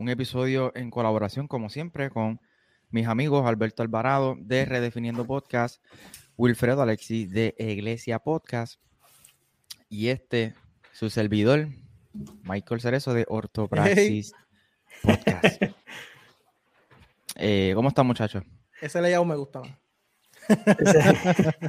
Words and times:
un 0.00 0.08
episodio 0.08 0.72
en 0.74 0.90
colaboración, 0.90 1.46
como 1.46 1.68
siempre, 1.68 2.08
con 2.08 2.40
mis 2.88 3.06
amigos 3.06 3.46
Alberto 3.46 3.82
Alvarado 3.82 4.34
de 4.38 4.64
Redefiniendo 4.64 5.26
Podcast, 5.26 5.84
Wilfredo 6.38 6.80
Alexis 6.80 7.30
de 7.30 7.54
Iglesia 7.58 8.18
Podcast 8.18 8.80
y 9.90 10.08
este, 10.08 10.54
su 10.92 11.10
servidor, 11.10 11.68
Michael 12.44 12.80
Cerezo 12.80 13.12
de 13.12 13.26
Ortopraxis 13.28 14.32
Podcast. 15.02 15.62
Eh, 17.42 17.72
¿Cómo 17.74 17.88
están, 17.88 18.06
muchachos? 18.06 18.42
Ese 18.82 19.00
layout 19.00 19.26
me 19.26 19.36
gustaba. 19.36 19.66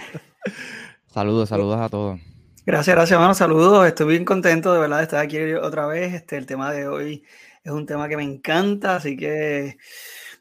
saludos, 1.08 1.48
saludos 1.48 1.80
a 1.80 1.88
todos. 1.88 2.20
Gracias, 2.66 2.94
gracias, 2.94 3.12
hermano. 3.16 3.34
Saludos. 3.34 3.88
Estoy 3.88 4.08
bien 4.08 4.26
contento 4.26 4.74
de 4.74 4.80
verdad 4.80 4.98
de 4.98 5.04
estar 5.04 5.20
aquí 5.22 5.38
otra 5.54 5.86
vez. 5.86 6.14
Este, 6.14 6.36
el 6.36 6.46
tema 6.46 6.74
de 6.74 6.90
hoy 6.90 7.24
es 7.64 7.72
un 7.72 7.86
tema 7.86 8.10
que 8.10 8.18
me 8.18 8.24
encanta, 8.24 8.96
así 8.96 9.16
que 9.16 9.78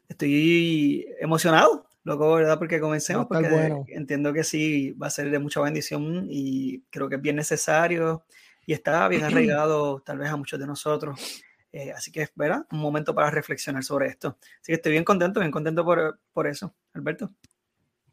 estoy 0.09 1.07
emocionado, 1.19 1.87
loco, 2.03 2.33
¿verdad? 2.33 2.57
Porque 2.57 2.79
comencemos, 2.79 3.27
porque 3.27 3.83
entiendo 3.87 4.33
que 4.33 4.43
sí 4.43 4.91
va 4.91 5.07
a 5.07 5.11
ser 5.11 5.29
de 5.29 5.39
mucha 5.39 5.61
bendición 5.61 6.27
y 6.29 6.81
creo 6.89 7.09
que 7.09 7.15
es 7.15 7.21
bien 7.21 7.35
necesario 7.35 8.23
y 8.65 8.73
está 8.73 9.07
bien 9.07 9.23
arraigado 9.25 10.01
tal 10.01 10.17
vez 10.17 10.29
a 10.29 10.37
muchos 10.37 10.59
de 10.59 10.67
nosotros. 10.67 11.43
Eh, 11.71 11.91
así 11.91 12.11
que, 12.11 12.27
¿verdad? 12.35 12.65
Un 12.71 12.79
momento 12.79 13.15
para 13.15 13.31
reflexionar 13.31 13.83
sobre 13.83 14.07
esto. 14.07 14.37
Así 14.41 14.67
que 14.67 14.73
estoy 14.73 14.91
bien 14.91 15.05
contento, 15.05 15.39
bien 15.39 15.51
contento 15.51 15.85
por, 15.85 16.19
por 16.33 16.47
eso, 16.47 16.75
Alberto. 16.93 17.31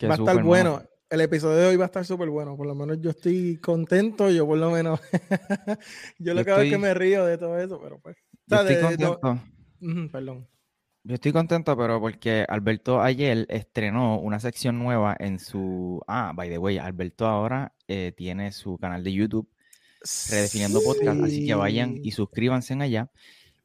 va 0.04 0.14
a 0.14 0.16
estar 0.16 0.42
bueno. 0.42 0.82
El 1.10 1.22
episodio 1.22 1.56
de 1.56 1.66
hoy 1.68 1.76
va 1.76 1.86
a 1.86 1.86
estar 1.86 2.04
súper 2.04 2.28
bueno. 2.28 2.54
Por 2.56 2.66
lo 2.66 2.74
menos 2.74 3.00
yo 3.00 3.10
estoy 3.10 3.56
contento. 3.56 4.30
Yo, 4.30 4.46
por 4.46 4.58
lo 4.58 4.70
menos. 4.70 5.00
yo 6.18 6.34
lo 6.34 6.44
que 6.44 6.50
veo 6.50 6.60
es 6.60 6.70
que 6.70 6.78
me 6.78 6.92
río 6.92 7.24
de 7.24 7.38
todo 7.38 7.58
eso, 7.58 7.80
pero 7.82 7.98
pues. 7.98 8.16
Yo 8.48 8.56
estoy 8.60 8.80
contento. 8.80 9.42
perdón. 10.12 10.48
Yo 11.04 11.14
estoy 11.14 11.32
contento, 11.32 11.76
pero 11.76 12.00
porque 12.00 12.44
Alberto 12.48 13.00
ayer 13.00 13.46
estrenó 13.48 14.18
una 14.18 14.40
sección 14.40 14.78
nueva 14.78 15.16
en 15.18 15.38
su. 15.38 16.02
Ah, 16.06 16.32
by 16.34 16.50
the 16.50 16.58
way, 16.58 16.78
Alberto 16.78 17.26
ahora 17.26 17.72
eh, 17.86 18.12
tiene 18.16 18.52
su 18.52 18.76
canal 18.78 19.02
de 19.04 19.12
YouTube 19.12 19.48
redefiniendo 20.30 20.80
podcast, 20.82 21.22
así 21.22 21.46
que 21.46 21.54
vayan 21.54 21.98
y 22.02 22.10
suscríbanse 22.10 22.72
en 22.74 22.82
allá. 22.82 23.10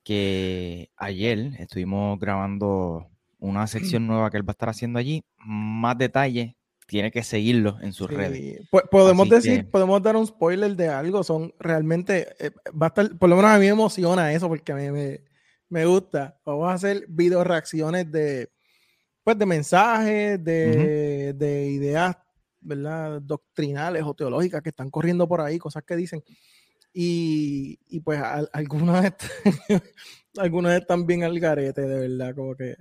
Que 0.03 0.89
ayer 0.97 1.53
estuvimos 1.59 2.19
grabando 2.19 3.09
una 3.39 3.67
sección 3.67 4.07
nueva 4.07 4.29
que 4.31 4.37
él 4.37 4.47
va 4.47 4.51
a 4.51 4.53
estar 4.53 4.69
haciendo 4.69 4.99
allí. 4.99 5.23
Más 5.37 5.97
detalles, 5.97 6.55
tiene 6.93 7.09
que 7.09 7.23
seguirlo 7.23 7.79
en 7.81 7.91
sus 7.91 8.07
redes. 8.07 8.69
Podemos 8.91 9.27
decir, 9.27 9.67
podemos 9.67 9.99
dar 10.03 10.15
un 10.15 10.27
spoiler 10.27 10.75
de 10.75 10.89
algo. 10.89 11.23
Son 11.23 11.51
realmente, 11.57 12.35
eh, 12.37 12.51
va 12.69 12.85
a 12.85 12.89
estar, 12.89 13.17
por 13.17 13.31
lo 13.31 13.35
menos 13.35 13.49
a 13.49 13.57
mí 13.57 13.65
me 13.65 13.71
emociona 13.71 14.31
eso 14.31 14.47
porque 14.47 14.75
me, 14.75 15.23
me, 15.69 15.85
gusta. 15.87 16.39
Vamos 16.45 16.69
a 16.69 16.73
hacer 16.73 17.05
video 17.09 17.43
reacciones 17.43 18.11
de, 18.11 18.51
pues, 19.23 19.39
de 19.39 19.45
mensajes, 19.47 20.43
de, 20.43 21.33
de, 21.33 21.65
ideas, 21.71 22.15
¿verdad? 22.61 23.19
Doctrinales 23.23 24.03
o 24.03 24.13
teológicas 24.13 24.61
que 24.61 24.69
están 24.69 24.91
corriendo 24.91 25.27
por 25.27 25.41
ahí, 25.41 25.57
cosas 25.57 25.81
que 25.81 25.95
dicen. 25.95 26.23
Y, 26.93 27.79
y 27.87 28.01
pues 28.01 28.21
algunos, 28.53 29.03
están, 29.03 29.81
algunos 30.37 30.73
están 30.73 31.07
bien 31.07 31.23
al 31.23 31.39
garete, 31.39 31.81
de 31.81 32.07
verdad, 32.07 32.35
como 32.35 32.55
que. 32.55 32.75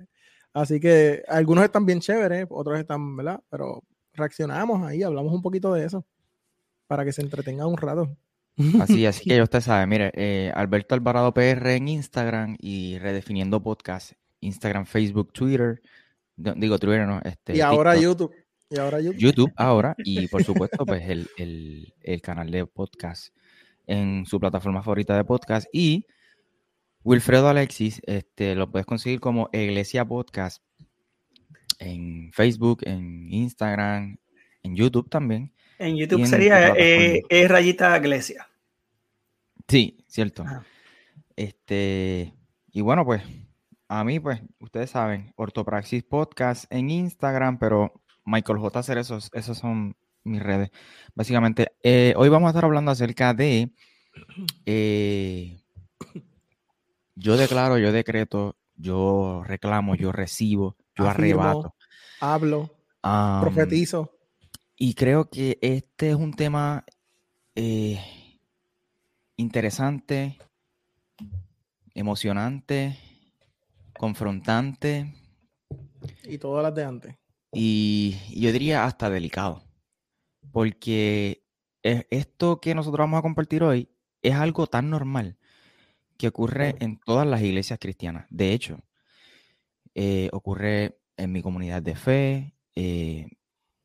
Así 0.53 0.79
que 0.79 1.23
algunos 1.27 1.63
están 1.63 1.83
bien 1.83 1.99
chéveres, 1.99 2.45
otros 2.51 2.79
están, 2.79 3.17
¿verdad? 3.17 3.41
Pero 3.49 3.81
reaccionamos 4.13 4.85
ahí, 4.85 5.03
hablamos 5.03 5.33
un 5.33 5.41
poquito 5.41 5.73
de 5.73 5.85
eso, 5.85 6.05
para 6.87 7.05
que 7.05 7.11
se 7.11 7.21
entretenga 7.21 7.67
un 7.67 7.77
rato. 7.77 8.15
Así, 8.79 9.05
así 9.05 9.23
que 9.29 9.35
ya 9.35 9.43
usted 9.43 9.61
sabe, 9.61 9.87
mire, 9.87 10.11
eh, 10.15 10.51
Alberto 10.55 10.95
Alvarado 10.95 11.33
PR 11.33 11.75
en 11.75 11.87
Instagram 11.87 12.57
y 12.59 12.97
Redefiniendo 12.99 13.61
Podcast, 13.61 14.13
Instagram, 14.41 14.85
Facebook, 14.85 15.33
Twitter, 15.33 15.81
digo 16.35 16.77
Twitter, 16.79 17.07
no, 17.07 17.21
este. 17.23 17.55
Y 17.55 17.61
ahora 17.61 17.95
YouTube. 17.95 18.33
Y 18.69 18.79
ahora 18.79 18.99
YouTube. 18.99 19.19
YouTube 19.19 19.53
ahora, 19.55 19.95
y 19.99 20.27
por 20.29 20.43
supuesto, 20.43 20.85
pues 20.85 21.07
el, 21.09 21.29
el, 21.37 21.93
el 22.01 22.21
canal 22.21 22.49
de 22.49 22.65
podcast 22.65 23.35
en 23.85 24.25
su 24.25 24.39
plataforma 24.39 24.81
favorita 24.81 25.15
de 25.15 25.23
podcast. 25.23 25.67
Y 25.71 26.05
Wilfredo 27.03 27.49
Alexis, 27.49 28.01
este, 28.05 28.55
lo 28.55 28.71
puedes 28.71 28.85
conseguir 28.85 29.19
como 29.19 29.49
Iglesia 29.51 30.05
Podcast 30.05 30.63
en 31.85 32.31
Facebook, 32.33 32.81
en 32.83 33.31
Instagram, 33.31 34.17
en 34.63 34.75
YouTube 34.75 35.09
también. 35.09 35.53
En 35.79 35.95
YouTube 35.97 36.25
sería 36.25 36.69
eh, 36.69 37.21
eh, 37.29 37.47
rayita 37.47 37.97
iglesia. 37.97 38.47
Sí, 39.67 40.03
cierto. 40.07 40.45
Este, 41.35 42.33
y 42.71 42.81
bueno, 42.81 43.05
pues, 43.05 43.23
a 43.87 44.03
mí, 44.03 44.19
pues, 44.19 44.41
ustedes 44.59 44.91
saben, 44.91 45.33
Ortopraxis 45.35 46.03
Podcast 46.03 46.65
en 46.71 46.89
Instagram, 46.89 47.59
pero 47.59 48.01
Michael 48.25 48.59
J. 48.59 48.79
Hacer 48.79 48.97
esos, 48.97 49.29
esos 49.33 49.57
son 49.57 49.95
mis 50.23 50.41
redes. 50.41 50.71
Básicamente, 51.15 51.73
eh, 51.81 52.13
hoy 52.17 52.29
vamos 52.29 52.47
a 52.47 52.51
estar 52.51 52.65
hablando 52.65 52.91
acerca 52.91 53.33
de 53.33 53.71
yo 57.15 57.37
declaro, 57.37 57.77
yo 57.77 57.91
decreto, 57.91 58.55
yo 58.75 59.43
reclamo, 59.45 59.95
yo 59.95 60.11
recibo, 60.11 60.77
yo 60.95 61.07
arrebato. 61.07 61.75
Hablo, 62.19 62.75
profetizo. 63.01 64.17
Y 64.77 64.93
creo 64.95 65.29
que 65.29 65.59
este 65.61 66.09
es 66.09 66.15
un 66.15 66.33
tema 66.33 66.83
eh, 67.55 67.99
interesante, 69.37 70.37
emocionante, 71.93 72.97
confrontante. 73.97 75.13
Y 76.23 76.37
todas 76.37 76.63
las 76.63 76.75
de 76.75 76.83
antes. 76.83 77.15
Y 77.51 78.17
yo 78.35 78.51
diría 78.51 78.85
hasta 78.85 79.09
delicado. 79.09 79.63
Porque 80.51 81.43
esto 81.81 82.59
que 82.59 82.75
nosotros 82.75 82.99
vamos 82.99 83.19
a 83.19 83.23
compartir 83.23 83.63
hoy 83.63 83.89
es 84.21 84.35
algo 84.35 84.67
tan 84.67 84.89
normal 84.89 85.37
que 86.17 86.27
ocurre 86.27 86.75
en 86.79 86.97
todas 86.99 87.27
las 87.27 87.41
iglesias 87.41 87.79
cristianas. 87.79 88.25
De 88.29 88.53
hecho, 88.53 88.79
eh, 89.95 90.29
ocurre 90.31 90.99
en 91.17 91.31
mi 91.31 91.41
comunidad 91.41 91.81
de 91.81 91.95
fe. 91.95 92.55
Eh, 92.75 93.27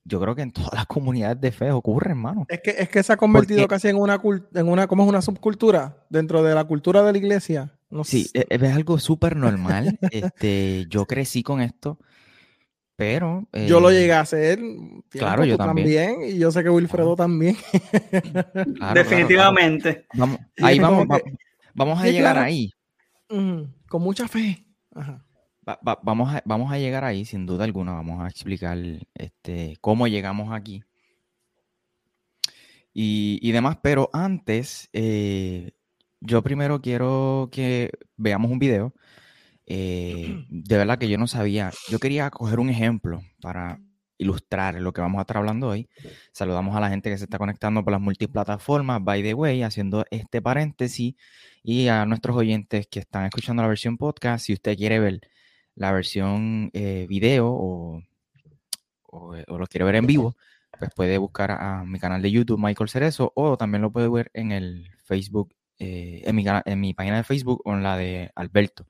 yo 0.04 0.20
creo 0.20 0.34
que 0.34 0.42
en 0.42 0.52
todas 0.52 0.72
las 0.72 0.86
comunidades 0.86 1.40
de 1.40 1.52
fe 1.52 1.70
ocurre, 1.70 2.10
hermano. 2.10 2.46
Es 2.48 2.60
que, 2.60 2.70
es 2.70 2.88
que 2.88 3.02
se 3.02 3.12
ha 3.12 3.16
convertido 3.16 3.66
casi 3.68 3.88
en 3.88 3.96
una, 3.96 4.20
en 4.54 4.68
una, 4.68 4.86
¿cómo 4.86 5.04
es 5.04 5.08
una 5.08 5.22
subcultura? 5.22 6.06
Dentro 6.08 6.42
de 6.42 6.54
la 6.54 6.64
cultura 6.64 7.02
de 7.02 7.12
la 7.12 7.18
iglesia. 7.18 7.74
No 7.90 8.04
sí, 8.04 8.30
e, 8.34 8.46
es, 8.48 8.62
algo 8.74 8.98
súper 8.98 9.36
normal. 9.36 9.98
este, 10.10 10.86
yo 10.88 11.06
crecí 11.06 11.42
con 11.42 11.60
esto, 11.60 11.98
pero... 12.96 13.46
yo 13.66 13.80
lo 13.80 13.90
eh, 13.90 14.00
llegué 14.00 14.12
a 14.12 14.20
hacer. 14.20 14.60
Claro, 15.10 15.44
yo 15.44 15.56
también. 15.56 16.22
Y 16.26 16.38
yo 16.38 16.50
sé 16.50 16.62
que 16.62 16.70
Wilfredo 16.70 17.16
también. 17.16 17.56
Definitivamente. 18.94 20.06
Vamos, 20.14 20.40
ahí 20.60 20.78
vamos, 20.78 21.06
vamos, 21.74 22.00
a 22.00 22.06
llegar 22.06 22.38
ahí. 22.38 22.72
con 23.28 24.02
mucha 24.02 24.26
fe. 24.26 24.66
Ajá 24.94 25.24
vamos, 26.02 26.34
a, 26.34 26.42
vamos 26.44 26.72
a 26.72 26.78
llegar 26.78 27.04
ahí, 27.04 27.24
sin 27.24 27.46
duda 27.46 27.64
alguna. 27.64 27.92
Vamos 27.92 28.22
a 28.24 28.28
explicar 28.28 28.78
este, 29.14 29.76
cómo 29.80 30.06
llegamos 30.06 30.52
aquí. 30.52 30.82
Y, 32.92 33.52
demás, 33.52 33.78
pero 33.80 34.10
antes, 34.12 34.88
eh, 34.92 35.70
yo 36.20 36.42
primero 36.42 36.80
quiero 36.80 37.48
que 37.52 37.92
veamos 38.16 38.50
un 38.50 38.58
video. 38.58 38.92
Eh, 39.66 40.44
de 40.50 40.76
verdad 40.76 40.98
que 40.98 41.08
yo 41.08 41.18
no 41.18 41.26
sabía. 41.26 41.70
Yo 41.88 41.98
quería 42.00 42.30
coger 42.30 42.58
un 42.58 42.70
ejemplo 42.70 43.22
para 43.40 43.80
ilustrar 44.18 44.74
lo 44.80 44.92
que 44.92 45.00
vamos 45.00 45.18
a 45.20 45.22
estar 45.22 45.36
hablando 45.36 45.68
hoy. 45.68 45.88
Saludamos 46.32 46.76
a 46.76 46.80
la 46.80 46.90
gente 46.90 47.08
que 47.08 47.18
se 47.18 47.24
está 47.24 47.38
conectando 47.38 47.84
por 47.84 47.92
las 47.92 48.00
multiplataformas, 48.00 49.02
by 49.04 49.22
the 49.22 49.34
way, 49.34 49.62
haciendo 49.62 50.04
este 50.10 50.42
paréntesis, 50.42 51.14
y 51.62 51.86
a 51.88 52.04
nuestros 52.04 52.36
oyentes 52.36 52.88
que 52.90 52.98
están 52.98 53.26
escuchando 53.26 53.62
la 53.62 53.68
versión 53.68 53.96
podcast. 53.96 54.46
Si 54.46 54.52
usted 54.54 54.76
quiere 54.76 54.98
ver 54.98 55.20
la 55.78 55.92
versión 55.92 56.70
eh, 56.74 57.06
video 57.08 57.48
o, 57.48 58.02
eh, 59.36 59.44
o, 59.46 59.58
lo 59.58 59.66
quiere 59.66 59.84
ver 59.84 59.94
en 59.94 60.06
vivo, 60.06 60.36
pues 60.78 60.90
puede 60.94 61.18
buscar 61.18 61.52
a, 61.52 61.84
mi 61.84 61.98
canal 61.98 62.20
de 62.20 62.30
YouTube, 62.30 62.60
Michael 62.60 62.90
Cerezo, 62.90 63.32
o 63.34 63.56
también 63.56 63.82
lo 63.82 63.92
puede 63.92 64.08
ver 64.08 64.30
en 64.34 64.52
el 64.52 64.90
Facebook, 65.04 65.54
eh, 65.78 66.22
en, 66.24 66.36
mi, 66.36 66.44
en 66.64 66.80
mi 66.80 66.94
página 66.94 67.18
de 67.18 67.24
Facebook 67.24 67.62
o 67.64 67.74
en 67.74 67.82
la 67.82 67.96
de 67.96 68.30
Alberto. 68.34 68.86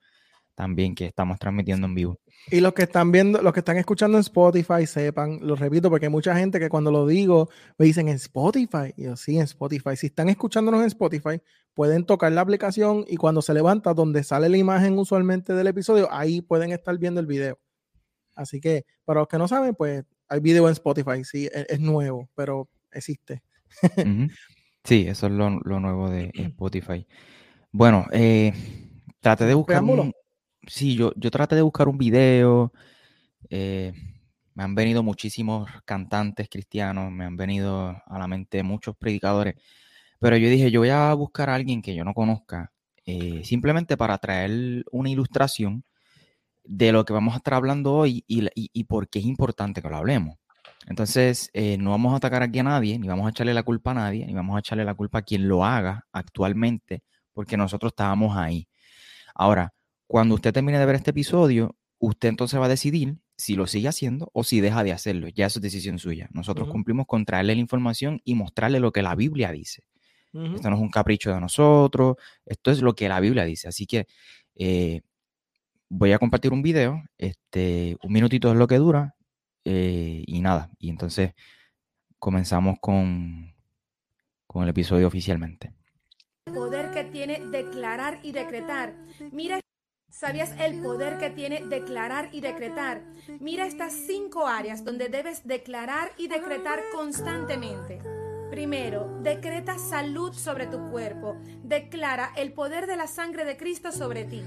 También 0.59 0.97
que 0.97 1.07
estamos 1.07 1.39
transmitiendo 1.39 1.87
en 1.87 1.95
vivo. 1.95 2.19
Y 2.51 2.59
los 2.59 2.73
que 2.75 2.83
están 2.83 3.13
viendo, 3.13 3.41
los 3.41 3.53
que 3.53 3.61
están 3.61 3.77
escuchando 3.77 4.19
en 4.19 4.23
Spotify, 4.23 4.87
sepan, 4.87 5.39
lo 5.41 5.55
repito, 5.55 5.89
porque 5.89 6.07
hay 6.07 6.11
mucha 6.11 6.37
gente 6.37 6.59
que 6.59 6.69
cuando 6.69 6.91
lo 6.91 7.07
digo 7.07 7.49
me 7.79 7.87
dicen 7.87 8.09
en 8.09 8.17
Spotify. 8.17 8.93
Y 8.97 9.05
yo, 9.05 9.15
sí, 9.15 9.37
en 9.37 9.45
Spotify. 9.45 9.97
Si 9.97 10.09
están 10.09 10.29
escuchándonos 10.29 10.81
en 10.81 10.89
Spotify, 10.89 11.41
pueden 11.75 12.05
tocar 12.05 12.33
la 12.33 12.41
aplicación 12.41 13.05
y 13.07 13.17
cuando 13.17 13.41
se 13.41 13.55
levanta, 13.55 13.95
donde 13.95 14.25
sale 14.25 14.49
la 14.49 14.57
imagen 14.57 14.99
usualmente 14.99 15.53
del 15.55 15.69
episodio, 15.69 16.09
ahí 16.11 16.41
pueden 16.41 16.73
estar 16.73 16.99
viendo 16.99 17.21
el 17.21 17.27
video. 17.27 17.61
Así 18.35 18.61
que, 18.61 18.85
para 19.05 19.21
los 19.21 19.29
que 19.29 19.39
no 19.39 19.47
saben, 19.47 19.77
pues 19.77 20.05
hay 20.29 20.41
video 20.41 20.67
en 20.67 20.73
Spotify. 20.73 21.23
Sí, 21.23 21.47
e-, 21.47 21.67
es, 21.69 21.79
nuevo, 21.79 22.29
pero 22.35 22.69
existe. 22.91 23.45
Sí, 24.83 25.07
eso 25.07 25.27
es 25.29 25.33
lo, 25.33 25.51
nuevo 25.51 26.11
de 26.11 26.33
Spotify. 26.35 27.07
Bueno, 27.71 28.07
eh, 28.11 28.53
traté 29.21 29.45
de 29.45 29.55
buscar 29.55 29.85
sí, 30.69 30.97
yo, 30.97 31.13
yo 31.17 31.31
traté 31.31 31.57
de 31.57 31.63
buscar 31.63 31.89
un 31.89 31.99
video. 31.99 32.73
Eh, 33.51 33.93
me 34.55 34.65
han 34.65 34.75
venido 34.75 35.03
muchísimos 35.03 35.71
cantantes 35.85 36.49
cristianos, 36.49 37.13
me 37.13 37.25
han 37.25 37.37
venido 37.37 37.97
a 38.07 38.19
la 38.19 38.27
mente 38.27 38.63
muchos 38.63 38.97
predicadores. 38.97 39.55
Pero 40.21 40.37
yo 40.37 40.49
dije, 40.51 40.71
yo 40.71 40.81
voy 40.81 40.91
a 40.91 41.15
buscar 41.15 41.51
a 41.51 41.55
alguien 41.55 41.83
que 41.83 41.95
yo 41.95 42.05
no 42.05 42.15
conozca, 42.15 42.73
eh, 43.07 43.43
simplemente 43.45 43.97
para 43.97 44.19
traer 44.19 44.85
una 44.91 45.11
ilustración 45.11 45.85
de 46.65 46.93
lo 46.93 47.05
que 47.05 47.13
vamos 47.13 47.35
a 47.35 47.39
estar 47.39 47.55
hablando 47.55 47.95
hoy 47.95 48.25
y, 48.27 48.85
por 48.85 49.09
qué 49.09 49.21
es 49.21 49.27
importante 49.27 49.81
que 49.83 49.89
lo 49.89 49.97
hablemos. 49.97 50.37
Entonces, 50.89 51.51
eh, 51.55 51.79
no 51.79 51.91
vamos 51.91 52.15
a 52.15 52.17
atacar 52.17 52.43
aquí 52.43 52.59
a 52.59 52.65
nadie, 52.65 52.99
ni 52.99 53.09
vamos 53.09 53.27
a 53.27 53.31
echarle 53.31 53.55
la 53.55 53.63
culpa 53.63 53.93
a 53.93 53.95
nadie, 53.95 54.27
ni 54.27 54.35
vamos 54.35 54.57
a 54.57 54.61
echarle 54.61 54.85
la 54.85 54.95
culpa 54.95 55.19
a 55.21 55.23
quien 55.23 55.49
lo 55.49 55.65
haga 55.65 56.07
actualmente, 56.13 57.03
porque 57.33 57.57
nosotros 57.57 57.93
estábamos 57.93 58.37
ahí. 58.37 58.69
Ahora, 59.35 59.73
cuando 60.09 60.35
usted 60.35 60.53
termine 60.53 60.79
de 60.79 60.87
ver 60.87 60.97
este 60.97 61.11
episodio, 61.11 61.77
usted 61.99 62.31
entonces 62.31 62.59
va 62.59 62.65
a 62.65 62.71
decidir 62.71 63.19
si 63.37 63.55
lo 63.55 63.67
sigue 63.67 63.89
haciendo 63.89 64.31
o 64.33 64.43
si 64.43 64.61
deja 64.61 64.83
de 64.83 64.93
hacerlo. 64.93 65.29
Ya 65.29 65.47
eso 65.47 65.59
es 65.59 65.63
decisión 65.63 65.99
suya. 65.99 66.29
Nosotros 66.33 66.69
cumplimos 66.69 67.07
con 67.07 67.25
traerle 67.25 67.55
la 67.55 67.61
información 67.61 68.21
y 68.25 68.35
mostrarle 68.35 68.81
lo 68.81 68.91
que 68.91 69.03
la 69.03 69.15
Biblia 69.15 69.53
dice. 69.53 69.85
Esto 70.33 70.71
no 70.71 70.77
es 70.77 70.83
un 70.83 70.91
capricho 70.91 71.33
de 71.33 71.41
nosotros, 71.41 72.17
esto 72.45 72.71
es 72.71 72.83
lo 72.83 72.95
que 72.95 73.09
la 73.09 73.21
Biblia 73.21 73.45
dice. 73.45 73.69
Así 73.69 73.87
que 73.87 74.07
eh, 74.57 75.03
voy 75.89 76.13
a 76.13 76.19
compartir 76.19 76.53
un 76.53 76.63
video, 76.63 77.03
este, 77.17 77.97
un 78.03 78.13
minutito 78.13 78.51
es 78.51 78.57
lo 78.57 78.67
que 78.67 78.77
dura 78.77 79.15
eh, 79.65 80.25
y 80.27 80.41
nada. 80.41 80.71
Y 80.79 80.91
entonces 80.91 81.33
comenzamos 82.19 82.77
con, 82.81 83.55
con 84.47 84.63
el 84.63 84.71
episodio 84.71 85.07
oficialmente. 85.07 85.73
El 86.47 86.55
poder 86.55 86.93
que 86.93 87.05
tiene 87.05 87.41
declarar 87.41 88.21
y 88.23 88.33
decretar. 88.33 88.95
Mira 89.33 89.61
¿Sabías 90.11 90.51
el 90.59 90.83
poder 90.83 91.19
que 91.19 91.31
tiene 91.31 91.65
declarar 91.67 92.31
y 92.33 92.41
decretar? 92.41 93.03
Mira 93.41 93.67
estas 93.67 93.93
cinco 93.93 94.47
áreas 94.47 94.85
donde 94.85 95.09
debes 95.09 95.47
declarar 95.47 96.13
y 96.17 96.29
decretar 96.29 96.81
constantemente. 96.95 98.18
Primero, 98.59 99.21
decreta 99.23 99.79
salud 99.79 100.33
sobre 100.33 100.67
tu 100.67 100.91
cuerpo. 100.91 101.37
Declara 101.63 102.33
el 102.35 102.53
poder 102.53 102.89
de 102.89 102.97
la 102.97 103.07
sangre 103.07 103.45
de 103.45 103.57
Cristo 103.57 103.93
sobre 103.93 104.25
ti. 104.25 104.43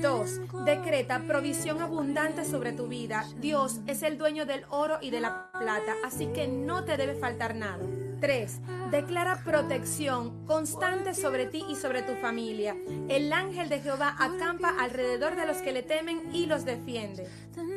Dos, 0.00 0.38
decreta 0.64 1.24
provisión 1.26 1.82
abundante 1.82 2.44
sobre 2.44 2.70
tu 2.70 2.86
vida. 2.86 3.24
Dios 3.40 3.80
es 3.88 4.04
el 4.04 4.18
dueño 4.18 4.46
del 4.46 4.62
oro 4.70 4.98
y 5.02 5.10
de 5.10 5.20
la 5.20 5.50
plata, 5.50 5.96
así 6.04 6.28
que 6.28 6.46
no 6.46 6.84
te 6.84 6.96
debe 6.96 7.16
faltar 7.16 7.56
nada. 7.56 7.82
3. 8.20 8.60
Declara 8.92 9.42
protección 9.44 10.46
constante 10.46 11.12
sobre 11.12 11.46
ti 11.46 11.64
y 11.68 11.74
sobre 11.74 12.02
tu 12.02 12.14
familia. 12.14 12.76
El 13.08 13.32
ángel 13.32 13.68
de 13.68 13.80
Jehová 13.80 14.14
acampa 14.16 14.76
alrededor 14.78 15.34
de 15.34 15.44
los 15.44 15.56
que 15.56 15.72
le 15.72 15.82
temen 15.82 16.32
y 16.32 16.46
los 16.46 16.64
defiende. 16.64 17.26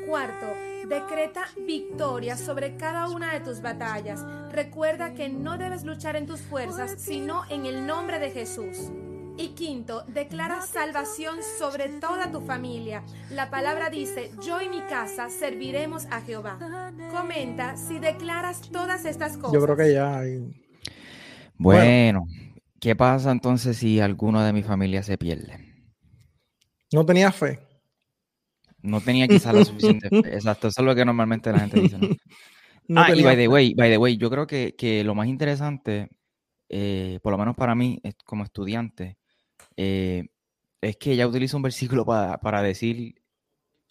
Cuarto, 0.10 0.48
decreta 0.88 1.44
victoria 1.68 2.36
sobre 2.36 2.76
cada 2.78 3.10
una 3.10 3.32
de 3.32 3.42
tus 3.42 3.62
batallas. 3.62 4.26
Recuerda 4.52 5.14
que 5.14 5.30
no 5.30 5.60
debes 5.60 5.84
luchar 5.84 6.16
en 6.16 6.26
tus 6.26 6.42
fuerzas, 6.42 6.96
sino 6.98 7.44
en 7.52 7.68
el 7.68 7.86
nombre 7.86 8.18
de 8.18 8.32
Jesús. 8.32 8.92
Y 9.38 9.50
quinto, 9.50 10.04
declara 10.08 10.64
salvación 10.64 11.38
sobre 11.60 11.90
toda 11.90 12.32
tu 12.32 12.42
familia. 12.42 13.04
La 13.30 13.52
palabra 13.52 13.92
dice, 13.92 14.32
yo 14.44 14.60
y 14.64 14.68
mi 14.68 14.82
casa 14.82 15.30
serviremos 15.30 16.08
a 16.08 16.22
Jehová. 16.22 16.58
Comenta 17.12 17.78
si 17.78 18.00
declaras 18.00 18.62
todas 18.62 19.06
estas 19.06 19.38
cosas. 19.38 19.54
Yo 19.54 19.62
creo 19.62 19.78
que 19.78 19.94
ya 19.94 20.18
hay... 20.18 20.40
Bueno, 21.56 22.26
¿qué 22.80 22.96
pasa 22.96 23.30
entonces 23.30 23.78
si 23.78 24.00
alguno 24.00 24.42
de 24.42 24.54
mi 24.54 24.64
familia 24.64 25.04
se 25.04 25.20
pierde? 25.20 25.86
No 26.92 27.06
tenía 27.06 27.32
fe. 27.32 27.69
No 28.82 29.02
tenía 29.02 29.28
quizás 29.28 29.54
la 29.54 29.66
suficiente 29.66 30.10
fe. 30.10 30.34
Exacto, 30.34 30.68
eso 30.70 30.82
es 30.82 30.86
lo 30.86 30.96
que 30.96 31.06
normalmente 31.06 31.52
la 31.52 31.60
gente 31.60 31.82
dice. 31.82 31.98
ah, 32.96 33.14
y 33.14 33.24
by 33.24 33.36
the 33.36 33.48
way, 33.48 33.74
by 33.74 33.90
the 33.90 33.98
way, 33.98 34.18
yo 34.18 34.30
creo 34.30 34.48
que, 34.48 35.04
lo 35.06 35.16
más 35.16 35.28
interesante, 35.28 36.10
eh, 36.70 37.20
por 37.22 37.32
lo 37.32 37.38
menos 37.38 37.56
para 37.56 37.76
mí, 37.76 38.02
como 38.26 38.44
estudiante, 38.44 39.18
eh, 39.76 40.28
es 40.82 40.98
que 40.98 41.12
ella 41.12 41.28
utiliza 41.28 41.58
un 41.58 41.64
versículo 41.64 42.06
para, 42.06 42.62
decir, 42.62 43.16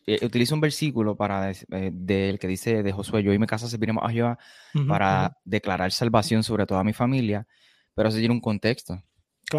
eh, 0.06 0.24
utiliza 0.24 0.54
un 0.54 0.60
versículo 0.60 1.16
para 1.16 1.50
eh, 1.50 1.90
del 1.92 2.38
que 2.38 2.48
dice 2.48 2.82
de 2.82 2.92
Josué, 2.92 3.22
yo 3.22 3.32
y 3.32 3.38
mi 3.38 3.46
casa 3.46 3.68
serviremos 3.68 4.04
a 4.04 4.10
Jehová 4.10 4.38
para 4.86 5.36
declarar 5.44 5.92
salvación 5.92 6.42
sobre 6.42 6.66
toda 6.66 6.84
mi 6.84 6.92
familia, 6.92 7.46
pero 7.94 8.08
eso 8.08 8.18
tiene 8.18 8.34
un 8.34 8.40
contexto. 8.40 9.02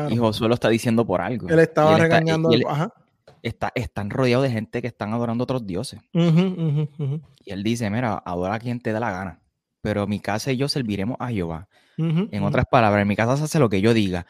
Y 0.10 0.18
Josué 0.18 0.48
lo 0.48 0.54
está 0.54 0.70
diciendo 0.70 1.06
por 1.06 1.22
algo. 1.22 1.50
Él 1.50 1.60
estaba 1.60 1.98
regañando. 1.98 2.52
Está, 2.52 2.94
están 3.42 4.10
rodeados 4.10 4.44
de 4.44 4.52
gente 4.52 4.82
que 4.82 4.88
están 4.88 5.14
adorando 5.14 5.44
a 5.44 5.46
otros 5.46 5.66
dioses. 5.66 6.00
y 6.14 7.52
él 7.52 7.64
dice, 7.64 7.90
mira, 7.90 8.22
adora 8.26 8.56
a 8.56 8.60
quien 8.60 8.80
te 8.80 8.94
dé 8.94 9.00
la 9.00 9.12
gana, 9.12 9.42
pero 9.82 10.08
mi 10.08 10.20
casa 10.20 10.52
y 10.52 10.58
yo 10.58 10.68
serviremos 10.68 11.18
a 11.20 11.30
Jehová. 11.30 11.68
en 11.98 12.44
otras 12.44 12.66
palabras, 12.70 13.02
en 13.02 13.08
mi 13.08 13.16
casa 13.16 13.38
se 13.38 13.44
hace 13.44 13.60
lo 13.60 13.70
que 13.70 13.82
yo 13.82 13.94
diga. 13.94 14.26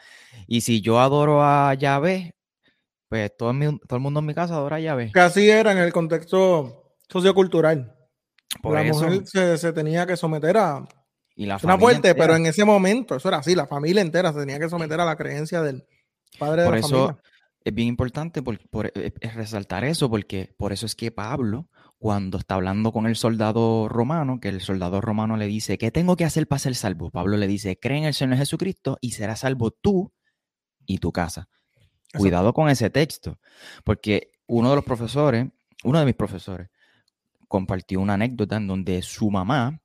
Y 0.46 0.62
si 0.62 0.80
yo 0.80 1.00
adoro 1.00 1.42
a 1.42 1.74
Yahvé, 1.74 2.34
pues 3.08 3.36
todo, 3.36 3.52
todo 3.86 3.96
el 3.96 4.00
mundo 4.00 4.20
en 4.20 4.26
mi 4.26 4.34
casa 4.34 4.54
adora 4.54 4.76
a 4.76 4.80
Yahvé. 4.80 5.10
Casi 5.12 5.48
era 5.48 5.72
en 5.72 5.78
el 5.78 5.92
contexto 5.92 6.96
sociocultural. 7.08 7.96
Por 8.62 8.74
la 8.74 8.82
mujer 8.82 9.22
se, 9.26 9.72
tenía 9.72 10.06
que 10.06 10.16
someter 10.16 10.56
a 10.56 10.84
y 11.36 11.46
la 11.46 11.58
una 11.62 11.78
fuerte, 11.78 12.14
pero 12.14 12.36
en 12.36 12.46
ese 12.46 12.64
momento, 12.64 13.14
eso 13.14 13.28
era 13.28 13.38
así, 13.38 13.54
la 13.54 13.66
familia 13.66 14.02
entera 14.02 14.32
se 14.32 14.40
tenía 14.40 14.58
que 14.58 14.68
someter 14.68 15.00
a 15.00 15.04
la 15.04 15.16
creencia 15.16 15.62
del 15.62 15.86
padre 16.38 16.64
de 16.64 16.70
la 16.70 16.78
eso 16.78 17.18
Es 17.62 17.74
bien 17.74 17.88
importante 17.88 18.42
por, 18.42 18.58
eh, 18.94 19.12
resaltar 19.34 19.84
eso, 19.84 20.08
porque 20.08 20.54
por 20.56 20.72
eso 20.72 20.86
es 20.86 20.94
que 20.94 21.10
Pablo, 21.10 21.68
cuando 21.98 22.38
está 22.38 22.54
hablando 22.54 22.92
con 22.92 23.06
el 23.06 23.16
soldado 23.16 23.88
romano, 23.88 24.40
que 24.40 24.48
el 24.48 24.60
soldado 24.60 25.00
romano 25.00 25.36
le 25.36 25.46
dice, 25.46 25.76
¿qué 25.76 25.90
tengo 25.90 26.16
que 26.16 26.24
hacer 26.24 26.48
para 26.48 26.58
ser 26.58 26.74
salvo? 26.74 27.10
Pablo 27.10 27.36
le 27.36 27.46
dice, 27.46 27.78
cree 27.78 27.98
en 27.98 28.04
el 28.04 28.14
Señor 28.14 28.38
Jesucristo 28.38 28.96
y 29.00 29.12
serás 29.12 29.40
salvo 29.40 29.70
tú 29.70 30.12
y 30.86 30.98
tu 30.98 31.12
casa. 31.12 31.48
Cuidado 32.16 32.52
con 32.52 32.68
ese 32.68 32.90
texto, 32.90 33.38
porque 33.84 34.32
uno 34.46 34.70
de 34.70 34.76
los 34.76 34.84
profesores, 34.84 35.46
uno 35.84 36.00
de 36.00 36.06
mis 36.06 36.16
profesores, 36.16 36.68
compartió 37.46 38.00
una 38.00 38.14
anécdota 38.14 38.56
en 38.56 38.66
donde 38.66 39.02
su 39.02 39.30
mamá, 39.30 39.80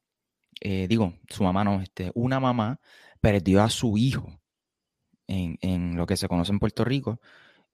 eh, 0.61 0.87
digo, 0.87 1.13
su 1.29 1.43
mamá 1.43 1.63
no, 1.63 1.81
este, 1.81 2.11
una 2.15 2.39
mamá 2.39 2.79
perdió 3.19 3.61
a 3.61 3.69
su 3.69 3.97
hijo 3.97 4.39
en, 5.27 5.97
lo 5.97 6.05
que 6.05 6.17
se 6.17 6.27
conoce 6.27 6.51
en 6.51 6.59
Puerto 6.59 6.83
Rico. 6.83 7.19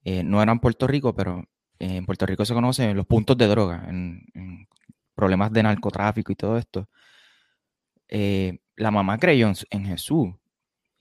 Eh, 0.04 0.24
no 0.24 0.42
era 0.42 0.52
en 0.52 0.60
Puerto 0.60 0.88
Rico, 0.88 1.14
pero 1.14 1.44
en 1.80 2.06
Puerto 2.06 2.26
Rico 2.26 2.46
se 2.46 2.54
conocen 2.54 2.96
los 2.96 3.06
puntos 3.06 3.38
de 3.38 3.48
droga, 3.48 3.86
en, 3.88 4.68
problemas 5.16 5.52
de 5.52 5.64
narcotráfico 5.64 6.32
y 6.32 6.36
todo 6.36 6.58
esto. 6.58 6.90
Eh, 8.08 8.60
la 8.76 8.92
mamá 8.92 9.18
creyó 9.18 9.52
en 9.70 9.86
Jesús 9.86 10.34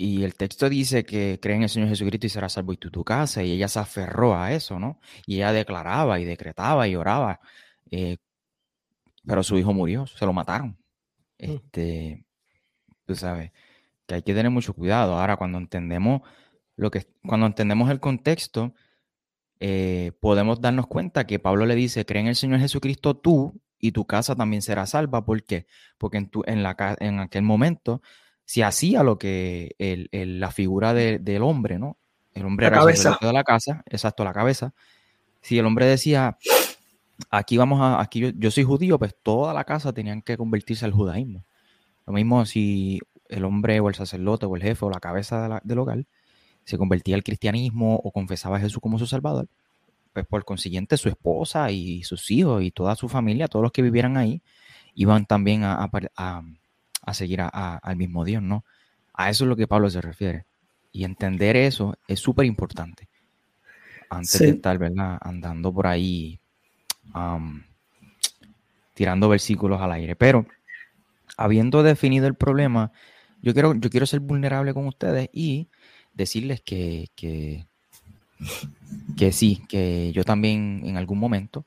y 0.00 0.24
el 0.24 0.34
texto 0.34 0.70
dice 0.70 1.04
que 1.04 1.38
cree 1.42 1.56
en 1.56 1.64
el 1.64 1.68
Señor 1.68 1.90
Jesucristo 1.90 2.26
y 2.26 2.30
será 2.30 2.48
salvo 2.48 2.72
y 2.72 2.78
tú 2.78 2.90
tu 2.90 3.04
casa. 3.04 3.42
Y 3.42 3.52
ella 3.52 3.68
se 3.68 3.80
aferró 3.80 4.34
a 4.34 4.50
eso, 4.50 4.78
¿no? 4.78 4.98
Y 5.26 5.36
ella 5.36 5.52
declaraba 5.52 6.18
y 6.18 6.24
decretaba 6.24 6.88
y 6.88 6.96
oraba. 6.96 7.38
Eh, 7.90 8.16
pero 9.26 9.42
su 9.42 9.58
hijo 9.58 9.74
murió, 9.74 10.06
se 10.06 10.24
lo 10.24 10.32
mataron. 10.32 10.78
Mm. 11.38 11.50
Este, 11.50 12.24
tú 13.04 13.14
sabes, 13.14 13.52
que 14.06 14.14
hay 14.14 14.22
que 14.22 14.32
tener 14.32 14.50
mucho 14.50 14.72
cuidado. 14.72 15.18
Ahora, 15.18 15.36
cuando 15.36 15.58
entendemos 15.58 16.22
lo 16.76 16.90
que, 16.90 17.06
cuando 17.22 17.44
entendemos 17.44 17.90
el 17.90 18.00
contexto, 18.00 18.74
eh, 19.60 20.12
podemos 20.20 20.60
darnos 20.62 20.86
cuenta 20.86 21.26
que 21.26 21.38
Pablo 21.38 21.66
le 21.66 21.74
dice, 21.74 22.06
cree 22.06 22.22
en 22.22 22.28
el 22.28 22.36
Señor 22.36 22.60
Jesucristo 22.60 23.14
tú 23.14 23.60
y 23.78 23.92
tu 23.92 24.06
casa 24.06 24.34
también 24.34 24.62
será 24.62 24.86
salva. 24.86 25.24
¿Por 25.24 25.42
qué? 25.44 25.66
Porque 25.98 26.16
en, 26.16 26.28
tu, 26.28 26.42
en, 26.46 26.62
la, 26.62 26.96
en 26.98 27.20
aquel 27.20 27.42
momento 27.42 28.00
se 28.44 28.64
hacía 28.64 29.02
lo 29.02 29.18
que 29.18 29.76
la 30.10 30.50
figura 30.50 30.94
del 30.94 31.42
hombre, 31.42 31.78
¿no? 31.78 31.98
El 32.32 32.46
hombre 32.46 32.66
era 32.66 32.80
el 32.80 32.86
de 32.86 33.32
la 33.32 33.44
casa, 33.44 33.82
exacto, 33.86 34.24
la 34.24 34.32
cabeza. 34.32 34.72
Si 35.42 35.58
el 35.58 35.66
hombre 35.66 35.86
decía, 35.86 36.38
aquí 37.30 37.56
vamos 37.56 37.80
a, 37.80 38.00
aquí 38.00 38.32
yo, 38.36 38.50
soy 38.50 38.64
judío, 38.64 38.98
pues 38.98 39.14
toda 39.22 39.52
la 39.52 39.64
casa 39.64 39.92
tenían 39.92 40.22
que 40.22 40.36
convertirse 40.36 40.84
al 40.84 40.92
judaísmo. 40.92 41.44
Lo 42.06 42.12
mismo 42.12 42.46
si 42.46 42.98
el 43.28 43.44
hombre 43.44 43.78
o 43.80 43.88
el 43.88 43.94
sacerdote 43.94 44.46
o 44.46 44.56
el 44.56 44.62
jefe 44.62 44.84
o 44.84 44.90
la 44.90 45.00
cabeza 45.00 45.60
del 45.62 45.78
hogar 45.78 46.04
se 46.64 46.78
convertía 46.78 47.16
al 47.16 47.22
cristianismo 47.22 47.96
o 47.96 48.12
confesaba 48.12 48.56
a 48.56 48.60
Jesús 48.60 48.80
como 48.80 48.98
su 48.98 49.06
salvador, 49.06 49.48
pues 50.12 50.26
por 50.26 50.44
consiguiente 50.44 50.96
su 50.96 51.08
esposa 51.08 51.70
y 51.70 52.02
sus 52.02 52.30
hijos 52.30 52.62
y 52.62 52.70
toda 52.70 52.96
su 52.96 53.08
familia, 53.08 53.48
todos 53.48 53.62
los 53.62 53.72
que 53.72 53.82
vivieran 53.82 54.16
ahí, 54.16 54.42
iban 54.94 55.26
también 55.26 55.62
a, 55.64 55.90
seguir 57.12 57.40
al 57.42 57.96
mismo 57.96 58.24
Dios, 58.24 58.42
¿no? 58.42 58.64
A 59.14 59.30
eso 59.30 59.44
es 59.44 59.48
lo 59.48 59.56
que 59.56 59.66
Pablo 59.66 59.90
se 59.90 60.00
refiere. 60.00 60.46
Y 60.92 61.04
entender 61.04 61.56
eso 61.56 61.96
es 62.08 62.20
súper 62.20 62.46
importante. 62.46 63.08
Antes 64.08 64.40
de 64.40 64.48
estar, 64.50 64.76
¿verdad? 64.78 65.18
Andando 65.20 65.72
por 65.72 65.86
ahí, 65.86 66.40
tirando 68.94 69.28
versículos 69.28 69.80
al 69.80 69.92
aire. 69.92 70.16
Pero, 70.16 70.46
habiendo 71.36 71.82
definido 71.82 72.26
el 72.26 72.34
problema, 72.34 72.92
yo 73.42 73.54
quiero, 73.54 73.74
yo 73.74 73.88
quiero 73.90 74.06
ser 74.06 74.20
vulnerable 74.20 74.74
con 74.74 74.86
ustedes 74.86 75.30
y 75.32 75.68
decirles 76.14 76.60
que, 76.60 77.08
que, 77.14 77.66
que 79.16 79.32
sí, 79.32 79.62
que 79.68 80.12
yo 80.12 80.24
también 80.24 80.82
en 80.84 80.96
algún 80.96 81.18
momento 81.18 81.64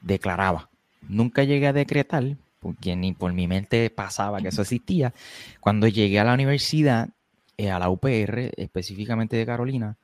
declaraba. 0.00 0.70
Nunca 1.08 1.44
llegué 1.44 1.66
a 1.66 1.72
decretar, 1.72 2.36
porque 2.58 2.96
ni 2.96 3.12
por 3.12 3.32
mi 3.32 3.46
mente 3.46 3.90
pasaba 3.90 4.40
que 4.40 4.48
eso 4.48 4.62
existía. 4.62 5.14
Cuando 5.60 5.88
llegué 5.88 6.20
a 6.20 6.24
la 6.24 6.34
universidad, 6.34 7.08
eh, 7.56 7.70
a 7.70 7.78
la 7.78 7.90
UPR, 7.90 8.52
específicamente 8.56 9.36
de 9.36 9.46
Carolina, 9.46 9.96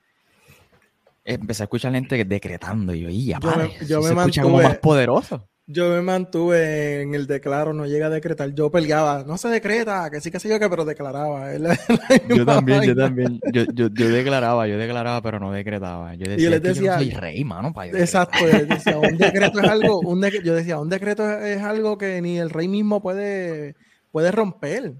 empecé 1.23 1.63
a 1.63 1.65
escuchar 1.65 1.93
gente 1.93 2.23
decretando. 2.25 2.93
Y 2.93 3.01
yo, 3.01 3.09
y 3.09 3.25
ya, 3.25 3.39
yo, 3.39 4.01
me, 4.01 4.07
se 4.07 4.13
escucha 4.13 4.41
como 4.41 4.61
más 4.61 4.77
poderoso. 4.77 5.47
Yo 5.69 5.89
me 5.89 6.01
mantuve 6.01 7.01
en 7.01 7.13
el 7.13 7.27
declaro, 7.27 7.73
no 7.73 7.85
llega 7.85 8.07
a 8.07 8.09
decretar. 8.09 8.53
Yo 8.53 8.71
peleaba, 8.71 9.25
no 9.27 9.37
se 9.37 9.49
decreta, 9.49 10.09
que 10.09 10.21
sí 10.21 10.31
que 10.31 10.39
sí 10.39 10.47
yo 10.47 10.57
que, 10.57 10.69
pero 10.69 10.85
declaraba. 10.85 11.51
yo 12.29 12.45
también, 12.45 12.83
yo 12.83 12.95
también. 12.95 13.37
Yo, 13.51 13.65
yo, 13.73 13.89
yo, 13.89 14.09
declaraba, 14.09 14.65
yo 14.65 14.77
declaraba, 14.77 15.21
pero 15.21 15.41
no 15.41 15.51
decretaba. 15.51 16.15
Yo 16.15 16.25
decía, 16.25 16.51
yo 16.51 16.59
decía, 16.61 16.97
soy 16.97 17.11
rey, 17.11 17.43
mano. 17.43 17.73
Para 17.73 17.99
exacto, 17.99 18.47
yo 18.47 18.65
decía, 18.65 18.97
un 18.97 19.17
decreto 19.17 19.59
es 19.59 19.69
algo, 19.69 19.99
un 19.99 20.21
yo 20.41 20.55
decía, 20.55 20.79
un 20.79 20.87
decreto 20.87 21.29
es 21.29 21.61
algo 21.61 21.97
que 21.97 22.21
ni 22.21 22.37
el 22.37 22.49
rey 22.49 22.69
mismo 22.69 23.01
puede, 23.01 23.75
puede 24.11 24.31
romper. 24.31 24.93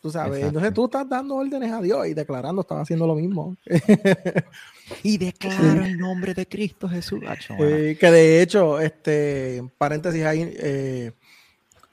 Tú 0.00 0.10
sabes, 0.10 0.44
entonces 0.44 0.72
tú 0.72 0.84
estás 0.84 1.08
dando 1.08 1.34
órdenes 1.34 1.72
a 1.72 1.82
Dios 1.82 2.06
y 2.06 2.14
declarando, 2.14 2.60
estás 2.62 2.82
haciendo 2.82 3.06
lo 3.06 3.16
mismo. 3.16 3.56
y 5.02 5.18
declaro 5.18 5.84
el 5.84 5.98
nombre 5.98 6.34
de 6.34 6.46
Cristo 6.46 6.88
Jesús. 6.88 7.20
que 7.56 8.10
de 8.10 8.40
hecho, 8.40 8.78
este, 8.78 9.68
paréntesis 9.76 10.24
ahí, 10.24 10.54
eh, 10.56 11.12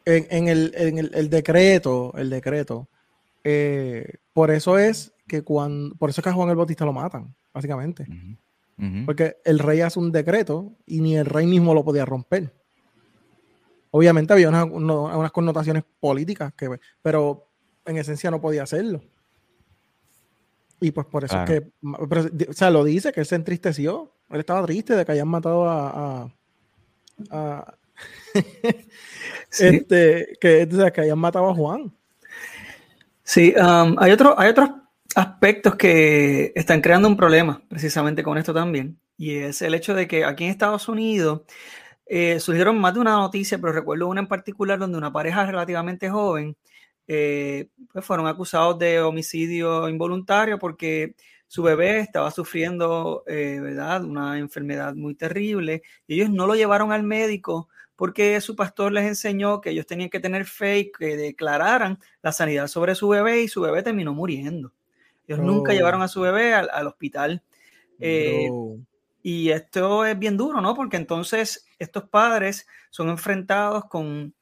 en, 0.06 0.48
el, 0.48 1.30
decreto, 1.32 2.14
el 2.16 2.30
decreto, 2.30 2.88
eh, 3.44 4.14
por 4.34 4.52
eso 4.52 4.78
es 4.78 5.14
que 5.28 5.42
cuando, 5.42 5.96
por 5.96 6.12
eso 6.12 6.22
es 6.22 6.24
que 6.24 6.30
a 6.30 6.34
Juan 6.34 6.50
el 6.50 6.56
Bautista 6.56 6.86
lo 6.86 6.94
matan, 6.94 7.34
básicamente. 7.54 8.06
Porque 9.06 9.38
el 9.46 9.60
rey 9.60 9.80
hace 9.80 10.00
un 10.00 10.12
decreto 10.12 10.74
y 10.86 11.00
ni 11.00 11.16
el 11.16 11.26
rey 11.26 11.48
mismo 11.48 11.74
lo 11.74 11.84
podía 11.84 12.06
romper. 12.06 12.54
Obviamente 13.90 14.34
había 14.34 14.50
unas 14.50 15.32
connotaciones 15.32 15.84
políticas, 16.02 16.54
que, 16.54 16.78
pero 17.02 17.45
en 17.86 17.98
esencia 17.98 18.32
no 18.32 18.42
podía 18.42 18.64
hacerlo. 18.64 19.02
Y 20.82 20.92
pues 20.92 21.08
por 21.08 21.24
eso 21.24 21.42
es 21.42 21.50
que, 21.50 21.68
o 21.84 22.54
sea, 22.54 22.70
lo 22.70 22.84
dice, 22.84 23.12
que 23.12 23.22
él 23.22 23.26
se 23.26 23.36
entristeció. 23.36 24.12
Él 24.30 24.40
estaba 24.40 24.66
triste 24.66 24.96
de 24.96 25.06
que 25.06 25.12
hayan 25.14 25.28
matado 25.28 25.66
a... 25.68 26.32
este, 29.52 30.38
que, 30.40 30.68
que 30.94 31.02
hayan 31.02 31.20
matado 31.20 31.50
a 31.50 31.56
Juan. 31.56 31.94
Sí, 33.24 33.54
um, 33.58 33.96
hay, 33.98 34.12
otro, 34.12 34.38
hay 34.40 34.50
otros 34.50 34.70
aspectos 35.16 35.76
que 35.76 36.52
están 36.56 36.82
creando 36.82 37.08
un 37.08 37.18
problema 37.18 37.62
precisamente 37.68 38.22
con 38.22 38.38
esto 38.38 38.54
también. 38.54 39.00
Y 39.18 39.36
es 39.36 39.62
el 39.62 39.74
hecho 39.74 39.94
de 39.96 40.08
que 40.08 40.26
aquí 40.26 40.44
en 40.44 40.52
Estados 40.52 40.90
Unidos 40.90 41.42
eh, 42.06 42.40
surgieron 42.40 42.78
más 42.78 42.94
de 42.94 43.00
una 43.00 43.14
noticia, 43.14 43.58
pero 43.58 43.74
recuerdo 43.74 44.08
una 44.08 44.22
en 44.22 44.28
particular 44.28 44.78
donde 44.78 44.98
una 44.98 45.12
pareja 45.12 45.46
relativamente 45.46 46.10
joven 46.10 46.56
eh, 47.08 47.70
pues 47.92 48.04
fueron 48.06 48.28
acusados 48.28 48.80
de 48.80 49.02
homicidio 49.02 49.88
involuntario 49.90 50.58
porque 50.58 51.16
su 51.48 51.64
bebé 51.64 52.00
estaba 52.00 52.32
sufriendo, 52.32 53.24
eh, 53.28 53.60
¿verdad?, 53.62 54.04
una 54.04 54.40
enfermedad 54.40 54.96
muy 54.96 55.16
terrible 55.16 55.84
y 56.08 56.16
ellos 56.16 56.30
no 56.30 56.48
lo 56.48 56.56
llevaron 56.56 56.92
al 56.92 57.04
médico 57.04 57.70
porque 57.96 58.42
su 58.42 58.56
pastor 58.56 58.92
les 58.92 59.06
enseñó 59.06 59.62
que 59.62 59.70
ellos 59.70 59.86
tenían 59.86 60.10
que 60.10 60.20
tener 60.20 60.46
fe 60.46 60.80
y 60.80 60.92
que 60.92 61.16
declararan 61.16 62.00
la 62.22 62.32
sanidad 62.32 62.68
sobre 62.68 62.96
su 62.96 63.08
bebé 63.08 63.44
y 63.44 63.48
su 63.48 63.62
bebé 63.62 63.84
terminó 63.84 64.14
muriendo. 64.14 64.74
Ellos 65.28 65.40
nunca 65.40 65.74
llevaron 65.74 66.02
a 66.02 66.08
su 66.08 66.22
bebé 66.22 66.54
al, 66.54 66.88
hospital. 66.88 67.42
Eh, 68.00 68.50
y 69.24 69.50
esto 69.50 70.06
es 70.06 70.20
bien 70.20 70.38
duro, 70.38 70.62
¿no? 70.62 70.76
Porque 70.76 70.98
entonces 70.98 71.66
estos 71.80 72.04
padres 72.10 72.68
son 72.90 73.10
enfrentados 73.10 73.86
con 73.86 74.36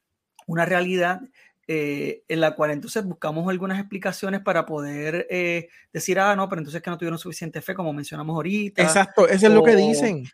una 0.46 0.64
realidad 0.66 1.20
eh, 1.66 2.22
en 2.28 2.40
la 2.40 2.54
cual 2.54 2.70
entonces 2.70 3.04
buscamos 3.04 3.48
algunas 3.48 3.78
explicaciones 3.78 4.40
para 4.40 4.66
poder 4.66 5.26
eh, 5.30 5.68
decir, 5.92 6.18
ah, 6.18 6.36
no, 6.36 6.48
pero 6.48 6.60
entonces 6.60 6.82
que 6.82 6.90
no 6.90 6.98
tuvieron 6.98 7.18
suficiente 7.18 7.62
fe, 7.62 7.74
como 7.74 7.92
mencionamos 7.92 8.34
ahorita. 8.34 8.82
Exacto, 8.82 9.26
eso 9.26 9.46
es 9.46 9.52
lo 9.52 9.62
que 9.62 9.76
dicen. 9.76 10.24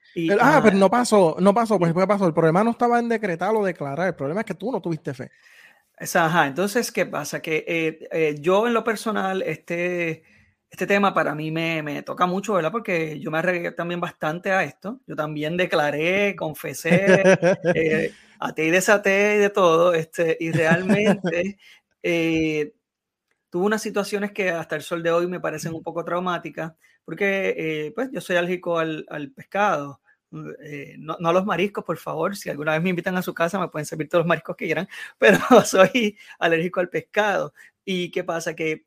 ah, 0.40 0.60
pero 0.62 0.76
no 0.76 0.90
pasó, 0.90 1.36
no 1.40 1.54
pasó, 1.54 1.78
pues 1.78 1.92
¿qué 1.92 2.06
pasó? 2.06 2.26
El 2.26 2.34
problema 2.34 2.64
no 2.64 2.70
estaba 2.70 2.98
en 2.98 3.08
decretar 3.08 3.54
o 3.54 3.64
declarar, 3.64 4.08
el 4.08 4.14
problema 4.14 4.40
es 4.40 4.46
que 4.46 4.54
tú 4.54 4.72
no 4.72 4.80
tuviste 4.80 5.14
fe. 5.14 5.30
Ajá, 6.14 6.46
entonces, 6.46 6.90
¿qué 6.90 7.04
pasa? 7.06 7.40
Que 7.40 7.64
eh, 8.10 8.36
yo 8.40 8.66
en 8.66 8.72
lo 8.72 8.82
personal, 8.82 9.42
este, 9.42 10.22
este 10.70 10.86
tema 10.86 11.12
para 11.12 11.34
mí 11.34 11.50
me, 11.50 11.82
me, 11.82 12.02
toca 12.02 12.26
mucho, 12.26 12.54
¿verdad? 12.54 12.70
Porque 12.70 13.18
yo 13.18 13.30
me 13.30 13.38
arreglé 13.38 13.72
también 13.72 14.00
bastante 14.00 14.52
a 14.52 14.62
esto. 14.62 15.00
Yo 15.06 15.16
también 15.16 15.56
declaré, 15.56 16.36
confesé. 16.36 17.22
a 18.40 18.54
ti 18.54 18.70
desaté 18.70 19.38
de 19.38 19.50
todo, 19.50 19.94
este, 19.94 20.36
y 20.40 20.50
realmente 20.50 21.58
eh, 22.02 22.72
tuve 23.50 23.66
unas 23.66 23.82
situaciones 23.82 24.32
que 24.32 24.50
hasta 24.50 24.76
el 24.76 24.82
sol 24.82 25.02
de 25.02 25.10
hoy 25.10 25.26
me 25.26 25.40
parecen 25.40 25.74
un 25.74 25.82
poco 25.82 26.04
traumáticas, 26.04 26.72
porque 27.04 27.54
eh, 27.56 27.92
pues 27.94 28.10
yo 28.12 28.20
soy 28.20 28.36
alérgico 28.36 28.78
al, 28.78 29.32
pescado. 29.34 30.00
Eh, 30.64 30.94
no, 30.98 31.16
a 31.22 31.32
los 31.32 31.44
mariscos, 31.44 31.84
por 31.84 31.98
favor. 31.98 32.36
Si 32.36 32.48
alguna 32.48 32.72
vez 32.72 32.82
me 32.82 32.90
invitan 32.90 33.16
a 33.16 33.22
su 33.22 33.34
casa, 33.34 33.58
me 33.58 33.68
pueden 33.68 33.86
servir 33.86 34.08
todos 34.08 34.20
los 34.22 34.28
mariscos 34.28 34.56
que 34.56 34.66
quieran, 34.66 34.88
pero 35.18 35.38
soy 35.64 36.16
alérgico 36.38 36.80
al 36.80 36.88
pescado. 36.88 37.52
¿Y 37.84 38.10
qué 38.10 38.24
pasa? 38.24 38.54
Que 38.54 38.86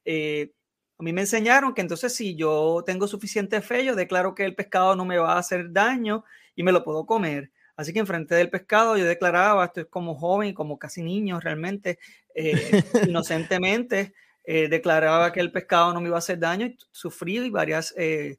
a 1.04 1.06
mí 1.06 1.12
me 1.12 1.20
enseñaron 1.20 1.74
que 1.74 1.82
entonces 1.82 2.16
si 2.16 2.34
yo 2.34 2.82
tengo 2.86 3.10
suficiente 3.10 3.60
fe, 3.60 3.84
yo 3.84 3.94
declaro 3.94 4.34
que 4.34 4.46
el 4.46 4.56
pescado 4.56 4.96
no 4.96 5.04
me 5.04 5.18
va 5.18 5.34
a 5.34 5.40
hacer 5.40 5.74
daño 5.74 6.24
y 6.56 6.64
me 6.64 6.72
lo 6.72 6.86
puedo 6.86 7.06
comer. 7.06 7.52
Así 7.76 7.92
que 7.92 8.00
enfrente 8.00 8.36
del 8.36 8.50
pescado 8.50 8.96
yo 8.96 9.04
declaraba, 9.04 9.66
estoy 9.66 9.84
como 9.88 10.16
joven, 10.16 10.54
como 10.54 10.80
casi 10.80 11.04
niño 11.04 11.42
realmente, 11.42 12.00
eh, 12.34 12.54
inocentemente, 13.12 14.14
eh, 14.46 14.70
declaraba 14.70 15.34
que 15.34 15.42
el 15.42 15.52
pescado 15.52 15.94
no 15.94 16.00
me 16.00 16.08
iba 16.08 16.16
a 16.16 16.20
hacer 16.20 16.40
daño 16.40 16.68
y 16.68 16.78
sufrí 16.92 17.50
varias, 17.50 17.94
eh, 17.98 18.38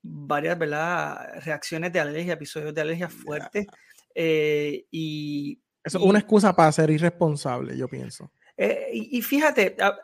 varias 0.00 0.58
¿verdad? 0.58 1.42
reacciones 1.44 1.92
de 1.92 2.00
alergia, 2.00 2.32
episodios 2.32 2.72
de 2.72 2.80
alergia 2.80 3.10
fuertes. 3.10 3.66
y, 4.14 5.60
Eso 5.84 5.98
es 5.98 6.02
una 6.02 6.20
excusa 6.20 6.56
para 6.56 6.72
ser 6.72 6.88
irresponsable, 6.88 7.76
yo 7.76 7.88
pienso. 7.88 8.32
y, 8.56 9.18
y, 9.18 9.20
fíjate, 9.20 9.76
ah, 9.80 9.98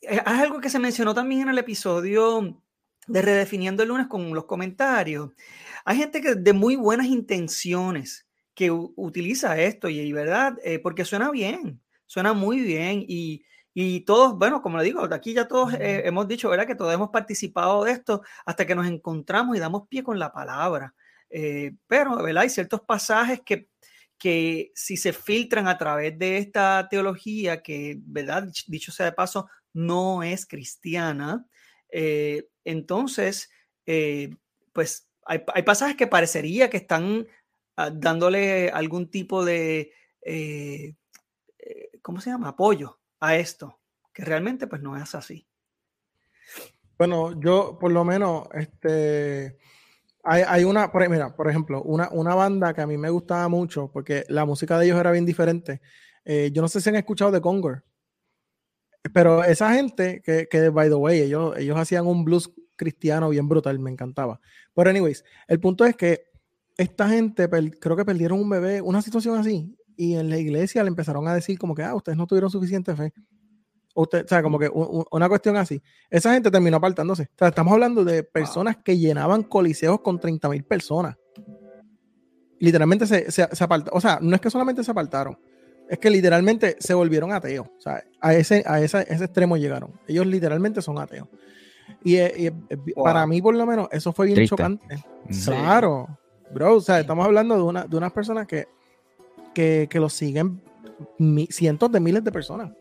es 0.00 0.20
algo 0.24 0.60
que 0.60 0.70
se 0.70 0.78
mencionó 0.78 1.14
también 1.14 1.42
en 1.42 1.48
el 1.48 1.58
episodio 1.58 2.62
de 3.06 3.22
Redefiniendo 3.22 3.82
el 3.82 3.90
lunes 3.90 4.06
con 4.06 4.34
los 4.34 4.44
comentarios. 4.44 5.30
Hay 5.84 5.98
gente 5.98 6.20
que 6.20 6.34
de 6.34 6.52
muy 6.52 6.76
buenas 6.76 7.06
intenciones 7.06 8.26
que 8.54 8.70
utiliza 8.70 9.58
esto 9.58 9.88
y, 9.88 10.12
verdad, 10.12 10.56
eh, 10.64 10.78
porque 10.78 11.04
suena 11.04 11.30
bien, 11.30 11.82
suena 12.06 12.32
muy 12.32 12.60
bien 12.60 13.04
y, 13.06 13.44
y 13.74 14.00
todos, 14.02 14.38
bueno, 14.38 14.62
como 14.62 14.78
le 14.78 14.84
digo, 14.84 15.02
aquí 15.12 15.34
ya 15.34 15.48
todos 15.48 15.74
eh, 15.74 16.02
hemos 16.06 16.28
dicho, 16.28 16.48
¿verdad? 16.48 16.66
Que 16.66 16.76
todos 16.76 16.94
hemos 16.94 17.10
participado 17.10 17.84
de 17.84 17.92
esto 17.92 18.22
hasta 18.46 18.66
que 18.66 18.76
nos 18.76 18.86
encontramos 18.86 19.56
y 19.56 19.60
damos 19.60 19.88
pie 19.88 20.04
con 20.04 20.18
la 20.18 20.32
palabra. 20.32 20.94
Eh, 21.28 21.72
pero, 21.88 22.22
¿verdad? 22.22 22.44
Hay 22.44 22.50
ciertos 22.50 22.82
pasajes 22.82 23.40
que, 23.44 23.68
que 24.24 24.72
si 24.74 24.96
se 24.96 25.12
filtran 25.12 25.68
a 25.68 25.76
través 25.76 26.18
de 26.18 26.38
esta 26.38 26.88
teología, 26.88 27.62
que, 27.62 27.98
¿verdad? 27.98 28.48
Dicho 28.66 28.90
sea 28.90 29.04
de 29.04 29.12
paso, 29.12 29.50
no 29.74 30.22
es 30.22 30.46
cristiana, 30.46 31.46
entonces, 32.64 33.50
pues 34.72 35.08
hay, 35.26 35.62
pasajes 35.62 35.96
que 35.96 36.06
parecería 36.06 36.70
que 36.70 36.76
están 36.76 37.26
ah, 37.76 37.90
dándole 37.90 38.70
algún 38.70 39.10
tipo 39.10 39.44
de, 39.44 39.92
eh, 40.22 40.94
eh, 41.58 41.90
¿cómo 42.02 42.20
se 42.20 42.30
llama? 42.30 42.48
Apoyo 42.48 42.98
a 43.20 43.36
esto, 43.36 43.80
que 44.12 44.24
realmente 44.24 44.66
pues 44.66 44.82
no 44.82 44.96
es 44.96 45.14
así. 45.14 45.46
Bueno, 46.98 47.38
yo 47.40 47.78
por 47.78 47.90
lo 47.92 48.04
menos, 48.04 48.48
este, 48.54 49.58
hay, 50.24 50.64
una, 50.64 50.90
por, 50.90 51.08
mira, 51.08 51.34
por 51.36 51.48
ejemplo, 51.48 51.82
una, 51.82 52.08
una, 52.10 52.34
banda 52.34 52.72
que 52.72 52.80
a 52.80 52.86
mí 52.86 52.96
me 52.96 53.10
gustaba 53.10 53.46
mucho, 53.48 53.90
porque 53.92 54.24
la 54.28 54.44
música 54.44 54.78
de 54.78 54.86
ellos 54.86 54.98
era 54.98 55.12
bien 55.12 55.26
diferente. 55.26 55.80
Eh, 56.24 56.50
yo 56.52 56.62
no 56.62 56.68
sé 56.68 56.80
si 56.80 56.88
han 56.88 56.96
escuchado 56.96 57.30
de 57.30 57.40
Conger, 57.40 57.84
pero 59.12 59.44
esa 59.44 59.74
gente 59.74 60.22
que, 60.24 60.48
que, 60.50 60.70
by 60.70 60.88
the 60.88 60.94
way, 60.94 61.20
ellos, 61.20 61.56
ellos 61.58 61.76
hacían 61.76 62.06
un 62.06 62.24
blues 62.24 62.50
cristiano 62.76 63.28
bien 63.28 63.48
brutal, 63.48 63.78
me 63.78 63.90
encantaba. 63.90 64.40
Pero 64.74 64.90
anyways, 64.90 65.24
el 65.46 65.60
punto 65.60 65.84
es 65.84 65.94
que 65.94 66.24
esta 66.76 67.08
gente 67.08 67.48
creo 67.80 67.96
que 67.96 68.04
perdieron 68.04 68.40
un 68.40 68.48
bebé, 68.48 68.80
una 68.80 69.02
situación 69.02 69.36
así, 69.38 69.76
y 69.96 70.14
en 70.14 70.30
la 70.30 70.38
iglesia 70.38 70.82
le 70.82 70.88
empezaron 70.88 71.28
a 71.28 71.34
decir 71.34 71.58
como 71.58 71.74
que, 71.74 71.82
ah, 71.82 71.94
ustedes 71.94 72.18
no 72.18 72.26
tuvieron 72.26 72.50
suficiente 72.50 72.96
fe. 72.96 73.12
Usted, 73.94 74.24
o 74.24 74.28
sea, 74.28 74.42
como 74.42 74.58
que 74.58 74.68
una 74.68 75.28
cuestión 75.28 75.56
así. 75.56 75.80
Esa 76.10 76.34
gente 76.34 76.50
terminó 76.50 76.78
apartándose. 76.78 77.24
O 77.24 77.38
sea, 77.38 77.48
estamos 77.48 77.72
hablando 77.72 78.04
de 78.04 78.24
personas 78.24 78.76
que 78.78 78.98
llenaban 78.98 79.44
coliseos 79.44 80.00
con 80.00 80.18
30 80.18 80.48
mil 80.48 80.64
personas. 80.64 81.16
Literalmente 82.58 83.06
se, 83.06 83.30
se, 83.30 83.42
apartaron. 83.42 83.96
O 83.96 84.00
sea, 84.00 84.18
no 84.20 84.34
es 84.34 84.40
que 84.40 84.50
solamente 84.50 84.82
se 84.82 84.90
apartaron, 84.90 85.38
es 85.88 85.98
que 85.98 86.10
literalmente 86.10 86.76
se 86.80 86.94
volvieron 86.94 87.32
ateos. 87.32 87.68
O 87.68 87.80
sea, 87.80 88.02
a 88.20 88.34
ese, 88.34 88.64
a 88.66 88.80
ese, 88.80 89.00
extremo 89.02 89.56
llegaron. 89.56 89.92
Ellos 90.08 90.26
literalmente 90.26 90.82
son 90.82 90.98
ateos. 90.98 91.28
Y, 92.02 92.18
para 92.96 93.26
mí, 93.26 93.40
por 93.40 93.54
lo 93.54 93.64
menos, 93.64 93.88
eso 93.92 94.12
fue 94.12 94.26
bien 94.26 94.46
chocante. 94.46 95.04
Claro, 95.44 96.08
bro. 96.52 96.76
O 96.76 96.80
sea, 96.80 96.98
estamos 96.98 97.24
hablando 97.24 97.54
de, 97.54 97.62
una, 97.62 97.84
de 97.84 97.96
unas 97.96 98.12
personas 98.12 98.46
que, 98.46 98.66
que, 99.54 99.86
que 99.88 100.00
lo 100.00 100.08
siguen 100.08 100.60
cientos 101.50 101.92
de 101.92 102.00
miles 102.00 102.24
de 102.24 102.32
personas. 102.32 102.72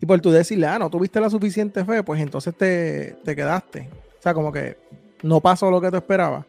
Y 0.00 0.06
por 0.06 0.20
tú 0.20 0.30
decirle, 0.30 0.66
ah, 0.66 0.78
no 0.78 0.90
tuviste 0.90 1.20
la 1.20 1.30
suficiente 1.30 1.84
fe, 1.84 2.02
pues 2.02 2.20
entonces 2.20 2.54
te, 2.56 3.16
quedaste. 3.24 3.88
O 4.18 4.22
sea, 4.22 4.34
como 4.34 4.52
que 4.52 4.76
no 5.22 5.40
pasó 5.40 5.70
lo 5.70 5.80
que 5.80 5.90
tú 5.90 5.96
esperabas. 5.96 6.44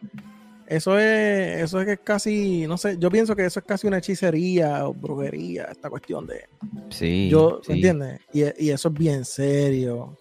Eso 0.66 0.98
es, 0.98 1.62
eso 1.62 1.80
es 1.80 1.86
que 1.86 1.92
es 1.92 2.00
casi, 2.02 2.66
no 2.66 2.76
sé, 2.76 2.98
yo 2.98 3.08
pienso 3.08 3.36
que 3.36 3.44
eso 3.44 3.60
es 3.60 3.66
casi 3.66 3.86
una 3.86 3.98
hechicería 3.98 4.88
o 4.88 4.92
brujería, 4.92 5.68
esta 5.70 5.88
cuestión 5.88 6.26
de. 6.26 6.48
Sí. 6.90 7.28
Yo, 7.30 7.60
¿entiendes? 7.68 8.20
Y, 8.32 8.42
eso 8.70 8.88
es 8.88 8.94
bien 8.94 9.24
serio. 9.24 10.16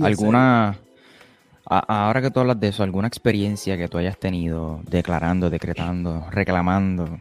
¿Alguna, 0.00 0.78
ahora 1.64 2.22
que 2.22 2.30
tú 2.30 2.40
hablas 2.40 2.60
de 2.60 2.68
eso, 2.68 2.84
alguna 2.84 3.08
experiencia 3.08 3.76
que 3.76 3.88
tú 3.88 3.98
hayas 3.98 4.18
tenido 4.18 4.80
declarando, 4.88 5.50
decretando, 5.50 6.24
reclamando, 6.30 7.18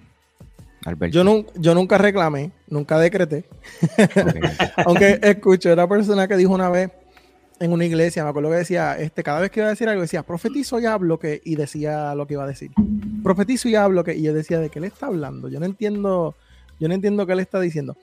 yo, 1.12 1.46
yo 1.56 1.76
nunca 1.76 1.98
reclamé, 1.98 2.52
nunca 2.68 2.98
decreté. 3.00 3.46
Aunque 4.86 5.20
escuché 5.22 5.74
una 5.74 5.88
persona 5.88 6.28
que 6.28 6.38
dijo 6.38 6.54
una 6.54 6.70
vez 6.70 6.92
en 7.60 7.72
una 7.72 7.86
iglesia, 7.86 8.24
me 8.24 8.30
acuerdo 8.30 8.52
que 8.52 8.58
decía, 8.58 8.98
este, 8.98 9.24
cada 9.24 9.40
vez 9.40 9.52
que 9.52 9.60
iba 9.60 9.68
a 9.68 9.72
decir 9.72 9.90
algo, 9.90 10.02
decía, 10.02 10.24
profetizo 10.24 10.80
y 10.80 10.86
hablo 10.86 11.20
que, 11.20 11.42
y 11.44 11.56
decía 11.56 12.14
lo 12.16 12.28
que 12.28 12.36
iba 12.36 12.44
a 12.44 12.48
decir. 12.48 12.72
Profetizo 13.24 13.68
y 13.68 13.76
hablo 13.76 14.04
que, 14.04 14.16
y 14.16 14.22
yo 14.22 14.34
decía, 14.34 14.60
¿de 14.60 14.70
qué 14.70 14.80
le 14.80 14.88
está 14.88 15.08
hablando? 15.08 15.50
Yo 15.50 15.60
no 15.60 15.66
entiendo, 15.66 16.36
yo 16.80 16.88
no 16.88 16.94
entiendo 16.94 17.26
qué 17.26 17.36
le 17.36 17.42
está 17.42 17.60
diciendo. 17.60 17.98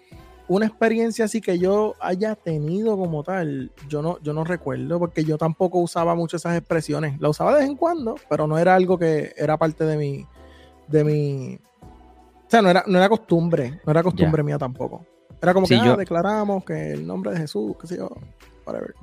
Una 0.47 0.67
experiencia 0.67 1.25
así 1.25 1.41
que 1.41 1.59
yo 1.59 1.95
haya 2.01 2.35
tenido 2.35 2.99
como 2.99 3.23
tal, 3.23 3.71
yo 3.89 4.03
no, 4.03 4.19
yo 4.23 4.35
no 4.35 4.45
recuerdo, 4.45 4.99
porque 4.99 5.25
yo 5.25 5.39
tampoco 5.39 5.79
usaba 5.79 6.15
mucho 6.15 6.37
esas 6.37 6.59
expresiones. 6.59 7.19
La 7.21 7.31
usaba 7.31 7.55
de 7.55 7.61
vez 7.61 7.71
en 7.71 7.77
cuando, 7.77 8.17
pero 8.29 8.47
no 8.47 8.59
era 8.59 8.75
algo 8.75 8.99
que 8.99 9.33
era 9.39 9.57
parte 9.57 9.85
de 9.85 9.97
mi, 9.97 10.27
de 10.89 11.05
mi, 11.05 11.59
sea, 12.55 12.63
no 12.63 12.71
era, 12.71 12.85
no 12.87 12.99
era 12.99 13.09
costumbre, 13.09 13.81
no 13.85 13.91
era 13.91 14.03
costumbre 14.03 14.43
mía 14.43 14.59
tampoco. 14.59 15.05
Era 15.43 15.53
como 15.53 15.67
que 15.67 15.75
ah, 15.75 15.97
declaramos 15.97 16.65
que 16.65 16.93
el 16.93 17.07
nombre 17.07 17.33
de 17.33 17.39
Jesús, 17.39 17.77
qué 17.81 17.87
sé 17.87 17.97
yo, 17.99 18.11
whatever. 18.65 18.95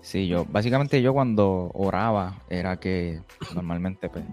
Sí, 0.00 0.26
yo, 0.26 0.44
básicamente 0.44 1.00
yo 1.00 1.12
cuando 1.14 1.70
oraba 1.72 2.42
era 2.50 2.76
que 2.78 3.20
normalmente 3.54 4.08
pues, 4.08 4.24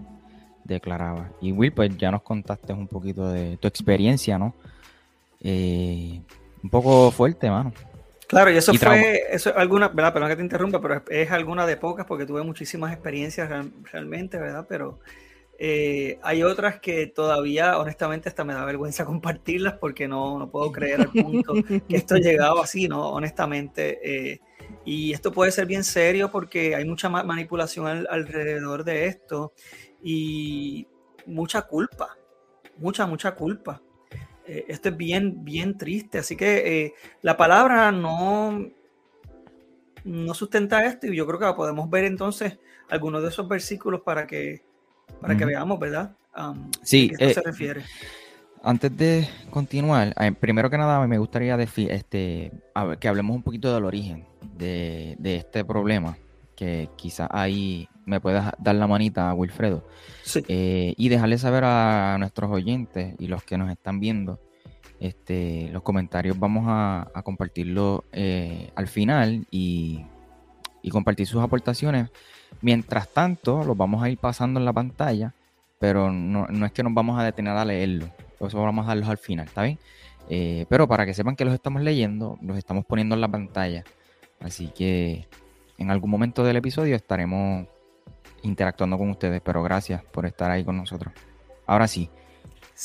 declaraba. 0.64 1.30
Y 1.40 1.52
Will, 1.52 1.72
pues 1.72 1.96
ya 1.96 2.10
nos 2.10 2.22
contaste 2.22 2.72
un 2.72 2.88
poquito 2.88 3.28
de 3.28 3.56
tu 3.58 3.68
experiencia, 3.68 4.38
¿no? 4.38 4.54
Eh, 5.40 6.20
un 6.62 6.70
poco 6.70 7.10
fuerte, 7.10 7.50
mano. 7.50 7.72
Claro, 8.26 8.50
y 8.50 8.56
eso 8.56 8.72
fue, 8.72 9.24
eso 9.30 9.50
es 9.50 9.56
alguna, 9.56 9.88
¿verdad? 9.88 10.14
Perdón 10.14 10.30
que 10.30 10.36
te 10.36 10.42
interrumpa, 10.42 10.80
pero 10.80 11.02
es, 11.10 11.30
alguna 11.30 11.66
de 11.66 11.76
pocas 11.76 12.06
porque 12.06 12.24
tuve 12.24 12.42
muchísimas 12.42 12.92
experiencias 12.92 13.50
realmente, 13.92 14.38
¿verdad? 14.38 14.64
Pero 14.68 15.00
eh, 15.64 16.18
hay 16.24 16.42
otras 16.42 16.80
que 16.80 17.06
todavía, 17.06 17.78
honestamente, 17.78 18.28
hasta 18.28 18.42
me 18.42 18.52
da 18.52 18.64
vergüenza 18.64 19.04
compartirlas 19.06 19.74
porque 19.74 20.08
no, 20.08 20.36
no 20.36 20.50
puedo 20.50 20.72
creer 20.72 21.02
al 21.02 21.10
punto 21.10 21.54
que 21.88 21.96
esto 21.96 22.16
ha 22.16 22.18
llegado 22.18 22.60
así, 22.60 22.88
¿no? 22.88 23.10
Honestamente. 23.10 24.00
Eh, 24.02 24.40
y 24.84 25.12
esto 25.12 25.30
puede 25.30 25.52
ser 25.52 25.66
bien 25.66 25.84
serio 25.84 26.32
porque 26.32 26.74
hay 26.74 26.84
mucha 26.84 27.08
manipulación 27.08 28.08
alrededor 28.10 28.82
de 28.82 29.06
esto 29.06 29.52
y 30.02 30.88
mucha 31.26 31.62
culpa, 31.62 32.16
mucha, 32.78 33.06
mucha 33.06 33.36
culpa. 33.36 33.80
Eh, 34.44 34.64
esto 34.66 34.88
es 34.88 34.96
bien, 34.96 35.44
bien 35.44 35.78
triste. 35.78 36.18
Así 36.18 36.34
que 36.34 36.92
la 37.20 37.36
palabra 37.36 37.92
no, 37.92 38.68
no 40.02 40.34
sustenta 40.34 40.84
esto 40.86 41.06
y 41.06 41.14
yo 41.14 41.24
creo 41.24 41.38
que 41.38 41.56
podemos 41.56 41.88
ver 41.88 42.02
entonces 42.02 42.58
algunos 42.90 43.22
de 43.22 43.28
esos 43.28 43.46
versículos 43.46 44.00
para 44.00 44.26
que 44.26 44.71
para 45.22 45.36
que 45.36 45.44
veamos, 45.44 45.78
¿verdad? 45.78 46.12
sí, 46.82 47.10
¿a 47.14 47.18
qué 47.18 47.34
se 47.34 47.40
eh, 47.40 47.42
refiere? 47.44 47.82
Antes 48.62 48.96
de 48.96 49.28
continuar, 49.50 50.14
eh, 50.20 50.32
primero 50.32 50.68
que 50.68 50.78
nada 50.78 51.04
me 51.06 51.18
gustaría 51.18 51.56
este, 51.56 52.52
que 53.00 53.08
hablemos 53.08 53.36
un 53.36 53.42
poquito 53.42 53.72
del 53.72 53.84
origen 53.84 54.26
de, 54.56 55.16
este 55.22 55.64
problema, 55.64 56.16
que 56.56 56.88
quizás 56.96 57.28
ahí 57.30 57.88
me 58.04 58.20
puedas 58.20 58.52
dar 58.58 58.74
la 58.74 58.86
manita 58.86 59.30
a 59.30 59.34
Wilfredo, 59.34 59.86
sí. 60.22 60.44
Eh, 60.48 60.94
y 60.96 61.08
dejarle 61.08 61.38
saber 61.38 61.64
a 61.64 62.16
nuestros 62.18 62.50
oyentes 62.50 63.14
y 63.18 63.28
los 63.28 63.44
que 63.44 63.56
nos 63.56 63.70
están 63.70 64.00
viendo, 64.00 64.40
este, 65.00 65.68
los 65.72 65.82
comentarios 65.82 66.38
vamos 66.38 66.64
a, 66.66 67.10
compartirlo 67.24 68.04
al 68.74 68.86
final 68.88 69.46
y, 69.50 70.04
y 70.82 70.90
compartir 70.90 71.26
sus 71.26 71.42
aportaciones 71.42 72.10
Mientras 72.62 73.08
tanto, 73.08 73.64
los 73.64 73.76
vamos 73.76 74.02
a 74.02 74.08
ir 74.08 74.18
pasando 74.18 74.60
en 74.60 74.64
la 74.64 74.72
pantalla, 74.72 75.34
pero 75.78 76.12
no, 76.12 76.46
es 76.64 76.72
que 76.72 76.82
nos 76.84 76.94
vamos 76.94 77.18
a 77.18 77.24
detener 77.24 77.56
a 77.56 77.64
leerlo. 77.64 78.06
Eso 78.40 78.62
vamos 78.62 78.84
a 78.84 78.88
darlos 78.88 79.08
al 79.08 79.18
final, 79.18 79.46
¿está 79.46 79.62
bien? 79.62 79.78
Eh, 80.28 80.66
pero 80.68 80.86
para 80.88 81.04
que 81.04 81.12
sepan 81.14 81.36
que 81.36 81.44
los 81.44 81.54
estamos 81.54 81.82
leyendo, 81.82 82.38
los 82.40 82.56
estamos 82.56 82.84
poniendo 82.84 83.16
en 83.16 83.20
la 83.20 83.28
pantalla. 83.28 83.84
Así 84.40 84.68
que 84.68 85.26
en 85.78 85.90
algún 85.90 86.10
momento 86.10 86.44
del 86.44 86.56
episodio 86.56 86.94
estaremos 86.94 87.66
interactuando 88.42 88.96
con 88.96 89.10
ustedes, 89.10 89.40
pero 89.44 89.62
gracias 89.62 90.02
por 90.04 90.26
estar 90.26 90.50
ahí 90.50 90.64
con 90.64 90.76
nosotros. 90.76 91.12
Ahora 91.66 91.88
sí, 91.88 92.10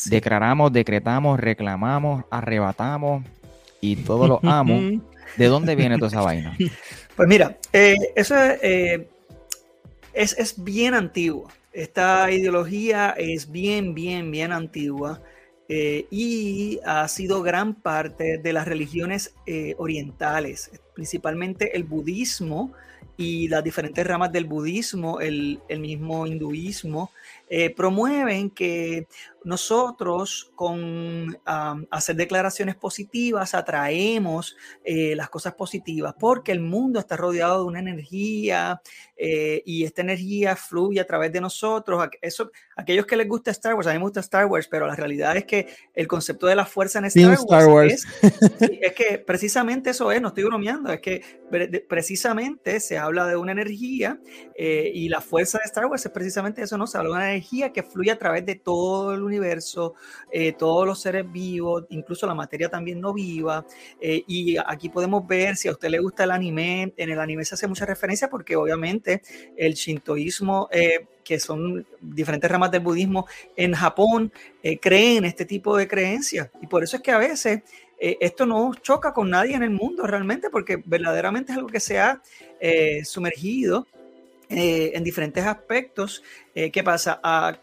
declaramos, 0.05 0.71
decretamos, 0.71 1.39
reclamamos, 1.39 2.25
arrebatamos 2.29 3.23
y 3.81 3.97
todo 3.97 4.27
lo 4.27 4.39
amo. 4.43 5.01
¿De 5.37 5.45
dónde 5.47 5.75
viene 5.75 5.97
toda 5.97 6.07
esa 6.07 6.21
vaina? 6.21 6.55
Pues 7.15 7.27
mira, 7.27 7.57
eh, 7.73 7.95
eso 8.15 8.35
es, 8.35 8.59
eh, 8.63 9.09
es, 10.17 10.63
bien 10.63 10.93
antigua. 10.93 11.53
Esta 11.71 12.31
ideología 12.31 13.11
es 13.11 13.51
bien, 13.51 13.93
bien, 13.93 14.31
bien 14.31 14.51
antigua 14.51 15.21
eh, 15.69 16.07
y 16.09 16.79
ha 16.85 17.07
sido 17.07 17.43
gran 17.43 17.75
parte 17.75 18.37
de 18.37 18.53
las 18.53 18.67
religiones 18.67 19.35
eh, 19.45 19.75
orientales, 19.77 20.71
principalmente 20.95 21.75
el 21.75 21.83
budismo 21.83 22.71
y 23.15 23.47
las 23.47 23.63
diferentes 23.63 24.05
ramas 24.05 24.31
del 24.31 24.45
budismo, 24.45 25.19
el, 25.19 25.59
el 25.67 25.79
mismo 25.79 26.25
hinduismo, 26.25 27.11
eh, 27.49 27.73
promueven 27.73 28.49
que 28.49 29.07
nosotros 29.45 30.51
con 30.55 31.39
hacer 31.45 32.17
declaraciones 32.17 32.75
positivas 32.75 33.55
atraemos 33.55 34.57
eh, 34.83 35.15
las 35.15 35.29
cosas 35.29 35.53
positivas 35.53 36.13
porque 36.19 36.51
el 36.51 36.59
mundo 36.59 36.99
está 36.99 37.15
rodeado 37.15 37.61
de 37.61 37.67
una 37.67 37.79
energía 37.79 38.81
eh, 39.15 39.63
y 39.65 39.85
esta 39.85 40.01
energía 40.01 40.57
fluye 40.57 40.99
a 40.99 41.07
través 41.07 41.31
de 41.31 41.39
nosotros. 41.39 42.09
Eso, 42.21 42.51
aquellos 42.75 43.05
que 43.05 43.15
les 43.15 43.29
gusta 43.29 43.51
Star 43.51 43.75
Wars, 43.75 43.87
a 43.87 43.93
mí 43.93 43.97
me 43.97 44.03
gusta 44.03 44.19
Star 44.19 44.47
Wars, 44.47 44.67
pero 44.67 44.85
la 44.85 44.95
realidad 44.95 45.37
es 45.37 45.45
que 45.45 45.67
el 45.93 46.07
concepto 46.07 46.47
de 46.47 46.55
la 46.55 46.65
fuerza 46.65 46.99
en 46.99 47.05
Star, 47.05 47.37
Wars, 47.67 48.05
Es, 48.59 48.93
que 48.93 49.19
precisamente 49.19 49.91
eso 49.91 50.11
es, 50.11 50.21
no 50.21 50.29
estoy 50.29 50.43
bromeando, 50.43 50.91
es 50.91 50.99
que 50.99 51.21
precisamente 51.87 52.81
se 52.81 52.97
habla 52.97 53.25
de 53.25 53.37
una 53.37 53.53
energía 53.53 54.19
y 54.57 55.07
la 55.07 55.21
fuerza 55.21 55.59
de 55.59 55.65
Star 55.65 55.85
Wars 55.85 56.05
es 56.05 56.11
precisamente 56.11 56.61
eso, 56.61 56.77
¿no? 56.77 56.85
Se 56.85 56.97
habla 56.97 57.09
de 57.09 57.15
una 57.15 57.29
energía 57.29 57.36
que 57.73 57.83
fluye 57.83 58.11
a 58.11 58.17
través 58.17 58.45
de 58.45 58.55
todo 58.55 59.13
el 59.13 59.23
universo, 59.23 59.93
eh, 60.31 60.53
todos 60.53 60.85
los 60.85 60.99
seres 60.99 61.29
vivos, 61.31 61.85
incluso 61.89 62.27
la 62.27 62.33
materia 62.33 62.69
también 62.69 62.99
no 62.99 63.13
viva. 63.13 63.65
Eh, 63.99 64.23
y 64.27 64.57
aquí 64.57 64.89
podemos 64.89 65.25
ver, 65.27 65.55
si 65.55 65.67
a 65.67 65.71
usted 65.71 65.89
le 65.89 65.99
gusta 65.99 66.23
el 66.23 66.31
anime, 66.31 66.93
en 66.97 67.09
el 67.09 67.19
anime 67.19 67.45
se 67.45 67.55
hace 67.55 67.67
mucha 67.67 67.85
referencia 67.85 68.29
porque 68.29 68.55
obviamente 68.55 69.21
el 69.55 69.73
shintoísmo... 69.73 70.69
Eh, 70.71 71.05
que 71.27 71.41
son 71.41 71.85
diferentes 71.99 72.49
ramas 72.49 72.71
del 72.71 72.79
budismo 72.79 73.27
en 73.57 73.73
Japón, 73.73 74.31
creen 74.81 75.25
este 75.25 75.43
tipo 75.43 75.75
de 75.75 75.85
creencias. 75.85 76.49
Y 76.61 76.67
por 76.67 76.85
eso 76.85 76.95
es 76.95 77.03
que 77.03 77.11
a 77.11 77.17
veces 77.17 77.63
esto 77.99 78.45
no 78.45 78.73
choca 78.75 79.11
con 79.13 79.29
nadie 79.29 79.53
en 79.53 79.63
el 79.63 79.71
mundo 79.71 80.07
realmente, 80.07 80.49
porque 80.49 80.81
verdaderamente 80.85 81.51
es 81.51 81.57
algo 81.57 81.67
que 81.67 81.81
se 81.81 81.99
ha 81.99 82.21
sumergido 83.03 83.85
eh, 84.49 84.91
en 84.93 85.03
diferentes 85.03 85.45
aspectos. 85.45 86.23
Eh, 86.55 86.71
¿Qué 86.71 86.83
pasa? 86.83 87.19
A, 87.21 87.59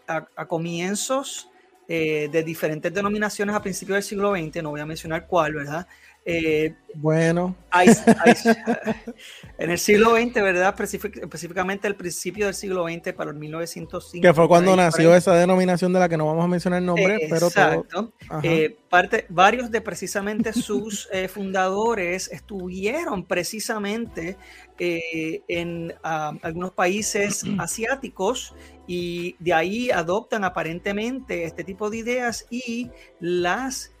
comienzos 0.47 1.49
eh, 1.87 2.29
de 2.31 2.43
diferentes 2.43 2.93
denominaciones 2.93 3.55
a 3.55 3.61
principios 3.61 3.95
del 3.95 4.03
siglo 4.03 4.35
XX, 4.35 4.61
no 4.61 4.69
voy 4.71 4.81
a 4.81 4.85
mencionar 4.85 5.25
cuál, 5.27 5.53
¿verdad? 5.53 5.87
Eh, 6.27 6.73
bueno. 6.95 7.55
en 9.59 9.69
el 9.69 9.77
siglo 9.77 10.15
XX, 10.15 10.33
¿verdad? 10.33 10.73
específicamente 10.79 11.87
el 11.87 11.95
principio 11.95 12.47
del 12.47 12.55
siglo 12.55 12.87
XX, 12.87 13.13
para 13.13 13.29
el 13.29 13.37
1905. 13.37 14.25
Que 14.25 14.33
fue 14.33 14.47
cuando 14.47 14.75
nació 14.75 15.13
esa 15.13 15.35
denominación 15.35 15.93
de 15.93 15.99
la 15.99 16.09
que 16.09 16.17
no 16.17 16.25
vamos 16.25 16.43
a 16.43 16.47
mencionar 16.47 16.79
el 16.79 16.85
nombre, 16.87 17.27
pero 17.29 17.47
Exacto. 17.47 18.11
Eh, 18.41 18.75
parte, 18.89 19.27
varios 19.29 19.69
de 19.69 19.81
precisamente 19.81 20.51
sus 20.51 21.07
eh, 21.11 21.27
fundadores 21.27 22.31
estuvieron 22.31 23.23
precisamente 23.23 24.35
en 24.79 25.93
ah, 26.03 26.33
algunos 26.41 26.71
países 26.71 27.43
asiáticos 27.59 28.55
y 28.87 29.35
de 29.39 29.53
ahí 29.53 29.91
adoptan 29.91 30.43
aparentemente 30.43 31.43
este 31.43 31.63
tipo 31.63 31.91
de 31.91 31.97
ideas 31.97 32.47
y 32.49 32.89
las, 33.19 33.91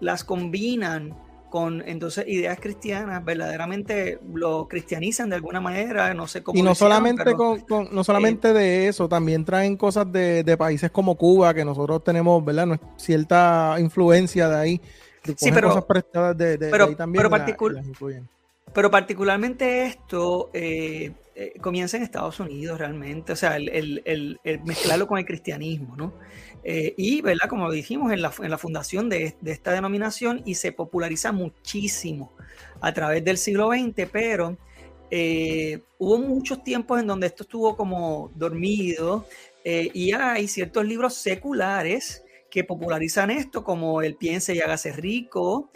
las 0.00 0.24
combinan 0.24 1.14
con 1.50 1.82
entonces 1.86 2.26
ideas 2.28 2.58
cristianas, 2.60 3.22
verdaderamente 3.24 4.20
lo 4.32 4.68
cristianizan 4.68 5.28
de 5.28 5.36
alguna 5.36 5.60
manera, 5.60 6.14
no 6.14 6.26
sé 6.26 6.42
cómo. 6.42 6.58
Y 6.58 6.62
no 6.62 6.74
solamente, 6.74 7.34
con, 7.34 7.62
no 7.90 8.04
solamente 8.04 8.52
de 8.54 8.88
eso, 8.88 9.08
también 9.08 9.44
traen 9.44 9.76
cosas 9.76 10.10
de, 10.10 10.56
países 10.56 10.90
como 10.90 11.16
Cuba, 11.16 11.52
que 11.52 11.64
nosotros 11.64 12.02
tenemos, 12.04 12.42
¿verdad? 12.44 12.80
cierta 12.96 13.76
influencia 13.78 14.48
de 14.48 14.56
ahí. 14.56 14.80
Sí, 15.36 15.50
pero, 15.52 15.68
cosas 15.68 15.84
prestadas 15.84 16.38
de, 16.38 16.58
ahí 16.72 16.94
también. 16.94 17.24
Pero, 18.72 18.90
particularmente 18.90 19.86
esto 19.86 20.50
eh, 20.52 21.12
eh, 21.34 21.54
comienza 21.60 21.96
en 21.96 22.04
Estados 22.04 22.38
Unidos 22.38 22.78
realmente, 22.78 23.32
o 23.32 23.36
sea, 23.36 23.56
el, 23.56 24.02
el 24.04 24.62
mezclarlo 24.64 25.06
con 25.06 25.18
el 25.18 25.26
cristianismo, 25.26 25.96
¿no? 25.96 26.14
Eh, 26.62 26.94
y, 26.96 27.22
¿verdad? 27.22 27.48
Como 27.48 27.70
dijimos, 27.70 28.12
en 28.12 28.22
la, 28.22 28.32
en 28.42 28.50
la 28.50 28.58
fundación 28.58 29.08
de, 29.08 29.34
esta 29.44 29.72
denominación 29.72 30.42
y 30.44 30.54
se 30.54 30.72
populariza 30.72 31.32
muchísimo 31.32 32.32
a 32.80 32.92
través 32.92 33.24
del 33.24 33.38
siglo 33.38 33.70
XX, 33.70 34.08
pero 34.10 34.58
eh, 35.10 35.80
hubo 35.98 36.18
muchos 36.18 36.62
tiempos 36.62 37.00
en 37.00 37.06
donde 37.06 37.26
esto 37.28 37.44
estuvo 37.44 37.76
como 37.76 38.30
dormido 38.34 39.26
eh, 39.64 39.90
y 39.92 40.12
hay 40.12 40.48
ciertos 40.48 40.84
libros 40.84 41.14
seculares 41.14 42.24
que 42.50 42.64
popularizan 42.64 43.30
esto, 43.30 43.64
como 43.64 44.02
el 44.02 44.16
Piense 44.16 44.54
y 44.54 44.60
hágase 44.60 44.92
rico, 44.92 45.70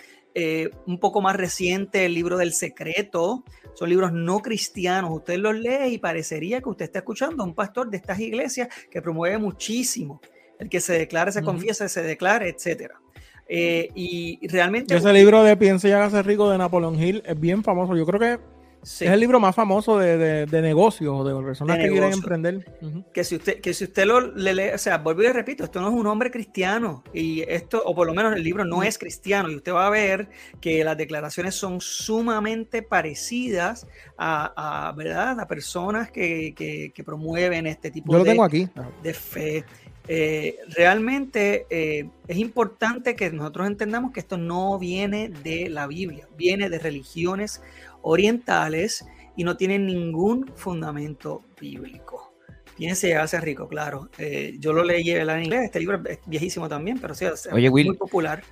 un 0.86 0.98
poco 0.98 1.20
más 1.20 1.36
reciente 1.36 2.06
el 2.06 2.14
libro 2.14 2.36
del 2.36 2.52
secreto, 2.52 3.44
son 3.74 3.88
libros 3.88 4.12
no 4.12 4.40
cristianos, 4.40 5.12
usted 5.12 5.36
los 5.36 5.54
lee 5.54 5.92
y 5.92 5.98
parecería 5.98 6.60
que 6.60 6.68
usted 6.68 6.86
está 6.86 6.98
escuchando 6.98 7.44
a 7.44 7.46
un 7.46 7.54
pastor 7.54 7.88
de 7.88 7.98
estas 7.98 8.18
iglesias 8.18 8.66
que 8.90 9.00
promueve 9.00 9.38
muchísimo 9.38 10.20
el 10.58 10.68
que 10.68 10.80
se 10.80 10.94
declare, 10.94 11.32
se 11.32 11.42
confiese, 11.42 11.88
se 11.88 12.02
declare, 12.02 12.48
etcétera. 12.48 13.00
Eh, 13.46 13.88
y 13.94 14.46
realmente... 14.48 14.96
Ese 14.96 15.12
libro 15.12 15.42
de 15.42 15.56
Piense 15.56 15.88
y 15.88 15.92
hágase 15.92 16.22
rico 16.22 16.50
de 16.50 16.58
Napoleon 16.58 17.00
Hill 17.00 17.22
es 17.26 17.38
bien 17.38 17.62
famoso. 17.62 17.96
Yo 17.96 18.06
creo 18.06 18.20
que 18.20 18.38
es 18.84 19.02
el 19.02 19.18
libro 19.18 19.40
más 19.40 19.54
famoso 19.54 19.98
de, 19.98 20.18
de, 20.18 20.46
de 20.46 20.62
negocios, 20.62 21.26
de 21.26 21.34
personas 21.42 21.78
que 21.78 21.88
quieren 21.88 22.12
emprender. 22.12 22.66
Que 23.14 23.24
si 23.24 23.36
usted, 23.36 23.60
que 23.60 23.72
si 23.72 23.84
usted 23.84 24.04
lo 24.04 24.20
lee, 24.20 24.70
o 24.74 24.78
sea, 24.78 24.98
vuelvo 24.98 25.22
y 25.22 25.28
repito, 25.28 25.64
esto 25.64 25.80
no 25.80 25.88
es 25.88 25.94
un 25.94 26.06
hombre 26.06 26.30
cristiano. 26.30 27.02
Y 27.14 27.42
esto, 27.48 27.82
o 27.84 27.94
por 27.94 28.06
lo 28.06 28.12
menos 28.12 28.36
el 28.36 28.42
libro 28.42 28.64
no 28.64 28.82
es 28.82 28.98
cristiano. 28.98 29.50
Y 29.50 29.56
usted 29.56 29.72
va 29.72 29.86
a 29.86 29.90
ver 29.90 30.28
que 30.60 30.84
las 30.84 30.98
declaraciones 30.98 31.54
son 31.54 31.80
sumamente 31.80 32.82
parecidas 32.82 33.86
a, 34.18 34.92
¿verdad? 34.96 35.40
a 35.40 35.48
personas 35.48 36.10
que, 36.10 36.54
que, 36.54 37.04
promueven 37.04 37.66
este 37.66 37.90
tipo 37.90 38.12
Yo 38.12 38.18
lo 38.18 38.24
tengo 38.24 38.44
aquí. 38.44 38.68
de 39.02 39.14
fe. 39.14 39.64
Eh, 40.06 40.58
realmente 40.76 41.66
eh, 41.70 42.10
es 42.28 42.36
importante 42.36 43.16
que 43.16 43.30
nosotros 43.30 43.66
entendamos 43.66 44.12
que 44.12 44.20
esto 44.20 44.36
no 44.36 44.78
viene 44.78 45.30
de 45.42 45.70
la 45.70 45.86
Biblia, 45.86 46.28
viene 46.36 46.68
de 46.68 46.78
religiones 46.78 47.62
orientales 48.02 49.06
y 49.34 49.44
no 49.44 49.56
tiene 49.56 49.78
ningún 49.78 50.52
fundamento 50.56 51.42
bíblico. 51.58 52.34
Piense, 52.76 53.16
hace 53.16 53.40
rico, 53.40 53.66
claro. 53.68 54.10
Eh, 54.18 54.56
yo 54.58 54.72
lo 54.72 54.84
leí 54.84 55.10
en 55.10 55.42
inglés, 55.42 55.62
este 55.64 55.80
libro 55.80 56.02
es 56.06 56.18
viejísimo 56.26 56.68
también, 56.68 56.98
pero 56.98 57.14
sí, 57.14 57.24
es 57.24 57.48
muy 57.70 57.96
popular. 57.96 58.42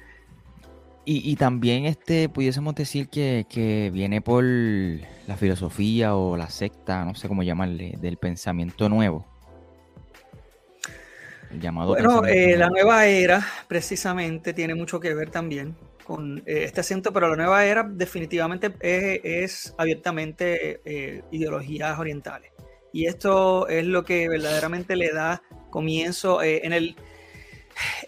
Y, 1.05 1.35
también 1.35 1.85
este 1.85 2.29
pudiésemos 2.29 2.77
decir 2.77 3.09
que, 3.09 3.45
que, 3.51 3.91
viene 3.93 4.21
por 4.21 4.45
la 4.45 5.37
filosofía 5.37 6.15
o 6.15 6.37
la 6.37 6.49
secta, 6.49 7.05
no 7.05 7.17
sé 7.17 7.27
cómo 7.27 7.43
llamarle, 7.43 7.99
del 8.01 8.19
pensamiento 8.19 8.89
nuevo 8.89 9.32
llamado 11.61 11.91
bueno, 11.91 12.25
eh, 12.25 12.57
la 12.57 12.69
nueva 12.69 13.07
era 13.07 13.45
precisamente 13.69 14.53
tiene 14.53 14.75
mucho 14.75 15.01
que 15.01 15.15
ver 15.15 15.31
también 15.31 15.77
con 16.05 16.39
eh, 16.39 16.65
este 16.65 16.81
acento, 16.81 17.13
pero 17.13 17.29
la 17.29 17.37
nueva 17.37 17.65
era 17.65 17.85
definitivamente 17.85 18.75
es, 18.81 19.75
abiertamente 19.79 20.81
eh, 20.85 21.23
ideologías 21.31 21.99
orientales. 21.99 22.51
Y 22.93 23.07
esto 23.07 23.69
es 23.69 23.87
lo 23.87 24.05
que 24.05 24.29
verdaderamente 24.29 24.97
le 24.97 25.13
da 25.13 25.43
comienzo 25.71 26.43
en 26.43 26.75
el 26.75 26.97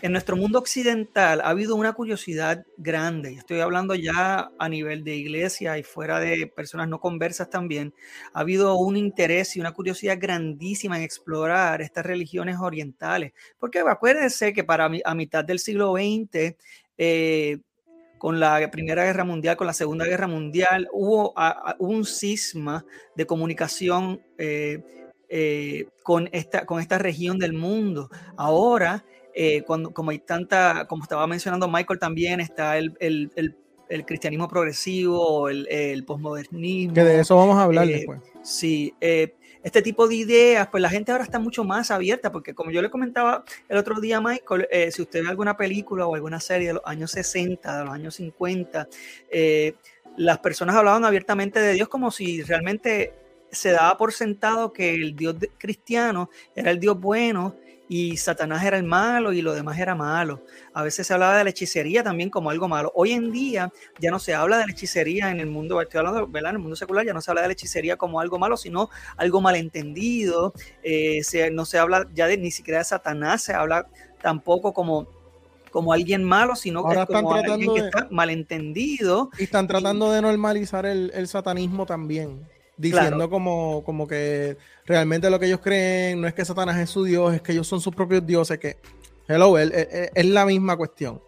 en 0.02 0.12
nuestro 0.12 0.36
mundo 0.36 0.58
occidental 0.58 1.40
ha 1.40 1.48
habido 1.48 1.76
una 1.76 1.92
curiosidad 1.92 2.64
grande, 2.76 3.32
y 3.32 3.36
estoy 3.36 3.60
hablando 3.60 3.94
ya 3.94 4.50
a 4.58 4.68
nivel 4.68 5.04
de 5.04 5.16
iglesia 5.16 5.78
y 5.78 5.82
fuera 5.82 6.20
de 6.20 6.46
personas 6.46 6.88
no 6.88 7.00
conversas 7.00 7.50
también, 7.50 7.94
ha 8.32 8.40
habido 8.40 8.76
un 8.76 8.96
interés 8.96 9.56
y 9.56 9.60
una 9.60 9.72
curiosidad 9.72 10.18
grandísima 10.20 10.96
en 10.96 11.04
explorar 11.04 11.82
estas 11.82 12.04
religiones 12.06 12.56
orientales, 12.60 13.32
porque 13.58 13.80
acuérdense 13.80 14.52
que 14.52 14.64
para 14.64 14.90
a 15.04 15.14
mitad 15.14 15.44
del 15.44 15.58
siglo 15.58 15.94
XX, 15.94 16.54
eh, 16.98 17.58
con 18.18 18.40
la 18.40 18.70
Primera 18.70 19.04
Guerra 19.04 19.24
Mundial, 19.24 19.56
con 19.56 19.66
la 19.66 19.74
Segunda 19.74 20.06
Guerra 20.06 20.26
Mundial, 20.26 20.88
hubo, 20.92 21.34
un 21.78 22.06
cisma 22.06 22.84
de 23.14 23.26
comunicación 23.26 24.22
eh, 24.38 24.82
eh, 25.28 25.88
con, 26.02 26.28
esta, 26.32 26.64
con 26.64 26.80
esta 26.80 26.96
región 26.96 27.38
del 27.38 27.52
mundo. 27.52 28.08
Ahora 28.36 29.04
eh, 29.34 29.62
cuando, 29.62 29.92
como 29.92 30.10
hay 30.10 30.20
tanta, 30.20 30.86
como 30.86 31.02
estaba 31.02 31.26
mencionando 31.26 31.68
Michael 31.68 31.98
también, 31.98 32.40
está 32.40 32.78
el, 32.78 32.96
el, 33.00 33.56
el, 33.88 34.06
cristianismo 34.06 34.48
progresivo, 34.48 35.48
el, 35.48 35.66
el 35.68 36.04
posmodernismo. 36.04 36.94
Que 36.94 37.02
de 37.02 37.20
eso 37.20 37.36
vamos 37.36 37.56
a 37.56 37.64
hablar 37.64 37.88
eh, 37.88 37.92
después. 37.94 38.20
Sí, 38.42 38.94
eh, 39.00 39.34
este 39.64 39.82
tipo 39.82 40.06
de 40.06 40.14
ideas, 40.14 40.68
pues 40.68 40.80
la 40.80 40.88
gente 40.88 41.10
ahora 41.10 41.24
está 41.24 41.40
mucho 41.40 41.64
más 41.64 41.90
abierta, 41.90 42.30
porque 42.30 42.54
como 42.54 42.70
yo 42.70 42.80
le 42.80 42.90
comentaba 42.90 43.44
el 43.68 43.76
otro 43.76 44.00
día 44.00 44.20
Michael, 44.20 44.68
si 44.92 45.02
usted 45.02 45.22
ve 45.22 45.28
alguna 45.30 45.56
película 45.56 46.06
o 46.06 46.14
alguna 46.14 46.38
serie 46.38 46.68
de 46.68 46.74
los 46.74 46.82
años 46.84 47.10
60, 47.12 47.78
de 47.78 47.84
los 47.84 47.94
años 47.94 48.14
50, 48.14 48.88
las 50.16 50.38
personas 50.38 50.76
hablaban 50.76 51.04
abiertamente 51.04 51.60
de 51.60 51.72
Dios 51.72 51.88
como 51.88 52.10
si 52.10 52.42
realmente 52.42 53.14
se 53.50 53.70
daba 53.70 53.96
por 53.96 54.12
sentado 54.12 54.72
que 54.72 54.94
el 54.94 55.16
Dios 55.16 55.36
cristiano 55.58 56.30
era 56.54 56.70
el 56.70 56.78
Dios 56.78 57.00
bueno 57.00 57.56
y 57.88 58.16
Satanás 58.16 58.64
era 58.64 58.76
el 58.76 58.84
malo 58.84 59.32
y 59.32 59.42
lo 59.42 59.54
demás 59.54 59.78
era 59.78 59.94
malo. 59.94 60.42
A 60.72 60.82
veces 60.82 61.06
se 61.06 61.12
hablaba 61.12 61.36
de 61.36 61.44
la 61.44 61.50
hechicería 61.50 62.02
también 62.02 62.30
como 62.30 62.50
algo 62.50 62.68
malo. 62.68 62.90
Hoy 62.94 63.12
en 63.12 63.30
día 63.30 63.72
ya 63.98 64.10
no 64.10 64.18
se 64.18 64.34
habla 64.34 64.58
de 64.58 64.66
la 64.66 64.72
hechicería 64.72 65.30
en 65.30 65.40
el 65.40 65.46
mundo, 65.46 65.80
estoy 65.80 65.98
hablando, 65.98 66.26
¿verdad? 66.26 66.50
En 66.50 66.56
el 66.56 66.62
mundo 66.62 66.76
secular 66.76 67.04
ya 67.04 67.12
no 67.12 67.20
se 67.20 67.30
habla 67.30 67.42
de 67.42 67.48
la 67.48 67.52
hechicería 67.52 67.96
como 67.96 68.20
algo 68.20 68.38
malo, 68.38 68.56
sino 68.56 68.90
algo 69.16 69.40
malentendido. 69.40 70.54
Eh, 70.82 71.20
no 71.52 71.64
se 71.64 71.78
habla 71.78 72.08
ya 72.14 72.26
de 72.26 72.38
ni 72.38 72.50
siquiera 72.50 72.78
de 72.78 72.84
Satanás, 72.84 73.42
se 73.42 73.52
habla 73.52 73.86
tampoco 74.22 74.72
como 74.72 75.06
como 75.70 75.92
alguien 75.92 76.22
malo, 76.22 76.54
sino 76.54 76.88
que 76.88 77.04
como 77.04 77.34
alguien 77.34 77.74
que 77.74 77.80
está 77.80 78.06
malentendido. 78.08 79.30
Y 79.36 79.42
están 79.42 79.66
tratando 79.66 80.12
de 80.12 80.22
normalizar 80.22 80.86
el, 80.86 81.10
el 81.12 81.26
satanismo 81.26 81.84
también 81.84 82.46
diciendo 82.76 83.28
como, 83.30 83.82
como 83.84 84.06
que 84.06 84.56
realmente 84.86 85.30
lo 85.30 85.38
que 85.38 85.46
ellos 85.46 85.60
creen 85.60 86.20
no 86.20 86.26
es 86.26 86.34
que 86.34 86.44
Satanás 86.44 86.78
es 86.78 86.90
su 86.90 87.04
Dios, 87.04 87.34
es 87.34 87.42
que 87.42 87.52
ellos 87.52 87.66
son 87.66 87.80
sus 87.80 87.94
propios 87.94 88.26
dioses, 88.26 88.58
que, 88.58 88.76
hello, 89.28 89.58
es, 89.58 90.26
la 90.26 90.44
misma 90.44 90.76
cuestión. 90.76 91.20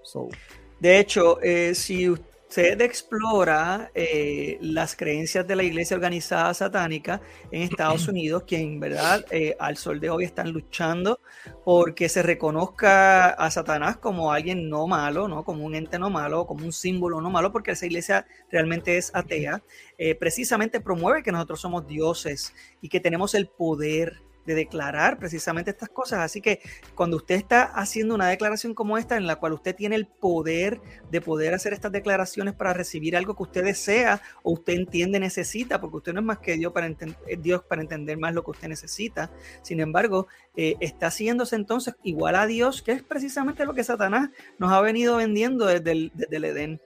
De 0.80 0.98
hecho, 0.98 1.40
eh, 1.42 1.74
si 1.74 2.08
usted 2.10 2.35
explora 2.84 3.90
eh, 3.94 4.58
las 4.60 4.96
creencias 4.96 5.46
de 5.46 5.56
la 5.56 5.62
iglesia 5.62 5.96
organizada 5.96 6.54
satánica 6.54 7.20
en 7.50 7.62
Estados 7.62 8.08
Unidos, 8.08 8.44
que 8.44 8.58
en 8.58 8.80
verdad 8.80 9.24
eh, 9.30 9.56
al 9.58 9.76
sol 9.76 10.00
de 10.00 10.10
hoy 10.10 10.24
están 10.24 10.52
luchando 10.52 11.20
porque 11.64 12.08
se 12.08 12.22
reconozca 12.22 13.30
a 13.30 13.50
Satanás 13.50 13.98
como 13.98 14.32
alguien 14.32 14.68
no 14.68 14.86
malo, 14.86 15.28
¿no? 15.28 15.44
como 15.44 15.64
un 15.64 15.74
ente 15.74 15.98
no 15.98 16.10
malo, 16.10 16.46
como 16.46 16.64
un 16.64 16.72
símbolo 16.72 17.20
no 17.20 17.30
malo, 17.30 17.52
porque 17.52 17.72
esa 17.72 17.86
iglesia 17.86 18.26
realmente 18.50 18.96
es 18.96 19.10
atea, 19.14 19.62
eh, 19.98 20.14
precisamente 20.14 20.80
promueve 20.80 21.22
que 21.22 21.32
nosotros 21.32 21.60
somos 21.60 21.86
dioses 21.86 22.54
y 22.80 22.88
que 22.88 23.00
tenemos 23.00 23.34
el 23.34 23.48
poder 23.48 24.25
de 24.46 24.54
declarar 24.54 25.18
precisamente 25.18 25.70
estas 25.70 25.88
cosas. 25.88 26.20
Así 26.20 26.40
que 26.40 26.60
cuando 26.94 27.16
usted 27.16 27.34
está 27.34 27.64
haciendo 27.64 28.14
una 28.14 28.28
declaración 28.28 28.74
como 28.74 28.96
esta, 28.96 29.16
en 29.16 29.26
la 29.26 29.36
cual 29.36 29.52
usted 29.52 29.74
tiene 29.74 29.96
el 29.96 30.06
poder 30.06 30.80
de 31.10 31.20
poder 31.20 31.54
hacer 31.54 31.72
estas 31.72 31.92
declaraciones 31.92 32.54
para 32.54 32.72
recibir 32.72 33.16
algo 33.16 33.36
que 33.36 33.42
usted 33.42 33.64
desea 33.64 34.22
o 34.42 34.52
usted 34.52 34.74
entiende 34.74 35.20
necesita, 35.20 35.80
porque 35.80 35.96
usted 35.98 36.12
no 36.12 36.20
es 36.20 36.26
más 36.26 36.38
que 36.38 36.56
Dios 36.56 36.72
para, 36.72 36.86
eh, 36.86 36.96
Dios 37.38 37.62
para 37.64 37.82
entender 37.82 38.18
más 38.18 38.34
lo 38.34 38.44
que 38.44 38.52
usted 38.52 38.68
necesita. 38.68 39.30
Sin 39.62 39.80
embargo, 39.80 40.28
eh, 40.56 40.76
está 40.80 41.08
haciéndose 41.08 41.56
entonces 41.56 41.94
igual 42.02 42.36
a 42.36 42.46
Dios, 42.46 42.82
que 42.82 42.92
es 42.92 43.02
precisamente 43.02 43.64
lo 43.64 43.74
que 43.74 43.84
Satanás 43.84 44.30
nos 44.58 44.72
ha 44.72 44.80
venido 44.80 45.16
vendiendo 45.16 45.66
desde 45.66 46.10
desde 46.14 46.36
el 46.36 46.44
Edén. 46.44 46.85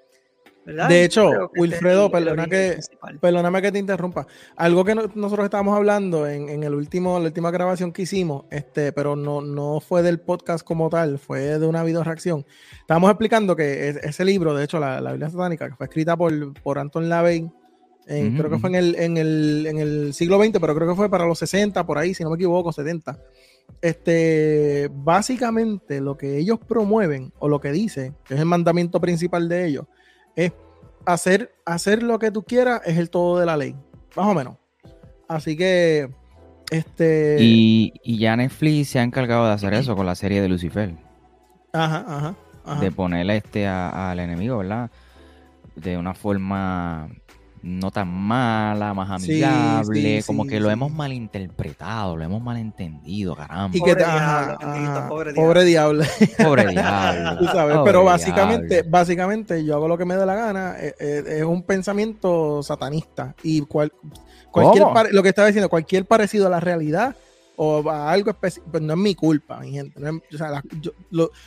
De 0.88 1.04
hecho, 1.04 1.50
Wilfredo, 1.56 2.10
perdona 2.10 2.46
que, 2.46 2.78
perdóname 3.20 3.62
que 3.62 3.72
te 3.72 3.78
interrumpa. 3.78 4.26
Algo 4.56 4.84
que 4.84 4.94
nosotros 4.94 5.44
estábamos 5.44 5.76
hablando 5.76 6.26
en, 6.26 6.62
el 6.62 6.74
último, 6.74 7.18
la 7.18 7.26
última 7.26 7.50
grabación 7.50 7.92
que 7.92 8.02
hicimos, 8.02 8.44
este, 8.50 8.92
pero 8.92 9.16
no, 9.16 9.40
no 9.40 9.80
fue 9.80 10.02
del 10.02 10.20
podcast 10.20 10.64
como 10.64 10.88
tal, 10.90 11.18
fue 11.18 11.58
de 11.58 11.66
una 11.66 11.82
video 11.82 12.04
reacción. 12.04 12.44
Estábamos 12.80 13.10
explicando 13.10 13.56
que 13.56 13.88
ese 13.88 14.24
libro, 14.24 14.54
de 14.54 14.64
hecho, 14.64 14.78
la, 14.78 15.00
la, 15.00 15.12
Biblia 15.12 15.30
satánica, 15.30 15.68
que 15.68 15.76
fue 15.76 15.86
escrita 15.86 16.16
por, 16.16 16.54
por 16.62 16.78
Anton 16.78 17.08
LaVey, 17.08 17.50
creo 18.06 18.50
que 18.50 18.58
fue 18.58 18.70
en 18.70 18.76
el, 18.76 18.96
en, 18.96 19.16
el, 19.16 19.66
en 19.68 19.78
el 19.78 20.14
siglo 20.14 20.42
XX, 20.42 20.58
pero 20.60 20.74
creo 20.74 20.88
que 20.88 20.96
fue 20.96 21.08
para 21.08 21.26
los 21.26 21.38
60, 21.38 21.86
por 21.86 21.98
ahí, 21.98 22.14
si 22.14 22.24
no 22.24 22.30
me 22.30 22.36
equivoco, 22.36 22.72
70 22.72 23.18
este, 23.82 24.90
básicamente 24.92 26.00
lo 26.00 26.16
que 26.16 26.38
ellos 26.38 26.58
promueven 26.58 27.32
o 27.38 27.48
lo 27.48 27.60
que 27.60 27.72
dice, 27.72 28.12
que 28.24 28.34
es 28.34 28.40
el 28.40 28.46
mandamiento 28.46 29.00
principal 29.00 29.48
de 29.48 29.66
ellos, 29.66 29.86
es 30.44 30.52
hacer, 31.06 31.52
hacer 31.64 32.02
lo 32.02 32.18
que 32.18 32.30
tú 32.30 32.42
quieras 32.42 32.82
es 32.84 32.98
el 32.98 33.10
todo 33.10 33.38
de 33.38 33.46
la 33.46 33.56
ley, 33.56 33.74
más 34.16 34.26
o 34.26 34.34
menos. 34.34 34.56
Así 35.28 35.56
que, 35.56 36.10
este... 36.70 37.36
Y, 37.40 37.92
ya 38.04 38.36
Netflix 38.36 38.88
se 38.90 38.98
ha 38.98 39.02
encargado 39.02 39.46
de 39.46 39.52
hacer 39.52 39.74
eso 39.74 39.96
con 39.96 40.06
la 40.06 40.14
serie 40.14 40.40
de 40.40 40.48
Lucifer. 40.48 40.94
Ajá, 41.72 42.04
ajá. 42.06 42.80
De 42.80 42.92
ponerle 42.92 43.36
este 43.36 43.66
al 43.66 44.20
enemigo, 44.20 44.58
¿verdad? 44.58 44.90
De 45.76 45.96
una 45.96 46.14
forma 46.14 47.08
no 47.62 47.90
tan 47.90 48.08
mala, 48.08 48.94
más 48.94 49.10
amigable, 49.10 50.22
como 50.26 50.46
que 50.46 50.60
lo 50.60 50.70
hemos 50.70 50.90
malinterpretado, 50.90 52.16
lo 52.16 52.24
hemos 52.24 52.42
malentendido, 52.42 53.36
caramba. 53.36 53.76
Y 53.76 53.82
que 53.82 53.94
pobre, 55.08 55.64
diablo, 55.64 56.04
pobre 56.38 56.66
diablo. 56.68 57.36
pero 57.84 58.04
básicamente, 58.04 58.82
básicamente 58.82 59.64
yo 59.64 59.74
hago 59.74 59.88
lo 59.88 59.98
que 59.98 60.06
me 60.06 60.16
da 60.16 60.24
la 60.24 60.34
gana, 60.34 60.76
eh, 60.78 60.94
eh, 60.98 61.24
es, 61.38 61.44
un 61.44 61.62
pensamiento 61.62 62.62
satanista 62.62 63.34
y 63.42 63.60
cual, 63.62 63.92
cualquier 64.50 64.86
lo 65.12 65.22
que 65.22 65.28
estaba 65.28 65.48
diciendo, 65.48 65.68
cualquier 65.68 66.06
parecido 66.06 66.46
a 66.46 66.50
la 66.50 66.60
realidad 66.60 67.14
o 67.56 67.90
a 67.90 68.10
algo 68.10 68.30
específico, 68.30 68.70
pues 68.70 68.82
no 68.82 68.94
es 68.94 68.98
mi 68.98 69.14
culpa, 69.14 69.60
mi 69.60 69.72
gente. 69.72 70.00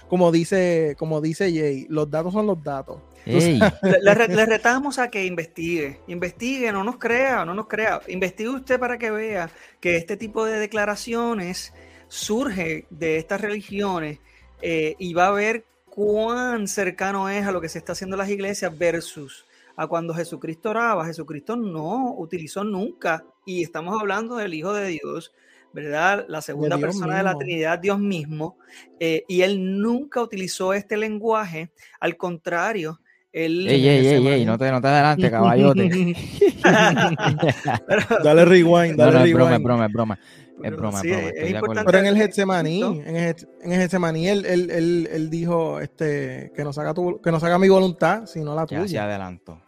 como 0.07 0.31
dice, 0.31 0.95
como 0.99 1.21
dice 1.21 1.51
Jay, 1.51 1.87
los 1.89 2.11
datos 2.11 2.33
son 2.33 2.45
los 2.45 2.63
datos. 2.63 2.97
Le, 4.01 4.45
retamos 4.45 4.99
a 4.99 5.09
que 5.09 5.25
investigue, 5.25 5.99
investigue, 6.07 6.71
no 6.71 6.83
nos 6.83 6.97
crea, 6.97 7.45
no 7.45 7.53
nos 7.53 7.67
crea. 7.67 8.01
Investigue 8.07 8.49
usted 8.49 8.79
para 8.79 8.97
que 8.97 9.11
vea 9.11 9.49
que 9.79 9.95
este 9.95 10.17
tipo 10.17 10.45
de 10.45 10.59
declaraciones 10.59 11.73
surge 12.07 12.85
de 12.89 13.17
estas 13.17 13.41
religiones 13.41 14.19
eh, 14.61 14.95
y 14.99 15.13
va 15.13 15.27
a 15.27 15.31
ver 15.31 15.65
cuán 15.89 16.67
cercano 16.67 17.29
es 17.29 17.45
a 17.45 17.51
lo 17.51 17.61
que 17.61 17.69
se 17.69 17.77
está 17.77 17.93
haciendo 17.93 18.15
en 18.15 18.19
las 18.19 18.29
iglesias 18.29 18.77
versus 18.77 19.45
a 19.75 19.87
cuando 19.87 20.13
Jesucristo 20.13 20.69
oraba. 20.69 21.05
Jesucristo 21.05 21.55
no 21.55 22.15
utilizó 22.17 22.63
nunca, 22.63 23.25
y 23.45 23.63
estamos 23.63 23.99
hablando 23.99 24.35
del 24.35 24.53
Hijo 24.53 24.73
de 24.73 24.87
Dios, 24.87 25.33
¿verdad? 25.73 26.25
La 26.27 26.41
segunda 26.41 26.77
persona 26.77 27.17
de 27.17 27.23
la 27.23 27.35
Trinidad, 27.35 27.79
Dios 27.79 27.99
mismo, 27.99 28.57
eh, 28.99 29.23
y 29.27 29.41
él 29.41 29.81
nunca 29.81 30.21
utilizó 30.21 30.73
este 30.73 30.97
lenguaje, 30.97 31.71
al 31.99 32.15
contrario, 32.15 32.99
ey, 33.33 33.67
ey, 33.67 33.87
ey, 33.87 34.27
ey, 34.27 34.45
no 34.45 34.57
te, 34.57 34.71
no 34.71 34.79
te 34.79 34.87
adelante, 34.87 35.31
caballote. 35.31 35.89
dale 38.23 38.45
rewind, 38.45 38.95
dale 38.95 39.13
no, 39.13 39.19
rewind. 39.19 39.27
Es 39.27 39.33
broma, 39.33 39.55
es 39.55 39.63
broma, 39.63 39.85
es 39.85 39.91
broma. 39.93 40.19
Es 40.61 40.71
broma, 40.71 41.01
sí, 41.01 41.11
es 41.11 41.61
broma 41.61 41.83
Pero 41.83 41.97
en 41.97 42.05
el 42.05 42.15
Getsemaní, 42.15 42.81
en 42.81 43.15
el, 43.17 43.35
en 43.63 43.73
el 43.73 43.79
Getsemaní, 43.79 44.27
él, 44.27 44.45
él, 44.45 44.69
él, 44.69 45.09
él, 45.11 45.29
dijo 45.29 45.79
este, 45.79 46.51
que, 46.55 46.63
nos 46.63 46.77
haga 46.77 46.93
tu, 46.93 47.19
que 47.21 47.31
nos 47.31 47.43
haga 47.43 47.57
mi 47.57 47.67
voluntad, 47.67 48.27
sino 48.27 48.55
la 48.55 48.65
tuya. 48.65 48.81
Ya 48.81 48.87
se 48.87 48.99
adelantó. 48.99 49.59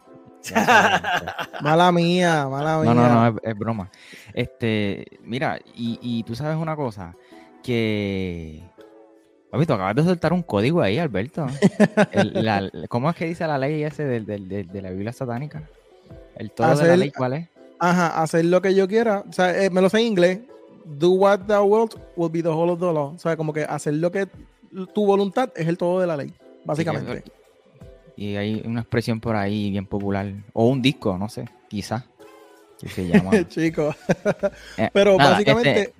mala 1.60 1.90
mía, 1.90 2.46
mala 2.48 2.78
mía. 2.78 2.94
No, 2.94 3.08
no, 3.08 3.08
no, 3.08 3.26
es, 3.26 3.34
es 3.42 3.58
broma. 3.58 3.90
Este, 4.32 5.04
mira, 5.22 5.58
y, 5.74 5.98
y 6.00 6.22
tú 6.22 6.36
sabes 6.36 6.56
una 6.56 6.76
cosa, 6.76 7.14
que 7.62 8.62
Papi, 9.50 9.62
acabas 9.62 9.94
de 9.94 10.02
soltar 10.02 10.32
un 10.32 10.42
código 10.42 10.82
ahí, 10.82 10.98
Alberto. 10.98 11.46
¿Cómo 12.88 13.10
es 13.10 13.16
que 13.16 13.26
dice 13.26 13.46
la 13.46 13.58
ley 13.58 13.84
ese 13.84 14.04
de, 14.04 14.82
la 14.82 14.90
Biblia 14.90 15.12
satánica? 15.12 15.62
El 16.36 16.50
todo 16.50 16.76
de 16.76 16.88
la 16.88 16.96
ley, 16.96 17.10
¿cuál 17.10 17.34
es? 17.34 17.48
Ajá, 17.78 18.22
hacer 18.22 18.44
lo 18.44 18.60
que 18.60 18.74
yo 18.74 18.88
quiera. 18.88 19.24
O 19.28 19.32
sea, 19.32 19.62
eh, 19.62 19.70
me 19.70 19.80
lo 19.80 19.88
sé 19.88 19.98
en 19.98 20.06
inglés. 20.06 20.40
Do 20.84 21.10
what 21.10 21.40
thou 21.46 21.64
wilt 21.64 21.96
will 22.16 22.30
be 22.30 22.42
the 22.42 22.48
whole 22.48 22.72
of 22.72 22.78
the 22.78 22.86
law. 22.86 23.14
O 23.14 23.18
sea, 23.18 23.36
como 23.36 23.52
que 23.52 23.62
hacer 23.62 23.94
lo 23.94 24.10
que 24.10 24.26
tu 24.94 25.06
voluntad 25.06 25.50
es 25.56 25.66
el 25.66 25.76
todo 25.76 26.00
de 26.00 26.06
la 26.06 26.16
ley, 26.16 26.32
básicamente. 26.64 27.24
Y, 28.16 28.36
hay 28.36 28.62
una 28.64 28.80
expresión 28.80 29.20
por 29.20 29.36
ahí 29.36 29.70
bien 29.70 29.86
popular. 29.86 30.32
O 30.52 30.68
un 30.68 30.80
disco, 30.80 31.18
no 31.18 31.28
sé, 31.28 31.48
quizás. 31.68 32.04
Que 32.80 32.88
se 32.88 33.08
llama. 33.08 33.30
Chico. 33.48 33.94
Eh, 34.76 34.90
Pero 34.92 35.16
básicamente. 35.16 35.80
Este, 35.80 35.94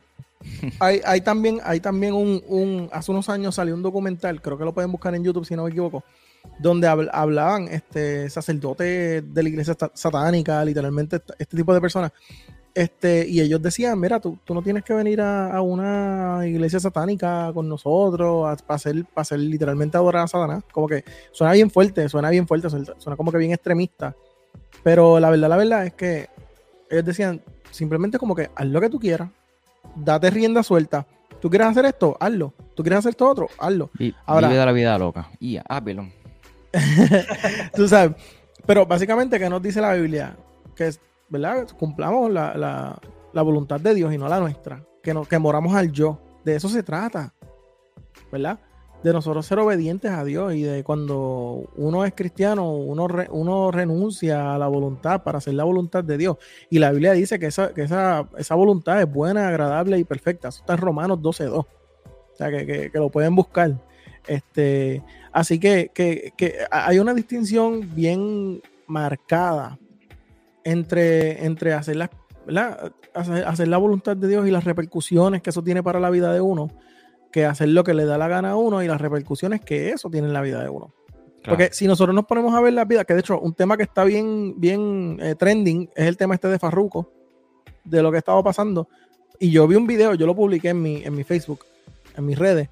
hay, 0.81 1.21
también, 1.21 1.61
hay 1.65 1.81
también 1.81 2.15
un, 2.15 2.89
hace 2.93 3.11
unos 3.11 3.29
años 3.29 3.55
salió 3.55 3.75
un 3.75 3.83
documental, 3.83 4.41
creo 4.41 4.59
que 4.59 4.65
lo 4.65 4.75
pueden 4.75 4.93
buscar 4.93 5.15
en 5.15 5.25
YouTube 5.25 5.47
si 5.47 5.55
no 5.55 5.65
me 5.65 5.71
equivoco, 5.71 6.05
donde 6.59 6.89
hablaban 6.89 7.69
este 7.69 8.31
sacerdotes 8.31 9.23
de 9.33 9.43
la 9.43 9.49
iglesia 9.49 9.77
satánica, 9.95 10.65
literalmente 10.65 11.21
este 11.39 11.57
tipo 11.57 11.75
de 11.75 11.81
personas. 11.81 12.13
Este, 12.77 13.27
y 13.27 13.41
ellos 13.41 13.63
decían, 13.63 13.99
mira, 13.99 14.21
tú, 14.21 14.39
tú 14.45 14.53
no 14.53 14.61
tienes 14.61 14.85
que 14.85 14.93
venir 14.93 15.23
a, 15.23 15.63
una 15.63 16.47
iglesia 16.47 16.79
satánica 16.79 17.51
con 17.55 17.67
nosotros 17.71 18.63
para 18.65 18.77
hacer, 18.77 19.03
para 19.07 19.23
hacer 19.23 19.39
literalmente 19.39 19.97
adorar 19.97 20.25
a 20.25 20.29
Satanás. 20.29 20.63
Como 20.71 20.87
que 20.87 21.03
suena 21.33 21.55
bien 21.55 21.71
fuerte, 21.71 22.07
suena 22.11 22.29
bien 22.29 22.47
fuerte, 22.47 22.69
suena 22.69 23.17
como 23.17 23.33
que 23.33 23.39
bien 23.39 23.53
extremista. 23.53 24.15
Pero 24.83 25.19
la 25.19 25.31
verdad, 25.31 25.49
la 25.49 25.57
verdad 25.57 25.87
es 25.87 25.95
que 25.95 26.29
ellos 26.91 27.07
decían, 27.07 27.43
simplemente 27.71 28.19
como 28.19 28.35
que 28.35 28.51
haz 28.55 28.67
lo 28.67 28.79
que 28.79 28.91
tú 28.91 29.01
quieras, 29.01 29.31
date 29.95 30.31
rienda 30.31 30.63
suelta. 30.63 31.07
¿Tú 31.41 31.51
quieres 31.51 31.69
hacer 31.69 31.85
esto? 31.85 32.17
Hazlo. 32.19 32.53
¿Tú 32.75 32.83
quieres 32.83 32.99
hacer 32.99 33.15
todo 33.15 33.31
otro? 33.31 33.49
Hazlo. 33.59 33.91
Y, 33.99 34.15
Ahora, 34.25 34.49
vive 34.49 34.65
la 34.65 34.73
vida 34.73 34.99
loca. 34.99 35.31
Y 35.39 35.59
ah, 35.69 35.83
pelón. 35.83 36.13
Tú 37.75 37.89
sabes. 37.89 38.17
Pero 38.67 38.87
básicamente, 38.87 39.39
¿qué 39.39 39.49
nos 39.49 39.63
dice 39.63 39.81
la 39.81 39.95
Biblia? 39.95 40.37
Que, 40.75 40.91
¿verdad? 41.29 41.69
Cumplamos 41.79 42.31
la, 42.31 42.99
voluntad 43.33 43.81
de 43.81 43.95
Dios 43.95 44.13
y 44.13 44.19
no 44.19 44.29
la 44.29 44.41
nuestra. 44.41 44.83
Que, 45.03 45.15
no, 45.15 45.25
que 45.25 45.39
moramos 45.39 45.75
al 45.75 45.93
yo. 45.93 46.19
De 46.45 46.57
eso 46.57 46.69
se 46.69 46.83
trata. 46.83 47.33
¿Verdad? 48.33 48.59
De 49.07 49.13
nosotros 49.13 49.47
ser 49.47 49.61
obedientes 49.61 50.11
a 50.11 50.25
Dios 50.25 50.53
y 50.55 50.63
de 50.63 50.83
cuando 50.83 51.71
uno 51.77 52.05
es 52.05 52.13
cristiano, 52.13 52.73
uno, 52.73 53.07
uno 53.31 53.71
renuncia 53.71 54.53
a 54.53 54.59
la 54.59 54.67
voluntad 54.67 55.23
para 55.23 55.39
hacer 55.39 55.55
la 55.55 55.63
voluntad 55.63 56.03
de 56.03 56.19
Dios. 56.19 56.39
Y 56.71 56.81
la 56.81 56.91
Biblia 56.91 57.13
dice 57.13 57.39
que 57.39 57.47
esa, 57.47 57.73
que 57.73 57.83
esa, 57.83 58.29
esa 58.37 58.57
voluntad 58.57 59.01
es 59.01 59.09
buena, 59.09 59.47
agradable 59.47 59.97
y 59.97 60.03
perfecta. 60.03 60.49
Eso 60.49 60.59
está 60.59 60.73
en 60.73 60.81
Romanos 60.81 61.21
12.2. 61.21 61.53
O 61.53 61.67
sea, 62.37 62.51
que, 62.51 62.91
que, 62.91 62.99
lo 62.99 63.09
pueden 63.09 63.37
buscar. 63.37 63.81
Este, 64.27 65.05
así 65.31 65.61
que, 65.61 65.93
que, 65.95 66.33
hay 66.69 66.99
una 66.99 67.15
distinción 67.15 67.95
bien 67.95 68.61
marcada 68.89 69.79
entre, 70.65 71.47
entre 71.47 71.75
hacer, 71.75 71.95
la, 71.95 72.11
hacer 73.15 73.69
la 73.69 73.79
voluntad 73.79 74.17
de 74.17 74.27
Dios 74.27 74.49
y 74.49 74.51
las 74.51 74.65
repercusiones 74.65 75.43
que 75.43 75.51
eso 75.51 75.63
tiene 75.63 75.85
para 75.85 76.01
la 76.01 76.11
vida 76.11 76.33
de 76.33 76.41
uno 76.41 76.73
que 77.31 77.45
hacer 77.45 77.69
lo 77.69 77.85
que 77.85 77.95
le 77.95 78.05
da 78.05 78.19
la 78.19 78.29
gana 78.29 78.51
a 78.51 78.57
uno 78.57 78.83
y 78.83 78.89
las 78.89 79.01
repercusiones 79.01 79.61
que 79.61 79.91
eso 79.91 80.11
tiene 80.11 80.29
en 80.29 80.33
la 80.33 80.43
vida 80.43 80.63
de 80.63 80.69
uno. 80.69 80.95
Porque 81.45 81.71
si 81.73 81.87
nosotros 81.87 82.15
nos 82.15 82.27
ponemos 82.27 82.55
a 82.55 82.61
ver 82.61 82.73
la 82.73 82.85
vida, 82.85 83.05
que 83.05 83.15
de 83.15 83.21
hecho 83.21 83.39
un 83.39 83.55
tema 83.55 83.77
que 83.77 83.85
está 83.85 84.05
bien, 84.05 84.55
bien 84.59 85.19
eh, 85.21 85.37
trending 85.37 85.89
es 85.95 86.07
el 86.07 86.17
tema 86.17 86.35
este 86.35 86.49
de 86.49 86.59
Farruko, 86.59 87.13
de 87.85 88.03
lo 88.03 88.11
que 88.11 88.19
estaba 88.19 88.43
pasando. 88.43 88.89
Y 89.39 89.51
yo 89.51 89.69
vi 89.69 89.77
un 89.77 89.87
video, 89.87 90.15
yo 90.15 90.27
lo 90.27 90.35
publiqué 90.35 90.71
en 90.71 90.83
mi, 90.83 91.05
en 91.05 91.15
mi 91.15 91.23
Facebook, 91.23 91.61
en 92.17 92.27
mis 92.27 92.39
redes, 92.39 92.69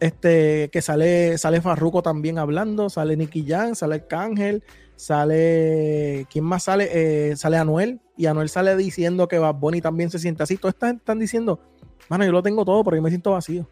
este, 0.00 0.70
que 0.70 0.80
sale, 0.80 1.36
sale 1.38 1.60
Farruko 1.60 2.02
también 2.02 2.38
hablando, 2.38 2.88
sale 2.88 3.16
Nicky 3.16 3.44
Jan, 3.46 3.74
sale 3.74 4.06
Cángel, 4.06 4.62
sale, 4.96 6.26
¿quién 6.30 6.44
más 6.44 6.64
sale? 6.64 6.88
Eh, 6.92 7.36
sale 7.36 7.58
Anuel, 7.58 8.00
y 8.16 8.26
Anuel 8.26 8.48
sale 8.48 8.76
diciendo 8.76 9.28
que 9.28 9.38
Bad 9.38 9.56
Bunny 9.56 9.80
también 9.80 10.10
se 10.10 10.18
siente 10.18 10.42
así. 10.42 10.56
Todos 10.56 10.74
están, 10.74 10.96
están 10.96 11.18
diciendo, 11.18 11.60
mano, 12.08 12.24
yo 12.24 12.32
lo 12.32 12.42
tengo 12.42 12.64
todo, 12.64 12.82
pero 12.84 12.96
yo 12.96 13.02
me 13.02 13.10
siento 13.10 13.32
vacío. 13.32 13.68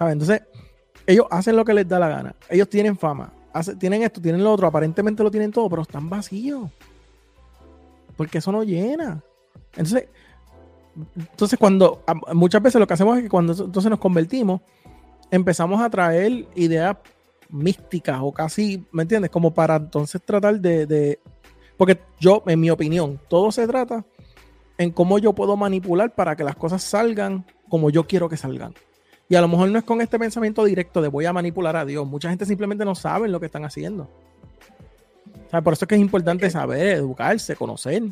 Entonces, 0.00 0.42
ellos 1.06 1.26
hacen 1.30 1.56
lo 1.56 1.64
que 1.64 1.74
les 1.74 1.88
da 1.88 1.98
la 1.98 2.08
gana. 2.08 2.34
Ellos 2.48 2.68
tienen 2.68 2.96
fama, 2.96 3.32
tienen 3.78 4.02
esto, 4.02 4.20
tienen 4.20 4.42
lo 4.42 4.52
otro, 4.52 4.66
aparentemente 4.66 5.22
lo 5.22 5.30
tienen 5.30 5.50
todo, 5.50 5.68
pero 5.68 5.82
están 5.82 6.08
vacíos. 6.08 6.70
Porque 8.16 8.38
eso 8.38 8.52
no 8.52 8.62
llena. 8.62 9.22
Entonces, 9.72 10.08
entonces 11.16 11.58
cuando 11.58 12.02
muchas 12.32 12.62
veces 12.62 12.78
lo 12.78 12.86
que 12.86 12.94
hacemos 12.94 13.16
es 13.16 13.24
que 13.24 13.28
cuando 13.28 13.52
entonces 13.52 13.90
nos 13.90 13.98
convertimos, 13.98 14.60
empezamos 15.30 15.80
a 15.80 15.90
traer 15.90 16.46
ideas 16.54 16.96
místicas 17.48 18.18
o 18.22 18.32
casi, 18.32 18.84
¿me 18.92 19.02
entiendes? 19.02 19.30
Como 19.30 19.52
para 19.52 19.76
entonces 19.76 20.20
tratar 20.22 20.60
de, 20.60 20.86
de, 20.86 21.20
porque 21.76 22.00
yo, 22.18 22.42
en 22.46 22.60
mi 22.60 22.70
opinión, 22.70 23.20
todo 23.28 23.50
se 23.50 23.66
trata 23.66 24.04
en 24.78 24.90
cómo 24.92 25.18
yo 25.18 25.34
puedo 25.34 25.56
manipular 25.56 26.14
para 26.14 26.36
que 26.36 26.44
las 26.44 26.56
cosas 26.56 26.82
salgan 26.82 27.44
como 27.68 27.90
yo 27.90 28.06
quiero 28.06 28.28
que 28.28 28.36
salgan. 28.36 28.74
Y 29.30 29.36
a 29.36 29.40
lo 29.40 29.46
mejor 29.46 29.70
no 29.70 29.78
es 29.78 29.84
con 29.84 30.00
este 30.00 30.18
pensamiento 30.18 30.64
directo 30.64 31.00
de 31.00 31.06
voy 31.06 31.24
a 31.24 31.32
manipular 31.32 31.76
a 31.76 31.84
Dios. 31.84 32.04
Mucha 32.04 32.28
gente 32.28 32.44
simplemente 32.44 32.84
no 32.84 32.96
sabe 32.96 33.28
lo 33.28 33.38
que 33.38 33.46
están 33.46 33.64
haciendo. 33.64 34.10
por 35.62 35.72
eso 35.72 35.84
es 35.84 35.88
que 35.88 35.94
es 35.94 36.00
importante 36.00 36.50
saber, 36.50 36.96
educarse, 36.96 37.54
conocer. 37.54 38.02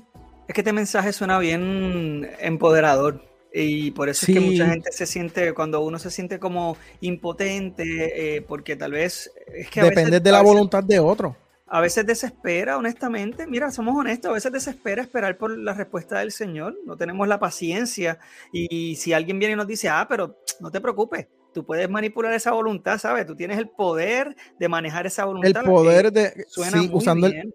Es 0.47 0.55
que 0.55 0.61
este 0.61 0.73
mensaje 0.73 1.13
suena 1.13 1.41
bien 1.41 2.31
empoderador. 2.39 3.21
Y 3.53 3.91
por 3.91 4.09
eso 4.09 4.27
es 4.29 4.39
que 4.39 4.41
mucha 4.41 4.69
gente 4.69 4.93
se 4.93 5.07
siente, 5.07 5.55
cuando 5.55 5.81
uno 5.81 5.99
se 5.99 6.13
siente 6.13 6.39
como 6.39 6.77
impotente, 7.01 8.37
eh, 8.37 8.43
porque 8.43 8.77
tal 8.77 8.93
vez 8.93 9.33
es 9.53 9.69
que... 9.71 9.83
Depende 9.83 10.21
de 10.21 10.31
la 10.31 10.41
voluntad 10.41 10.85
de 10.85 11.01
otro. 11.01 11.35
A 11.71 11.81
veces 11.81 12.07
desespera, 12.07 12.79
honestamente. 12.79 13.47
Mira, 13.47 13.71
somos 13.71 13.95
honestos, 13.95 14.31
a 14.31 14.35
veces 14.35 14.53
desespera 14.53 15.03
esperar 15.03 15.37
por 15.37 15.57
la 15.57 15.75
respuesta 15.75 16.21
del 16.21 16.33
Señor. 16.33 16.77
No 16.87 16.97
tenemos 16.97 17.29
la 17.29 17.39
paciencia. 17.39 18.19
Y 18.53 18.97
si 18.97 19.13
alguien 19.13 19.39
viene 19.39 19.55
y 19.55 19.57
nos 19.57 19.67
dice, 19.67 19.89
ah, 19.89 20.07
pero 20.09 20.39
no 20.61 20.71
te 20.71 20.81
preocupes, 20.81 21.29
tú 21.53 21.65
puedes 21.65 21.89
manipular 21.91 22.33
esa 22.33 22.53
voluntad, 22.53 22.99
¿sabes? 22.99 23.27
Tú 23.27 23.37
tienes 23.37 23.59
el 23.59 23.69
poder 23.69 24.37
de 24.59 24.69
manejar 24.69 25.07
esa 25.07 25.25
voluntad. 25.25 25.63
El 25.63 25.71
poder 25.71 26.13
de... 26.13 26.47
sí, 26.49 26.91
usando 26.93 27.27
el, 27.27 27.55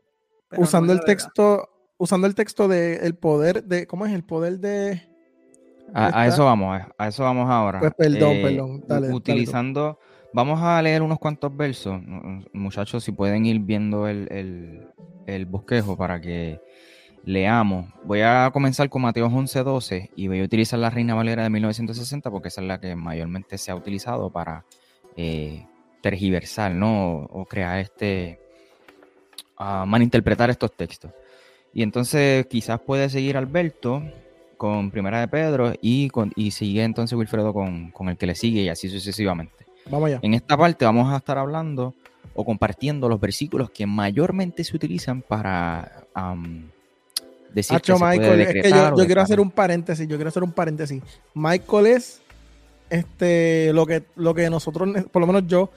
usando 0.58 0.93
el 0.93 0.99
texto, 1.02 1.69
usando 1.97 2.28
el 2.28 2.36
texto 2.36 2.67
de 2.67 2.97
el 2.97 3.15
poder 3.15 3.63
de, 3.63 3.88
¿cómo 3.88 4.06
es? 4.06 4.13
El 4.13 4.23
poder 4.23 4.60
de... 4.60 5.10
A, 5.95 6.28
eso 6.28 6.45
vamos, 6.45 6.82
a 6.97 7.08
eso 7.08 7.23
vamos 7.23 7.49
ahora. 7.49 7.80
Pues 7.80 7.93
perdón, 7.95 8.32
eh, 8.32 8.43
perdón. 8.43 8.84
Dale, 8.88 9.13
utilizando, 9.13 9.99
vamos 10.34 10.62
a 10.62 10.82
leer 10.82 11.02
unos 11.02 11.19
cuantos 11.19 11.56
versos, 11.56 12.02
muchachos, 12.54 13.04
si 13.04 13.12
pueden 13.12 13.46
ir 13.46 13.60
viendo 13.60 14.08
el, 14.08 14.88
el 15.28 15.46
bosquejo 15.46 15.98
para 15.98 16.19
que 16.19 16.60
leamos. 17.26 17.88
Voy 18.04 18.22
a 18.22 18.50
comenzar 18.52 18.89
con 18.89 19.02
Mateo 19.02 19.30
11:12 19.30 20.12
y 20.15 20.28
voy 20.28 20.41
a 20.41 20.43
utilizar 20.43 20.80
la 20.80 20.89
Reina 20.89 21.15
Valera 21.15 21.43
de 21.43 21.50
1960 21.50 22.30
porque 22.30 22.50
esa 22.50 22.62
es 22.62 22.67
la 22.67 22.80
que 22.80 22.96
mayormente 22.96 23.58
se 23.58 23.72
ha 23.72 23.76
utilizado 23.76 24.30
para 24.30 24.65
eh, 25.15 25.65
tergiversar, 26.02 26.74
¿no? 26.74 27.24
O, 27.32 27.46
crear 27.46 27.80
este, 27.80 28.39
uh, 29.60 29.86
malinterpretar 29.86 30.50
estos 30.50 30.76
textos. 30.76 31.12
Y 31.74 31.82
entonces 31.82 32.46
quizás 32.48 32.80
puede 32.82 33.10
seguir 33.10 33.38
Alberto 33.38 34.04
con 34.58 34.91
Primera 34.91 35.19
de 35.19 35.28
Pedro 35.28 35.74
y, 35.82 36.10
con, 36.10 36.32
y 36.36 36.52
sigue 36.52 36.84
entonces 36.84 37.17
Wilfredo 37.17 37.54
con, 37.54 37.91
con 37.91 38.10
el 38.10 38.17
que 38.17 38.28
le 38.28 38.36
sigue 38.36 38.62
y 38.62 38.69
así 38.69 38.89
sucesivamente. 38.89 39.62
Vamos 39.89 40.08
allá. 40.08 40.19
En 40.22 40.34
esta 40.34 40.58
parte 40.58 40.86
vamos 40.86 41.12
a 41.13 41.17
estar 41.17 41.38
hablando 41.38 41.93
o 42.36 42.46
compartiendo 42.46 43.08
los 43.10 43.19
versículos 43.19 43.69
que 43.69 43.86
mayormente 43.86 44.63
se 44.63 44.76
utilizan 44.76 45.22
para 45.22 46.06
decir 47.54 47.80
que 47.82 47.93
Michael, 47.93 48.41
es 48.41 48.48
que 48.63 48.69
yo, 48.69 49.06
quiero 49.06 49.22
hacer 49.22 49.39
un 49.39 49.52
paréntesis, 49.52 50.08
yo 50.08 50.15
quiero 50.15 50.30
hacer 50.30 50.43
un 50.43 50.52
paréntesis. 50.52 51.02
Michael 51.34 51.88
es 51.88 52.22
este 52.89 53.72
lo 53.74 53.86
que 53.86 54.04
lo 54.15 54.34
que 54.34 54.50
nosotros, 54.50 54.89
por 55.12 55.22
lo 55.22 55.28
menos 55.28 55.48
yo, 55.48 55.69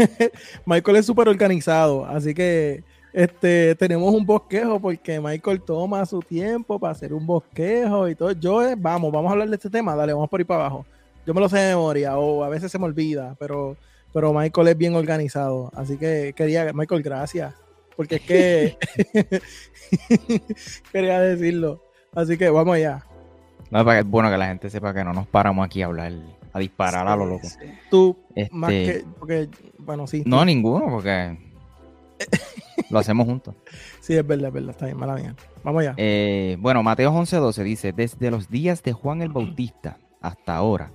Michael 0.66 0.96
es 0.96 1.06
súper 1.06 1.28
organizado, 1.28 2.06
así 2.06 2.34
que 2.34 2.82
este 3.12 3.74
tenemos 3.74 4.14
un 4.14 4.24
bosquejo 4.24 4.80
porque 4.80 5.20
Michael 5.20 5.62
toma 5.62 6.06
su 6.06 6.20
tiempo 6.20 6.78
para 6.78 6.92
hacer 6.92 7.12
un 7.12 7.26
bosquejo 7.26 8.08
y 8.08 8.14
todo. 8.14 8.32
Yo 8.32 8.62
eh, 8.62 8.74
vamos, 8.76 9.12
vamos 9.12 9.28
a 9.28 9.32
hablar 9.32 9.48
de 9.48 9.56
este 9.56 9.70
tema, 9.70 9.94
dale, 9.94 10.12
vamos 10.12 10.30
por 10.30 10.40
ahí 10.40 10.44
para 10.44 10.60
abajo. 10.60 10.86
Yo 11.30 11.34
me 11.34 11.40
lo 11.40 11.48
sé 11.48 11.58
de 11.58 11.76
memoria 11.76 12.18
o 12.18 12.42
a 12.42 12.48
veces 12.48 12.72
se 12.72 12.78
me 12.80 12.86
olvida, 12.86 13.36
pero 13.38 13.76
pero 14.12 14.34
Michael 14.34 14.66
es 14.66 14.76
bien 14.76 14.96
organizado, 14.96 15.70
así 15.76 15.96
que 15.96 16.32
quería 16.34 16.72
Michael, 16.72 17.04
gracias 17.04 17.54
porque 17.94 18.16
es 18.16 18.22
que 18.22 18.76
quería 20.92 21.20
decirlo. 21.20 21.84
Así 22.16 22.36
que 22.36 22.50
vamos 22.50 22.74
allá. 22.74 23.06
No, 23.70 23.92
es 23.92 24.04
bueno 24.04 24.28
que 24.28 24.38
la 24.38 24.48
gente 24.48 24.70
sepa 24.70 24.92
que 24.92 25.04
no 25.04 25.12
nos 25.12 25.28
paramos 25.28 25.64
aquí 25.64 25.82
a 25.82 25.86
hablar, 25.86 26.14
a 26.52 26.58
disparar 26.58 27.06
a 27.06 27.14
lo 27.14 27.26
loco. 27.26 27.46
Tú, 27.92 28.18
más 28.50 28.72
este, 28.72 28.92
que, 28.92 29.06
porque, 29.16 29.48
bueno, 29.78 30.08
sí. 30.08 30.24
No, 30.26 30.44
ninguno, 30.44 30.86
porque 30.90 31.38
lo 32.90 32.98
hacemos 32.98 33.24
juntos. 33.24 33.54
Sí, 34.00 34.16
es 34.16 34.26
verdad, 34.26 34.48
es 34.48 34.54
verdad, 34.54 34.70
está 34.70 34.86
bien, 34.86 34.98
mala 34.98 35.14
mía. 35.14 35.36
Vamos 35.62 35.82
allá. 35.82 35.94
Eh, 35.96 36.56
bueno, 36.58 36.82
Mateo 36.82 37.12
11:12 37.12 37.62
dice, 37.62 37.92
desde 37.92 38.32
los 38.32 38.50
días 38.50 38.82
de 38.82 38.92
Juan 38.92 39.22
el 39.22 39.28
Bautista 39.28 39.98
hasta 40.20 40.56
ahora, 40.56 40.90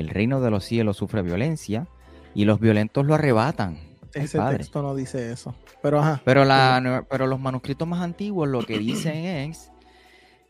el 0.00 0.08
reino 0.08 0.40
de 0.40 0.50
los 0.50 0.64
cielos 0.64 0.96
sufre 0.96 1.22
violencia 1.22 1.86
y 2.34 2.44
los 2.44 2.60
violentos 2.60 3.04
lo 3.06 3.14
arrebatan. 3.14 3.78
Ese 4.14 4.38
texto 4.38 4.82
no 4.82 4.94
dice 4.94 5.32
eso. 5.32 5.54
Pero, 5.82 6.00
ajá, 6.00 6.22
pero, 6.24 6.44
la, 6.44 7.04
pero 7.08 7.26
los 7.26 7.40
manuscritos 7.40 7.86
más 7.86 8.00
antiguos 8.00 8.48
lo 8.48 8.62
que 8.62 8.78
dicen 8.78 9.24
es, 9.24 9.70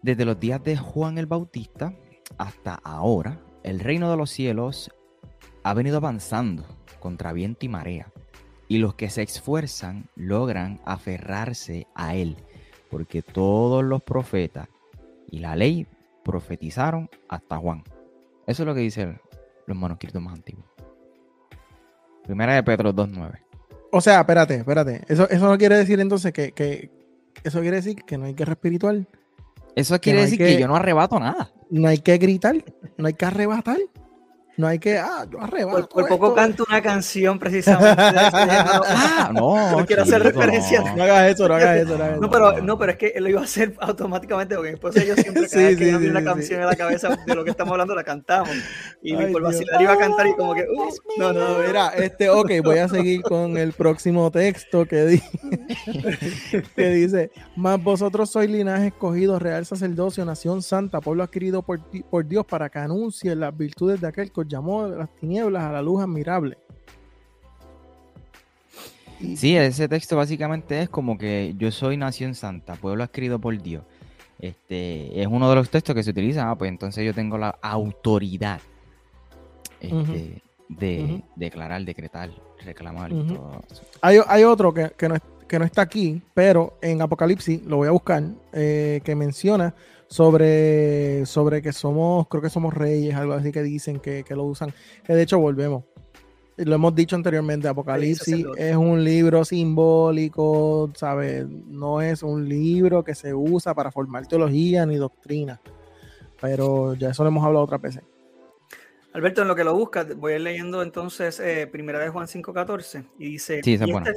desde 0.02 0.24
los 0.24 0.38
días 0.38 0.62
de 0.62 0.76
Juan 0.76 1.18
el 1.18 1.26
Bautista 1.26 1.94
hasta 2.36 2.74
ahora, 2.74 3.40
el 3.62 3.80
reino 3.80 4.10
de 4.10 4.16
los 4.16 4.30
cielos 4.30 4.90
ha 5.62 5.74
venido 5.74 5.96
avanzando 5.96 6.64
contra 7.00 7.32
viento 7.32 7.66
y 7.66 7.68
marea. 7.68 8.12
Y 8.68 8.78
los 8.78 8.94
que 8.94 9.08
se 9.08 9.22
esfuerzan 9.22 10.08
logran 10.14 10.80
aferrarse 10.84 11.86
a 11.94 12.14
él, 12.14 12.36
porque 12.90 13.22
todos 13.22 13.82
los 13.82 14.02
profetas 14.02 14.68
y 15.30 15.38
la 15.38 15.56
ley 15.56 15.86
profetizaron 16.22 17.08
hasta 17.28 17.56
Juan. 17.56 17.82
Eso 18.46 18.62
es 18.62 18.66
lo 18.66 18.74
que 18.74 18.80
dicen 18.80 19.20
los 19.68 19.76
manuscritos 19.76 20.20
más 20.20 20.34
antiguos. 20.34 20.64
Primera 22.24 22.54
de 22.54 22.62
Pedro 22.62 22.92
2.9. 22.92 23.38
O 23.90 24.00
sea, 24.00 24.20
espérate, 24.20 24.56
espérate. 24.56 25.02
Eso, 25.08 25.28
eso 25.30 25.48
no 25.48 25.56
quiere 25.56 25.76
decir 25.76 25.98
entonces 26.00 26.32
que, 26.32 26.52
que 26.52 26.90
eso 27.44 27.60
quiere 27.60 27.76
decir 27.76 28.04
que 28.04 28.18
no 28.18 28.26
hay 28.26 28.34
guerra 28.34 28.52
espiritual. 28.52 29.06
Eso 29.74 29.98
quiere 30.00 30.22
decir 30.22 30.38
que, 30.38 30.58
yo 30.58 30.66
no 30.66 30.76
arrebato 30.76 31.20
nada. 31.20 31.52
No 31.70 31.88
hay 31.88 31.98
que 31.98 32.18
gritar, 32.18 32.56
no 32.96 33.06
hay 33.06 33.14
que 33.14 33.24
arrebatar. 33.24 33.78
No 34.58 34.66
hay 34.66 34.80
que, 34.80 34.98
ah, 34.98 35.24
yo 35.30 35.40
arrebato. 35.40 35.88
Por, 35.88 36.08
poco 36.08 36.34
canto 36.34 36.64
una 36.68 36.82
canción 36.82 37.38
precisamente. 37.38 37.94
ah, 38.02 39.30
no. 39.32 39.78
No 39.78 39.86
quiero 39.86 40.02
hacer 40.02 40.20
referencia. 40.20 40.80
No. 40.96 41.04
hagas 41.04 41.30
eso, 41.30 41.46
no 41.46 41.54
hagas 41.54 41.76
eso. 41.76 41.96
No, 42.20 42.28
pero, 42.28 42.60
no, 42.60 42.76
pero 42.76 42.90
es 42.90 42.98
que 42.98 43.14
lo 43.20 43.28
iba 43.28 43.40
a 43.40 43.44
hacer 43.44 43.76
automáticamente 43.78 44.56
porque 44.56 44.72
después 44.72 44.96
yo 44.96 45.14
siempre 45.14 45.48
cada 45.48 45.70
sí, 45.70 45.76
que 45.76 45.96
sí, 45.96 46.06
una 46.08 46.24
canción 46.24 46.60
en 46.60 46.66
la 46.66 46.74
cabeza 46.74 47.16
de 47.24 47.34
lo 47.36 47.44
que 47.44 47.50
estamos 47.50 47.70
hablando 47.70 47.94
la 47.94 48.02
cantamos. 48.02 48.50
Y 49.00 49.14
por 49.14 49.42
vacilar 49.42 49.80
iba 49.80 49.92
a 49.92 49.96
cantar 49.96 50.26
y 50.26 50.34
como 50.34 50.52
que, 50.54 50.62
uh, 50.62 50.90
no, 51.20 51.32
no, 51.32 51.58
mira, 51.64 51.90
este, 51.90 52.28
ok, 52.28 52.50
voy 52.64 52.78
a 52.78 52.88
seguir 52.88 53.22
con 53.22 53.56
el 53.56 53.72
próximo 53.74 54.28
texto 54.32 54.86
que, 54.86 55.06
di 55.06 55.22
que 56.74 56.88
dice, 56.88 57.30
más 57.54 57.80
vosotros 57.80 58.28
sois 58.28 58.50
linaje 58.50 58.88
escogido, 58.88 59.38
real 59.38 59.64
sacerdocio, 59.66 60.24
nación 60.24 60.62
santa, 60.62 61.00
pueblo 61.00 61.22
adquirido 61.22 61.62
por, 61.62 61.78
por 62.10 62.26
Dios 62.26 62.44
para 62.44 62.68
que 62.68 62.80
anuncie 62.80 63.36
las 63.36 63.56
virtudes 63.56 64.00
de 64.00 64.08
aquel 64.08 64.32
que 64.32 64.47
llamó 64.48 64.88
de 64.88 64.98
las 64.98 65.14
tinieblas 65.16 65.64
a 65.64 65.72
la 65.72 65.82
luz 65.82 66.02
admirable. 66.02 66.58
Sí, 69.36 69.56
ese 69.56 69.88
texto 69.88 70.16
básicamente 70.16 70.82
es 70.82 70.88
como 70.88 71.18
que 71.18 71.54
yo 71.56 71.70
soy 71.72 71.96
nación 71.96 72.34
santa, 72.34 72.76
pueblo 72.76 73.02
escrito 73.02 73.38
por 73.38 73.60
Dios. 73.60 73.82
Este 74.38 75.20
es 75.20 75.26
uno 75.26 75.50
de 75.50 75.56
los 75.56 75.68
textos 75.68 75.94
que 75.94 76.04
se 76.04 76.10
utiliza, 76.10 76.48
ah, 76.48 76.56
pues 76.56 76.68
entonces 76.68 77.04
yo 77.04 77.12
tengo 77.12 77.36
la 77.36 77.58
autoridad 77.60 78.60
este, 79.80 80.40
de 80.68 81.22
declarar, 81.34 81.84
decretar, 81.84 82.30
reclamar. 82.64 83.10
hay, 84.00 84.44
otro 84.44 84.72
que, 84.72 85.08
no, 85.58 85.64
está 85.64 85.82
aquí, 85.82 86.22
pero 86.34 86.78
en 86.80 87.02
Apocalipsis, 87.02 87.64
lo 87.64 87.78
voy 87.78 87.88
a 87.88 87.92
buscar, 87.92 88.22
eh, 88.52 89.00
que 89.02 89.16
menciona 89.16 89.74
sobre, 90.08 91.26
sobre 91.26 91.62
que 91.62 91.72
somos, 91.72 92.26
creo 92.28 92.42
que 92.42 92.50
somos 92.50 92.74
reyes, 92.74 93.14
algo 93.14 93.34
así 93.34 93.52
que 93.52 93.62
dicen 93.62 94.00
que, 94.00 94.24
lo 94.30 94.44
usan, 94.44 94.72
que 95.04 95.14
de 95.14 95.22
hecho 95.22 95.38
volvemos. 95.38 95.84
Lo 96.56 96.74
hemos 96.74 96.92
dicho 96.92 97.14
anteriormente, 97.14 97.68
Apocalipsis 97.68 98.44
es 98.56 98.74
un 98.74 99.04
libro 99.04 99.44
simbólico, 99.44 100.90
¿sabes? 100.96 101.46
No 101.46 102.02
es 102.02 102.24
un 102.24 102.48
libro 102.48 103.04
que 103.04 103.14
se 103.14 103.32
usa 103.32 103.74
para 103.74 103.92
formar 103.92 104.26
teología 104.26 104.84
ni 104.84 104.96
doctrina. 104.96 105.60
Pero 106.40 106.94
ya 106.94 107.10
eso 107.10 107.22
lo 107.22 107.28
hemos 107.28 107.44
hablado 107.44 107.64
otras 107.64 107.80
veces. 107.80 108.02
Alberto, 109.12 109.42
en 109.42 109.48
lo 109.48 109.54
que 109.54 109.62
lo 109.62 109.74
busca, 109.74 110.04
voy 110.16 110.32
a 110.32 110.36
ir 110.36 110.42
leyendo 110.42 110.82
entonces 110.82 111.38
eh, 111.38 111.68
Primera 111.70 112.00
de 112.00 112.08
Juan 112.08 112.26
5.14 112.26 113.04
y 113.20 113.30
dice, 113.30 113.60
sí, 113.62 113.70
y 113.70 113.74
esta 113.74 114.10
es 114.10 114.16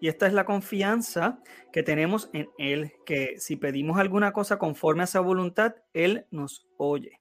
la 0.00 0.44
confianza 0.44 1.40
que 1.72 1.82
tenemos 1.82 2.30
en 2.32 2.48
Él, 2.58 2.92
que 3.06 3.36
si 3.38 3.56
pedimos 3.56 3.98
alguna 3.98 4.32
cosa 4.32 4.58
conforme 4.58 5.02
a 5.02 5.04
esa 5.04 5.20
voluntad, 5.20 5.76
Él 5.92 6.26
nos 6.30 6.66
oye. 6.76 7.20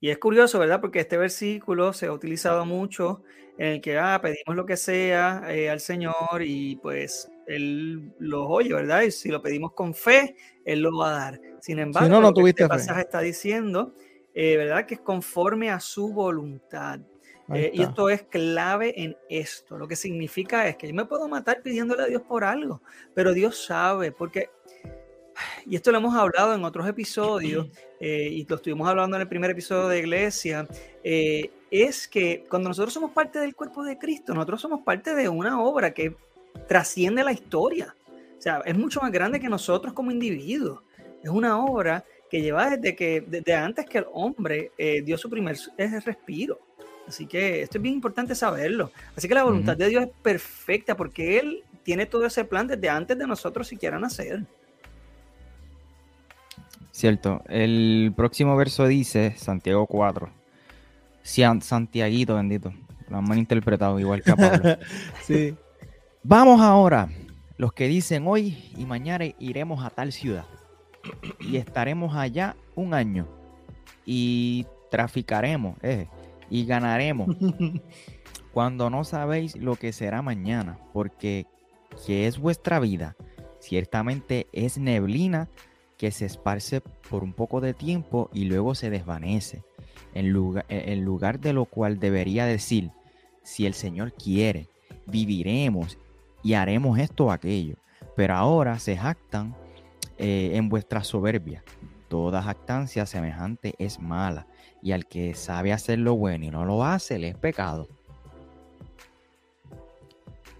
Y 0.00 0.10
es 0.10 0.18
curioso, 0.18 0.58
¿verdad? 0.58 0.80
Porque 0.80 1.00
este 1.00 1.16
versículo 1.16 1.92
se 1.92 2.06
ha 2.06 2.12
utilizado 2.12 2.64
mucho 2.64 3.22
en 3.58 3.66
el 3.66 3.80
que 3.80 3.98
ah, 3.98 4.20
pedimos 4.22 4.54
lo 4.54 4.64
que 4.64 4.76
sea 4.76 5.42
eh, 5.48 5.68
al 5.68 5.80
Señor 5.80 6.42
y 6.44 6.76
pues 6.76 7.28
Él 7.46 8.14
lo 8.20 8.46
oye, 8.46 8.72
¿verdad? 8.72 9.02
Y 9.02 9.10
si 9.10 9.28
lo 9.28 9.42
pedimos 9.42 9.72
con 9.72 9.94
fe, 9.94 10.36
Él 10.64 10.80
lo 10.80 10.96
va 10.96 11.08
a 11.08 11.18
dar. 11.18 11.40
Sin 11.60 11.80
embargo, 11.80 12.08
no, 12.08 12.20
no 12.20 12.32
tuviste 12.32 12.62
este 12.62 12.74
pasaje 12.74 13.00
está 13.00 13.20
diciendo, 13.20 13.94
eh, 14.34 14.56
¿verdad? 14.56 14.86
Que 14.86 14.94
es 14.94 15.00
conforme 15.00 15.70
a 15.70 15.80
su 15.80 16.12
voluntad. 16.12 17.00
Eh, 17.54 17.70
y 17.72 17.82
esto 17.82 18.10
es 18.10 18.22
clave 18.22 19.02
en 19.02 19.16
esto. 19.28 19.78
Lo 19.78 19.88
que 19.88 19.96
significa 19.96 20.68
es 20.68 20.76
que 20.76 20.86
yo 20.86 20.94
me 20.94 21.06
puedo 21.06 21.28
matar 21.28 21.62
pidiéndole 21.62 22.02
a 22.02 22.06
Dios 22.06 22.22
por 22.22 22.44
algo, 22.44 22.82
pero 23.14 23.32
Dios 23.32 23.64
sabe, 23.64 24.12
porque, 24.12 24.50
y 25.64 25.76
esto 25.76 25.90
lo 25.90 25.98
hemos 25.98 26.14
hablado 26.14 26.54
en 26.54 26.64
otros 26.64 26.86
episodios, 26.86 27.68
eh, 28.00 28.28
y 28.30 28.44
lo 28.46 28.56
estuvimos 28.56 28.88
hablando 28.88 29.16
en 29.16 29.22
el 29.22 29.28
primer 29.28 29.50
episodio 29.50 29.88
de 29.88 29.98
Iglesia, 29.98 30.68
eh, 31.02 31.50
es 31.70 32.06
que 32.06 32.44
cuando 32.48 32.68
nosotros 32.68 32.92
somos 32.92 33.12
parte 33.12 33.38
del 33.38 33.54
cuerpo 33.54 33.82
de 33.82 33.98
Cristo, 33.98 34.34
nosotros 34.34 34.60
somos 34.60 34.80
parte 34.82 35.14
de 35.14 35.28
una 35.28 35.60
obra 35.62 35.92
que 35.92 36.16
trasciende 36.66 37.24
la 37.24 37.32
historia. 37.32 37.94
O 38.38 38.40
sea, 38.40 38.62
es 38.64 38.76
mucho 38.76 39.00
más 39.00 39.10
grande 39.10 39.40
que 39.40 39.48
nosotros 39.48 39.92
como 39.92 40.10
individuos. 40.10 40.80
Es 41.22 41.30
una 41.30 41.62
obra 41.62 42.04
que 42.30 42.40
lleva 42.40 42.70
desde 42.70 42.94
que 42.94 43.22
desde 43.26 43.54
antes 43.54 43.86
que 43.86 43.98
el 43.98 44.06
hombre 44.12 44.72
eh, 44.78 45.02
dio 45.02 45.18
su 45.18 45.28
primer 45.28 45.56
respiro. 46.04 46.67
Así 47.08 47.26
que 47.26 47.62
esto 47.62 47.78
es 47.78 47.82
bien 47.82 47.94
importante 47.94 48.34
saberlo. 48.34 48.92
Así 49.16 49.26
que 49.26 49.34
la 49.34 49.42
voluntad 49.42 49.76
de 49.76 49.88
Dios 49.88 50.04
es 50.04 50.10
perfecta 50.22 50.94
porque 50.96 51.38
Él 51.38 51.64
tiene 51.82 52.04
todo 52.04 52.26
ese 52.26 52.44
plan 52.44 52.66
desde 52.66 52.90
antes 52.90 53.18
de 53.18 53.26
nosotros 53.26 53.66
siquiera 53.66 53.98
nacer. 53.98 54.44
Cierto. 56.92 57.42
El 57.48 58.12
próximo 58.14 58.56
verso 58.56 58.86
dice, 58.86 59.34
Santiago 59.36 59.86
4. 59.86 60.28
Santiaguito, 61.22 62.34
bendito. 62.34 62.74
Lo 63.08 63.18
han 63.18 63.24
malinterpretado 63.24 63.98
igual 63.98 64.22
que 64.22 64.32
a 64.32 64.36
Pablo. 64.36 64.76
sí. 65.22 65.56
Vamos 66.22 66.60
ahora. 66.60 67.08
Los 67.56 67.72
que 67.72 67.88
dicen 67.88 68.24
hoy 68.26 68.70
y 68.76 68.84
mañana 68.84 69.24
iremos 69.38 69.84
a 69.84 69.90
tal 69.90 70.12
ciudad 70.12 70.44
y 71.40 71.56
estaremos 71.56 72.14
allá 72.14 72.54
un 72.74 72.94
año 72.94 73.26
y 74.04 74.66
traficaremos 74.90 75.76
eh, 75.82 76.06
y 76.50 76.64
ganaremos. 76.64 77.36
Cuando 78.52 78.90
no 78.90 79.04
sabéis 79.04 79.56
lo 79.56 79.76
que 79.76 79.92
será 79.92 80.22
mañana, 80.22 80.78
porque 80.92 81.46
que 82.06 82.26
es 82.26 82.38
vuestra 82.38 82.80
vida, 82.80 83.16
ciertamente 83.60 84.46
es 84.52 84.78
neblina 84.78 85.48
que 85.96 86.10
se 86.10 86.26
esparce 86.26 86.80
por 86.80 87.24
un 87.24 87.32
poco 87.32 87.60
de 87.60 87.74
tiempo 87.74 88.30
y 88.32 88.44
luego 88.44 88.74
se 88.74 88.90
desvanece, 88.90 89.64
en 90.14 90.30
lugar, 90.30 90.64
en 90.68 91.04
lugar 91.04 91.40
de 91.40 91.52
lo 91.52 91.64
cual 91.64 91.98
debería 91.98 92.46
decir, 92.46 92.90
si 93.42 93.66
el 93.66 93.74
Señor 93.74 94.12
quiere, 94.12 94.68
viviremos 95.06 95.98
y 96.42 96.54
haremos 96.54 96.98
esto 96.98 97.26
o 97.26 97.30
aquello, 97.30 97.76
pero 98.16 98.34
ahora 98.34 98.78
se 98.78 98.96
jactan 98.96 99.54
eh, 100.18 100.52
en 100.54 100.68
vuestra 100.68 101.02
soberbia. 101.02 101.64
Toda 102.08 102.42
jactancia 102.42 103.06
semejante 103.06 103.74
es 103.78 104.00
mala, 104.00 104.46
y 104.82 104.92
al 104.92 105.06
que 105.06 105.34
sabe 105.34 105.72
hacer 105.72 105.98
lo 105.98 106.16
bueno 106.16 106.44
y 106.44 106.50
no 106.50 106.64
lo 106.64 106.84
hace, 106.84 107.18
le 107.18 107.28
es 107.28 107.36
pecado. 107.36 107.88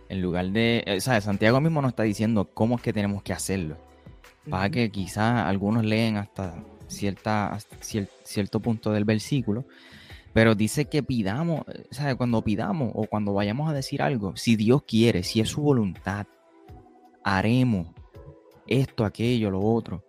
En 0.09 0.23
lugar 0.23 0.51
de, 0.51 0.83
eh, 0.87 1.01
¿sabes? 1.01 1.25
Santiago 1.25 1.61
mismo 1.61 1.83
nos 1.83 1.91
está 1.91 2.03
diciendo 2.03 2.49
cómo 2.53 2.77
es 2.77 2.83
que 2.83 2.93
tenemos 2.93 3.23
que 3.23 3.33
hacerlo. 3.33 3.77
Para 4.49 4.71
que 4.71 4.91
quizás 4.91 5.47
algunos 5.47 5.85
leen 5.85 6.17
hasta, 6.17 6.55
cierta, 6.87 7.59
cierto 8.25 8.61
punto 8.61 8.93
del 8.93 9.05
versículo, 9.05 9.67
pero 10.33 10.55
dice 10.55 10.87
que 10.87 11.03
pidamos, 11.03 11.63
¿sabes? 11.91 12.17
Cuando 12.17 12.43
pidamos 12.43 12.93
o 12.95 13.05
cuando 13.05 13.35
vayamos 13.35 13.69
a 13.69 13.75
decir 13.75 14.03
algo, 14.03 14.37
si 14.37 14.57
Dios 14.57 14.83
quiere, 14.85 15.23
si 15.23 15.41
es 15.41 15.51
su 15.51 15.61
voluntad, 15.61 16.27
haremos 17.23 17.89
esto, 18.67 19.05
aquello, 19.05 19.51
lo 19.51 19.61
otro. 19.61 20.05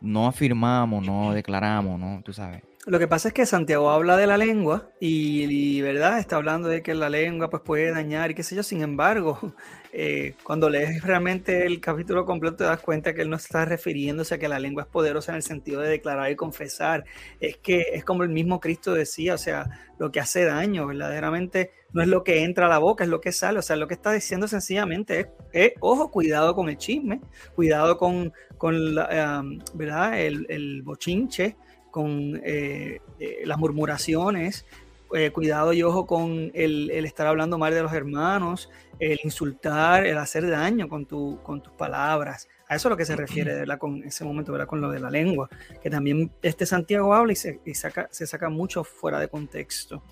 No 0.00 0.26
afirmamos, 0.26 1.04
no 1.04 1.32
declaramos, 1.32 1.98
¿no? 1.98 2.20
Tú 2.22 2.32
sabes. 2.32 2.62
Lo 2.86 2.98
que 2.98 3.08
pasa 3.08 3.28
es 3.28 3.34
que 3.34 3.46
Santiago 3.46 3.88
habla 3.88 4.18
de 4.18 4.26
la 4.26 4.36
lengua 4.36 4.90
y, 5.00 5.80
¿verdad? 5.80 6.18
Está 6.18 6.36
hablando 6.36 6.68
de 6.68 6.82
que 6.82 6.92
la 6.92 7.08
lengua 7.08 7.48
pues, 7.48 7.62
puede 7.62 7.90
dañar 7.90 8.30
y 8.30 8.34
qué 8.34 8.42
sé 8.42 8.54
yo. 8.54 8.62
Sin 8.62 8.82
embargo, 8.82 9.38
eh, 9.92 10.34
cuando 10.42 10.68
lees 10.68 11.02
realmente 11.02 11.64
el 11.64 11.80
capítulo 11.80 12.26
completo 12.26 12.56
te 12.56 12.64
das 12.64 12.80
cuenta 12.80 13.14
que 13.14 13.22
él 13.22 13.30
no 13.30 13.36
está 13.36 13.64
refiriéndose 13.64 14.34
a 14.34 14.38
que 14.38 14.48
la 14.48 14.58
lengua 14.58 14.82
es 14.82 14.88
poderosa 14.90 15.32
en 15.32 15.36
el 15.36 15.42
sentido 15.42 15.80
de 15.80 15.88
declarar 15.88 16.30
y 16.30 16.36
confesar. 16.36 17.06
Es 17.40 17.56
que 17.56 17.86
es 17.94 18.04
como 18.04 18.22
el 18.22 18.28
mismo 18.28 18.60
Cristo 18.60 18.92
decía, 18.92 19.32
o 19.32 19.38
sea, 19.38 19.70
lo 19.98 20.12
que 20.12 20.20
hace 20.20 20.44
daño 20.44 20.86
verdaderamente 20.86 21.70
no 21.94 22.02
es 22.02 22.08
lo 22.08 22.22
que 22.22 22.44
entra 22.44 22.66
a 22.66 22.68
la 22.68 22.78
boca, 22.78 23.04
es 23.04 23.08
lo 23.08 23.22
que 23.22 23.32
sale. 23.32 23.60
O 23.60 23.62
sea, 23.62 23.76
lo 23.76 23.88
que 23.88 23.94
está 23.94 24.12
diciendo 24.12 24.46
sencillamente 24.46 25.30
es, 25.52 25.72
ojo, 25.80 26.10
cuidado 26.10 26.54
con 26.54 26.68
el 26.68 26.76
chisme, 26.76 27.22
cuidado 27.54 27.96
con, 27.96 28.34
con 28.58 28.94
la, 28.94 29.42
¿verdad? 29.72 30.20
El, 30.20 30.44
el 30.50 30.82
bochinche 30.82 31.56
con 31.94 32.40
eh, 32.42 32.98
eh, 33.20 33.42
las 33.44 33.56
murmuraciones, 33.56 34.66
eh, 35.12 35.30
cuidado 35.30 35.72
y 35.72 35.84
ojo 35.84 36.06
con 36.06 36.50
el, 36.52 36.90
estar 36.90 37.28
hablando 37.28 37.56
mal 37.56 37.72
de 37.72 37.84
los 37.84 37.92
hermanos, 37.92 38.68
el 38.98 39.20
insultar, 39.22 40.04
el 40.04 40.18
hacer 40.18 40.50
daño 40.50 40.88
con, 40.88 41.06
tu, 41.06 41.38
con 41.44 41.62
tus 41.62 41.72
palabras. 41.74 42.48
A 42.66 42.74
eso 42.74 42.88
es 42.88 42.90
lo 42.90 42.96
que 42.96 43.04
se 43.04 43.14
refiere 43.14 43.54
¿verdad? 43.54 43.78
con 43.78 44.02
ese 44.02 44.24
momento, 44.24 44.50
¿verdad? 44.50 44.66
con 44.66 44.80
lo 44.80 44.90
de 44.90 44.98
la 44.98 45.08
lengua, 45.08 45.48
que 45.80 45.88
también 45.88 46.32
este 46.42 46.66
Santiago 46.66 47.14
habla 47.14 47.32
y 47.32 47.36
se, 47.36 47.60
saca, 47.74 48.08
se 48.10 48.26
saca 48.26 48.48
mucho 48.48 48.82
fuera 48.82 49.20
de 49.20 49.28
contexto. 49.28 50.02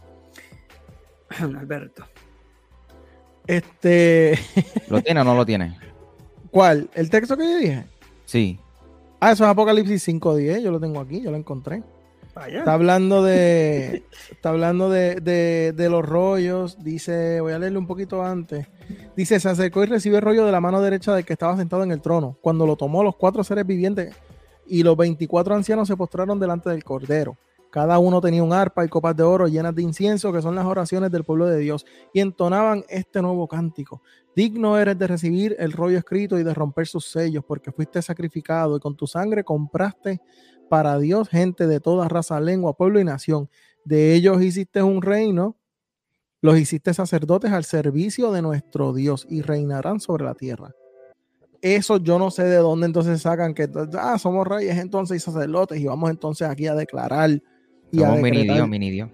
Alberto. 1.40 2.06
Este. 3.44 4.38
¿Lo 4.88 5.02
tiene 5.02 5.20
o 5.20 5.24
no 5.24 5.34
lo 5.34 5.44
tiene? 5.44 5.76
¿Cuál? 6.52 6.88
¿El 6.94 7.10
texto 7.10 7.36
que 7.36 7.42
yo 7.42 7.58
dije? 7.58 7.84
Sí. 8.24 8.60
Ah, 9.24 9.30
eso 9.30 9.44
es 9.44 9.50
Apocalipsis 9.50 10.08
5.10, 10.08 10.62
yo 10.62 10.72
lo 10.72 10.80
tengo 10.80 10.98
aquí, 10.98 11.20
yo 11.20 11.30
lo 11.30 11.36
encontré. 11.36 11.84
Está 12.48 12.72
hablando 12.72 13.22
de. 13.22 14.02
está 14.32 14.48
hablando 14.48 14.90
de, 14.90 15.72
los 15.88 16.04
rollos. 16.04 16.82
Dice, 16.82 17.40
voy 17.40 17.52
a 17.52 17.58
leerle 17.60 17.78
un 17.78 17.86
poquito 17.86 18.24
antes. 18.24 18.66
Dice: 19.14 19.38
Se 19.38 19.48
acercó 19.48 19.84
y 19.84 19.86
recibió 19.86 20.18
el 20.18 20.24
rollo 20.24 20.44
de 20.44 20.50
la 20.50 20.60
mano 20.60 20.82
derecha 20.82 21.14
del 21.14 21.24
que 21.24 21.34
estaba 21.34 21.56
sentado 21.56 21.84
en 21.84 21.92
el 21.92 22.00
trono. 22.00 22.36
Cuando 22.40 22.66
lo 22.66 22.74
tomó, 22.74 23.04
los 23.04 23.14
cuatro 23.14 23.44
seres 23.44 23.64
vivientes 23.64 24.12
y 24.66 24.82
los 24.82 24.96
24 24.96 25.54
ancianos 25.54 25.86
se 25.86 25.96
postraron 25.96 26.40
delante 26.40 26.70
del 26.70 26.82
cordero. 26.82 27.36
Cada 27.72 27.98
uno 27.98 28.20
tenía 28.20 28.42
un 28.42 28.52
arpa 28.52 28.84
y 28.84 28.88
copas 28.88 29.16
de 29.16 29.22
oro 29.22 29.48
llenas 29.48 29.74
de 29.74 29.80
incienso, 29.80 30.30
que 30.30 30.42
son 30.42 30.54
las 30.54 30.66
oraciones 30.66 31.10
del 31.10 31.24
pueblo 31.24 31.46
de 31.46 31.58
Dios, 31.58 31.86
y 32.12 32.20
entonaban 32.20 32.84
este 32.86 33.22
nuevo 33.22 33.48
cántico. 33.48 34.02
Digno 34.36 34.76
eres 34.76 34.98
de 34.98 35.06
recibir 35.06 35.56
el 35.58 35.72
rollo 35.72 35.96
escrito 35.96 36.38
y 36.38 36.44
de 36.44 36.52
romper 36.52 36.86
sus 36.86 37.06
sellos, 37.06 37.42
porque 37.48 37.72
fuiste 37.72 38.02
sacrificado 38.02 38.76
y 38.76 38.80
con 38.80 38.94
tu 38.94 39.06
sangre 39.06 39.42
compraste 39.42 40.20
para 40.68 40.98
Dios 40.98 41.30
gente 41.30 41.66
de 41.66 41.80
toda 41.80 42.08
raza, 42.08 42.38
lengua, 42.40 42.76
pueblo 42.76 43.00
y 43.00 43.04
nación. 43.04 43.48
De 43.86 44.14
ellos 44.14 44.42
hiciste 44.42 44.82
un 44.82 45.00
reino, 45.00 45.56
los 46.42 46.58
hiciste 46.58 46.92
sacerdotes 46.92 47.52
al 47.52 47.64
servicio 47.64 48.32
de 48.32 48.42
nuestro 48.42 48.92
Dios 48.92 49.26
y 49.30 49.40
reinarán 49.40 49.98
sobre 49.98 50.24
la 50.24 50.34
tierra. 50.34 50.74
Eso 51.62 51.96
yo 51.96 52.18
no 52.18 52.30
sé 52.30 52.44
de 52.44 52.56
dónde 52.56 52.84
entonces 52.84 53.22
sacan 53.22 53.54
que 53.54 53.66
ah, 53.98 54.18
somos 54.18 54.46
reyes 54.46 54.76
entonces 54.76 55.16
y 55.16 55.20
sacerdotes 55.20 55.80
y 55.80 55.86
vamos 55.86 56.10
entonces 56.10 56.46
aquí 56.46 56.66
a 56.66 56.74
declarar 56.74 57.40
somos 57.92 58.20
mini 58.20 58.42
Dios, 58.44 58.68
mini 58.68 58.90
Dios. 58.90 59.10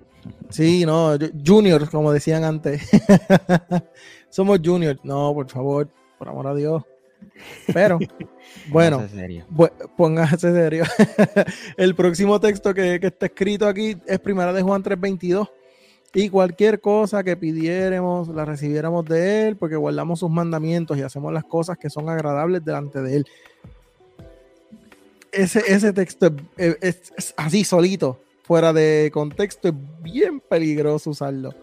Sí, 0.51 0.85
no, 0.87 1.17
junior, 1.47 1.91
como 1.91 2.13
decían 2.13 2.45
antes. 2.45 2.89
Somos 4.31 4.61
junior. 4.65 4.99
No, 5.03 5.33
por 5.35 5.49
favor, 5.49 5.89
por 6.19 6.29
amor 6.29 6.47
a 6.49 6.55
Dios. 6.55 6.83
Pero, 7.73 7.99
bueno, 8.69 9.07
póngase 9.97 10.53
serio. 10.53 10.85
El 11.77 11.95
próximo 11.95 12.41
texto 12.41 12.73
que, 12.73 12.99
está 13.03 13.27
escrito 13.27 13.67
aquí 13.67 13.97
es 14.07 14.19
Primera 14.19 14.53
de 14.53 14.63
Juan 14.63 14.83
3:22. 14.83 15.49
Y 16.15 16.31
cualquier 16.31 16.81
cosa 16.81 17.23
que 17.23 17.37
pidiéramos, 17.37 18.29
la 18.29 18.47
recibiéramos 18.47 19.05
de 19.05 19.49
Él, 19.49 19.57
porque 19.57 19.77
guardamos 19.77 20.21
sus 20.21 20.31
mandamientos 20.31 20.97
y 20.97 21.03
hacemos 21.03 21.33
las 21.35 21.45
cosas 21.45 21.77
que 21.77 21.91
son 21.91 22.09
agradables 22.09 22.65
delante 22.65 23.03
de 23.03 23.17
Él. 23.17 23.27
Ese, 25.31 25.63
ese 25.67 25.93
texto 25.93 26.35
es 26.57 27.13
así 27.37 27.63
solito 27.63 28.19
fuera 28.49 28.73
de 28.73 29.11
contexto 29.13 29.69
es 29.69 29.75
bien 30.01 30.41
peligroso 30.41 31.11
usarlo. 31.11 31.55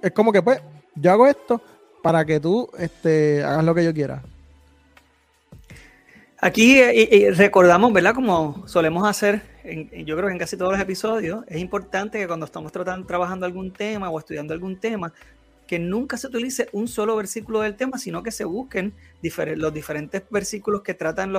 Es 0.00 0.10
como 0.12 0.32
que, 0.32 0.40
pues, 0.40 0.62
yo 0.94 1.12
hago 1.12 1.26
esto 1.26 1.60
para 2.02 2.24
que 2.24 2.40
tú 2.40 2.70
este, 2.78 3.44
hagas 3.44 3.62
lo 3.62 3.74
que 3.74 3.84
yo 3.84 3.92
quiera. 3.92 4.22
Aquí 6.40 6.78
eh, 6.80 7.32
recordamos, 7.36 7.92
¿verdad? 7.92 8.14
Como 8.14 8.66
solemos 8.66 9.06
hacer, 9.06 9.42
yo 10.06 10.16
creo 10.16 10.28
que 10.28 10.32
en 10.32 10.38
casi 10.38 10.56
todos 10.56 10.72
los 10.72 10.80
episodios, 10.80 11.44
es 11.48 11.60
importante 11.60 12.18
que 12.18 12.26
cuando 12.26 12.46
estamos 12.46 12.72
tratando, 12.72 13.06
trabajando 13.06 13.44
algún 13.44 13.70
tema 13.72 14.08
o 14.08 14.18
estudiando 14.18 14.54
algún 14.54 14.80
tema, 14.80 15.12
que 15.66 15.78
nunca 15.78 16.16
se 16.16 16.28
utilice 16.28 16.68
un 16.72 16.88
solo 16.88 17.16
versículo 17.16 17.60
del 17.60 17.76
tema, 17.76 17.98
sino 17.98 18.22
que 18.22 18.30
se 18.30 18.44
busquen 18.44 18.94
los 19.56 19.74
diferentes 19.74 20.22
versículos 20.30 20.82
que 20.82 20.94
tratan 20.94 21.34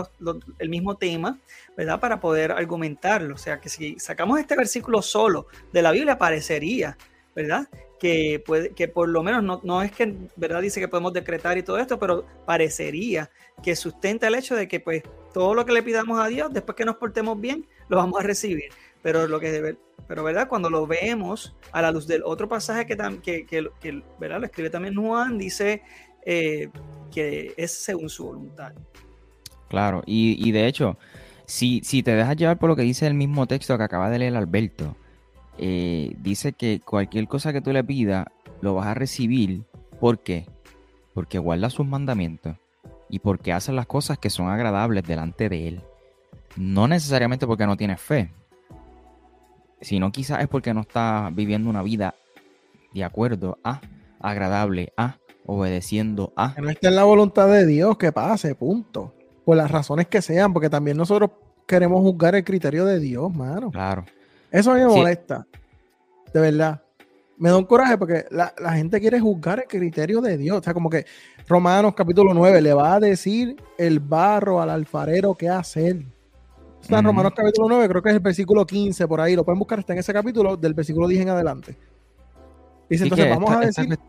el 0.60 0.70
mismo 0.70 0.96
tema, 0.96 1.40
¿verdad? 1.76 2.00
Para 2.00 2.20
poder 2.20 2.52
argumentarlo. 2.52 3.36
O 3.36 3.38
sea, 3.38 3.60
que 3.60 3.70
si 3.70 3.98
sacamos 4.00 4.40
este 4.40 4.56
versículo 4.56 5.02
solo 5.02 5.48
de 5.72 5.82
la 5.82 5.92
Biblia, 5.92 6.18
parecería, 6.18 6.98
¿verdad? 7.36 7.68
Que, 8.00 8.44
puede, 8.46 8.72
que 8.72 8.88
por 8.88 9.10
lo 9.10 9.24
menos 9.24 9.44
no, 9.44 9.62
no 9.64 9.82
es 9.82 9.92
que, 9.92 10.14
¿verdad? 10.36 10.62
Dice 10.62 10.80
que 10.80 10.88
podemos 10.88 11.14
decretar 11.14 11.58
y 11.58 11.64
todo 11.64 11.80
esto, 11.80 11.98
pero 11.98 12.26
parecería 12.46 13.30
que 13.64 13.76
sustenta 13.76 14.28
el 14.28 14.36
hecho 14.36 14.56
de 14.56 14.68
que 14.68 14.80
pues 14.80 15.04
todo 15.34 15.54
lo 15.54 15.66
que 15.66 15.72
le 15.72 15.84
pidamos 15.84 16.20
a 16.20 16.28
Dios, 16.28 16.54
después 16.54 16.76
que 16.76 16.86
nos 16.86 16.98
portemos 16.98 17.40
bien, 17.40 17.66
lo 17.90 17.98
vamos 17.98 18.20
a 18.20 18.24
recibir. 18.24 18.72
Pero 19.02 19.28
lo 19.28 19.40
que 19.40 19.78
pero 20.08 20.24
verdad, 20.24 20.48
cuando 20.48 20.70
lo 20.70 20.88
vemos 20.88 21.56
a 21.72 21.82
la 21.82 21.92
luz 21.92 22.08
del 22.08 22.24
otro 22.24 22.48
pasaje 22.48 22.86
que, 22.86 22.96
que, 23.22 23.46
que, 23.46 24.04
¿verdad? 24.20 24.40
lo 24.40 24.46
escribe 24.46 24.70
también 24.70 24.96
Juan, 24.96 25.38
dice 25.38 25.82
eh, 26.26 26.70
que 27.12 27.54
es 27.58 27.72
según 27.72 28.10
su 28.10 28.26
voluntad. 28.26 28.74
Claro, 29.68 30.02
y, 30.06 30.52
de 30.54 30.66
hecho, 30.66 30.98
si, 31.46 31.82
si, 31.84 32.02
te 32.02 32.16
dejas 32.16 32.38
llevar 32.38 32.58
por 32.58 32.70
lo 32.70 32.76
que 32.78 32.84
dice 32.84 33.06
el 33.06 33.16
mismo 33.16 33.48
texto 33.48 33.78
que 33.78 33.84
acaba 33.84 34.10
de 34.10 34.20
leer 34.20 34.38
Alberto, 34.38 34.96
eh, 35.58 36.16
dice 36.20 36.54
que 36.54 36.80
cualquier 36.80 37.28
cosa 37.28 37.52
que 37.52 37.60
tú 37.60 37.74
le 37.74 37.84
pidas, 37.84 38.28
lo 38.62 38.76
vas 38.76 38.88
a 38.88 38.94
recibir. 38.94 39.64
¿Por 40.00 40.20
qué? 40.20 40.48
Porque 41.14 41.38
guarda 41.38 41.70
sus 41.70 41.86
mandamientos. 41.86 42.56
y 43.10 43.20
porque 43.20 43.54
haces 43.54 43.74
las 43.74 43.86
cosas 43.88 44.18
que 44.18 44.30
son 44.30 44.50
agradables 44.50 45.04
delante 45.04 45.48
de 45.48 45.68
Él. 45.70 45.82
No 46.58 46.88
necesariamente 46.90 47.48
porque 47.48 47.66
no 47.66 47.78
tienes 47.78 48.02
fe, 48.02 48.32
sino 49.82 50.12
quizás 50.12 50.42
es 50.42 50.48
porque 50.48 50.74
no 50.74 50.82
estás 50.82 51.34
viviendo 51.36 51.70
una 51.70 51.82
vida 51.84 52.16
de 52.94 53.04
acuerdo 53.04 53.58
a, 53.64 53.82
agradable 54.20 54.92
a, 54.98 55.18
obedeciendo 55.46 56.34
a. 56.36 56.56
Que 56.56 56.62
no 56.62 56.70
esté 56.70 56.88
en 56.88 56.96
la 56.96 57.04
voluntad 57.04 57.48
de 57.48 57.66
Dios, 57.66 57.98
que 57.98 58.12
pase, 58.12 58.56
punto. 58.56 59.14
Por 59.46 59.56
las 59.58 59.72
razones 59.72 60.08
que 60.08 60.22
sean, 60.22 60.52
porque 60.54 60.70
también 60.70 60.98
nosotros 60.98 61.32
queremos 61.66 62.02
juzgar 62.02 62.36
el 62.36 62.44
criterio 62.44 62.86
de 62.86 63.00
Dios, 63.00 63.34
mano. 63.34 63.72
Claro. 63.72 64.06
Eso 64.52 64.72
a 64.72 64.76
mí 64.76 64.82
me 64.84 64.90
Sí. 64.92 64.98
molesta. 64.98 65.48
De 66.34 66.40
verdad. 66.42 66.82
Me 67.38 67.50
da 67.50 67.58
un 67.58 67.66
coraje 67.66 67.98
porque 68.00 68.26
la, 68.32 68.52
la 68.58 68.74
gente 68.74 69.00
quiere 69.00 69.20
juzgar 69.20 69.60
el 69.60 69.68
criterio 69.68 70.22
de 70.22 70.38
Dios. 70.38 70.58
O 70.60 70.64
sea, 70.64 70.74
como 70.74 70.90
que 70.90 71.06
Romanos 71.48 71.94
capítulo 71.96 72.34
9 72.34 72.62
le 72.62 72.74
va 72.74 72.96
a 72.96 73.00
decir 73.00 73.56
el 73.78 74.00
barro 74.00 74.60
al 74.60 74.72
alfarero 74.72 75.36
qué 75.36 75.48
hacer. 75.48 76.04
Está 76.82 77.00
en. 77.00 77.06
Romanos 77.06 77.34
capítulo 77.36 77.68
9, 77.70 77.90
creo 77.90 78.02
que 78.02 78.10
es 78.10 78.16
el 78.16 78.22
versículo 78.22 78.66
15 78.66 79.08
por 79.08 79.20
ahí. 79.22 79.36
Lo 79.36 79.44
pueden 79.44 79.60
buscar, 79.60 79.80
está 79.80 79.94
en 79.94 80.00
ese 80.00 80.14
capítulo 80.14 80.56
del 80.58 80.74
versículo 80.74 81.08
10 81.08 81.22
en 81.24 81.30
adelante. 81.30 81.78
Dice, 82.90 83.04
entonces 83.04 83.30
vamos 83.30 83.52
a 83.52 83.64
esta 83.64 83.82
decir... 83.84 84.00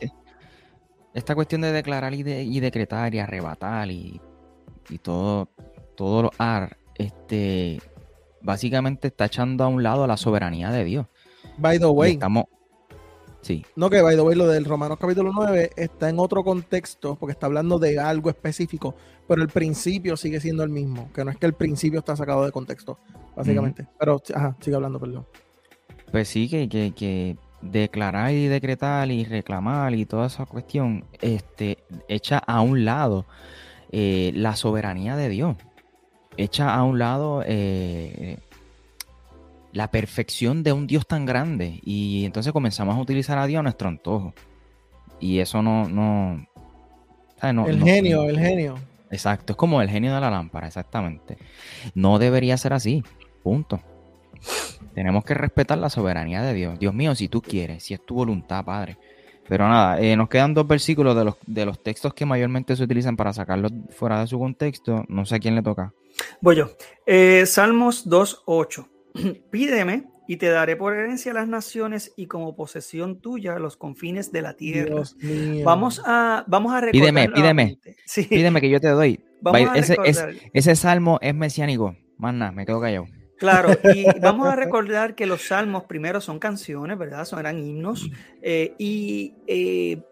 esta 1.14 1.34
cuestión 1.34 1.60
de 1.62 1.72
declarar 1.72 2.14
y, 2.14 2.22
de- 2.22 2.44
y 2.44 2.60
decretar 2.60 3.12
y 3.14 3.18
arrebatar 3.18 3.90
y, 3.90 4.20
y 4.88 4.98
todo, 4.98 5.48
todo 5.96 6.22
lo 6.22 6.30
ar, 6.38 6.76
este, 6.94 7.80
básicamente 8.40 9.08
está 9.08 9.24
echando 9.24 9.64
a 9.64 9.68
un 9.68 9.82
lado 9.82 10.06
la 10.06 10.16
soberanía 10.16 10.70
de 10.70 10.84
Dios. 10.84 11.06
By 11.56 11.78
the 11.80 11.86
Y 11.86 11.88
way, 11.88 12.12
estamos, 12.12 12.44
sí, 13.40 13.64
No, 13.74 13.90
que 13.90 14.00
by 14.00 14.14
the 14.14 14.22
way, 14.22 14.36
lo 14.36 14.46
del 14.46 14.64
Romanos 14.64 14.98
capítulo 15.00 15.32
9 15.34 15.70
está 15.74 16.08
en 16.08 16.20
otro 16.20 16.44
contexto, 16.44 17.16
porque 17.16 17.32
está 17.32 17.46
hablando 17.46 17.80
de 17.80 17.98
algo 17.98 18.30
específico, 18.30 18.94
pero 19.28 19.42
el 19.42 19.48
principio 19.48 20.16
sigue 20.16 20.40
siendo 20.40 20.64
el 20.64 20.70
mismo, 20.70 21.10
que 21.12 21.24
no 21.24 21.30
es 21.30 21.36
que 21.36 21.46
el 21.46 21.52
principio 21.52 22.00
está 22.00 22.16
sacado 22.16 22.44
de 22.44 22.50
contexto, 22.50 22.98
básicamente. 23.36 23.86
Pero, 23.98 24.20
ajá, 24.34 24.56
sigue 24.60 24.74
hablando, 24.76 24.98
perdón. 24.98 25.26
pues 26.10 26.28
sí 26.28 26.48
que, 26.48 26.68
que, 26.68 26.92
que 26.92 27.36
declarar 27.60 28.32
y 28.32 28.46
decretar 28.46 29.10
y 29.10 29.24
reclamar 29.24 29.94
y 29.94 30.06
toda 30.06 30.26
esa 30.28 30.46
cuestión, 30.46 31.04
este, 31.20 31.78
echa 32.08 32.38
a 32.38 32.60
un 32.62 32.84
lado 32.84 33.26
eh, 33.92 34.32
la 34.34 34.56
soberanía 34.56 35.16
de 35.16 35.28
Dios, 35.28 35.56
echa 36.36 36.74
a 36.74 36.82
un 36.84 36.98
lado 36.98 37.42
eh, 37.46 38.38
la 39.72 39.90
perfección 39.90 40.62
de 40.62 40.72
un 40.72 40.86
Dios 40.86 41.06
tan 41.06 41.26
grande 41.26 41.80
y 41.84 42.24
entonces 42.24 42.52
comenzamos 42.52 42.96
a 42.96 43.00
utilizar 43.00 43.38
a 43.38 43.46
Dios 43.46 43.60
a 43.60 43.62
nuestro 43.64 43.88
antojo 43.88 44.32
y 45.20 45.40
eso 45.40 45.62
no, 45.62 45.88
no, 45.88 46.46
el 47.42 47.78
no- 47.78 47.84
genio, 47.86 48.22
el 48.24 48.38
genio. 48.38 48.76
Exacto, 49.10 49.52
es 49.52 49.56
como 49.56 49.80
el 49.80 49.88
genio 49.88 50.14
de 50.14 50.20
la 50.20 50.30
lámpara, 50.30 50.66
exactamente. 50.66 51.38
No 51.94 52.18
debería 52.18 52.56
ser 52.56 52.72
así, 52.72 53.02
punto. 53.42 53.80
Tenemos 54.94 55.24
que 55.24 55.34
respetar 55.34 55.78
la 55.78 55.90
soberanía 55.90 56.42
de 56.42 56.54
Dios. 56.54 56.78
Dios 56.78 56.94
mío, 56.94 57.14
si 57.14 57.28
tú 57.28 57.40
quieres, 57.40 57.84
si 57.84 57.94
es 57.94 58.04
tu 58.04 58.14
voluntad, 58.14 58.64
Padre. 58.64 58.98
Pero 59.48 59.66
nada, 59.66 59.98
eh, 60.00 60.14
nos 60.16 60.28
quedan 60.28 60.52
dos 60.52 60.66
versículos 60.66 61.16
de 61.16 61.24
los, 61.24 61.36
de 61.46 61.64
los 61.64 61.82
textos 61.82 62.12
que 62.12 62.26
mayormente 62.26 62.76
se 62.76 62.82
utilizan 62.82 63.16
para 63.16 63.32
sacarlos 63.32 63.72
fuera 63.90 64.20
de 64.20 64.26
su 64.26 64.38
contexto. 64.38 65.04
No 65.08 65.24
sé 65.24 65.36
a 65.36 65.38
quién 65.38 65.54
le 65.54 65.62
toca. 65.62 65.92
Voy 66.40 66.56
yo. 66.56 66.70
Eh, 67.06 67.46
Salmos 67.46 68.06
2.8. 68.06 68.86
Pídeme 69.50 70.04
y 70.28 70.36
te 70.36 70.48
daré 70.50 70.76
por 70.76 70.94
herencia 70.94 71.32
las 71.32 71.48
naciones 71.48 72.12
y 72.14 72.26
como 72.26 72.54
posesión 72.54 73.18
tuya 73.18 73.58
los 73.58 73.78
confines 73.78 74.30
de 74.30 74.42
la 74.42 74.52
tierra. 74.54 74.94
Dios 74.96 75.16
mío. 75.16 75.64
Vamos 75.64 76.02
a, 76.04 76.44
vamos 76.46 76.74
a 76.74 76.82
recordar 76.82 76.92
Pídeme, 76.92 77.28
pídeme. 77.30 77.78
Sí, 78.04 78.24
Pídeme 78.24 78.60
que 78.60 78.68
yo 78.68 78.78
te 78.78 78.88
doy. 78.88 79.24
vamos 79.40 79.60
Vaya, 79.62 79.72
a 79.72 79.78
ese, 79.78 79.96
es- 80.04 80.22
ese 80.52 80.76
salmo 80.76 81.18
es 81.22 81.34
mesiánico. 81.34 81.96
Más 82.18 82.34
nada, 82.34 82.52
me 82.52 82.66
quedo 82.66 82.78
callado. 82.78 83.06
Claro, 83.38 83.70
y 83.94 84.04
vamos 84.20 84.48
a 84.48 84.54
recordar 84.54 85.14
que 85.14 85.24
los 85.24 85.46
salmos 85.46 85.84
primero 85.84 86.20
son 86.20 86.38
canciones, 86.38 86.98
¿verdad? 86.98 87.24
Son, 87.24 87.38
eran 87.38 87.58
himnos 87.58 88.10
eh, 88.42 88.74
y 88.78 89.32
eh, 89.46 90.02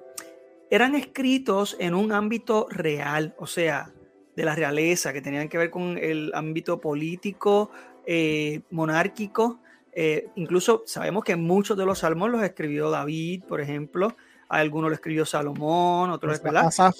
eran 0.71 0.95
escritos 0.95 1.77
en 1.79 1.95
un 1.95 2.13
ámbito 2.13 2.69
real, 2.71 3.35
o 3.39 3.47
sea, 3.47 3.93
de 4.35 4.45
la 4.45 4.55
realeza, 4.55 5.13
que 5.13 5.21
tenían 5.21 5.51
que 5.51 5.59
ver 5.59 5.69
con 5.71 5.99
el 5.99 6.31
ámbito 6.35 6.81
político, 6.81 7.71
eh, 8.07 8.61
monárquico. 8.71 9.61
Eh, 9.97 10.29
incluso 10.37 10.83
sabemos 10.87 11.25
que 11.25 11.35
muchos 11.35 11.77
de 11.77 11.87
los 11.87 12.01
salmos 12.01 12.31
los 12.31 12.43
escribió 12.43 12.91
David, 12.91 13.43
por 13.49 13.61
ejemplo, 13.61 14.15
algunos 14.49 14.91
lo 14.91 14.95
escribió 14.95 15.25
Salomón, 15.25 16.11
otros, 16.11 16.41
¿verdad? 16.43 16.67
Asaf, 16.67 16.97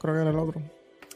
creo 0.00 0.14
que 0.14 0.20
era 0.20 0.30
el 0.30 0.36
otro. 0.38 0.60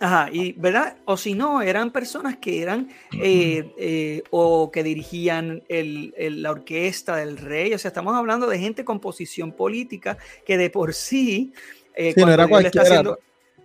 Ajá, 0.01 0.29
y 0.33 0.53
verdad, 0.53 0.97
o 1.05 1.17
si 1.17 1.35
no, 1.35 1.63
eran 1.63 1.91
personas 1.91 2.37
que 2.37 2.63
eran 2.63 2.89
eh, 3.13 3.73
eh, 3.79 4.23
o 4.31 4.71
que 4.73 4.83
dirigían 4.83 5.63
el- 5.69 6.13
el- 6.17 6.43
la 6.43 6.51
orquesta 6.51 7.17
del 7.17 7.37
rey, 7.37 7.73
o 7.75 7.79
sea, 7.79 7.89
estamos 7.91 8.15
hablando 8.15 8.47
de 8.49 8.59
gente 8.59 8.85
con 8.85 8.99
posición 9.01 9.53
política 9.53 10.19
que 10.47 10.57
de 10.59 10.71
por 10.71 10.95
sí, 10.95 11.53
eh, 11.95 12.13
Sí, 12.13 12.21
no 12.21 12.29
era 12.33 12.47
cualquiera, 12.49 12.83
haciendo- 12.87 13.19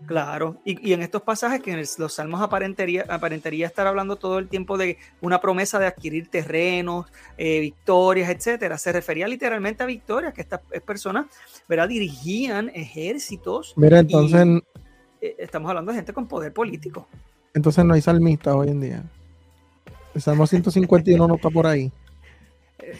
Claro, 0.06 0.58
y, 0.66 0.89
y 0.89 0.93
en 0.93 1.02
estos 1.02 1.22
pasajes 1.22 1.62
que 1.62 1.72
en 1.72 1.80
el- 1.80 1.88
los 1.97 2.14
salmos 2.14 2.41
aparentaría, 2.41 3.06
aparentaría 3.10 3.68
estar 3.68 3.86
hablando 3.86 4.16
todo 4.16 4.39
el 4.39 4.47
tiempo 4.47 4.78
de 4.78 4.97
una 5.22 5.39
promesa 5.41 5.78
de 5.78 5.88
adquirir 5.88 6.30
terrenos, 6.30 7.06
eh, 7.38 7.60
victorias, 7.60 8.30
etcétera. 8.30 8.78
Se 8.78 8.91
refería 8.91 9.28
literalmente 9.28 9.84
a 9.84 9.86
victorias, 9.86 10.34
que 10.34 10.41
estas 10.41 10.62
eh, 10.72 10.80
personas, 10.82 11.26
¿verdad? 11.68 11.89
Dirigían 11.89 12.70
ejércitos. 12.74 13.74
Mira, 13.76 14.00
entonces, 14.00 14.45
Eh, 15.22 15.36
estamos 15.38 15.68
hablando 15.70 15.91
de 15.91 15.97
gente 15.97 16.14
con 16.14 16.28
poder 16.30 16.54
político. 16.54 17.06
entonces 17.54 17.84
no 17.84 17.93
hay 17.93 18.02
salmistas 18.02 18.56
hoy 18.56 18.70
en 18.70 18.80
día. 18.80 19.04
El 20.16 20.22
Salmo 20.22 20.47
151 20.47 21.28
no 21.28 21.36
está 21.36 21.50
por 21.50 21.68
ahí. 21.68 21.91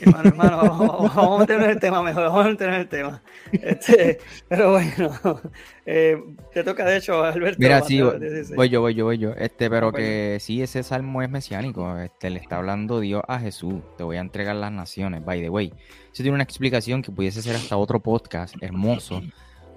Hermano, 0.02 0.30
hermano, 0.30 0.58
vamos, 0.58 1.16
vamos 1.16 1.50
a 1.50 1.54
en 1.54 1.62
el 1.64 1.80
tema 1.80 2.02
mejor, 2.02 2.24
vamos 2.24 2.46
a 2.46 2.66
en 2.66 2.74
el 2.74 2.88
tema. 2.88 3.22
Este, 3.52 4.20
pero 4.48 4.72
bueno, 4.72 5.42
eh, 5.86 6.18
te 6.54 6.64
toca 6.64 6.86
de 6.86 6.98
hecho, 6.98 7.24
Alberto. 7.24 7.58
Mira, 7.60 7.82
sí, 7.82 8.02
voy, 8.02 8.20
16. 8.20 8.56
voy 8.56 8.70
yo, 8.70 8.82
voy 8.82 8.94
yo, 8.94 9.06
voy 9.06 9.18
yo. 9.18 9.32
Este, 9.32 9.70
pero 9.70 9.92
bueno. 9.92 9.98
que 9.98 10.38
sí, 10.40 10.62
ese 10.62 10.84
salmo 10.84 11.22
es 11.22 11.30
mesiánico. 11.30 11.98
Este, 11.98 12.30
le 12.30 12.40
está 12.40 12.58
hablando 12.58 13.00
Dios 13.00 13.24
a 13.28 13.40
Jesús. 13.40 13.76
Te 13.98 14.04
voy 14.04 14.18
a 14.18 14.22
entregar 14.22 14.56
las 14.56 14.72
naciones, 14.72 15.24
by 15.24 15.42
the 15.42 15.50
way. 15.50 15.74
Eso 16.12 16.24
tiene 16.24 16.34
una 16.34 16.44
explicación 16.44 17.02
que 17.02 17.12
pudiese 17.12 17.42
ser 17.42 17.56
hasta 17.56 17.78
otro 17.78 18.00
podcast 18.00 18.56
hermoso. 18.62 19.22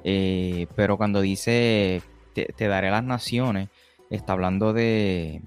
Eh, 0.05 0.67
pero 0.75 0.97
cuando 0.97 1.21
dice 1.21 2.03
te, 2.35 2.47
te 2.47 2.67
daré 2.67 2.91
las 2.91 3.05
naciones, 3.05 3.69
está 4.11 4.33
hablando 4.33 4.73
de. 4.73 5.43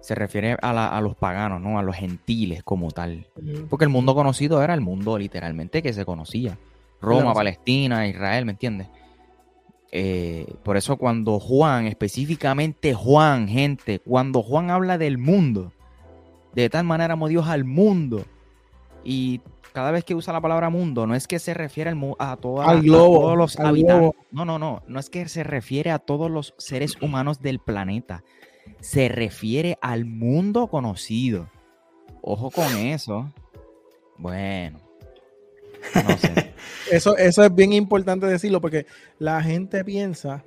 Se 0.00 0.14
refiere 0.14 0.56
a, 0.62 0.72
la- 0.72 0.88
a 0.88 1.00
los 1.00 1.14
paganos, 1.14 1.60
¿no? 1.60 1.78
A 1.78 1.82
los 1.82 1.94
gentiles 1.96 2.62
como 2.62 2.90
tal. 2.90 3.26
Porque 3.68 3.84
el 3.84 3.90
mundo 3.90 4.14
conocido 4.14 4.62
era 4.62 4.74
el 4.74 4.80
mundo 4.80 5.18
literalmente 5.18 5.82
que 5.82 5.92
se 5.92 6.04
conocía. 6.04 6.58
Roma, 7.00 7.20
Claro. 7.22 7.34
Palestina, 7.34 8.06
Israel, 8.08 8.44
¿me 8.46 8.52
entiendes? 8.52 8.88
Eh, 9.92 10.46
por 10.62 10.76
eso 10.76 10.96
cuando 10.96 11.40
Juan, 11.40 11.86
específicamente 11.86 12.94
Juan, 12.94 13.48
gente, 13.48 13.98
cuando 13.98 14.42
Juan 14.42 14.70
habla 14.70 14.98
del 14.98 15.18
mundo, 15.18 15.72
de 16.54 16.70
tal 16.70 16.84
manera 16.84 17.14
amó 17.14 17.28
Dios 17.28 17.48
al 17.48 17.64
mundo. 17.64 18.24
Y 19.02 19.40
cada 19.72 19.90
vez 19.90 20.04
que 20.04 20.14
usa 20.14 20.32
la 20.32 20.40
palabra 20.40 20.70
mundo, 20.70 21.06
no 21.06 21.14
es 21.14 21.26
que 21.26 21.38
se 21.38 21.54
refiere 21.54 21.92
a, 22.18 22.36
toda- 22.36 22.66
Al 22.66 22.78
a 22.78 22.80
globo, 22.82 23.20
todos 23.20 23.36
los 23.38 23.58
habitantes. 23.58 23.96
globo. 23.96 24.14
No, 24.30 24.44
no, 24.44 24.58
no. 24.58 24.82
No 24.86 25.00
es 25.00 25.10
que 25.10 25.28
se 25.28 25.42
refiere 25.42 25.90
a 25.90 25.98
todos 25.98 26.30
los 26.30 26.54
seres 26.58 26.96
humanos 27.02 27.40
del 27.40 27.58
planeta. 27.58 28.22
Se 28.80 29.08
refiere 29.08 29.78
al 29.80 30.04
mundo 30.04 30.68
conocido. 30.68 31.48
Ojo 32.22 32.50
con 32.50 32.76
eso. 32.76 33.32
Bueno. 34.18 34.80
No 35.94 36.16
sé. 36.18 36.54
Eso, 36.90 37.16
eso 37.16 37.44
es 37.44 37.54
bien 37.54 37.72
importante 37.72 38.26
decirlo 38.26 38.60
porque 38.60 38.84
la 39.20 39.40
gente 39.42 39.84
piensa 39.84 40.44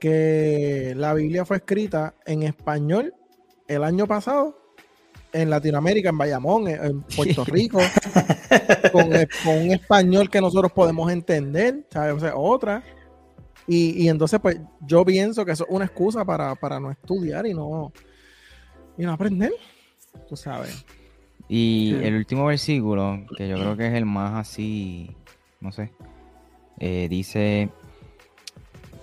que 0.00 0.94
la 0.96 1.14
Biblia 1.14 1.44
fue 1.44 1.58
escrita 1.58 2.14
en 2.26 2.42
español 2.42 3.14
el 3.68 3.84
año 3.84 4.08
pasado 4.08 4.60
en 5.32 5.48
Latinoamérica, 5.48 6.08
en 6.08 6.18
Bayamón, 6.18 6.68
en, 6.68 7.02
Puerto 7.02 7.44
Rico, 7.44 7.78
con, 8.92 9.10
con 9.44 9.58
un 9.58 9.70
español 9.72 10.28
que 10.28 10.40
nosotros 10.40 10.72
podemos 10.72 11.10
entender, 11.12 11.86
¿sabes? 11.90 12.14
O 12.14 12.20
sea, 12.20 12.36
otra. 12.36 12.82
Y, 13.72 14.02
y 14.02 14.08
entonces, 14.08 14.40
pues, 14.40 14.58
yo 14.80 15.04
pienso 15.04 15.44
que 15.44 15.52
eso 15.52 15.62
es 15.64 15.70
una 15.70 15.84
excusa 15.84 16.24
para, 16.24 16.56
para 16.56 16.80
no 16.80 16.90
estudiar 16.90 17.46
y 17.46 17.54
no, 17.54 17.92
y 18.98 19.04
no 19.04 19.12
aprender, 19.12 19.52
tú 20.28 20.34
sabes. 20.36 20.84
Y 21.48 21.94
Sí. 21.96 22.04
el 22.04 22.16
último 22.16 22.46
versículo, 22.46 23.24
que 23.36 23.48
yo 23.48 23.56
creo 23.60 23.76
que 23.76 23.86
es 23.86 23.94
el 23.94 24.06
más 24.06 24.34
así, 24.34 25.14
no 25.60 25.70
sé, 25.70 25.92
eh, 26.80 27.06
dice, 27.08 27.68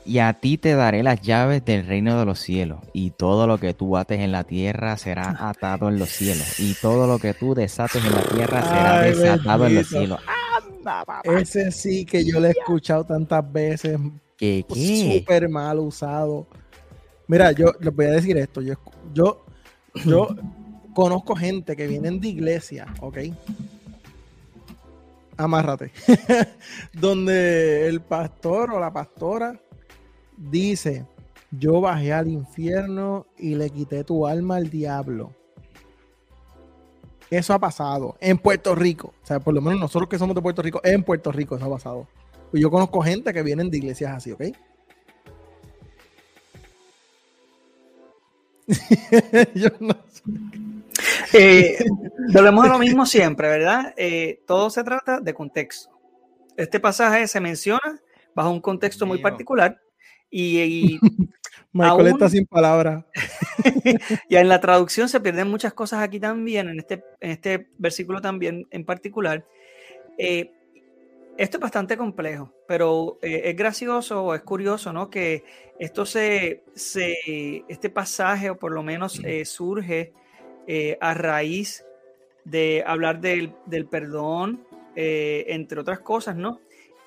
y 0.05 0.19
a 0.19 0.33
ti 0.33 0.57
te 0.57 0.75
daré 0.75 1.01
las 1.01 1.21
llaves 1.21 1.63
del 1.63 1.85
reino 1.87 2.19
de 2.19 2.25
los 2.25 2.39
cielos, 2.39 2.79
y 2.91 3.11
todo 3.11 3.47
lo 3.47 3.59
que 3.59 3.73
tú 3.73 3.95
ates 3.95 4.19
en 4.19 4.33
la 4.33 4.43
tierra 4.43 4.97
será 4.97 5.49
atado 5.49 5.87
en 5.87 5.97
los 5.97 6.09
cielos, 6.09 6.59
y 6.59 6.73
todo 6.81 7.07
lo 7.07 7.19
que 7.19 7.33
tú 7.33 7.53
desates 7.55 8.03
en 8.03 8.11
la 8.13 8.21
tierra 8.21 8.63
será 8.63 8.99
Ay, 8.99 9.09
desatado 9.11 9.65
en 9.67 9.75
los 9.75 9.87
cielos. 9.87 10.19
Ese 11.23 11.71
sí 11.71 12.03
que 12.05 12.25
yo 12.25 12.41
lo 12.41 12.47
he 12.47 12.51
escuchado 12.51 13.05
tantas 13.05 13.49
veces, 13.51 13.97
¿Qué, 14.37 14.65
qué? 14.71 15.19
Súper 15.19 15.49
mal 15.49 15.79
usado. 15.79 16.45
Mira, 17.27 17.51
yo 17.51 17.73
les 17.79 17.93
voy 17.93 18.05
a 18.05 18.11
decir 18.11 18.37
esto. 18.37 18.61
Yo, 18.61 18.75
yo, 19.13 19.45
yo 20.05 20.27
conozco 20.93 21.35
gente 21.35 21.75
que 21.75 21.87
vienen 21.87 22.19
de 22.19 22.29
iglesia, 22.29 22.87
¿ok? 23.01 23.17
Amárrate. 25.37 25.91
Donde 26.93 27.87
el 27.87 28.01
pastor 28.01 28.71
o 28.71 28.79
la 28.79 28.91
pastora 28.91 29.59
dice, 30.37 31.05
yo 31.51 31.81
bajé 31.81 32.13
al 32.13 32.27
infierno 32.27 33.25
y 33.37 33.55
le 33.55 33.69
quité 33.69 34.03
tu 34.03 34.25
alma 34.25 34.57
al 34.57 34.69
diablo. 34.69 35.31
Eso 37.29 37.53
ha 37.53 37.59
pasado 37.59 38.15
en 38.21 38.37
Puerto 38.37 38.73
Rico. 38.73 39.13
O 39.21 39.25
sea, 39.25 39.39
por 39.39 39.53
lo 39.53 39.61
menos 39.61 39.79
nosotros 39.79 40.09
que 40.09 40.17
somos 40.17 40.35
de 40.35 40.41
Puerto 40.41 40.61
Rico, 40.61 40.79
en 40.83 41.03
Puerto 41.03 41.31
Rico 41.31 41.55
eso 41.55 41.65
ha 41.65 41.69
pasado. 41.69 42.07
Pues 42.51 42.61
yo 42.61 42.71
conozco 42.71 43.01
gente 43.01 43.33
que 43.33 43.43
vienen 43.43 43.69
de 43.69 43.77
iglesias 43.77 44.13
así, 44.15 44.31
¿ok? 44.31 44.43
yo 49.55 49.69
no 49.79 49.95
sé. 50.09 50.23
Eh, 51.33 51.77
volvemos 52.33 52.65
a 52.65 52.69
lo 52.69 52.79
mismo 52.79 53.05
siempre, 53.05 53.47
¿verdad? 53.47 53.93
Eh, 53.97 54.41
todo 54.45 54.69
se 54.69 54.83
trata 54.83 55.19
de 55.19 55.33
contexto. 55.33 55.89
Este 56.55 56.79
pasaje 56.79 57.27
se 57.27 57.39
menciona 57.39 58.01
bajo 58.33 58.49
un 58.49 58.61
contexto 58.61 59.05
muy 59.05 59.19
particular 59.19 59.79
y, 60.29 60.59
y 60.59 60.99
Michael 61.71 62.07
está 62.07 62.29
sin 62.29 62.45
palabras. 62.45 63.05
y 64.29 64.35
en 64.35 64.49
la 64.49 64.59
traducción 64.59 65.09
se 65.09 65.19
pierden 65.19 65.49
muchas 65.49 65.73
cosas 65.73 66.01
aquí 66.01 66.19
también, 66.19 66.69
en 66.69 66.79
este, 66.79 67.03
en 67.19 67.31
este 67.31 67.69
versículo 67.77 68.21
también 68.21 68.67
en 68.71 68.85
particular. 68.85 69.45
Eh, 70.17 70.51
esto 71.37 71.57
es 71.57 71.61
bastante 71.61 71.97
complejo, 71.97 72.51
pero 72.67 73.19
eh, 73.21 73.43
es 73.45 73.55
gracioso 73.55 74.33
es 74.33 74.41
curioso, 74.41 74.91
¿no? 74.91 75.09
Que 75.09 75.43
esto 75.79 76.05
se, 76.05 76.63
se 76.73 77.63
este 77.67 77.89
pasaje, 77.89 78.49
o 78.49 78.57
por 78.57 78.71
lo 78.71 78.81
menos 78.81 79.21
eh, 79.23 79.45
surge 79.45 80.13
eh, 80.65 80.97
a 80.99 81.13
raíz 81.13 81.85
de 82.43 82.83
hablar 82.85 83.21
del, 83.21 83.53
del 83.65 83.85
perdón, 83.85 84.65
entre 84.99 85.79
otras 85.79 85.99
cosas, 85.99 86.35
¿no? 86.35 86.59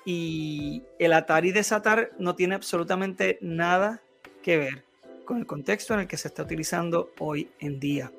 Y 0.05 0.81
el 0.97 1.11
atar 1.11 1.45
y 1.45 1.51
desatar 1.51 2.11
no 2.17 2.35
tiene 2.35 2.55
absolutamente 2.55 3.37
nada 3.41 4.01
que 4.41 4.57
ver 4.57 4.85
con 5.25 5.39
el 5.39 5.45
contexto 5.45 5.93
en 5.93 6.01
el 6.01 6.07
que 6.07 6.15
se 6.15 6.29
está 6.29 6.43
utilizando 6.43 7.11
hoy 7.19 7.49
en 7.59 7.81
día. 7.81 8.09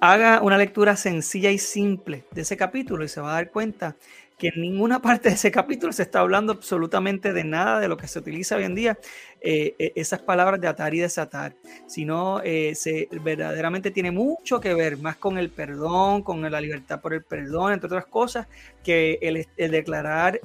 Haga 0.00 0.40
una 0.40 0.56
lectura 0.56 0.96
sencilla 0.96 1.50
y 1.50 1.58
simple 1.58 2.24
de 2.30 2.40
ese 2.40 2.56
capítulo 2.56 3.04
y 3.04 3.08
se 3.08 3.20
va 3.20 3.32
a 3.32 3.34
dar 3.34 3.50
cuenta 3.50 3.96
que 4.38 4.48
en 4.48 4.60
ninguna 4.60 5.02
parte 5.02 5.28
de 5.28 5.34
ese 5.34 5.50
capítulo 5.50 5.92
se 5.92 6.04
está 6.04 6.20
hablando 6.20 6.52
absolutamente 6.52 7.32
de 7.32 7.42
nada 7.42 7.80
de 7.80 7.88
lo 7.88 7.96
que 7.96 8.06
se 8.06 8.20
utiliza 8.20 8.56
hoy 8.56 8.64
en 8.64 8.74
día, 8.76 8.98
eh, 9.40 9.74
eh, 9.78 9.92
esas 9.96 10.20
palabras 10.20 10.60
de 10.60 10.68
atar 10.68 10.94
y 10.94 11.00
desatar, 11.00 11.56
sino 11.88 12.40
eh, 12.44 12.74
se 12.76 13.08
verdaderamente 13.10 13.90
tiene 13.90 14.12
mucho 14.12 14.60
que 14.60 14.74
ver 14.74 14.96
más 14.96 15.16
con 15.16 15.38
el 15.38 15.50
perdón, 15.50 16.22
con 16.22 16.48
la 16.48 16.60
libertad 16.60 17.00
por 17.00 17.14
el 17.14 17.24
perdón, 17.24 17.72
entre 17.72 17.88
otras 17.88 18.06
cosas, 18.06 18.46
que 18.84 19.18
el, 19.20 19.70
declarar, 19.70 20.40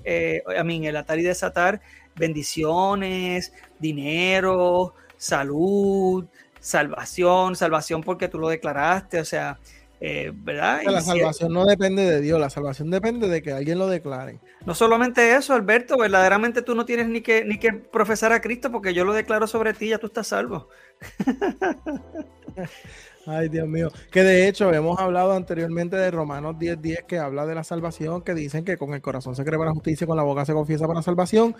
a 0.57 0.63
mí, 0.63 0.87
el 0.87 0.97
atar 0.97 1.19
y 1.19 1.23
desatar 1.23 1.79
bendiciones, 2.15 3.53
dinero, 3.79 4.95
salud, 5.17 6.25
salvación, 6.59 7.55
salvación 7.55 8.01
porque 8.01 8.27
tú 8.27 8.39
lo 8.39 8.49
declaraste, 8.49 9.19
o 9.19 9.25
sea, 9.25 9.59
eh, 10.05 10.33
¿verdad? 10.35 10.81
La 10.83 10.99
salvación 10.99 11.53
no 11.53 11.65
depende 11.65 12.03
de 12.03 12.19
Dios, 12.19 12.37
la 12.37 12.49
salvación 12.49 12.91
depende 12.91 13.29
de 13.29 13.41
que 13.41 13.53
alguien 13.53 13.79
lo 13.79 13.87
declare. 13.87 14.41
No 14.65 14.75
solamente 14.75 15.33
eso, 15.33 15.53
Alberto, 15.53 15.97
verdaderamente 15.97 16.61
tú 16.61 16.75
no 16.75 16.83
tienes 16.83 17.07
ni 17.07 17.21
que, 17.21 17.45
ni 17.45 17.57
que 17.57 17.71
profesar 17.71 18.33
a 18.33 18.41
Cristo 18.41 18.69
porque 18.69 18.93
yo 18.93 19.05
lo 19.05 19.13
declaro 19.13 19.47
sobre 19.47 19.73
ti, 19.73 19.87
ya 19.87 19.99
tú 19.99 20.07
estás 20.07 20.27
salvo. 20.27 20.67
Ay, 23.25 23.47
Dios 23.47 23.65
mío. 23.65 23.93
Que 24.11 24.23
de 24.23 24.49
hecho 24.49 24.73
hemos 24.73 24.99
hablado 24.99 25.31
anteriormente 25.31 25.95
de 25.95 26.11
Romanos 26.11 26.57
10:10 26.57 26.81
10, 26.81 27.03
que 27.03 27.19
habla 27.19 27.45
de 27.45 27.55
la 27.55 27.63
salvación, 27.63 28.23
que 28.23 28.33
dicen 28.33 28.65
que 28.65 28.75
con 28.75 28.93
el 28.93 29.01
corazón 29.01 29.37
se 29.37 29.45
cree 29.45 29.57
para 29.57 29.69
la 29.69 29.73
justicia 29.73 30.03
y 30.03 30.07
con 30.07 30.17
la 30.17 30.23
boca 30.23 30.43
se 30.43 30.51
confiesa 30.51 30.85
para 30.85 30.99
la 30.99 31.03
salvación. 31.03 31.55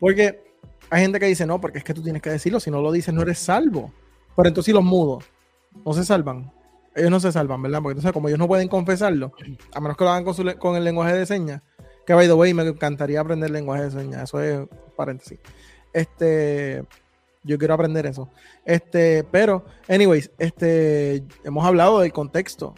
Porque 0.00 0.42
hay 0.90 1.02
gente 1.02 1.20
que 1.20 1.26
dice, 1.26 1.46
no, 1.46 1.60
porque 1.60 1.78
es 1.78 1.84
que 1.84 1.94
tú 1.94 2.02
tienes 2.02 2.22
que 2.22 2.30
decirlo, 2.30 2.58
si 2.58 2.72
no 2.72 2.82
lo 2.82 2.90
dices 2.90 3.14
no 3.14 3.22
eres 3.22 3.38
salvo. 3.38 3.92
Pero 4.34 4.48
entonces, 4.48 4.74
los 4.74 4.82
mudos 4.82 5.26
no 5.86 5.92
se 5.92 6.04
salvan 6.04 6.50
ellos 6.94 7.10
no 7.10 7.20
se 7.20 7.32
salvan, 7.32 7.62
¿verdad? 7.62 7.80
Porque 7.82 7.92
entonces, 7.92 8.12
como 8.12 8.28
ellos 8.28 8.38
no 8.38 8.48
pueden 8.48 8.68
confesarlo, 8.68 9.32
a 9.72 9.80
menos 9.80 9.96
que 9.96 10.04
lo 10.04 10.10
hagan 10.10 10.56
con, 10.58 10.76
el 10.76 10.84
lenguaje 10.84 11.14
de 11.14 11.26
señas, 11.26 11.62
que 12.06 12.14
by 12.14 12.26
the 12.26 12.34
way, 12.34 12.54
me 12.54 12.62
encantaría 12.62 13.20
aprender 13.20 13.50
lenguaje 13.50 13.84
de 13.84 13.90
señas, 13.90 14.22
eso 14.24 14.40
es 14.40 14.66
paréntesis. 14.96 15.38
Este, 15.92 16.84
yo 17.42 17.58
quiero 17.58 17.74
aprender 17.74 18.06
eso. 18.06 18.28
Este, 18.64 19.24
pero, 19.24 19.64
anyways, 19.88 20.30
este, 20.38 21.24
hemos 21.44 21.64
hablado 21.64 22.00
del 22.00 22.12
contexto, 22.12 22.74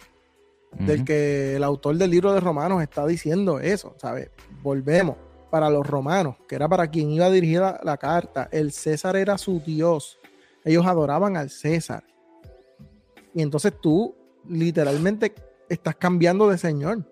del 0.79 1.05
que 1.05 1.55
el 1.55 1.63
autor 1.63 1.95
del 1.95 2.11
libro 2.11 2.33
de 2.33 2.39
Romanos 2.39 2.83
está 2.83 3.07
diciendo 3.07 3.59
eso, 3.59 3.95
¿sabes? 3.97 4.29
Volvemos 4.61 5.15
para 5.49 5.69
los 5.69 5.87
romanos, 5.87 6.35
que 6.47 6.55
era 6.55 6.67
para 6.67 6.87
quien 6.87 7.09
iba 7.09 7.29
dirigida 7.29 7.79
la 7.83 7.97
carta, 7.97 8.49
el 8.51 8.71
César 8.71 9.15
era 9.15 9.37
su 9.37 9.59
Dios. 9.59 10.19
Ellos 10.63 10.85
adoraban 10.85 11.37
al 11.37 11.49
César. 11.49 12.03
Y 13.37 13.43
entonces 13.43 13.71
tú 13.79 14.15
literalmente 14.49 15.31
estás 15.69 15.95
cambiando 15.95 16.49
de 16.49 16.57
Señor. 16.57 17.03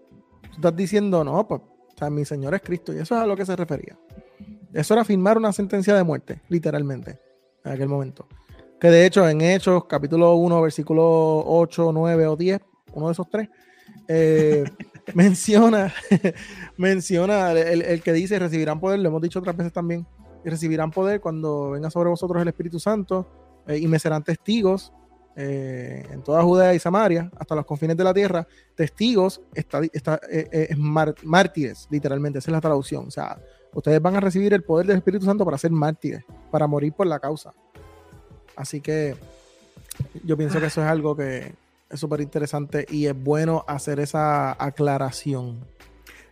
Tú 0.41 0.55
estás 0.55 0.75
diciendo, 0.75 1.23
no, 1.23 1.47
pues, 1.47 1.61
o 1.61 1.97
sea, 1.99 2.09
mi 2.09 2.25
Señor 2.25 2.55
es 2.55 2.63
Cristo. 2.63 2.91
Y 2.91 2.97
eso 2.97 3.13
es 3.13 3.21
a 3.21 3.27
lo 3.27 3.37
que 3.37 3.45
se 3.45 3.55
refería. 3.55 3.95
Eso 4.73 4.95
era 4.95 5.05
firmar 5.05 5.37
una 5.37 5.53
sentencia 5.53 5.95
de 5.95 6.03
muerte, 6.03 6.41
literalmente, 6.49 7.19
en 7.63 7.73
aquel 7.73 7.87
momento. 7.87 8.27
Que 8.79 8.87
de 8.87 9.05
hecho, 9.05 9.29
en 9.29 9.39
Hechos, 9.41 9.85
capítulo 9.85 10.33
1, 10.33 10.63
versículo 10.63 11.43
8, 11.45 11.91
9 11.93 12.25
o 12.25 12.35
10, 12.35 12.59
uno 12.93 13.05
de 13.05 13.11
esos 13.11 13.29
tres, 13.29 13.47
eh, 14.07 14.63
menciona, 15.13 15.93
menciona 16.77 17.51
el, 17.51 17.83
el, 17.83 18.01
que 18.01 18.13
dice: 18.13 18.39
recibirán 18.39 18.79
poder, 18.79 18.97
lo 18.97 19.09
hemos 19.09 19.21
dicho 19.21 19.37
otras 19.37 19.55
veces 19.55 19.73
también, 19.73 20.07
y 20.43 20.49
recibirán 20.49 20.89
poder 20.89 21.21
cuando 21.21 21.69
venga 21.69 21.91
sobre 21.91 22.09
vosotros 22.09 22.41
el 22.41 22.47
Espíritu 22.47 22.79
Santo 22.79 23.27
eh, 23.67 23.77
y 23.77 23.87
me 23.87 23.99
serán 23.99 24.23
testigos 24.23 24.91
eh, 25.37 26.05
en 26.11 26.21
toda 26.21 26.41
Judea 26.43 26.73
y 26.73 26.79
Samaria, 26.79 27.29
hasta 27.37 27.55
los 27.55 27.65
confines 27.65 27.97
de 27.97 28.03
la 28.05 28.13
tierra, 28.13 28.47
testigos, 28.73 29.41
está, 29.53 29.81
está, 29.91 30.19
eh, 30.31 30.69
eh, 30.71 30.75
mártires, 31.23 31.87
literalmente, 31.89 32.39
esa 32.39 32.51
es 32.51 32.53
la 32.53 32.61
traducción. 32.61 33.07
O 33.07 33.11
sea, 33.11 33.37
ustedes 33.73 34.01
van 34.01 34.15
a 34.15 34.21
recibir 34.21 34.53
el 34.53 34.63
poder 34.63 34.87
del 34.87 34.97
Espíritu 34.97 35.25
Santo 35.25 35.43
para 35.43 35.57
ser 35.57 35.71
mártires, 35.71 36.23
para 36.51 36.67
morir 36.67 36.93
por 36.93 37.07
la 37.07 37.19
causa. 37.19 37.53
Así 38.55 38.79
que 38.79 39.15
yo 40.23 40.37
pienso 40.37 40.59
que 40.61 40.67
eso 40.67 40.81
es 40.81 40.87
algo 40.87 41.17
que 41.17 41.51
es 41.89 41.99
súper 41.99 42.21
interesante 42.21 42.85
y 42.89 43.07
es 43.07 43.23
bueno 43.23 43.65
hacer 43.67 43.99
esa 43.99 44.51
aclaración. 44.63 45.59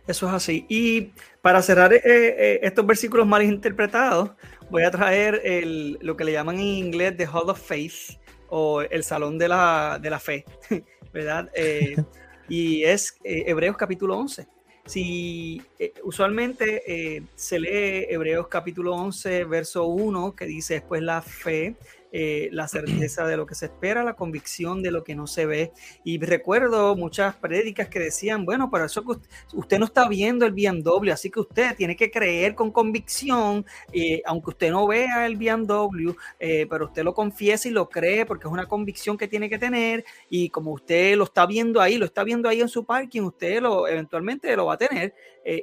Eso 0.06 0.28
es 0.28 0.34
así. 0.34 0.64
Y 0.68 1.12
para 1.42 1.60
cerrar 1.60 1.92
estos 1.92 2.86
versículos 2.86 3.26
mal 3.26 3.42
interpretados, 3.42 4.30
voy 4.70 4.82
a 4.84 4.90
traer 4.90 5.42
el, 5.44 5.98
lo 6.00 6.16
que 6.16 6.24
le 6.24 6.32
llaman 6.32 6.56
en 6.56 6.62
inglés 6.62 7.16
The 7.16 7.26
Hall 7.26 7.50
of 7.50 7.60
Faith, 7.60 8.18
o 8.56 8.82
el 8.82 9.02
Salón 9.02 9.36
de 9.36 9.48
la, 9.48 9.98
de 10.00 10.10
la 10.10 10.20
Fe, 10.20 10.44
¿verdad? 11.12 11.50
Eh, 11.56 11.96
y 12.48 12.84
es 12.84 13.18
eh, 13.24 13.42
Hebreos 13.48 13.76
capítulo 13.76 14.16
11. 14.16 14.46
Si 14.86 15.60
eh, 15.76 15.92
usualmente 16.04 17.24
se 17.34 17.58
lee 17.58 18.06
Hebreos 18.08 18.46
capítulo 18.46 18.94
11, 18.94 19.42
verso 19.44 19.86
1, 19.86 20.36
que 20.36 20.44
dice 20.44 20.74
después 20.74 21.02
la 21.02 21.20
fe, 21.20 21.74
eh, 22.16 22.48
la 22.52 22.68
certeza 23.08 23.26
de 23.26 23.36
lo 23.36 23.44
que 23.44 23.56
se 23.56 23.66
espera, 23.66 24.04
la 24.04 24.14
convicción 24.14 24.84
de 24.84 24.92
lo 24.92 25.02
que 25.02 25.16
no 25.16 25.26
se 25.26 25.46
ve. 25.46 25.72
Y 26.04 26.18
recuerdo 26.18 26.94
muchas 26.94 27.34
prédicas 27.34 27.88
que 27.88 27.98
decían, 27.98 28.44
bueno, 28.44 28.70
para 28.70 28.84
eso 28.86 29.04
que 29.04 29.18
usted, 29.56 29.78
no 29.80 29.86
está 29.86 30.08
viendo 30.08 30.46
el 30.46 30.52
BMW, 30.52 31.10
así 31.10 31.28
que 31.28 31.40
usted 31.40 31.74
tiene 31.74 31.96
que 31.96 32.12
creer 32.12 32.54
con 32.54 32.70
convicción, 32.70 33.66
eh, 33.92 34.22
aunque 34.26 34.50
usted 34.50 34.70
no 34.70 34.86
vea 34.86 35.26
el 35.26 35.36
BMW, 35.36 36.12
eh, 36.38 36.68
pero 36.70 36.84
usted 36.84 37.02
lo 37.02 37.14
confiesa 37.14 37.66
y 37.66 37.72
lo 37.72 37.88
cree 37.88 38.24
porque 38.24 38.46
es 38.46 38.52
una 38.52 38.66
convicción 38.66 39.18
que 39.18 39.26
tiene 39.26 39.50
que 39.50 39.58
tener 39.58 40.04
y 40.30 40.50
como 40.50 40.72
usted 40.72 41.16
lo 41.16 41.24
está 41.24 41.46
viendo 41.46 41.80
ahí, 41.80 41.98
lo 41.98 42.06
está 42.06 42.22
viendo 42.22 42.48
ahí 42.48 42.60
en 42.60 42.68
su 42.68 42.84
parking, 42.84 43.22
usted 43.22 43.60
lo 43.60 43.88
eventualmente 43.88 44.54
lo 44.54 44.66
va 44.66 44.74
a 44.74 44.78
tener. 44.78 45.14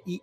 y 0.06 0.22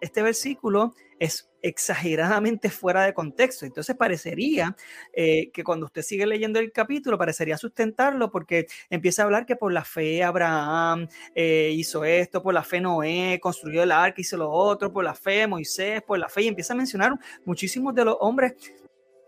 este 0.00 0.22
versículo 0.22 0.94
es 1.18 1.50
exageradamente 1.64 2.68
fuera 2.68 3.04
de 3.04 3.14
contexto. 3.14 3.64
Entonces 3.64 3.96
parecería 3.96 4.76
eh, 5.14 5.50
que 5.50 5.64
cuando 5.64 5.86
usted 5.86 6.02
sigue 6.02 6.26
leyendo 6.26 6.58
el 6.58 6.70
capítulo, 6.72 7.16
parecería 7.16 7.56
sustentarlo 7.56 8.30
porque 8.30 8.66
empieza 8.90 9.22
a 9.22 9.24
hablar 9.24 9.46
que 9.46 9.56
por 9.56 9.72
la 9.72 9.82
fe 9.82 10.22
Abraham 10.22 11.08
eh, 11.34 11.70
hizo 11.74 12.04
esto, 12.04 12.42
por 12.42 12.52
la 12.52 12.62
fe 12.62 12.82
Noé 12.82 13.40
construyó 13.40 13.82
el 13.82 13.92
arca, 13.92 14.20
hizo 14.20 14.36
lo 14.36 14.50
otro, 14.50 14.92
por 14.92 15.04
la 15.04 15.14
fe 15.14 15.46
Moisés, 15.46 16.02
por 16.02 16.18
la 16.18 16.28
fe, 16.28 16.42
y 16.42 16.48
empieza 16.48 16.74
a 16.74 16.76
mencionar 16.76 17.14
muchísimos 17.46 17.94
de 17.94 18.04
los 18.04 18.16
hombres 18.20 18.52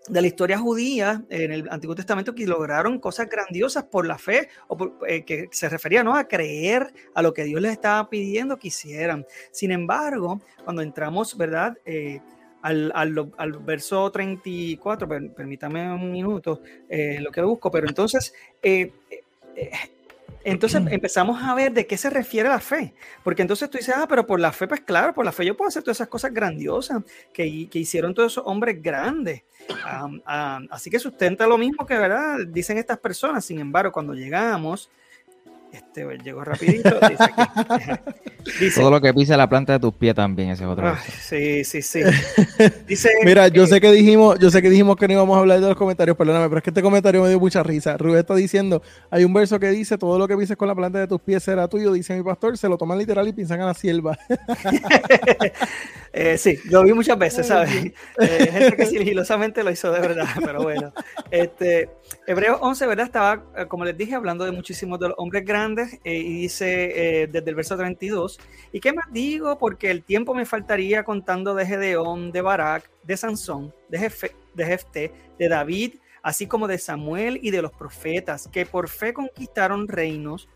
de 0.08 0.20
la 0.20 0.26
historia 0.26 0.58
judía 0.58 1.24
en 1.30 1.52
el 1.52 1.68
Antiguo 1.70 1.94
Testamento 1.94 2.34
que 2.34 2.46
lograron 2.46 2.98
cosas 2.98 3.28
grandiosas 3.28 3.84
por 3.84 4.06
la 4.06 4.18
fe, 4.18 4.48
o 4.68 4.92
eh, 5.06 5.24
que 5.24 5.48
se 5.50 5.68
refería 5.68 6.02
¿no? 6.04 6.14
a 6.14 6.24
creer 6.24 6.92
a 7.14 7.22
lo 7.22 7.32
que 7.32 7.44
Dios 7.44 7.60
les 7.60 7.72
estaba 7.72 8.08
pidiendo 8.08 8.56
que 8.56 8.68
hicieran. 8.68 9.26
Sin 9.50 9.72
embargo, 9.72 10.40
cuando 10.64 10.82
entramos, 10.82 11.36
¿verdad? 11.36 11.76
Eh, 11.84 12.20
al, 12.62 12.92
al, 12.94 13.52
verso 13.60 14.10
34, 14.10 15.08
permítame 15.08 15.92
un 15.92 16.10
minuto, 16.10 16.60
eh, 16.88 17.18
lo 17.20 17.30
que 17.30 17.42
busco, 17.42 17.70
pero 17.70 17.86
entonces, 17.86 18.34
eh, 18.60 18.90
entonces 20.46 20.80
empezamos 20.90 21.42
a 21.42 21.54
ver 21.54 21.72
de 21.72 21.86
qué 21.86 21.96
se 21.96 22.08
refiere 22.08 22.48
la 22.48 22.60
fe, 22.60 22.94
porque 23.24 23.42
entonces 23.42 23.68
tú 23.68 23.78
dices, 23.78 23.94
ah, 23.96 24.06
pero 24.08 24.26
por 24.26 24.38
la 24.38 24.52
fe, 24.52 24.68
pues 24.68 24.80
claro, 24.80 25.12
por 25.12 25.24
la 25.24 25.32
fe 25.32 25.44
yo 25.44 25.56
puedo 25.56 25.68
hacer 25.68 25.82
todas 25.82 25.96
esas 25.96 26.08
cosas 26.08 26.32
grandiosas 26.32 27.02
que, 27.32 27.68
que 27.68 27.78
hicieron 27.80 28.14
todos 28.14 28.32
esos 28.32 28.44
hombres 28.46 28.80
grandes. 28.80 29.42
así 30.70 30.88
que 30.88 31.00
sustenta 31.00 31.48
lo 31.48 31.58
mismo 31.58 31.84
que, 31.84 31.98
¿verdad? 31.98 32.38
Dicen 32.46 32.78
estas 32.78 32.98
personas, 32.98 33.44
sin 33.44 33.58
embargo, 33.58 33.90
cuando 33.90 34.14
llegamos 34.14 34.88
este 35.96 36.04
pues, 36.04 36.22
llegó 36.22 36.44
rapidito. 36.44 36.90
Todo 38.74 38.90
lo 38.90 39.00
que 39.00 39.12
pisa 39.14 39.36
la 39.36 39.48
planta 39.48 39.72
de 39.72 39.78
tus 39.80 39.94
pies 39.94 40.14
también, 40.14 40.50
ese 40.50 40.64
es 40.64 40.68
otro. 40.68 40.94
sí, 41.20 41.64
sí, 41.64 41.82
sí. 41.82 42.00
Dice, 42.86 43.10
Mira, 43.24 43.48
yo 43.48 43.66
sé 43.66 43.80
que 43.80 43.90
dijimos, 43.90 44.38
yo 44.38 44.50
sé 44.50 44.62
que 44.62 44.68
dijimos 44.68 44.96
que 44.96 45.08
no 45.08 45.14
íbamos 45.14 45.36
a 45.36 45.40
hablar 45.40 45.60
de 45.60 45.68
los 45.68 45.76
comentarios, 45.76 46.16
perdóname, 46.16 46.48
pero 46.48 46.58
es 46.58 46.62
que 46.62 46.70
este 46.70 46.82
comentario 46.82 47.22
me 47.22 47.28
dio 47.28 47.40
mucha 47.40 47.62
risa. 47.62 47.96
Rubén 47.96 48.18
está 48.18 48.34
diciendo, 48.34 48.82
hay 49.10 49.24
un 49.24 49.32
verso 49.32 49.58
que 49.58 49.70
dice, 49.70 49.96
todo 49.98 50.18
lo 50.18 50.28
que 50.28 50.36
pises 50.36 50.56
con 50.56 50.68
la 50.68 50.74
planta 50.74 50.98
de 50.98 51.08
tus 51.08 51.20
pies 51.20 51.42
será 51.42 51.66
tuyo, 51.66 51.92
dice 51.92 52.14
mi 52.14 52.22
pastor, 52.22 52.56
se 52.58 52.68
lo 52.68 52.76
toman 52.76 52.98
literal 52.98 53.26
y 53.26 53.32
piensan 53.32 53.60
a 53.62 53.66
la 53.66 53.74
sierva. 53.74 54.16
Eh, 56.18 56.38
sí, 56.38 56.58
lo 56.70 56.82
vi 56.82 56.94
muchas 56.94 57.18
veces, 57.18 57.46
¿sabes? 57.46 57.92
Eh, 58.18 58.48
gente 58.50 58.74
que 58.74 58.86
sigilosamente 58.86 59.62
lo 59.62 59.70
hizo 59.70 59.92
de 59.92 60.00
verdad, 60.00 60.24
pero 60.42 60.62
bueno. 60.62 60.90
Este, 61.30 61.90
Hebreos 62.26 62.56
11, 62.62 62.86
¿verdad? 62.86 63.04
Estaba, 63.04 63.44
eh, 63.54 63.66
como 63.66 63.84
les 63.84 63.98
dije, 63.98 64.14
hablando 64.14 64.46
de 64.46 64.52
muchísimos 64.52 64.98
de 64.98 65.08
los 65.08 65.18
hombres 65.18 65.44
grandes 65.44 65.85
y 66.04 66.40
dice 66.42 67.28
desde 67.30 67.50
el 67.50 67.54
verso 67.54 67.76
32, 67.76 68.38
¿y 68.72 68.80
qué 68.80 68.92
más 68.92 69.06
digo? 69.12 69.58
Porque 69.58 69.90
el 69.90 70.02
tiempo 70.02 70.34
me 70.34 70.46
faltaría 70.46 71.04
contando 71.04 71.54
de 71.54 71.66
Gedeón, 71.66 72.32
de 72.32 72.40
Barak, 72.40 72.90
de 73.02 73.16
Sansón, 73.16 73.74
de, 73.88 73.98
Jefe, 73.98 75.12
de 75.38 75.48
David, 75.48 75.94
así 76.22 76.46
como 76.46 76.66
de 76.66 76.78
Samuel 76.78 77.38
y 77.42 77.50
de 77.50 77.62
los 77.62 77.72
profetas, 77.72 78.48
que 78.48 78.66
por 78.66 78.88
fe 78.88 79.14
conquistaron 79.14 79.88
reinos, 79.88 80.48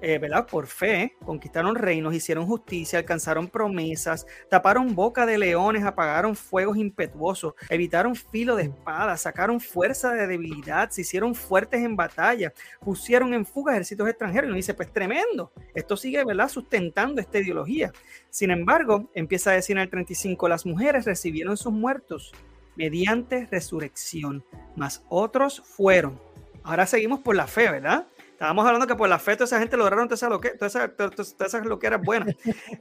eh, 0.00 0.18
¿verdad? 0.18 0.46
Por 0.46 0.66
fe, 0.66 1.16
conquistaron 1.24 1.74
reinos, 1.74 2.14
hicieron 2.14 2.46
justicia, 2.46 2.98
alcanzaron 2.98 3.48
promesas, 3.48 4.26
taparon 4.48 4.94
boca 4.94 5.26
de 5.26 5.38
leones, 5.38 5.84
apagaron 5.84 6.36
fuegos 6.36 6.76
impetuosos, 6.76 7.54
evitaron 7.68 8.14
filo 8.14 8.56
de 8.56 8.64
espada, 8.64 9.16
sacaron 9.16 9.60
fuerza 9.60 10.12
de 10.12 10.26
debilidad, 10.26 10.90
se 10.90 11.00
hicieron 11.00 11.34
fuertes 11.34 11.82
en 11.82 11.96
batalla, 11.96 12.52
pusieron 12.80 13.34
en 13.34 13.44
fuga 13.44 13.72
ejércitos 13.72 14.08
extranjeros. 14.08 14.46
Y 14.46 14.50
uno 14.50 14.56
dice, 14.56 14.74
pues 14.74 14.92
tremendo, 14.92 15.52
esto 15.74 15.96
sigue, 15.96 16.24
¿verdad? 16.24 16.48
Sustentando 16.48 17.20
esta 17.20 17.38
ideología. 17.38 17.92
Sin 18.30 18.50
embargo, 18.50 19.10
empieza 19.14 19.50
a 19.50 19.54
decir 19.54 19.76
en 19.76 19.82
el 19.82 19.90
35, 19.90 20.48
las 20.48 20.64
mujeres 20.64 21.04
recibieron 21.04 21.56
sus 21.56 21.72
muertos 21.72 22.32
mediante 22.76 23.46
resurrección, 23.50 24.44
mas 24.76 25.04
otros 25.08 25.60
fueron. 25.64 26.20
Ahora 26.62 26.86
seguimos 26.86 27.20
por 27.20 27.34
la 27.34 27.46
fe, 27.46 27.70
¿verdad? 27.70 28.06
Estábamos 28.38 28.66
hablando 28.66 28.86
que 28.86 28.94
por 28.94 29.08
la 29.08 29.18
fe 29.18 29.34
toda 29.34 29.46
esa 29.46 29.58
gente 29.58 29.76
lograron 29.76 30.06
todas 30.06 30.20
esas, 30.20 30.30
loque, 30.30 30.50
todas 30.50 30.72
esas, 30.76 30.94
todas 30.94 31.34
esas 31.40 31.66
loqueras 31.66 32.00
buenas. 32.00 32.36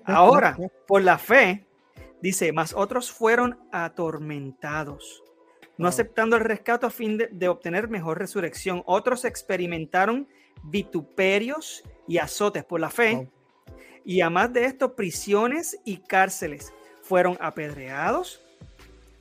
Ahora, 0.05 0.55
por 0.85 1.01
la 1.01 1.17
fe, 1.17 1.65
dice, 2.21 2.53
más 2.53 2.75
otros 2.75 3.11
fueron 3.11 3.57
atormentados, 3.71 5.23
no 5.75 5.87
aceptando 5.87 6.35
el 6.35 6.43
rescate 6.43 6.85
a 6.85 6.91
fin 6.91 7.17
de, 7.17 7.47
obtener 7.47 7.89
mejor 7.89 8.19
resurrección. 8.19 8.83
Otros 8.85 9.25
experimentaron 9.25 10.27
vituperios 10.61 11.83
y 12.07 12.19
azotes 12.19 12.63
por 12.63 12.79
la 12.79 12.91
fe. 12.91 13.27
Y 14.05 14.21
además 14.21 14.53
de 14.53 14.65
esto, 14.65 14.95
prisiones 14.95 15.79
y 15.83 15.97
cárceles. 15.97 16.71
Fueron 17.01 17.35
apedreados, 17.41 18.45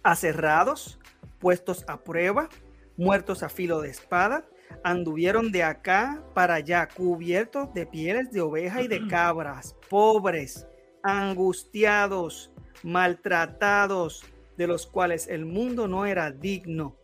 aserrados, 0.02 0.98
puestos 1.38 1.82
a 1.88 2.04
prueba, 2.04 2.50
muertos 2.98 3.42
a 3.42 3.48
filo 3.48 3.80
de 3.80 3.88
espada 3.88 4.44
anduvieron 4.84 5.50
de 5.52 5.62
acá 5.62 6.22
para 6.34 6.54
allá, 6.54 6.88
cubiertos 6.88 7.72
de 7.74 7.86
pieles 7.86 8.30
de 8.30 8.40
oveja 8.40 8.82
y 8.82 8.88
de 8.88 9.06
cabras, 9.08 9.76
pobres, 9.88 10.66
angustiados, 11.02 12.52
maltratados, 12.82 14.24
de 14.56 14.66
los 14.66 14.86
cuales 14.86 15.28
el 15.28 15.44
mundo 15.44 15.86
no 15.88 16.06
era 16.06 16.30
digno, 16.30 16.96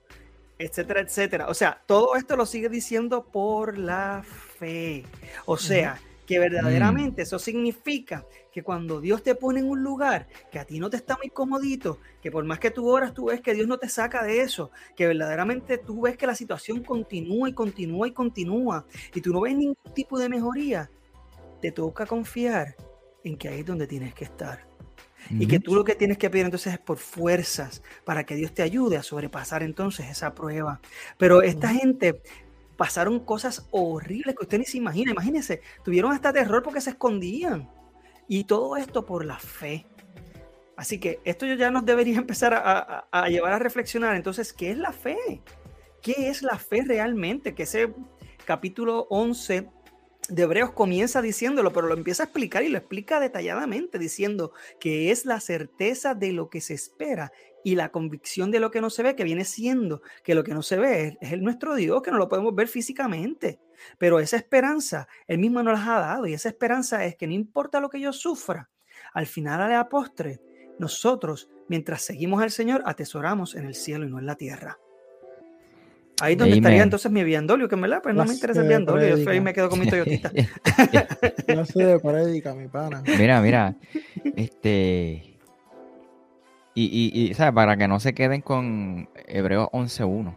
etcétera, 0.59 1.01
etcétera. 1.01 1.49
O 1.49 1.55
sea, 1.55 1.83
todo 1.87 2.17
esto 2.17 2.37
lo 2.37 2.47
sigue 2.47 2.69
diciendo 2.69 3.25
por 3.25 3.77
la 3.77 4.23
fe. 4.59 5.05
O 5.45 5.57
sea, 5.57 6.01
que 6.27 6.39
verdaderamente 6.39 7.23
mm. 7.23 7.25
eso 7.25 7.39
significa 7.39 8.25
que 8.53 8.63
cuando 8.63 9.01
Dios 9.01 9.23
te 9.23 9.35
pone 9.35 9.61
en 9.61 9.69
un 9.69 9.83
lugar 9.83 10.29
que 10.51 10.59
a 10.59 10.65
ti 10.65 10.79
no 10.79 10.91
te 10.91 10.97
está 10.97 11.17
muy 11.17 11.31
comodito, 11.31 11.99
que 12.21 12.31
por 12.31 12.45
más 12.45 12.59
que 12.59 12.71
tú 12.71 12.89
oras, 12.89 13.15
tú 13.15 13.27
ves 13.27 13.41
que 13.41 13.55
Dios 13.55 13.67
no 13.67 13.79
te 13.79 13.89
saca 13.89 14.23
de 14.23 14.41
eso, 14.43 14.71
que 14.97 15.07
verdaderamente 15.07 15.79
tú 15.79 16.03
ves 16.03 16.17
que 16.17 16.27
la 16.27 16.35
situación 16.35 16.83
continúa 16.83 17.49
y 17.49 17.53
continúa 17.53 18.09
y 18.09 18.13
continúa, 18.13 18.87
y 19.15 19.21
tú 19.21 19.33
no 19.33 19.41
ves 19.41 19.57
ningún 19.57 19.95
tipo 19.95 20.19
de 20.19 20.29
mejoría, 20.29 20.91
te 21.61 21.73
toca 21.73 22.07
confiar 22.07 22.77
en 23.25 23.37
que 23.37 23.49
ahí 23.49 23.61
es 23.61 23.67
donde 23.67 23.87
tienes 23.87 24.15
que 24.15 24.25
estar. 24.25 24.73
Y 25.31 25.47
que 25.47 25.61
tú 25.61 25.75
lo 25.75 25.85
que 25.85 25.95
tienes 25.95 26.19
que 26.19 26.29
pedir 26.29 26.45
entonces 26.45 26.75
es 26.75 26.79
por 26.81 26.99
fuerzas 26.99 27.83
para 28.05 28.25
que 28.25 28.35
Dios 28.35 28.53
te 28.53 28.63
ayude 28.63 28.97
a 28.97 29.03
sobrepasar 29.03 29.63
entonces 29.63 30.11
esa 30.11 30.35
prueba. 30.35 30.81
Pero 31.17 31.43
esta 31.43 31.69
gente 31.69 32.21
pasaron 32.83 33.21
cosas 33.21 33.69
horribles 33.71 34.35
que 34.35 34.43
usted 34.43 34.59
ni 34.59 34.65
se 34.65 34.77
imagina. 34.77 35.13
Imagínense, 35.13 35.63
tuvieron 35.85 36.11
hasta 36.11 36.33
terror 36.33 36.65
porque 36.65 36.81
se 36.81 36.91
escondían. 36.91 37.71
Y 38.27 38.43
todo 38.43 38.77
esto 38.77 39.07
por 39.07 39.25
la 39.25 39.39
fe. 39.39 39.87
Así 40.77 40.99
que 40.99 41.21
esto 41.25 41.47
ya 41.47 41.71
nos 41.71 41.87
debería 41.87 42.19
empezar 42.19 42.53
a, 42.53 43.29
llevar 43.29 43.53
a 43.53 43.61
reflexionar. 43.61 44.17
Entonces, 44.17 44.53
¿qué 44.53 44.73
es 44.73 44.79
la 44.79 44.91
fe? 44.91 45.17
¿Qué 46.03 46.29
es 46.29 46.43
la 46.43 46.59
fe 46.59 46.83
realmente? 46.85 47.55
Que 47.55 47.63
ese 47.63 47.95
capítulo 48.45 49.07
11 49.11 49.69
de 50.29 50.43
Hebreos 50.43 50.71
comienza 50.71 51.21
diciéndolo, 51.21 51.73
pero 51.73 51.89
lo 51.89 51.95
empieza 51.95 52.23
a 52.23 52.27
explicar 52.27 52.63
y 52.63 52.69
lo 52.69 52.79
explica 52.79 53.19
detalladamente, 53.19 53.99
diciendo 53.99 54.53
que 54.79 55.11
es 55.11 55.27
la 55.27 55.41
certeza 55.41 56.15
de 56.15 56.33
lo 56.33 56.49
que 56.49 56.61
se 56.61 56.75
espera 56.75 57.33
y 57.65 57.75
la 57.75 57.91
convicción 57.91 58.51
de 58.51 58.61
lo 58.61 58.71
que 58.71 58.81
no 58.81 58.91
se 58.91 59.03
ve, 59.03 59.17
que 59.17 59.25
viene 59.25 59.45
siendo 59.45 60.03
que 60.25 60.35
lo 60.35 60.45
que 60.45 60.55
no 60.55 60.63
se 60.63 60.77
ve 60.79 61.19
es, 61.21 61.33
el 61.33 61.43
nuestro 61.43 61.75
Dios, 61.75 62.03
que 62.03 62.11
no 62.11 62.19
lo 62.19 62.29
podemos 62.29 62.55
ver 62.55 62.69
físicamente. 62.69 63.61
Pero 63.99 64.21
esa 64.21 64.37
esperanza, 64.37 65.09
Él 65.27 65.39
mismo 65.39 65.63
nos 65.63 65.79
la 65.79 65.97
ha 65.97 66.01
dado 66.01 66.27
y 66.27 66.35
esa 66.35 66.49
esperanza 66.49 67.05
es 67.05 67.17
que 67.17 67.27
no 67.27 67.33
importa 67.33 67.81
lo 67.81 67.91
que 67.91 68.01
yo 68.01 68.13
sufra, 68.13 68.71
al 69.13 69.27
final, 69.27 69.61
a 69.61 69.69
la 69.69 69.89
postre, 69.89 70.41
nosotros, 70.79 71.51
mientras 71.69 72.03
seguimos 72.03 72.43
al 72.43 72.51
Señor, 72.51 72.83
atesoramos 72.87 73.55
en 73.55 73.67
el 73.67 73.75
cielo 73.75 74.07
y 74.07 74.11
no 74.11 74.19
en 74.19 74.27
la 74.27 74.37
tierra. 74.37 74.79
Ahí 76.23 76.37
donde 76.37 76.55
estaría 76.55 76.85
entonces 76.85 77.11
mi 77.11 77.25
viandolio, 77.25 77.69
que 77.69 77.75
me 77.75 77.89
la, 77.89 78.01
pues 78.01 78.15
no 78.15 78.25
me 78.25 78.33
interesa 78.33 78.61
el 78.61 78.69
viandolio, 78.69 79.17
yo 79.17 79.43
me 79.43 79.53
quedo 79.53 79.69
con 79.69 79.81
mi 79.81 79.89
Toyotita. 79.89 80.31
sé 81.67 81.85
de 81.85 81.99
prédica, 81.99 82.55
mi 82.55 82.69
pana. 82.69 83.03
Mira, 83.19 83.41
mira, 83.41 83.75
este, 84.37 85.37
y, 86.75 87.11
y, 87.13 87.35
¿sabes? 87.35 87.53
Para 87.53 87.77
que 87.77 87.89
no 87.89 87.99
se 87.99 88.15
queden 88.15 88.41
con 88.41 89.09
Hebreos 89.27 89.69
11.1. 89.73 90.33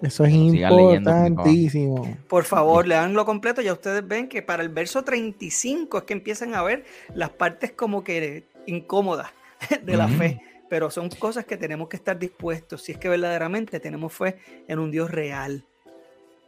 Eso 0.00 0.24
es 0.24 0.32
importantísimo. 0.32 2.16
Por 2.26 2.44
favor, 2.44 2.86
leanlo 2.86 3.26
completo. 3.26 3.60
Ya 3.60 3.74
ustedes 3.74 4.08
ven 4.08 4.30
que 4.30 4.40
para 4.40 4.62
el 4.62 4.70
verso 4.70 5.04
35 5.04 5.98
es 5.98 6.04
que 6.04 6.14
empiezan 6.14 6.54
a 6.54 6.62
ver 6.62 6.86
las 7.14 7.28
partes 7.28 7.72
como 7.72 8.02
que 8.02 8.44
incómodas 8.64 9.28
de 9.84 9.94
la 9.94 10.08
fe. 10.08 10.40
Pero 10.68 10.90
son 10.90 11.08
cosas 11.10 11.44
que 11.44 11.56
tenemos 11.56 11.88
que 11.88 11.96
estar 11.96 12.18
dispuestos. 12.18 12.82
Si 12.82 12.92
es 12.92 12.98
que 12.98 13.08
verdaderamente 13.08 13.80
tenemos 13.80 14.12
fe 14.12 14.38
en 14.66 14.78
un 14.78 14.90
Dios 14.90 15.10
real. 15.10 15.64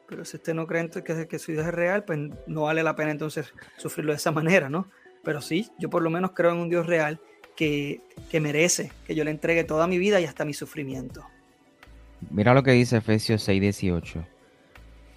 Pero 0.09 0.25
si 0.25 0.37
usted 0.37 0.55
no 0.55 0.67
cree 0.67 0.91
que, 0.91 1.27
que 1.29 1.39
su 1.39 1.53
Dios 1.53 1.67
es 1.67 1.73
real, 1.73 2.05
pues 2.05 2.19
no 2.47 2.63
vale 2.63 2.83
la 2.83 2.97
pena 2.97 3.13
entonces 3.13 3.53
sufrirlo 3.77 4.13
de 4.13 4.17
esa 4.17 4.33
manera, 4.33 4.69
¿no? 4.69 4.89
Pero 5.23 5.41
sí, 5.41 5.71
yo 5.79 5.91
por 5.91 6.03
lo 6.03 6.11
menos 6.11 6.33
creo 6.35 6.53
en 6.53 6.59
un 6.59 6.69
Dios 6.69 6.87
real 6.87 7.21
que, 7.61 8.41
merece 8.41 8.91
que 9.07 9.15
yo 9.15 9.25
le 9.25 9.31
entregue 9.31 9.65
toda 9.65 9.87
mi 9.87 9.99
vida 9.99 10.21
y 10.21 10.25
hasta 10.25 10.45
mi 10.45 10.55
sufrimiento. 10.55 11.25
Mira 12.31 12.55
lo 12.55 12.63
que 12.63 12.71
dice 12.73 12.99
Efesios 12.99 13.47
6:18. 13.47 14.25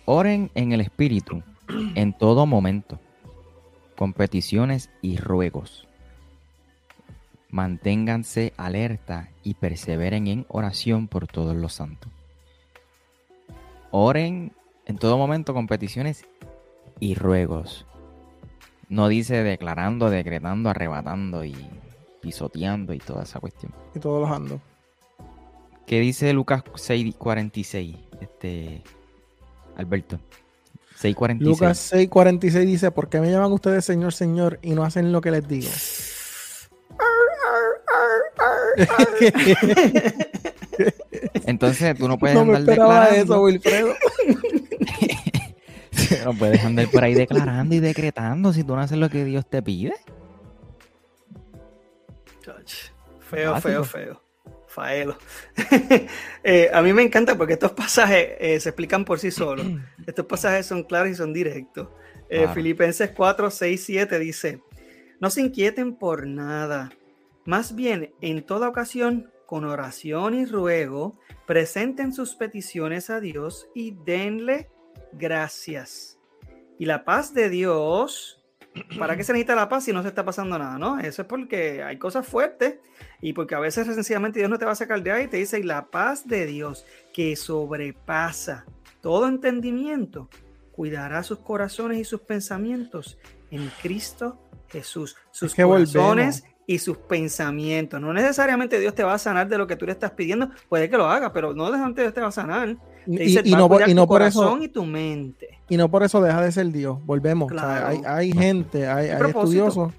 Oren 0.05 0.51
en 0.53 0.73
el 0.73 0.81
Espíritu 0.81 1.41
en 1.95 2.11
todo 2.17 2.45
momento, 2.45 2.99
con 3.95 4.11
peticiones 4.11 4.89
y 5.01 5.17
ruegos. 5.17 5.87
Manténganse 7.53 8.51
alerta 8.57 9.29
y 9.43 9.53
perseveren 9.53 10.25
en 10.25 10.47
oración 10.49 11.07
por 11.07 11.27
todos 11.27 11.55
los 11.55 11.73
santos. 11.73 12.11
Oren 13.91 14.53
en 14.87 14.97
todo 14.97 15.19
momento 15.19 15.53
con 15.53 15.67
peticiones 15.67 16.25
y 16.99 17.13
ruegos. 17.13 17.85
No 18.89 19.07
dice 19.07 19.43
declarando, 19.43 20.09
decretando, 20.09 20.71
arrebatando 20.71 21.45
y 21.45 21.55
pisoteando 22.23 22.91
y 22.91 22.97
toda 22.97 23.21
esa 23.21 23.39
cuestión. 23.39 23.71
Y 23.93 23.99
todos 23.99 24.27
los 24.27 24.35
ando. 24.35 24.59
¿Qué 25.85 25.99
dice 25.99 26.33
Lucas 26.33 26.63
6:46? 26.73 27.99
Este 28.19 28.81
Alberto. 29.77 30.19
6:46. 30.99 31.39
Lucas 31.39 31.93
6:46 31.93 32.65
dice, 32.65 32.89
¿por 32.89 33.09
qué 33.09 33.19
me 33.19 33.29
llaman 33.29 33.51
ustedes 33.51 33.85
Señor, 33.85 34.11
Señor 34.11 34.57
y 34.63 34.71
no 34.71 34.83
hacen 34.83 35.11
lo 35.11 35.21
que 35.21 35.29
les 35.29 35.47
digo? 35.47 35.69
Entonces 41.45 41.97
tú 41.97 42.07
no 42.07 42.17
puedes 42.17 42.35
No 42.35 42.45
me 42.45 42.55
andar 42.57 42.71
esperaba 42.73 43.05
declarando. 43.09 43.33
eso, 43.35 43.43
Wilfredo. 43.43 43.93
no 46.25 46.33
puedes 46.33 46.63
andar 46.63 46.87
por 46.89 47.03
ahí 47.03 47.13
declarando 47.13 47.75
y 47.75 47.79
decretando 47.79 48.53
si 48.53 48.63
tú 48.63 48.75
no 48.75 48.81
haces 48.81 48.97
lo 48.97 49.09
que 49.09 49.25
Dios 49.25 49.47
te 49.49 49.61
pide. 49.61 49.93
Chach, 52.41 52.73
Feo, 53.29 53.51
Básico. 53.51 53.69
feo, 53.69 53.83
feo. 53.85 54.21
Faelo. 54.67 55.17
Eh, 56.45 56.69
a 56.73 56.81
mí 56.81 56.91
me 56.91 57.03
encanta 57.03 57.37
porque 57.37 57.53
estos 57.53 57.71
pasajes 57.71 58.31
eh, 58.37 58.59
se 58.59 58.67
explican 58.69 59.05
por 59.05 59.17
sí 59.19 59.31
solos. 59.31 59.65
Estos 60.05 60.25
pasajes 60.25 60.65
son 60.65 60.83
claros 60.83 61.07
y 61.09 61.15
son 61.15 61.31
directos. 61.31 61.87
Eh, 62.29 62.39
Claro. 62.39 62.53
Filipenses 62.53 63.11
4, 63.15 63.49
6, 63.49 63.81
7 63.85 64.19
dice, 64.19 64.59
no 65.21 65.29
se 65.29 65.39
inquieten 65.41 65.95
por 65.95 66.27
nada. 66.27 66.91
Más 67.45 67.75
bien, 67.75 68.13
en 68.21 68.43
toda 68.45 68.69
ocasión, 68.69 69.31
con 69.45 69.65
oración 69.65 70.33
y 70.33 70.45
ruego, 70.45 71.19
presenten 71.45 72.13
sus 72.13 72.35
peticiones 72.35 73.09
a 73.09 73.19
Dios 73.19 73.67
y 73.75 73.91
denle 74.05 74.69
gracias. 75.11 76.19
Y 76.79 76.85
la 76.85 77.03
paz 77.03 77.33
de 77.33 77.49
Dios, 77.49 78.43
¿para 78.97 79.17
qué 79.17 79.23
se 79.23 79.33
necesita 79.33 79.55
la 79.55 79.69
paz 79.69 79.83
si 79.83 79.93
no 79.93 80.01
se 80.01 80.07
está 80.07 80.23
pasando 80.23 80.57
nada? 80.57 80.77
¿no? 80.77 80.99
Eso 80.99 81.21
es 81.21 81.27
porque 81.27 81.83
hay 81.83 81.97
cosas 81.97 82.25
fuertes 82.25 82.79
y 83.21 83.33
porque 83.33 83.55
a 83.55 83.59
veces 83.59 83.87
sencillamente 83.87 84.39
Dios 84.39 84.49
no 84.49 84.57
te 84.57 84.65
va 84.65 84.71
a 84.71 84.75
sacar 84.75 85.03
de 85.03 85.11
ahí 85.11 85.25
y 85.25 85.27
te 85.27 85.37
dice, 85.37 85.59
y 85.59 85.63
la 85.63 85.87
paz 85.87 86.27
de 86.27 86.45
Dios 86.45 86.85
que 87.13 87.35
sobrepasa 87.35 88.65
todo 89.01 89.27
entendimiento, 89.27 90.29
cuidará 90.71 91.23
sus 91.23 91.39
corazones 91.39 91.99
y 91.99 92.05
sus 92.05 92.21
pensamientos 92.21 93.17
en 93.51 93.69
Cristo 93.81 94.39
Jesús. 94.69 95.15
Sus 95.31 95.53
que 95.53 95.63
volvemos. 95.63 96.43
Y 96.65 96.79
sus 96.79 96.97
pensamientos. 96.97 97.99
No 97.99 98.13
necesariamente 98.13 98.79
Dios 98.79 98.95
te 98.95 99.03
va 99.03 99.13
a 99.15 99.17
sanar 99.17 99.47
de 99.49 99.57
lo 99.57 99.67
que 99.67 99.75
tú 99.75 99.85
le 99.85 99.91
estás 99.91 100.11
pidiendo, 100.11 100.49
puede 100.69 100.89
que 100.89 100.97
lo 100.97 101.05
haga, 101.07 101.33
pero 101.33 101.53
no 101.53 101.63
necesariamente 101.65 102.01
Dios 102.03 102.13
te 102.13 102.21
va 102.21 102.27
a 102.27 102.31
sanar. 102.31 102.75
Te 103.05 103.11
dice, 103.11 103.41
y 103.43 103.51
no, 103.51 103.67
por, 103.67 103.87
y 103.89 103.93
no 103.93 104.07
por 104.07 104.21
eso 104.21 104.57
y 104.61 104.69
tu 104.69 104.85
mente. 104.85 105.59
y 105.67 105.75
no 105.75 105.89
por 105.89 106.03
eso 106.03 106.21
deja 106.21 106.41
de 106.41 106.51
ser 106.53 106.67
Dios. 106.67 107.05
Volvemos. 107.05 107.51
O 107.51 107.55
sea, 107.55 107.61
Claro. 107.63 107.87
hay, 107.87 108.01
hay 108.05 108.31
gente, 108.31 108.87
hay, 108.87 109.09
hay 109.09 109.21
estudiosos, 109.29 109.91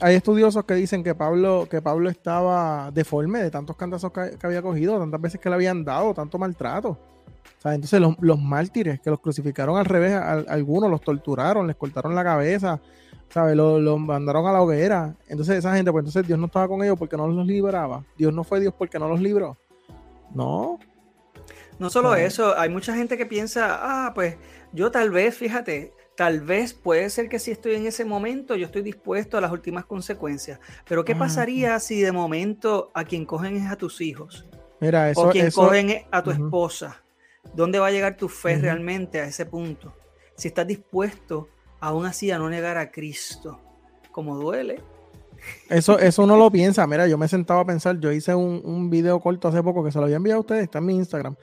hay 0.00 0.16
estudiosos 0.16 0.64
que 0.66 0.74
dicen 0.74 1.02
que 1.02 1.14
Pablo, 1.14 1.66
que 1.70 1.80
Pablo 1.80 2.10
estaba 2.10 2.90
deforme 2.92 3.38
de 3.42 3.50
tantos 3.50 3.74
cantazos 3.76 4.12
que, 4.12 4.36
que 4.38 4.46
había 4.46 4.60
cogido, 4.60 4.98
tantas 4.98 5.18
veces 5.20 5.40
que 5.40 5.48
le 5.48 5.54
habían 5.54 5.82
dado, 5.82 6.12
tanto 6.12 6.36
maltrato. 6.36 6.90
O 6.90 7.62
sea, 7.62 7.74
entonces 7.74 7.98
los, 7.98 8.14
los 8.20 8.38
mártires 8.38 9.00
que 9.00 9.08
los 9.08 9.18
crucificaron 9.18 9.78
al 9.78 9.86
revés, 9.86 10.12
a- 10.12 10.32
a 10.32 10.38
algunos 10.50 10.90
los 10.90 11.00
torturaron, 11.00 11.66
les 11.66 11.76
cortaron 11.76 12.14
la 12.14 12.22
cabeza, 12.22 12.78
¿sabes? 13.30 13.56
Los, 13.56 13.80
los 13.82 13.98
mandaron 14.00 14.46
a 14.46 14.52
la 14.52 14.62
hoguera. 14.62 15.16
Entonces 15.28 15.56
esa 15.58 15.74
gente, 15.76 15.92
pues 15.92 16.02
entonces 16.02 16.26
Dios 16.26 16.38
no 16.38 16.46
estaba 16.46 16.68
con 16.68 16.82
ellos 16.82 16.98
porque 16.98 17.16
no 17.16 17.26
los 17.28 17.46
liberaba. 17.46 18.04
Dios 18.16 18.32
no 18.32 18.44
fue 18.44 18.60
Dios 18.60 18.74
porque 18.76 18.98
no 18.98 19.08
los 19.08 19.20
libró. 19.20 19.58
No, 20.34 20.78
No 21.78 21.90
solo 21.90 22.14
eso, 22.14 22.56
hay 22.58 22.70
mucha 22.70 22.94
gente 22.94 23.16
que 23.18 23.26
piensa, 23.26 24.06
ah, 24.06 24.12
pues 24.14 24.36
yo 24.72 24.90
tal 24.90 25.10
vez, 25.10 25.36
fíjate, 25.36 25.94
tal 26.16 26.40
vez 26.40 26.72
puede 26.74 27.10
ser 27.10 27.28
que 27.28 27.38
si 27.38 27.50
estoy 27.50 27.74
en 27.74 27.86
ese 27.86 28.04
momento, 28.04 28.56
yo 28.56 28.66
estoy 28.66 28.82
dispuesto 28.82 29.36
a 29.36 29.40
las 29.42 29.52
últimas 29.52 29.84
consecuencias. 29.84 30.58
Pero 30.88 31.04
¿qué 31.04 31.14
Ah, 31.14 31.18
pasaría 31.18 31.78
si 31.80 32.00
de 32.00 32.12
momento 32.12 32.90
a 32.94 33.04
quien 33.04 33.26
cogen 33.26 33.56
es 33.56 33.70
a 33.70 33.76
tus 33.76 34.00
hijos? 34.00 34.46
mira, 34.80 35.10
eso, 35.10 35.28
o 35.28 35.28
quien 35.28 35.48
eso 35.48 35.50
cogen 35.50 35.90
es 35.90 36.06
a 36.10 36.22
tu 36.22 36.30
esposa? 36.30 37.04
¿Dónde 37.52 37.78
va 37.78 37.88
a 37.88 37.90
llegar 37.90 38.16
tu 38.16 38.28
fe 38.28 38.58
realmente 38.58 39.20
a 39.20 39.26
ese 39.26 39.46
punto? 39.46 39.98
Si 40.36 40.48
estás 40.48 40.66
dispuesto 40.66 41.55
aún 41.80 42.06
así 42.06 42.30
a 42.30 42.38
no 42.38 42.48
negar 42.48 42.76
a 42.78 42.90
Cristo, 42.90 43.60
como 44.12 44.36
duele. 44.36 44.82
Eso, 45.68 45.98
eso 45.98 46.22
uno 46.24 46.36
lo 46.36 46.50
piensa. 46.50 46.86
Mira, 46.86 47.06
yo 47.06 47.18
me 47.18 47.28
sentaba 47.28 47.60
a 47.60 47.66
pensar, 47.66 47.98
yo 48.00 48.10
hice 48.10 48.34
un, 48.34 48.60
un 48.64 48.88
video 48.90 49.20
corto 49.20 49.48
hace 49.48 49.62
poco 49.62 49.84
que 49.84 49.92
se 49.92 49.98
lo 49.98 50.04
había 50.04 50.16
enviado 50.16 50.38
a 50.38 50.40
ustedes, 50.40 50.64
está 50.64 50.78
en 50.78 50.86
mi 50.86 50.94
Instagram, 50.96 51.36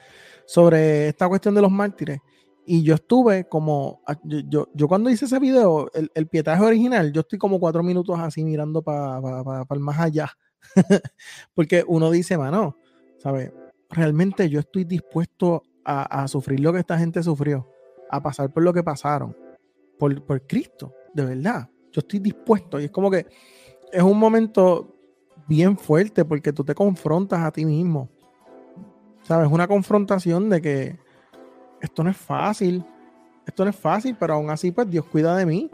sobre 0.45 1.07
esta 1.09 1.27
cuestión 1.29 1.53
de 1.55 1.61
los 1.61 1.71
mártires. 1.71 2.19
Y 2.65 2.81
yo 2.83 2.95
estuve 2.95 3.47
como, 3.47 4.01
a- 4.07 4.17
yo, 4.23 4.67
yo, 4.73 4.87
cuando 4.87 5.09
hice 5.09 5.25
ese 5.25 5.37
video, 5.39 5.89
el, 5.93 6.09
el 6.15 6.27
pietaje 6.27 6.63
original, 6.63 7.11
yo 7.11 7.21
estoy 7.21 7.37
como 7.37 7.59
cuatro 7.59 7.83
minutos 7.83 8.17
así 8.19 8.43
mirando 8.43 8.81
para 8.81 9.19
el 9.69 9.79
más 9.79 9.99
allá. 9.99 10.31
Porque 11.53 11.83
uno 11.85 12.09
dice, 12.09 12.37
mano, 12.37 12.77
¿sabes? 13.19 13.51
Realmente 13.89 14.49
yo 14.49 14.59
estoy 14.61 14.85
dispuesto 14.85 15.61
a, 15.85 16.23
a 16.23 16.27
sufrir 16.27 16.61
lo 16.61 16.71
que 16.73 16.79
esta 16.79 16.97
gente 16.97 17.21
sufrió, 17.21 17.69
a 18.09 18.23
pasar 18.23 18.51
por 18.51 18.63
lo 18.63 18.73
que 18.73 18.81
pasaron, 18.81 19.35
por, 19.97 20.21
por 20.23 20.41
Cristo, 20.47 20.93
de 21.13 21.25
verdad. 21.25 21.69
Yo 21.91 21.99
estoy 21.99 22.19
dispuesto. 22.19 22.79
Y 22.79 22.85
es 22.85 22.91
como 22.91 23.09
que 23.11 23.25
es 23.91 24.01
un 24.03 24.17
momento 24.17 24.95
bien 25.47 25.77
fuerte 25.77 26.25
porque 26.25 26.51
tú 26.53 26.63
te 26.63 26.73
confrontas 26.73 27.39
a 27.41 27.51
ti 27.51 27.65
mismo. 27.65 28.09
¿Sabes? 29.23 29.49
Una 29.51 29.67
confrontación 29.67 30.49
de 30.49 30.61
que 30.61 30.99
esto 31.81 32.03
no 32.03 32.09
es 32.09 32.17
fácil. 32.17 32.83
Esto 33.45 33.63
no 33.63 33.69
es 33.69 33.75
fácil, 33.75 34.15
pero 34.19 34.35
aún 34.35 34.49
así, 34.49 34.71
pues 34.71 34.89
Dios 34.89 35.05
cuida 35.05 35.35
de 35.35 35.45
mí. 35.45 35.69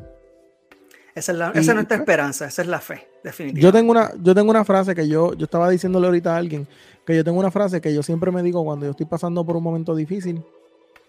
Esa 1.16 1.32
es, 1.32 1.38
la, 1.38 1.48
Y- 1.54 1.60
esa 1.60 1.72
es 1.72 1.76
nuestra 1.76 1.98
pues, 1.98 2.00
esperanza, 2.02 2.46
esa 2.46 2.62
es 2.62 2.68
la 2.68 2.80
fe, 2.80 3.08
definitivamente. 3.24 3.62
Yo 3.62 3.72
tengo 3.72 3.92
una, 3.92 4.12
yo 4.22 4.36
tengo 4.36 4.50
una 4.52 4.64
frase 4.64 4.96
que 4.96 5.08
yo, 5.08 5.34
yo 5.34 5.46
estaba 5.46 5.70
diciéndole 5.70 6.08
ahorita 6.08 6.34
a 6.34 6.38
alguien, 6.38 6.68
que 7.06 7.16
yo 7.16 7.24
tengo 7.24 7.40
una 7.40 7.52
frase 7.52 7.82
que 7.82 7.94
yo 7.94 8.04
siempre 8.04 8.32
me 8.32 8.42
digo 8.44 8.64
cuando 8.64 8.86
yo 8.86 8.92
estoy 8.92 9.06
pasando 9.06 9.44
por 9.46 9.56
un 9.58 9.64
momento 9.64 9.96
difícil. 9.96 10.44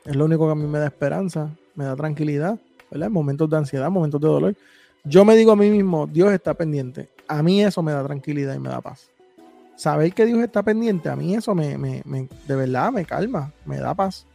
Es 0.05 0.17
lo 0.17 0.25
único 0.25 0.47
que 0.47 0.53
a 0.53 0.55
mí 0.55 0.67
me 0.67 0.79
da 0.79 0.87
esperanza, 0.87 1.51
me 1.75 1.85
da 1.85 1.95
tranquilidad, 1.95 2.59
¿verdad? 2.91 3.07
En 3.09 3.13
momentos 3.13 3.49
de 3.49 3.57
ansiedad, 3.57 3.91
momentos 3.91 4.21
de 4.21 4.29
dolor. 4.29 4.55
Yo 5.05 5.25
me 5.25 5.35
digo 5.37 5.53
a 5.53 5.57
mí 5.57 5.71
mismo, 5.71 6.07
Dios 6.07 6.33
está 6.33 6.55
pendiente. 6.55 7.09
A 7.29 7.43
mí 7.43 7.63
eso 7.63 7.83
me 7.83 7.93
da 7.93 8.05
tranquilidad 8.05 8.55
y 8.55 8.59
me 8.59 8.69
da 8.69 8.81
paz. 8.81 9.11
Saber 9.77 10.13
que 10.13 10.27
Dios 10.27 10.41
está 10.41 10.63
pendiente, 10.63 11.09
a 11.09 11.17
mí 11.17 11.35
eso 11.35 11.55
me, 11.55 11.79
me- 11.79 12.03
me- 12.05 12.29
de 12.47 12.57
verdad 12.57 12.93
me 12.93 13.05
calma, 13.07 13.53
me 13.65 13.79
da 13.79 13.95
paz. 13.95 14.27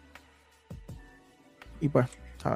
Y 1.79 1.89
pues, 1.89 2.07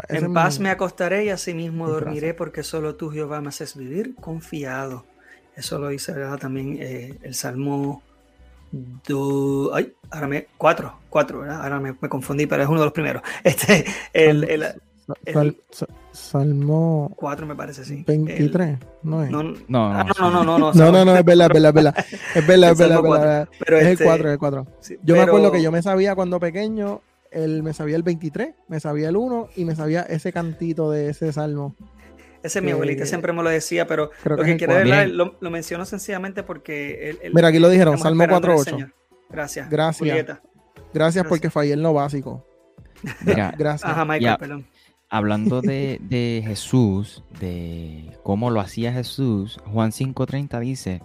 En 0.07 0.25
es 0.25 0.29
paz 0.31 0.59
mi- 0.59 0.63
me 0.63 0.69
acostaré 0.71 1.25
y 1.25 1.29
asimismo 1.29 1.85
mi 1.85 1.91
dormiré 1.91 2.33
porque 2.33 2.63
solo 2.63 2.95
tú, 2.95 3.09
Jehová, 3.11 3.41
me 3.41 3.49
haces 3.49 3.75
vivir 3.75 4.15
confiado. 4.15 5.05
Eso 5.55 5.77
lo 5.77 5.89
dice 5.89 6.13
¿verdad? 6.13 6.37
también 6.39 6.77
eh, 6.79 7.17
el 7.21 7.35
Salmo 7.35 8.01
do- 8.71 9.73
ay, 9.73 9.93
ahora 10.11 10.27
me, 10.27 10.47
4, 10.57 10.99
4, 11.09 11.39
¿verdad? 11.41 11.61
Ahora 11.63 11.79
me, 11.79 11.95
me 11.99 12.09
confundí, 12.09 12.45
pero 12.47 12.63
es 12.63 12.69
uno 12.69 12.79
de 12.79 12.85
los 12.85 12.93
primeros. 12.93 13.21
Este, 13.43 13.85
el, 14.13 14.43
el, 14.49 14.81
Sal- 15.31 15.57
sal- 15.71 15.89
Salmo 16.11 17.11
4 17.15 17.45
me 17.45 17.55
parece, 17.55 17.85
sí. 17.85 18.03
23, 18.05 18.77
no 19.03 19.21
es. 19.23 19.27
El- 19.29 19.33
no, 19.33 19.43
no, 19.43 19.53
No, 19.67 19.91
ah, 19.91 20.03
no, 20.19 20.29
no, 20.31 20.43
no, 20.43 20.43
no, 20.43 20.59
no, 20.59 20.73
No, 20.73 20.91
no, 20.91 21.05
no, 21.05 21.15
es 21.15 21.25
verdad, 21.25 21.47
es 21.47 21.53
verdad, 21.53 21.69
es 21.69 21.73
verdad. 21.75 22.05
Es 22.35 22.47
verdad, 22.47 22.71
es 22.71 22.79
El 22.79 22.87
verdad, 22.89 23.05
es 23.05 23.11
verdad. 23.11 23.49
Pero 23.59 23.77
Es 23.77 23.85
el 23.85 23.91
este, 23.93 24.03
4, 24.05 24.27
es 24.27 24.33
el 24.33 24.39
4. 24.39 24.67
sí, 24.79 24.97
Yo 25.03 25.15
me 25.15 25.21
acuerdo 25.21 25.47
pero- 25.47 25.51
que 25.53 25.61
yo 25.63 25.71
me 25.71 25.81
sabía 25.81 26.15
cuando 26.15 26.39
pequeño, 26.39 27.01
el, 27.31 27.63
me 27.63 27.73
sabía 27.73 27.95
el 27.95 28.03
23, 28.03 28.55
me 28.67 28.79
sabía 28.79 29.09
el 29.09 29.15
1 29.17 29.49
y 29.55 29.65
me 29.65 29.75
sabía 29.75 30.01
ese 30.03 30.31
cantito 30.33 30.91
de 30.91 31.09
ese 31.09 31.31
salmo. 31.33 31.75
Ese 32.41 32.59
es 32.59 32.65
mi 32.65 32.71
abuelita 32.71 33.05
siempre 33.05 33.33
me 33.33 33.43
lo 33.43 33.49
decía, 33.49 33.85
pero 33.85 34.11
Creo 34.23 34.37
lo 34.37 34.43
que 34.43 34.47
que 34.47 34.51
el 34.53 34.57
quiere. 34.57 34.73
¿verdad? 34.75 35.07
Lo, 35.07 35.35
lo 35.39 35.51
menciono 35.51 35.85
sencillamente 35.85 36.41
porque 36.43 37.09
él, 37.09 37.19
él- 37.21 37.33
Mira, 37.35 37.49
aquí 37.49 37.59
lo 37.59 37.67
dijeron, 37.69 37.97
Salmo 37.97 38.23
esperando 38.23 38.47
al 38.47 38.53
4.8. 38.57 38.63
Señor. 38.63 38.93
Gracias. 39.29 39.69
Gracias. 39.69 40.07
Gracias 40.15 40.39
Gracias. 40.93 41.25
porque 41.27 41.49
fallé 41.49 41.73
en 41.73 41.83
lo 41.83 41.93
básico. 41.93 42.45
Mira, 43.25 43.53
Gracias. 43.57 43.89
Ajá, 43.91 44.03
Michael, 44.05 44.21
Ya. 44.23 44.37
perdón. 44.37 44.65
Hablando 45.09 45.61
de, 45.61 45.99
de 46.01 46.43
Jesús, 46.45 47.23
de 47.39 48.17
cómo 48.23 48.49
lo 48.49 48.59
hacía 48.59 48.93
Jesús, 48.93 49.59
Juan 49.65 49.91
5:30 49.91 50.59
dice, 50.59 51.01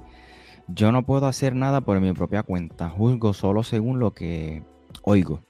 yo 0.69 0.93
no 0.93 1.05
puedo 1.05 1.27
hacer 1.27 1.55
nada 1.55 1.81
por 1.81 2.01
mi 2.01 2.13
propia 2.13 2.43
cuenta, 2.43 2.89
juzgo 2.89 3.35
solo 3.35 3.63
según 3.63 3.99
lo 3.99 4.13
que 4.13 4.63
oigo. 5.03 5.41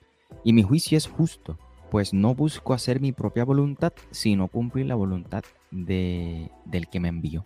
Y 0.42 0.52
mi 0.52 0.62
juicio 0.62 0.98
es 0.98 1.06
justo, 1.06 1.58
pues 1.90 2.12
no 2.12 2.34
busco 2.34 2.74
hacer 2.74 3.00
mi 3.00 3.12
propia 3.12 3.44
voluntad, 3.44 3.92
sino 4.10 4.48
cumplir 4.48 4.86
la 4.86 4.94
voluntad 4.94 5.44
de, 5.70 6.50
del 6.64 6.88
que 6.88 7.00
me 7.00 7.08
envió. 7.08 7.44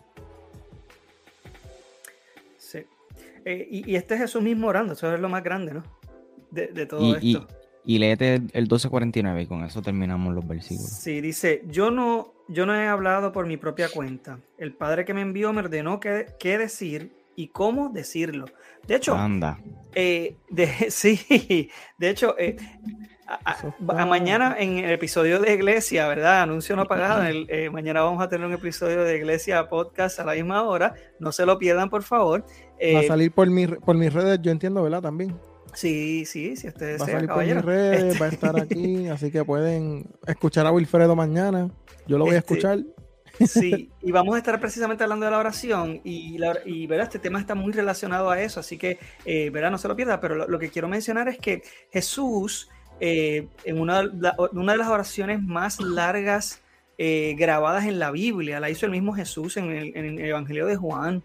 Sí. 2.57 2.85
Eh, 3.45 3.69
y, 3.71 3.93
y 3.93 3.97
este 3.97 4.15
es 4.15 4.21
Jesús 4.21 4.43
mismo 4.43 4.69
orando, 4.69 4.95
eso 4.95 5.13
es 5.13 5.21
lo 5.21 5.29
más 5.29 5.43
grande, 5.43 5.75
¿no? 5.75 5.83
De, 6.51 6.69
de 6.69 6.87
todo 6.87 7.19
Y, 7.21 7.35
esto. 7.35 7.49
Y 7.85 7.99
léete 7.99 8.35
el, 8.35 8.51
el 8.53 8.69
12:49 8.69 9.43
y 9.43 9.47
con 9.47 9.65
eso 9.65 9.81
terminamos 9.83 10.35
los 10.35 10.47
versículos. 10.47 10.91
Sí, 10.91 11.21
dice, 11.21 11.63
yo 11.69 11.91
no, 11.91 12.33
yo 12.49 12.67
no 12.67 12.75
he 12.75 12.87
hablado 12.87 13.33
por 13.33 13.47
mi 13.47 13.57
propia 13.57 13.89
cuenta. 13.89 14.39
El 14.59 14.75
Padre 14.75 15.05
que 15.05 15.15
me 15.15 15.21
envió 15.23 15.53
me 15.53 15.61
ordenó 15.61 16.01
qué, 16.01 16.27
qué 16.39 16.59
decir 16.59 17.13
y 17.37 17.49
cómo 17.49 17.89
decirlo. 17.91 18.47
De 18.87 18.97
hecho, 18.97 19.15
Anda. 19.15 19.59
eh, 19.95 20.37
de, 20.51 20.67
sí, 20.91 21.71
de 21.99 22.11
hecho, 22.11 22.35
eh, 22.39 22.57
a, 23.27 23.39
a- 23.53 24.03
a 24.03 24.07
mañana 24.07 24.57
en 24.59 24.79
el 24.79 24.91
episodio 24.91 25.39
de 25.41 25.53
Iglesia, 25.55 26.09
¿verdad? 26.09 26.43
Anuncio 26.43 26.75
no 26.77 26.87
pagado. 26.87 27.23
el- 27.25 27.47
eh, 27.51 27.69
mañana 27.71 28.01
vamos 28.03 28.23
a 28.23 28.29
tener 28.29 28.47
un 28.47 28.55
episodio 28.55 29.05
de 29.05 29.17
Iglesia 29.19 29.69
Podcast 29.69 30.19
a 30.21 30.25
la 30.25 30.33
misma 30.35 30.63
hora. 30.63 30.95
No 31.21 31.31
se 31.33 31.45
lo 31.47 31.59
pierdan, 31.59 31.91
por 31.91 32.03
favor. 32.03 32.41
Va 32.43 32.47
a 32.49 33.03
Eh, 33.03 33.07
salir 33.07 33.31
por, 33.33 33.49
mi, 33.51 33.67
por 33.67 33.97
mis 33.97 34.13
redes, 34.13 34.41
yo 34.43 34.51
entiendo, 34.51 34.83
¿verdad? 34.83 35.03
También. 35.03 35.35
Sí, 35.79 36.25
sí, 36.25 36.57
si 36.57 36.69
ustedes 36.69 37.01
Va 37.01 37.05
a 37.05 37.09
salir 37.09 37.29
por 37.29 37.39
mis 37.45 37.53
caballero. 37.55 37.63
redes, 37.63 38.03
Este- 38.05 38.19
va 38.19 38.27
a 38.27 38.29
estar 38.29 38.57
aquí, 38.61 39.09
así 39.09 39.31
que 39.31 39.45
pueden 39.45 40.07
escuchar 40.27 40.67
a 40.67 40.73
Wilfredo 40.73 41.15
mañana. 41.17 41.71
Yo 42.07 42.19
lo 42.19 42.25
voy 42.25 42.35
a 42.35 42.39
Este- 42.39 42.55
escuchar. 42.55 42.79
Sí, 43.47 43.91
y 44.03 44.11
vamos 44.11 44.35
a 44.35 44.39
estar 44.39 44.59
precisamente 44.61 45.05
hablando 45.05 45.25
de 45.27 45.31
la 45.31 45.39
oración 45.39 46.01
y, 46.03 46.39
la, 46.39 46.59
y 46.65 46.87
¿verdad? 46.89 47.05
este 47.07 47.21
tema 47.21 47.39
está 47.39 47.55
muy 47.55 47.73
relacionado 47.73 48.31
a 48.31 48.41
eso, 48.43 48.59
así 48.59 48.77
que 48.77 48.99
eh, 49.25 49.51
¿verdad? 49.51 49.71
no 49.71 49.79
se 49.79 49.87
lo 49.87 49.95
pierda, 49.95 50.19
pero 50.21 50.35
lo, 50.49 50.59
que 50.59 50.71
quiero 50.71 50.89
mencionar 50.89 51.29
es 51.29 51.39
que 51.39 51.63
Jesús, 51.93 52.69
eh, 52.99 53.47
en 53.65 53.81
una, 53.81 54.03
una, 54.53 54.73
de 54.73 54.79
las 54.79 54.89
oraciones 54.89 55.41
más 55.41 55.81
largas 55.81 56.63
eh, 56.97 57.37
grabadas 57.39 57.85
en 57.85 58.01
la 58.01 58.11
Biblia, 58.11 58.59
la 58.59 58.71
hizo 58.71 58.87
el 58.87 58.93
mismo 58.93 59.13
Jesús 59.15 59.57
en 59.57 59.71
el, 59.71 59.97
en 59.97 60.19
el 60.19 60.25
Evangelio 60.25 60.67
de 60.67 60.75
Juan, 60.75 61.23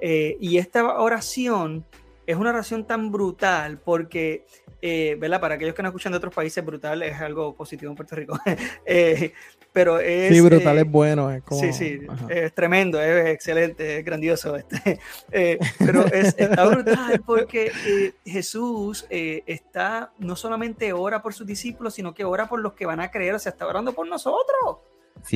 y 0.00 0.58
esta 0.58 0.84
oración 1.00 1.84
es 2.28 2.36
una 2.36 2.50
oración 2.50 2.86
tan 2.86 3.10
brutal 3.10 3.78
porque 3.78 4.44
eh, 4.80 5.16
¿verdad? 5.18 5.40
Para 5.40 5.56
aquellos 5.56 5.74
que 5.74 5.82
no 5.82 5.88
escuchan 5.88 6.12
de 6.12 6.18
otros 6.18 6.32
países, 6.32 6.64
brutal 6.64 7.02
es 7.02 7.20
algo 7.20 7.54
positivo 7.56 7.90
en 7.90 7.96
Puerto 7.96 8.14
Rico. 8.14 8.38
eh, 8.86 9.32
pero 9.72 9.98
es. 9.98 10.32
Sí, 10.32 10.40
brutal 10.40 10.78
eh, 10.78 10.82
es 10.82 10.90
bueno. 10.90 11.30
Es 11.30 11.42
como, 11.42 11.60
sí, 11.60 11.72
sí, 11.72 12.00
es 12.28 12.54
tremendo, 12.54 13.00
es 13.00 13.26
excelente, 13.28 13.98
es 13.98 14.04
grandioso. 14.04 14.56
Este. 14.56 15.00
Eh, 15.30 15.58
pero 15.78 16.06
es, 16.06 16.34
está 16.38 16.64
brutal 16.66 17.22
porque 17.24 17.70
eh, 17.86 18.14
Jesús 18.24 19.06
está, 19.10 20.12
no 20.18 20.36
solamente 20.36 20.92
ora 20.92 21.22
por 21.22 21.34
sus 21.34 21.46
discípulos, 21.46 21.94
sino 21.94 22.14
que 22.14 22.24
ora 22.24 22.48
por 22.48 22.60
los 22.60 22.72
que 22.72 22.86
van 22.86 23.00
a 23.00 23.10
creer, 23.10 23.34
o 23.34 23.38
sea, 23.38 23.50
está 23.50 23.66
orando 23.66 23.92
por 23.92 24.06
nosotros. 24.06 24.78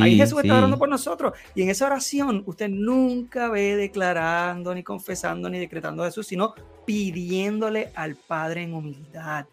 Ahí 0.00 0.16
Jesús 0.16 0.40
está 0.42 0.58
orando 0.58 0.78
por 0.78 0.88
nosotros. 0.88 1.34
Y 1.54 1.62
en 1.62 1.70
esa 1.70 1.86
oración 1.86 2.42
usted 2.46 2.68
nunca 2.68 3.48
ve 3.48 3.76
declarando, 3.76 4.74
ni 4.74 4.82
confesando, 4.82 5.48
ni 5.50 5.58
decretando 5.58 6.02
a 6.02 6.06
Jesús, 6.06 6.26
sino 6.26 6.54
pidiéndole 6.84 7.90
al 7.94 8.16
Padre 8.16 8.62
en 8.62 8.74
humildad. 8.74 9.46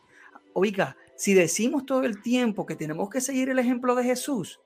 Oiga, 0.53 0.95
si 1.15 1.33
decimos 1.33 1.85
todo 1.85 2.03
el 2.03 2.21
tiempo 2.21 2.65
que 2.65 2.75
tenemos 2.75 3.09
que 3.09 3.21
seguir 3.21 3.49
el 3.49 3.59
ejemplo 3.59 3.95
de 3.95 4.03
Jesús, 4.03 4.59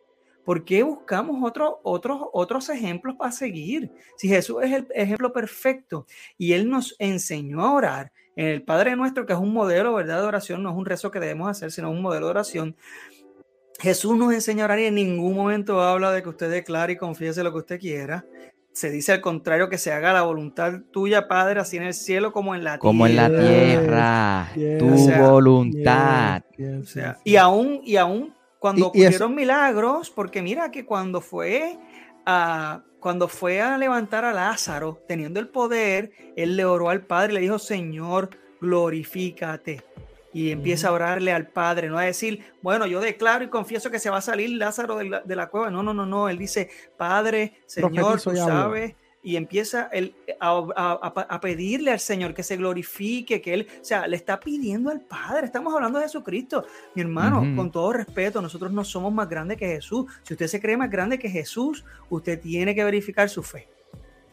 ¿por 0.45 0.63
qué 0.65 0.83
buscamos 0.83 1.43
otros 1.43 1.75
otros, 1.83 2.21
otros 2.31 2.69
ejemplos 2.69 3.15
para 3.15 3.31
seguir? 3.31 3.91
Si 4.17 4.27
Jesús 4.27 4.57
es 4.61 4.71
el 4.71 4.87
ejemplo 4.93 5.33
perfecto 5.33 6.05
y 6.37 6.53
Él 6.53 6.69
nos 6.69 6.95
enseñó 6.99 7.61
a 7.61 7.73
orar 7.73 8.11
en 8.35 8.47
el 8.47 8.63
Padre 8.63 8.95
nuestro, 8.95 9.25
que 9.25 9.33
es 9.33 9.39
un 9.39 9.53
modelo 9.53 9.93
¿verdad? 9.93 10.21
de 10.21 10.27
oración, 10.27 10.63
no 10.63 10.71
es 10.71 10.75
un 10.75 10.85
rezo 10.85 11.11
que 11.11 11.19
debemos 11.19 11.49
hacer, 11.49 11.71
sino 11.71 11.91
un 11.91 12.01
modelo 12.01 12.27
de 12.27 12.31
oración. 12.31 12.75
Jesús 13.79 14.15
nos 14.15 14.33
enseña 14.33 14.63
a 14.63 14.65
orar 14.65 14.79
y 14.79 14.85
en 14.85 14.95
ningún 14.95 15.35
momento 15.35 15.81
habla 15.81 16.11
de 16.11 16.23
que 16.23 16.29
usted 16.29 16.49
declare 16.49 16.93
y 16.93 16.97
confiese 16.97 17.43
lo 17.43 17.51
que 17.51 17.57
usted 17.57 17.79
quiera 17.79 18.25
se 18.73 18.89
dice 18.89 19.11
al 19.11 19.21
contrario 19.21 19.69
que 19.69 19.77
se 19.77 19.93
haga 19.93 20.11
la 20.13 20.23
voluntad 20.23 20.81
tuya, 20.91 21.27
Padre, 21.27 21.59
así 21.59 21.77
en 21.77 21.83
el 21.83 21.93
cielo 21.93 22.33
como 22.33 22.55
en 22.55 22.63
la 22.63 22.71
tierra. 22.71 22.79
Como 22.79 23.07
en 23.07 23.15
la 23.15 23.29
tierra, 23.29 24.51
tu 24.79 24.87
voluntad. 25.21 26.41
y 27.23 27.35
aún, 27.35 27.81
y 27.83 27.95
aún 27.95 28.33
cuando 28.59 28.87
ocurrieron 28.87 29.35
milagros, 29.35 30.09
porque 30.09 30.41
mira 30.41 30.71
que 30.71 30.85
cuando 30.85 31.21
fue 31.21 31.77
a 32.25 32.81
cuando 32.99 33.27
fue 33.27 33.61
a 33.61 33.77
levantar 33.77 34.23
a 34.23 34.31
Lázaro, 34.31 35.03
teniendo 35.09 35.41
el 35.41 35.49
poder, 35.49 36.11
él 36.37 36.55
le 36.55 36.63
oró 36.63 36.89
al 36.89 37.05
Padre 37.05 37.33
y 37.33 37.35
le 37.35 37.41
dijo, 37.41 37.59
Señor, 37.59 38.29
glorifícate 38.61 39.83
y 40.33 40.49
empieza 40.51 40.89
a 40.89 40.91
orarle 40.91 41.31
al 41.31 41.47
Padre, 41.47 41.89
no 41.89 41.97
a 41.97 42.03
decir, 42.03 42.43
bueno, 42.61 42.87
yo 42.87 42.99
declaro 42.99 43.43
y 43.43 43.49
confieso 43.49 43.91
que 43.91 43.99
se 43.99 44.09
va 44.09 44.17
a 44.17 44.21
salir 44.21 44.49
Lázaro 44.49 44.97
de 44.97 45.05
la, 45.05 45.21
de 45.21 45.35
la 45.35 45.47
cueva. 45.47 45.69
No, 45.69 45.83
no, 45.83 45.93
no, 45.93 46.05
no. 46.05 46.27
Él 46.27 46.39
dice, 46.39 46.69
Padre, 46.97 47.59
Señor, 47.67 48.19
tú 48.21 48.35
sabes. 48.35 48.95
Y 49.25 49.37
empieza 49.37 49.87
él 49.93 50.15
a, 50.41 50.57
a, 51.29 51.39
pedirle 51.39 51.91
al 51.91 52.01
Señor 52.01 52.33
que 52.33 52.43
se 52.43 52.57
glorifique, 52.57 53.41
que 53.41 53.53
Él, 53.53 53.67
o 53.79 53.85
sea, 53.85 54.05
le 54.05 54.17
está 54.17 54.37
pidiendo 54.37 54.89
al 54.89 54.99
Padre. 54.99 55.45
Estamos 55.45 55.73
hablando 55.73 55.97
de 55.97 56.05
Jesucristo. 56.05 56.65
Mi 56.93 57.03
hermano, 57.03 57.39
con 57.55 57.71
todo 57.71 57.93
respeto, 57.93 58.41
nosotros 58.41 58.73
no 58.73 58.83
somos 58.83 59.13
más 59.13 59.29
grandes 59.29 59.57
que 59.57 59.67
Jesús. 59.67 60.11
Si 60.23 60.33
usted 60.33 60.47
se 60.47 60.59
cree 60.59 60.75
más 60.75 60.89
grande 60.91 61.17
que 61.17 61.29
Jesús, 61.29 61.85
usted 62.09 62.41
tiene 62.41 62.75
que 62.75 62.83
verificar 62.83 63.29
su 63.29 63.43
fe, 63.43 63.69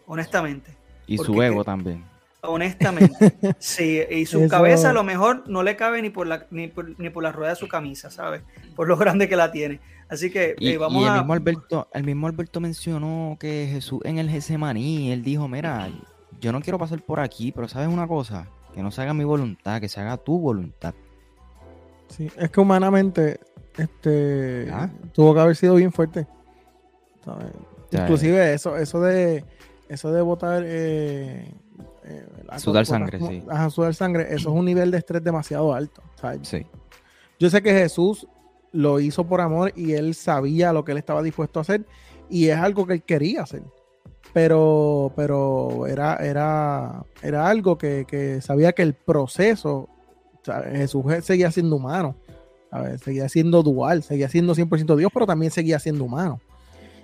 honestamente. 0.06 0.76
Y 1.06 1.18
su 1.18 1.40
ego 1.40 1.62
también. 1.62 2.09
Honestamente, 2.42 3.36
sí, 3.58 4.00
y 4.10 4.26
su 4.26 4.48
cabeza 4.48 4.90
a 4.90 4.92
lo 4.92 5.04
mejor 5.04 5.48
no 5.48 5.62
le 5.62 5.76
cabe 5.76 6.00
ni 6.00 6.10
por 6.10 6.26
la 6.26 6.46
ni 6.50 6.68
por, 6.68 6.98
ni 6.98 7.10
por 7.10 7.22
la 7.22 7.32
rueda 7.32 7.50
de 7.50 7.56
su 7.56 7.68
camisa, 7.68 8.10
¿sabes? 8.10 8.42
Por 8.74 8.88
lo 8.88 8.96
grande 8.96 9.28
que 9.28 9.36
la 9.36 9.52
tiene. 9.52 9.80
Así 10.08 10.30
que 10.30 10.56
y, 10.58 10.70
eh, 10.70 10.78
vamos 10.78 11.02
el 11.02 11.08
a... 11.10 11.18
Mismo 11.18 11.32
Alberto, 11.34 11.88
el 11.92 12.04
mismo 12.04 12.26
Alberto 12.26 12.60
mencionó 12.60 13.36
que 13.38 13.68
Jesús 13.70 14.00
en 14.04 14.18
el 14.18 14.28
Getsemaní, 14.28 15.12
él 15.12 15.22
dijo, 15.22 15.48
mira, 15.48 15.88
yo 16.40 16.50
no 16.50 16.60
quiero 16.60 16.78
pasar 16.78 17.02
por 17.02 17.20
aquí, 17.20 17.52
pero 17.52 17.68
¿sabes 17.68 17.88
una 17.88 18.08
cosa? 18.08 18.48
Que 18.74 18.82
no 18.82 18.90
se 18.90 19.02
haga 19.02 19.14
mi 19.14 19.24
voluntad, 19.24 19.80
que 19.80 19.88
se 19.88 20.00
haga 20.00 20.16
tu 20.16 20.38
voluntad. 20.38 20.94
Sí, 22.08 22.28
es 22.36 22.50
que 22.50 22.60
humanamente 22.60 23.38
este 23.76 24.68
¿Ah? 24.72 24.90
tuvo 25.12 25.34
que 25.34 25.40
haber 25.40 25.56
sido 25.56 25.76
bien 25.76 25.92
fuerte. 25.92 26.26
Inclusive 27.92 28.54
eso, 28.54 28.76
eso 28.76 29.00
de 29.00 29.44
eso 29.88 30.12
de 30.12 30.22
votar 30.22 30.62
eh, 30.64 31.52
eh, 32.04 32.26
sudar 32.58 32.86
sangre, 32.86 33.18
sí. 33.18 33.42
Ajá, 33.48 33.70
sudar 33.70 33.94
sangre. 33.94 34.22
Eso 34.30 34.50
es 34.50 34.56
un 34.56 34.64
nivel 34.64 34.90
de 34.90 34.98
estrés 34.98 35.22
demasiado 35.22 35.72
alto. 35.74 36.02
Sí. 36.42 36.66
Yo 37.38 37.50
sé 37.50 37.62
que 37.62 37.72
Jesús 37.72 38.26
lo 38.72 39.00
hizo 39.00 39.24
por 39.24 39.40
amor 39.40 39.72
y 39.76 39.92
él 39.92 40.14
sabía 40.14 40.72
lo 40.72 40.84
que 40.84 40.92
él 40.92 40.98
estaba 40.98 41.22
dispuesto 41.22 41.58
a 41.58 41.62
hacer 41.62 41.84
y 42.28 42.48
es 42.48 42.56
algo 42.56 42.86
que 42.86 42.94
él 42.94 43.02
quería 43.02 43.42
hacer. 43.42 43.62
Pero, 44.32 45.12
pero 45.16 45.86
era, 45.86 46.16
era, 46.16 47.04
era 47.22 47.48
algo 47.48 47.76
que, 47.76 48.38
sabía 48.42 48.72
que 48.72 48.82
el 48.82 48.94
proceso, 48.94 49.88
Jesús 50.72 51.04
seguía 51.22 51.50
siendo 51.50 51.76
humano, 51.76 52.14
seguía 53.02 53.28
siendo 53.28 53.62
dual, 53.62 54.04
seguía 54.04 54.28
siendo 54.28 54.54
100% 54.54 54.96
Dios, 54.96 55.10
pero 55.12 55.26
también 55.26 55.50
seguía 55.50 55.80
siendo 55.80 56.04
humano. 56.04 56.40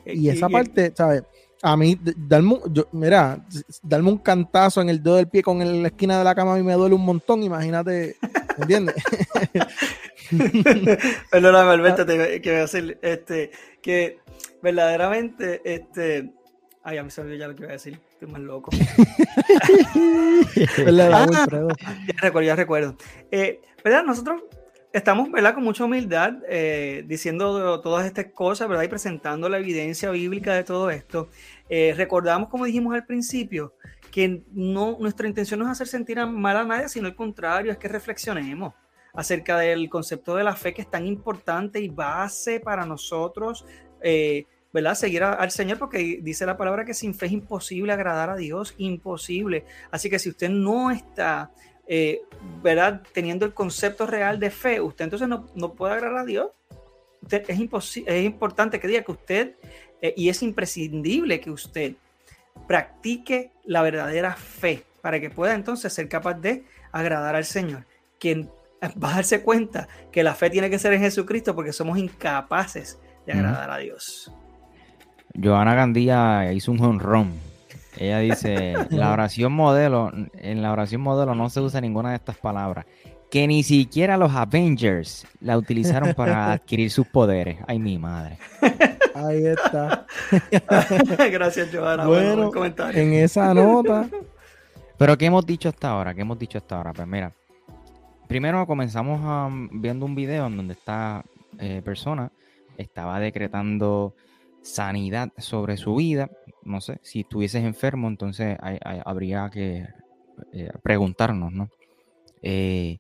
Y 0.05 0.29
esa 0.29 0.49
parte, 0.49 0.93
¿sabes? 0.95 1.25
A 1.63 1.77
mí, 1.77 1.99
darme, 2.17 2.59
yo, 2.71 2.89
mira, 2.93 3.45
darme 3.83 4.11
un 4.11 4.19
cantazo 4.19 4.81
en 4.83 4.89
el 4.89 5.03
dedo 5.03 5.17
del 5.17 5.29
pie 5.29 5.43
con 5.43 5.59
la 5.83 5.89
esquina 5.89 6.19
de 6.19 6.25
la 6.25 6.35
cama 6.35 6.55
a 6.55 6.57
mí 6.57 6.63
me 6.63 6.75
duele 6.75 6.95
un 6.95 7.05
montón, 7.05 7.43
imagínate, 7.43 8.17
¿entiendes? 8.59 8.95
Perdóname, 11.31 11.71
Alberto, 11.71 12.05
te, 12.05 12.41
que 12.41 12.51
voy 12.51 12.59
a 12.59 12.63
decir, 12.63 12.99
este, 13.03 13.51
que 13.81 14.19
verdaderamente, 14.63 15.63
este, 15.65 16.33
ay, 16.83 16.99
a 16.99 17.03
mí 17.03 17.11
se 17.11 17.23
me 17.23 17.39
ya 17.39 17.49
lo 17.49 17.55
que 17.55 17.63
iba 17.63 17.71
a 17.71 17.75
decir, 17.75 18.01
estoy 18.13 18.29
más 18.29 18.41
loco. 18.41 18.71
ah, 21.13 21.27
ya 21.27 22.21
recuerdo, 22.23 22.43
ya 22.43 22.57
recuerdo. 22.57 22.97
Eh, 23.31 23.61
¿Verdad? 23.83 24.05
Nosotros 24.05 24.43
estamos, 24.97 25.31
¿verdad? 25.31 25.55
Con 25.55 25.65
mucha 25.65 25.85
humildad 25.85 26.39
eh, 26.49 27.05
diciendo 27.07 27.81
todas 27.81 28.07
estas 28.07 28.27
cosas, 28.27 28.67
¿verdad? 28.69 28.85
Y 28.85 28.89
presentando 28.89 29.49
la 29.49 29.59
evidencia 29.59 30.11
bíblica 30.11 30.55
de 30.55 30.65
todo 30.65 30.91
esto. 30.91 31.29
Eh, 31.69 31.93
recordamos, 31.97 32.49
como 32.49 32.65
dijimos 32.65 32.95
al 32.95 33.05
principio, 33.05 33.75
que 34.11 34.43
no, 34.53 34.97
nuestra 34.99 35.29
intención 35.29 35.61
no 35.61 35.67
es 35.67 35.73
hacer 35.73 35.89
sentir 35.89 36.25
mal 36.25 36.57
a 36.57 36.65
nadie, 36.65 36.89
sino 36.89 37.07
al 37.07 37.15
contrario, 37.15 37.73
es 37.73 37.79
que 37.79 37.89
reflexionemos 37.89 38.73
acerca 39.13 39.59
del 39.59 39.89
concepto 39.91 40.35
de 40.35 40.45
la 40.45 40.57
fe 40.57 40.73
que 40.73 40.83
es 40.83 40.91
tan 40.91 41.07
importante 41.07 41.81
y 41.81 41.89
base 41.89 42.61
para 42.61 42.87
nosotros, 42.87 43.67
eh, 44.01 44.47
¿verdad? 44.73 44.95
Seguir 44.95 45.25
al 45.25 45.51
Señor, 45.51 45.79
porque 45.79 46.21
dice 46.23 46.47
la 46.47 46.57
palabra 46.57 46.85
que 46.85 46.95
sin 46.95 47.15
fe 47.15 47.27
es 47.27 47.33
imposible 47.33 47.93
agradar 47.93 48.31
a 48.31 48.37
Dios, 48.37 48.75
imposible. 48.79 49.65
Así 49.91 50.09
que 50.09 50.19
si 50.19 50.31
usted 50.31 50.49
no 50.49 50.91
está 50.91 51.51
eh, 51.87 52.23
¿verdad? 52.63 53.03
Teniendo 53.13 53.47
el 53.47 53.55
concepto 53.55 54.07
real 54.07 54.41
de 54.41 54.51
fe, 54.51 54.81
usted 54.81 55.05
entonces 55.05 55.29
no, 55.29 55.47
no 55.55 55.73
puede 55.73 55.95
agradar 55.95 56.19
a 56.19 56.25
Dios. 56.25 56.49
Usted, 57.23 57.45
es, 57.49 57.97
es 58.07 58.25
importante 58.25 58.79
que 58.81 58.89
diga 58.89 59.03
que 59.03 59.13
usted, 59.13 59.55
eh, 60.03 60.15
y 60.17 60.29
es 60.29 60.43
imprescindible 60.43 61.41
que 61.41 61.51
usted 61.51 61.95
practique 62.67 63.51
la 63.65 63.83
verdadera 63.83 64.35
fe 64.35 64.85
para 65.01 65.21
que 65.21 65.31
pueda 65.31 65.55
entonces 65.55 65.93
ser 65.93 66.09
capaz 66.09 66.35
de 66.35 66.65
agradar 66.93 67.37
al 67.37 67.45
Señor. 67.45 67.85
Quien 68.19 68.51
va 69.03 69.13
a 69.13 69.17
darse 69.17 69.43
cuenta 69.43 69.89
que 70.11 70.23
la 70.23 70.35
fe 70.35 70.51
tiene 70.51 70.71
que 70.71 70.79
ser 70.79 70.93
en 70.93 71.01
Jesucristo 71.01 71.55
porque 71.55 71.73
somos 71.73 71.99
incapaces 71.99 72.99
de 73.27 73.33
agradar 73.33 73.71
a 73.71 73.79
Dios. 73.79 74.33
Joana 75.41 75.75
Gandía 75.75 76.53
hizo 76.53 76.73
un 76.73 76.81
honrón 76.81 77.33
ella 77.99 78.19
dice, 78.19 78.75
la 78.91 79.13
oración 79.13 79.53
modelo, 79.53 80.13
en 80.35 80.63
la 80.63 80.73
oración 80.73 81.01
modelo 81.01 81.35
no 81.35 81.49
se 81.51 81.61
usa 81.61 81.81
ninguna 81.81 82.11
de 82.11 82.17
estas 82.17 82.37
palabras. 82.37 82.87
Que 83.31 83.47
ni 83.47 83.63
siquiera 83.63 84.17
los 84.17 84.33
Avengers 84.33 85.27
la 85.41 85.59
utilizaron 85.59 86.15
para 86.15 86.53
adquirir 86.53 86.91
sus 86.91 87.07
poderes. 87.07 87.59
Ay, 87.67 87.79
mi 87.79 87.99
madre. 87.99 88.39
Ahí 89.15 89.47
está. 89.47 90.07
Gracias, 91.31 91.71
Joana. 91.73 92.07
Bueno, 92.07 92.51
comentario. 92.53 93.01
en 93.01 93.15
esa 93.15 93.53
nota. 93.53 94.09
Pero 94.99 95.19
¿qué 95.19 95.27
hemos 95.27 95.45
dicho 95.45 95.69
hasta 95.69 95.91
ahora? 95.91 96.15
¿Qué 96.15 96.23
hemos 96.23 96.39
dicho 96.39 96.59
hasta 96.59 96.77
ahora? 96.77 96.93
Pues 96.93 97.09
mira, 97.09 97.33
primero 98.29 98.67
comenzamos 98.67 99.21
um, 99.21 99.69
viendo 99.81 100.07
un 100.07 100.15
video 100.15 100.47
en 100.47 100.57
donde 100.57 100.75
esta 100.75 101.25
eh, 101.59 101.83
persona 101.85 102.31
estaba 102.79 103.19
decretando 103.21 104.15
sanidad 104.63 105.31
sobre 105.39 105.77
su 105.77 105.97
vida 105.97 106.31
no 106.67 106.81
sé, 106.81 106.99
si 107.03 107.21
estuvieses 107.21 107.65
enfermo, 107.65 108.09
entonces 108.09 108.57
habría 109.05 109.49
que 109.51 109.87
eh, 110.53 110.71
preguntarnos, 110.83 111.53
¿no? 111.53 111.71
Eh, 112.43 112.99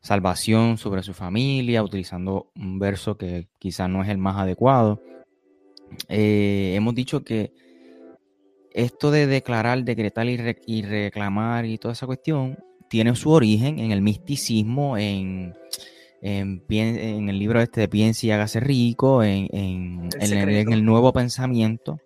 salvación 0.00 0.78
sobre 0.78 1.02
su 1.02 1.12
familia, 1.12 1.82
utilizando 1.82 2.50
un 2.54 2.78
verso 2.78 3.18
que 3.18 3.48
quizás 3.58 3.90
no 3.90 4.02
es 4.02 4.08
el 4.08 4.18
más 4.18 4.36
adecuado. 4.36 5.02
eh, 6.08 6.74
hemos 6.76 6.94
dicho 6.94 7.24
que 7.24 7.52
esto 8.72 9.10
de 9.10 9.26
declarar, 9.26 9.82
decretar 9.84 10.26
y, 10.28 10.82
reclamar 10.82 11.64
y 11.64 11.78
toda 11.78 11.92
esa 11.92 12.06
cuestión 12.06 12.58
tiene 12.88 13.14
su 13.16 13.30
origen 13.30 13.78
en 13.78 13.92
el 13.92 14.02
misticismo, 14.02 14.96
en, 14.96 15.54
en, 16.20 17.28
el 17.28 17.38
libro 17.38 17.60
este 17.60 17.82
de 17.82 17.88
Piense 17.88 18.26
y 18.26 18.30
hágase 18.30 18.60
rico, 18.60 19.22
en, 19.22 19.48
en 19.52 20.72
el, 20.72 20.84
nuevo 20.84 21.12
pensamiento, 21.12 22.00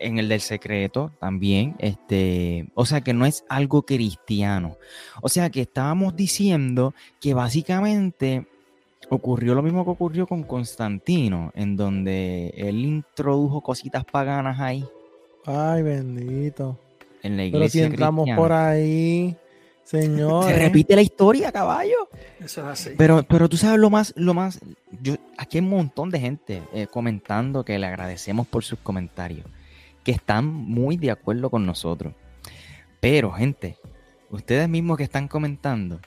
en 0.00 0.18
el 0.18 0.28
del 0.28 0.40
secreto 0.40 1.12
también. 1.20 1.76
Este, 1.78 2.66
o 2.74 2.84
sea 2.84 3.00
que 3.00 3.12
no 3.12 3.26
es 3.26 3.44
algo 3.48 3.82
cristiano. 3.82 4.76
O 5.22 5.28
sea 5.28 5.50
que 5.50 5.60
estábamos 5.62 6.16
diciendo 6.16 6.94
que 7.20 7.34
básicamente 7.34 8.46
ocurrió 9.10 9.54
lo 9.54 9.62
mismo 9.62 9.84
que 9.84 9.90
ocurrió 9.90 10.26
con 10.26 10.42
Constantino, 10.44 11.52
en 11.54 11.76
donde 11.76 12.54
él 12.56 12.84
introdujo 12.84 13.60
cositas 13.60 14.04
paganas 14.04 14.60
ahí. 14.60 14.84
Ay, 15.44 15.82
bendito. 15.82 16.78
En 17.22 17.36
la 17.36 17.44
iglesia. 17.44 17.80
Pero 17.82 17.88
si 17.88 17.92
entramos 17.92 18.28
por 18.36 18.52
ahí, 18.52 19.36
señor. 19.84 20.44
Se 20.44 20.58
repite 20.58 20.94
la 20.94 21.02
historia, 21.02 21.50
caballo. 21.50 22.08
Eso 22.38 22.60
es 22.62 22.66
así. 22.66 22.90
Pero, 22.96 23.22
pero 23.24 23.48
tú 23.48 23.56
sabes 23.56 23.78
lo 23.78 23.90
más, 23.90 24.12
lo 24.16 24.32
más. 24.32 24.60
Yo, 25.02 25.16
aquí 25.36 25.58
hay 25.58 25.64
un 25.64 25.70
montón 25.70 26.10
de 26.10 26.20
gente 26.20 26.62
eh, 26.72 26.86
comentando 26.86 27.64
que 27.64 27.78
le 27.78 27.86
agradecemos 27.86 28.46
por 28.46 28.64
sus 28.64 28.78
comentarios, 28.78 29.44
que 30.04 30.12
están 30.12 30.46
muy 30.46 30.96
de 30.96 31.10
acuerdo 31.10 31.50
con 31.50 31.66
nosotros. 31.66 32.14
Pero, 33.00 33.32
gente, 33.32 33.78
ustedes 34.30 34.68
mismos 34.68 34.98
que 34.98 35.04
están 35.04 35.28
comentando, 35.28 36.00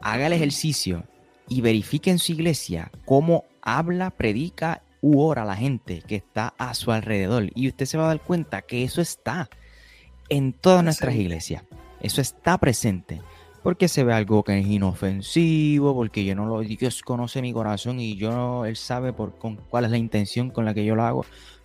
haga 0.00 0.26
el 0.26 0.32
ejercicio 0.32 1.04
y 1.48 1.60
verifique 1.60 2.10
en 2.10 2.18
su 2.18 2.32
iglesia 2.32 2.90
cómo 3.04 3.44
habla, 3.62 4.10
predica 4.10 4.82
u 5.00 5.20
ora 5.20 5.44
la 5.44 5.56
gente 5.56 6.00
que 6.00 6.16
está 6.16 6.54
a 6.56 6.74
su 6.74 6.90
alrededor. 6.90 7.50
Y 7.54 7.68
usted 7.68 7.86
se 7.86 7.98
va 7.98 8.04
a 8.04 8.08
dar 8.08 8.20
cuenta 8.20 8.62
que 8.62 8.84
eso 8.84 9.00
está 9.00 9.50
en 10.28 10.52
todas 10.52 10.82
nuestras 10.82 11.14
iglesias. 11.14 11.62
Eso 12.00 12.20
está 12.20 12.58
presente. 12.58 13.20
Porque 13.62 13.88
se 13.88 14.04
ve 14.04 14.12
algo 14.12 14.42
que 14.42 14.58
es 14.58 14.66
inofensivo, 14.66 15.94
porque 15.94 16.24
yo 16.24 16.34
no 16.34 16.44
lo, 16.44 16.60
Dios 16.60 17.00
conoce 17.02 17.40
mi 17.40 17.52
corazón 17.52 17.98
y 17.98 18.14
yo, 18.16 18.66
Él 18.66 18.76
sabe 18.76 19.14
por, 19.14 19.38
con, 19.38 19.56
cuál 19.56 19.86
es 19.86 19.90
la 19.90 19.96
intención 19.96 20.50
con 20.50 20.66
la 20.66 20.74
que 20.74 20.84
yo 20.84 20.94
lo 20.94 21.02
hago. 21.02 21.24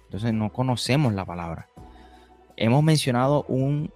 Entonces 0.10 0.34
no 0.34 0.52
conocemos 0.52 1.14
la 1.14 1.24
palabra. 1.24 1.70
Hemos 2.58 2.84
mencionado 2.84 3.46
un 3.48 3.92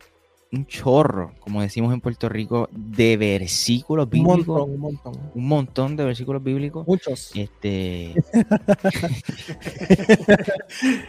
un 0.53 0.67
chorro, 0.67 1.33
como 1.39 1.63
decimos 1.63 1.91
en 1.93 1.99
Puerto 1.99 2.29
Rico, 2.29 2.69
de 2.71 3.17
versículos 3.17 4.07
bíblicos. 4.07 4.67
Un 4.67 4.79
montón, 4.79 5.13
un 5.33 5.47
montón. 5.47 5.95
de 5.95 6.05
versículos 6.05 6.43
bíblicos. 6.43 6.87
Muchos. 6.87 7.31
Este. 7.35 8.13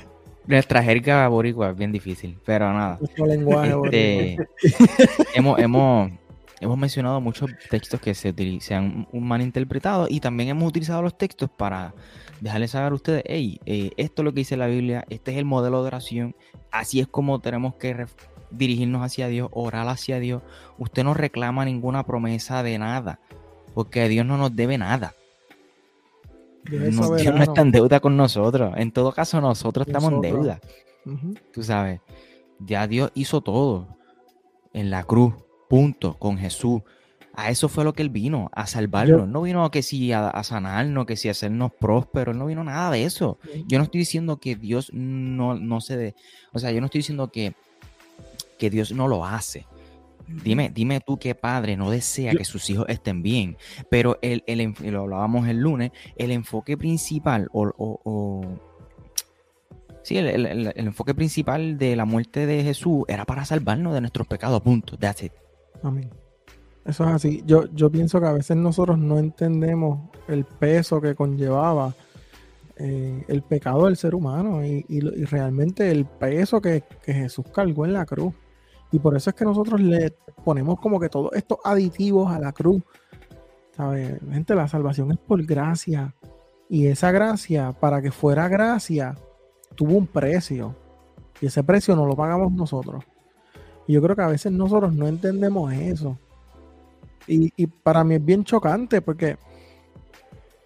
Nuestra 0.47 0.83
jerga 0.83 1.29
boricua 1.29 1.71
es 1.71 1.77
bien 1.77 1.93
difícil, 1.93 2.39
pero 2.45 2.73
nada. 2.73 2.99
Este, 3.85 4.39
hemos, 5.35 5.59
hemos, 5.59 6.11
hemos 6.61 6.79
mencionado 6.79 7.21
muchos 7.21 7.51
textos 7.71 8.01
que 8.01 8.15
se, 8.15 8.35
se 8.61 8.75
han 8.75 9.07
malinterpretado 9.13 10.07
y 10.09 10.21
también 10.21 10.51
hemos 10.51 10.69
utilizado 10.69 11.03
los 11.03 11.17
textos 11.17 11.51
para 11.51 11.95
dejarles 12.41 12.73
saber 12.73 12.93
a 12.93 12.95
ustedes, 12.95 13.23
hey, 13.27 13.61
eh, 13.67 13.91
esto 13.97 14.23
es 14.23 14.25
lo 14.25 14.33
que 14.33 14.41
dice 14.41 14.57
la 14.57 14.67
Biblia, 14.67 15.05
este 15.09 15.33
es 15.33 15.39
el 15.39 15.45
modelo 15.45 15.83
de 15.83 15.89
oración, 15.89 16.37
así 16.71 17.01
es 17.01 17.07
como 17.07 17.41
tenemos 17.41 17.75
que 17.77 18.07
dirigirnos 18.51 19.03
hacia 19.03 19.29
Dios, 19.29 19.49
orar 19.53 19.89
hacia 19.89 20.19
Dios. 20.21 20.43
Usted 20.79 21.05
no 21.05 21.15
reclama 21.15 21.65
ninguna 21.65 22.05
promesa 22.05 22.63
de 22.63 22.79
nada, 22.79 23.21
porque 23.75 24.09
Dios 24.09 24.27
no 24.27 24.37
nos 24.37 24.55
debe 24.55 24.79
nada. 24.79 25.15
Dios 26.65 26.95
no, 26.95 27.17
está 27.17 27.61
en 27.61 27.73
deuda 27.73 28.01
con 28.01 28.17
nosotros. 28.17 28.75
En 28.77 28.91
todo 28.93 29.13
caso, 29.13 29.41
nosotros 29.41 29.87
estamos 29.87 30.13
en 30.13 30.21
deuda. 30.21 30.61
Tú 31.53 31.63
sabes, 31.63 32.01
ya 32.59 32.87
Dios 32.87 33.11
hizo 33.15 33.43
todo 33.43 33.89
en 34.73 34.91
la 34.91 35.05
cruz, 35.05 35.35
punto, 35.69 36.19
con 36.19 36.39
Jesús. 36.39 36.83
A 37.37 37.51
eso 37.51 37.69
fue 37.69 37.83
lo 37.83 37.95
que 37.95 38.03
Él 38.03 38.11
vino, 38.11 38.49
a 38.53 38.67
salvarnos. 38.67 39.29
no 39.29 39.43
vino 39.43 39.69
que 39.73 39.83
si 39.83 40.13
a, 40.13 40.41
sanarnos, 40.45 41.05
que 41.05 41.17
si 41.17 41.29
a 41.29 41.33
hacernos 41.33 41.73
prósperos, 41.73 42.37
no 42.37 42.47
vino 42.47 42.63
nada 42.63 42.93
de 42.93 43.05
eso. 43.05 43.39
Yo 43.67 43.79
no 43.79 43.85
estoy 43.85 43.99
diciendo 43.99 44.39
que 44.39 44.55
Dios 44.55 44.93
no, 44.93 45.55
no 45.55 45.81
se 45.81 45.97
dé, 45.97 46.15
o 46.53 46.61
sea, 46.61 46.71
yo 46.71 46.81
no 46.81 46.87
estoy 46.87 47.01
diciendo 47.01 47.33
que 47.33 47.55
que 48.59 48.71
Dios 48.71 48.93
no 48.93 49.09
lo 49.09 49.25
hace. 49.25 49.67
Dime, 50.27 50.71
dime 50.71 51.01
tú 51.01 51.19
qué 51.19 51.35
padre 51.35 51.77
no 51.77 51.91
desea 51.91 52.35
que 52.35 52.45
sus 52.45 52.71
hijos 52.71 52.87
estén 52.89 53.23
bien. 53.23 53.59
Pero 53.91 54.19
el, 54.23 54.43
el, 54.47 54.75
lo 54.91 55.03
hablábamos 55.03 55.47
el 55.49 55.59
lunes, 55.59 55.93
el 56.17 56.31
enfoque 56.31 56.79
principal 56.79 57.49
o, 57.53 57.71
o, 57.77 58.59
sí, 60.03 60.17
el, 60.17 60.73
enfoque 60.77 61.15
principal 61.15 61.77
de 61.77 61.95
la 61.95 62.07
muerte 62.07 62.47
de 62.47 62.63
Jesús 62.63 63.05
era 63.09 63.27
para 63.27 63.45
salvarnos 63.45 63.93
de 63.93 64.01
nuestros 64.01 64.27
pecados. 64.27 64.63
Punto. 64.63 64.97
That's 64.97 65.25
it. 65.25 65.33
Amén. 65.83 66.11
Eso 66.85 67.05
es 67.05 67.11
así. 67.11 67.43
Yo, 67.47 67.65
yo 67.73 67.91
pienso 67.91 68.21
que 68.21 68.27
a 68.27 68.33
veces 68.33 68.57
nosotros 68.57 68.99
no 68.99 69.19
entendemos 69.19 70.11
el 70.29 70.45
peso 70.45 71.01
que 71.01 71.15
conllevaba 71.15 71.95
eh, 72.77 73.25
el 73.29 73.43
pecado 73.43 73.87
del 73.87 73.97
ser 73.97 74.15
humano 74.15 74.65
y, 74.65 74.85
y, 74.89 75.01
realmente 75.01 75.91
el 75.91 76.05
peso 76.05 76.61
que, 76.61 76.83
que 77.05 77.15
Jesús 77.15 77.47
cargó 77.55 77.87
en 77.87 77.95
la 77.95 78.05
cruz. 78.05 78.35
Y 78.93 78.99
por 78.99 79.17
eso 79.17 79.31
es 79.31 79.37
que 79.37 79.45
nosotros 79.45 79.81
le 79.81 80.15
ponemos 80.45 80.79
como 80.79 81.01
que 81.01 81.09
todos 81.09 81.33
estos 81.35 81.59
aditivos 81.65 82.31
a 82.31 82.39
la 82.39 82.53
cruz. 82.53 82.83
¿Sabe? 83.73 84.21
Gente, 84.31 84.55
la 84.55 84.69
salvación 84.69 85.11
es 85.13 85.19
por 85.19 85.45
gracia. 85.45 86.15
Y 86.69 86.87
esa 86.87 87.11
gracia, 87.11 87.73
para 87.73 88.03
que 88.03 88.11
fuera 88.11 88.49
gracia, 88.49 89.17
tuvo 89.75 89.95
un 89.95 90.07
precio. 90.07 90.77
Y 91.41 91.47
ese 91.47 91.65
precio 91.65 91.97
no 91.97 92.07
lo 92.07 92.15
pagamos 92.15 92.53
nosotros. 92.53 93.05
Y 93.87 93.95
yo 93.95 94.03
creo 94.03 94.17
que 94.17 94.23
a 94.23 94.29
veces 94.29 94.53
nosotros 94.53 94.95
no 94.95 95.07
entendemos 95.07 95.73
eso. 95.73 96.19
Y, 97.27 97.53
y 97.57 97.67
para 97.67 98.05
mí 98.05 98.17
es 98.17 98.25
bien 98.25 98.45
chocante 98.45 99.01
porque 99.01 99.37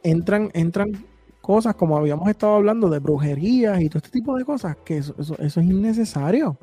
entran, 0.02 0.50
entran 0.54 1.04
cosas 1.40 1.74
como 1.74 1.96
habíamos 1.96 2.28
estado 2.28 2.56
hablando 2.56 2.88
de 2.90 2.98
brujerías 2.98 3.80
y 3.80 3.88
todo 3.88 3.98
este 3.98 4.10
tipo 4.10 4.36
de 4.36 4.44
cosas, 4.44 4.76
que 4.84 4.98
eso, 4.98 5.14
eso 5.18 5.36
es 5.38 5.56
innecesario. 5.56 6.58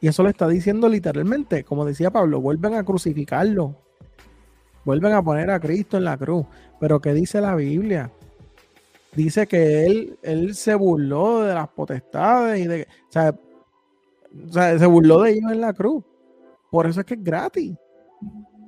Y 0.00 0.08
eso 0.08 0.22
lo 0.22 0.28
está 0.28 0.48
diciendo 0.48 0.88
literalmente, 0.88 1.64
como 1.64 1.84
decía 1.84 2.10
Pablo, 2.10 2.40
vuelven 2.40 2.74
a 2.74 2.84
crucificarlo. 2.84 3.76
Vuelven 4.84 5.12
a 5.12 5.22
poner 5.22 5.48
a 5.50 5.60
Cristo 5.60 5.96
en 5.96 6.04
la 6.04 6.16
cruz. 6.16 6.44
Pero 6.80 7.00
¿qué 7.00 7.14
dice 7.14 7.40
la 7.40 7.54
Biblia? 7.54 8.10
Dice 9.14 9.46
que 9.46 9.86
él, 9.86 10.18
él 10.22 10.54
se 10.56 10.74
burló 10.74 11.42
de 11.42 11.54
las 11.54 11.68
potestades 11.68 12.60
y 12.60 12.66
de... 12.66 12.88
O 13.08 13.12
sea, 13.12 13.34
o 14.48 14.52
sea, 14.52 14.78
se 14.78 14.86
burló 14.86 15.22
de 15.22 15.32
ellos 15.32 15.52
en 15.52 15.60
la 15.60 15.72
cruz. 15.72 16.04
Por 16.70 16.86
eso 16.86 17.00
es 17.00 17.06
que 17.06 17.14
es 17.14 17.22
gratis. 17.22 17.74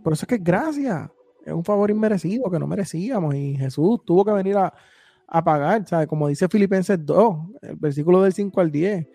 Por 0.02 0.12
eso 0.12 0.24
es 0.24 0.28
que 0.28 0.34
es 0.36 0.44
gracia. 0.44 1.10
Es 1.44 1.52
un 1.52 1.64
favor 1.64 1.90
inmerecido 1.90 2.50
que 2.50 2.58
no 2.58 2.66
merecíamos. 2.66 3.34
Y 3.34 3.56
Jesús 3.56 4.00
tuvo 4.04 4.24
que 4.24 4.32
venir 4.32 4.56
a, 4.56 4.72
a 5.26 5.44
pagar. 5.44 5.86
¿sabes? 5.86 6.06
Como 6.06 6.28
dice 6.28 6.48
Filipenses 6.48 6.98
2, 7.04 7.36
el 7.62 7.76
versículo 7.76 8.22
del 8.22 8.32
5 8.32 8.60
al 8.60 8.70
10 8.70 9.06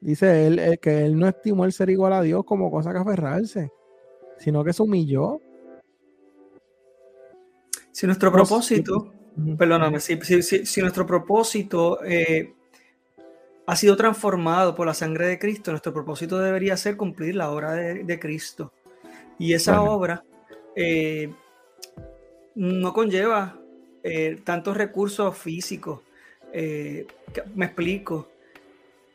Dice 0.00 0.46
él, 0.46 0.78
que 0.80 1.04
él 1.04 1.18
no 1.18 1.26
estimó 1.26 1.64
el 1.64 1.72
ser 1.72 1.90
igual 1.90 2.12
a 2.12 2.22
Dios 2.22 2.44
como 2.44 2.70
cosa 2.70 2.92
que 2.92 2.98
aferrarse, 2.98 3.72
sino 4.38 4.62
que 4.62 4.72
se 4.72 4.82
humilló. 4.82 5.40
Si 7.90 8.06
nuestro 8.06 8.30
propósito, 8.30 9.12
perdóname, 9.56 10.00
si, 10.00 10.20
si, 10.20 10.80
nuestro 10.82 11.06
propósito 11.06 12.04
eh, 12.04 12.54
ha 13.66 13.76
sido 13.76 13.96
transformado 13.96 14.74
por 14.74 14.86
la 14.86 14.94
sangre 14.94 15.26
de 15.26 15.38
Cristo, 15.38 15.70
nuestro 15.70 15.92
propósito 15.92 16.38
debería 16.38 16.76
ser 16.76 16.96
cumplir 16.96 17.34
la 17.34 17.50
obra 17.50 17.72
de, 17.72 18.18
Cristo. 18.20 18.72
Y 19.38 19.52
esa 19.52 19.82
obra 19.82 20.22
eh, 20.74 21.32
no 22.54 22.92
conlleva 22.92 23.58
eh, 24.02 24.40
tantos 24.44 24.76
recursos 24.76 25.36
físicos. 25.36 26.00
me 26.52 27.66
explico. 27.66 28.28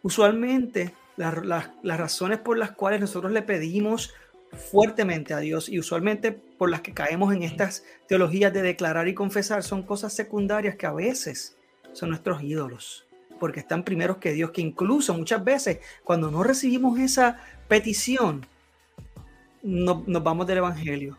Usualmente 0.03 0.94
las 1.15 1.98
razones 1.98 2.40
por 2.40 2.57
las 2.57 2.72
cuales 2.72 2.99
nosotros 2.99 3.32
le 3.32 3.41
pedimos 3.41 4.14
fuertemente 4.52 5.34
a 5.34 5.40
Dios 5.40 5.69
y 5.69 5.80
usualmente 5.80 6.32
por 6.32 6.69
las 6.69 6.82
que 6.82 6.94
caemos 6.94 7.34
en 7.34 7.44
estas 7.44 7.84
teologías 8.07 8.53
de 8.53 8.61
declarar 8.61 9.07
y 9.07 9.14
confesar 9.14 9.64
son 9.64 9.84
cosas 9.84 10.14
secundarias 10.14 10.76
que 10.76 10.86
a 10.86 10.94
veces 10.94 11.56
son 11.94 12.10
nuestros 12.10 12.41
ídolos, 12.44 13.06
porque 13.42 13.60
están 13.60 13.84
primeros 13.84 14.18
que 14.18 14.34
Dios, 14.34 14.52
que 14.52 14.62
incluso 14.62 15.16
muchas 15.16 15.44
veces 15.44 15.80
cuando 16.04 16.30
no 16.30 16.44
recibimos 16.44 17.00
esa 17.00 17.40
petición, 17.68 18.46
no, 19.64 20.04
nos 20.06 20.24
vamos 20.24 20.46
del 20.46 20.60
Evangelio 20.60 21.18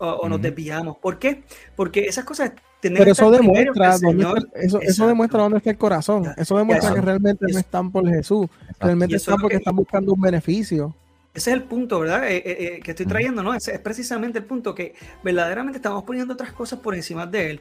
o, 0.00 0.28
nos 0.28 0.42
desviamos. 0.42 0.96
¿Por 0.96 1.20
qué? 1.20 1.44
Porque 1.76 2.06
esas 2.06 2.24
cosas 2.24 2.52
pero 2.80 3.12
eso 3.12 3.30
demuestra, 3.30 3.98
dónde 3.98 4.26
eso, 4.54 4.80
eso, 4.80 5.06
demuestra 5.06 5.42
dónde 5.42 5.58
está 5.58 5.70
el 5.70 5.78
corazón. 5.78 6.26
Eso 6.36 6.56
demuestra 6.56 6.92
que 6.92 7.00
realmente 7.02 7.46
no 7.48 7.58
están 7.58 7.92
por 7.92 8.08
Jesús. 8.08 8.48
Realmente 8.80 9.14
están 9.14 9.36
porque 9.40 9.56
están 9.58 9.76
buscando 9.76 10.12
un 10.12 10.20
beneficio. 10.20 10.92
Ese 11.32 11.50
es 11.50 11.56
el 11.56 11.62
punto, 11.62 12.00
¿verdad? 12.00 12.28
Eh, 12.28 12.38
eh, 12.38 12.42
eh, 12.46 12.80
que 12.82 12.90
estoy 12.90 13.06
trayendo, 13.06 13.44
¿no? 13.44 13.54
Ese 13.54 13.74
es 13.74 13.78
precisamente 13.78 14.38
el 14.38 14.44
punto 14.44 14.74
que 14.74 14.94
verdaderamente 15.22 15.76
estamos 15.78 16.02
poniendo 16.02 16.34
otras 16.34 16.52
cosas 16.52 16.80
por 16.80 16.96
encima 16.96 17.26
de 17.26 17.50
él. 17.52 17.60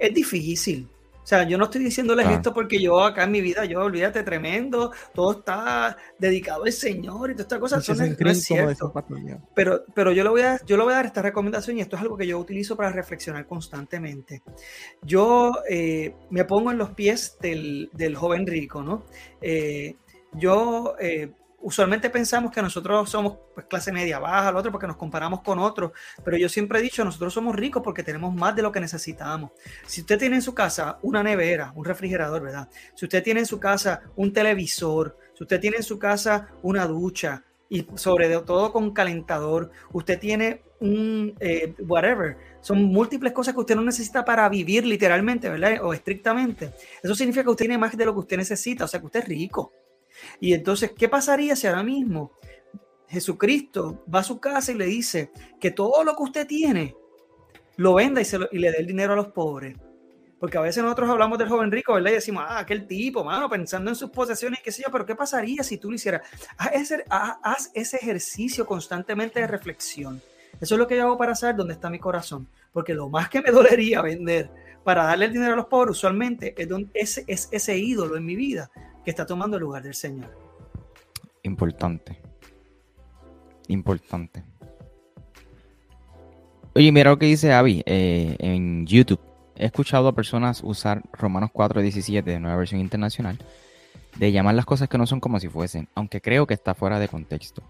Es 0.00 0.14
difícil, 0.14 0.88
O 1.22 1.26
sea, 1.30 1.44
yo 1.44 1.58
no 1.58 1.64
estoy 1.64 1.84
diciéndoles 1.84 2.28
esto 2.28 2.52
porque 2.52 2.80
yo 2.80 3.02
acá 3.02 3.24
en 3.24 3.30
mi 3.30 3.40
vida, 3.40 3.64
yo 3.64 3.80
olvídate, 3.80 4.22
tremendo, 4.22 4.92
todo 5.14 5.32
está 5.32 5.96
dedicado 6.18 6.64
al 6.64 6.72
Señor 6.72 7.30
y 7.30 7.34
todas 7.34 7.44
estas 7.44 7.58
cosas. 7.58 7.84
Son, 7.84 8.16
no 8.18 8.30
es 8.30 8.42
cierto. 8.42 8.92
Pero, 9.54 9.84
pero 9.94 10.12
yo, 10.12 10.24
le 10.24 10.30
voy 10.30 10.42
a, 10.42 10.60
yo 10.64 10.76
le 10.76 10.84
voy 10.84 10.92
a 10.92 10.96
dar 10.96 11.06
esta 11.06 11.22
recomendación 11.22 11.78
y 11.78 11.82
esto 11.82 11.96
es 11.96 12.02
algo 12.02 12.16
que 12.16 12.26
yo 12.26 12.38
utilizo 12.38 12.76
para 12.76 12.90
reflexionar 12.90 13.46
constantemente. 13.46 14.42
Yo 15.02 15.52
eh, 15.68 16.14
me 16.30 16.44
pongo 16.44 16.70
en 16.70 16.78
los 16.78 16.90
pies 16.90 17.36
del, 17.40 17.90
del 17.92 18.16
joven 18.16 18.46
rico, 18.46 18.82
¿no? 18.82 19.04
Eh, 19.40 19.96
yo 20.32 20.94
eh, 21.00 21.32
usualmente 21.62 22.10
pensamos 22.10 22.50
que 22.52 22.62
nosotros 22.62 23.08
somos 23.10 23.38
pues, 23.54 23.66
clase 23.66 23.92
media 23.92 24.18
baja, 24.18 24.50
el 24.50 24.56
otro 24.56 24.72
porque 24.72 24.86
nos 24.86 24.96
comparamos 24.96 25.42
con 25.42 25.58
otros, 25.58 25.92
pero 26.24 26.36
yo 26.36 26.48
siempre 26.48 26.78
he 26.78 26.82
dicho, 26.82 27.04
nosotros 27.04 27.32
somos 27.32 27.54
ricos 27.56 27.82
porque 27.82 28.02
tenemos 28.02 28.34
más 28.34 28.56
de 28.56 28.62
lo 28.62 28.72
que 28.72 28.80
necesitamos. 28.80 29.52
Si 29.86 30.00
usted 30.00 30.18
tiene 30.18 30.36
en 30.36 30.42
su 30.42 30.54
casa 30.54 30.98
una 31.02 31.22
nevera, 31.22 31.72
un 31.74 31.84
refrigerador, 31.84 32.42
¿verdad? 32.42 32.68
Si 32.94 33.04
usted 33.04 33.22
tiene 33.22 33.40
en 33.40 33.46
su 33.46 33.60
casa 33.60 34.02
un 34.16 34.32
televisor, 34.32 35.16
si 35.34 35.44
usted 35.44 35.60
tiene 35.60 35.78
en 35.78 35.82
su 35.82 35.98
casa 35.98 36.48
una 36.62 36.86
ducha 36.86 37.44
y 37.68 37.86
sobre 37.94 38.28
todo 38.40 38.72
con 38.72 38.92
calentador, 38.92 39.70
usted 39.92 40.18
tiene 40.18 40.62
un 40.80 41.34
eh, 41.40 41.74
whatever, 41.86 42.36
son 42.60 42.82
múltiples 42.84 43.32
cosas 43.32 43.54
que 43.54 43.60
usted 43.60 43.76
no 43.76 43.82
necesita 43.82 44.24
para 44.24 44.48
vivir 44.48 44.84
literalmente, 44.84 45.48
¿verdad? 45.48 45.78
O 45.82 45.92
estrictamente. 45.92 46.72
Eso 47.02 47.14
significa 47.14 47.44
que 47.44 47.50
usted 47.50 47.66
tiene 47.66 47.78
más 47.78 47.96
de 47.96 48.04
lo 48.04 48.12
que 48.14 48.20
usted 48.20 48.36
necesita, 48.38 48.84
o 48.84 48.88
sea 48.88 48.98
que 48.98 49.06
usted 49.06 49.20
es 49.20 49.28
rico. 49.28 49.72
Y 50.40 50.54
entonces, 50.54 50.92
¿qué 50.96 51.08
pasaría 51.08 51.56
si 51.56 51.66
ahora 51.66 51.82
mismo 51.82 52.32
Jesucristo 53.08 54.04
va 54.12 54.20
a 54.20 54.24
su 54.24 54.40
casa 54.40 54.72
y 54.72 54.76
le 54.76 54.86
dice 54.86 55.32
que 55.58 55.70
todo 55.70 56.04
lo 56.04 56.14
que 56.16 56.22
usted 56.22 56.46
tiene 56.46 56.96
lo 57.76 57.94
venda 57.94 58.20
y, 58.20 58.24
se 58.24 58.38
y 58.52 58.58
le 58.58 58.70
dé 58.70 58.78
el 58.78 58.86
dinero 58.86 59.14
a 59.14 59.16
los 59.16 59.28
pobres? 59.28 59.76
Porque 60.38 60.56
a 60.56 60.62
veces 60.62 60.82
nosotros 60.82 61.10
hablamos 61.10 61.38
del 61.38 61.50
joven 61.50 61.70
rico, 61.70 61.92
¿verdad? 61.92 62.12
Y 62.12 62.14
decimos, 62.14 62.44
ah, 62.48 62.60
aquel 62.60 62.86
tipo, 62.86 63.22
mano, 63.22 63.50
pensando 63.50 63.90
en 63.90 63.94
sus 63.94 64.08
posesiones, 64.08 64.60
qué 64.64 64.72
sé 64.72 64.82
yo, 64.82 64.90
pero 64.90 65.04
¿qué 65.04 65.14
pasaría 65.14 65.62
si 65.62 65.76
tú 65.76 65.90
lo 65.90 65.96
hicieras? 65.96 66.22
Haz 66.56 66.72
ese, 66.72 67.04
haz 67.10 67.70
ese 67.74 67.98
ejercicio 67.98 68.64
constantemente 68.64 69.38
de 69.38 69.46
reflexión. 69.46 70.22
Eso 70.58 70.74
es 70.74 70.78
lo 70.78 70.86
que 70.86 70.96
yo 70.96 71.02
hago 71.04 71.18
para 71.18 71.34
saber 71.34 71.56
dónde 71.56 71.74
está 71.74 71.90
mi 71.90 71.98
corazón. 71.98 72.48
Porque 72.72 72.94
lo 72.94 73.10
más 73.10 73.28
que 73.28 73.42
me 73.42 73.50
dolería 73.52 74.00
vender 74.00 74.50
para 74.82 75.04
darle 75.04 75.26
el 75.26 75.32
dinero 75.34 75.52
a 75.52 75.56
los 75.56 75.66
pobres, 75.66 75.92
usualmente 75.92 76.54
es, 76.56 76.68
ese, 76.94 77.24
es 77.26 77.48
ese 77.52 77.76
ídolo 77.76 78.16
en 78.16 78.24
mi 78.24 78.34
vida 78.34 78.70
que 79.04 79.10
está 79.10 79.26
tomando 79.26 79.56
el 79.56 79.62
lugar 79.62 79.82
del 79.82 79.94
Señor. 79.94 80.36
Importante. 81.42 82.20
Importante. 83.68 84.44
Oye, 86.74 86.92
mira 86.92 87.10
lo 87.10 87.18
que 87.18 87.26
dice 87.26 87.52
Avi 87.52 87.82
eh, 87.86 88.36
en 88.38 88.86
YouTube. 88.86 89.20
He 89.56 89.66
escuchado 89.66 90.08
a 90.08 90.14
personas 90.14 90.62
usar 90.62 91.02
Romanos 91.12 91.50
4.17 91.52 92.22
de 92.22 92.40
nueva 92.40 92.56
versión 92.56 92.80
internacional 92.80 93.38
de 94.16 94.32
llamar 94.32 94.54
las 94.54 94.66
cosas 94.66 94.88
que 94.88 94.98
no 94.98 95.06
son 95.06 95.20
como 95.20 95.38
si 95.40 95.48
fuesen, 95.48 95.88
aunque 95.94 96.20
creo 96.20 96.46
que 96.46 96.54
está 96.54 96.74
fuera 96.74 96.98
de 96.98 97.08
contexto. 97.08 97.62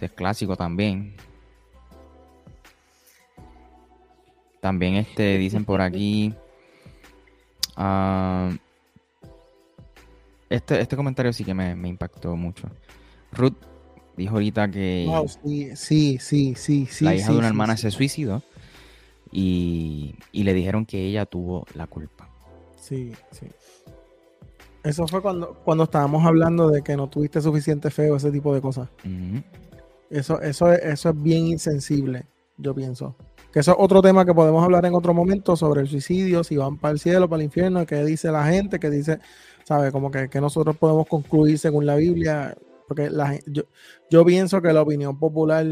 Es 0.00 0.10
clásico 0.12 0.56
también. 0.56 1.14
También 4.60 4.94
este, 4.96 5.36
dicen 5.36 5.64
por 5.64 5.82
aquí. 5.82 6.34
Uh, 7.76 8.56
este, 10.50 10.80
este 10.80 10.96
comentario 10.96 11.32
sí 11.32 11.44
que 11.44 11.54
me, 11.54 11.88
impactó 11.88 12.36
mucho. 12.36 12.68
Ruth 13.32 13.54
dijo 14.16 14.34
ahorita 14.34 14.68
que 14.70 15.08
sí, 15.44 15.70
sí, 15.76 16.18
sí, 16.20 16.54
sí, 16.56 16.86
sí, 16.90 17.04
la 17.04 17.14
hija 17.14 17.32
de 17.32 17.38
una 17.38 17.46
hermana 17.46 17.76
se 17.76 17.90
suicidó 17.90 18.42
y, 19.30 20.16
le 20.32 20.52
dijeron 20.52 20.84
que 20.84 21.06
ella 21.06 21.24
tuvo 21.24 21.66
la 21.74 21.86
culpa. 21.86 22.28
Sí, 22.80 23.12
sí. 23.30 23.46
Eso 24.82 25.06
fue 25.06 25.22
cuando, 25.22 25.54
cuando 25.64 25.84
estábamos 25.84 26.26
hablando 26.26 26.68
de 26.68 26.82
que 26.82 26.96
no 26.96 27.08
tuviste 27.08 27.40
suficiente 27.40 27.90
fe 27.90 28.10
o 28.10 28.16
ese 28.16 28.32
tipo 28.32 28.52
de 28.52 28.60
cosas. 28.60 28.88
eso, 30.10 30.40
eso, 30.40 30.72
eso 30.72 31.10
es 31.10 31.22
bien 31.22 31.46
insensible, 31.46 32.26
yo 32.58 32.74
pienso. 32.74 33.14
Que 33.52 33.60
eso 33.60 33.72
es 33.72 33.76
otro 33.78 34.00
tema 34.00 34.24
que 34.24 34.32
podemos 34.32 34.64
hablar 34.64 34.84
en 34.86 34.94
otro 34.94 35.12
momento 35.12 35.54
sobre 35.54 35.82
el 35.82 35.88
suicidio, 35.88 36.42
si 36.42 36.56
van 36.56 36.78
para 36.78 36.92
el 36.92 36.98
cielo, 36.98 37.28
para 37.28 37.40
el 37.40 37.46
infierno, 37.46 37.84
qué 37.84 38.04
dice 38.04 38.30
la 38.30 38.46
gente, 38.46 38.78
qué 38.78 38.90
dice 38.90 39.20
¿sabe? 39.70 39.92
Como 39.92 40.10
que, 40.10 40.28
nosotros 40.40 40.76
podemos 40.76 41.06
concluir 41.06 41.56
según 41.56 41.86
la 41.86 41.94
Biblia, 41.94 42.56
porque 42.88 43.08
la, 43.08 43.38
yo, 43.46 43.62
yo 44.10 44.24
pienso 44.24 44.60
que 44.60 44.72
la 44.72 44.82
opinión 44.82 45.16
popular, 45.16 45.64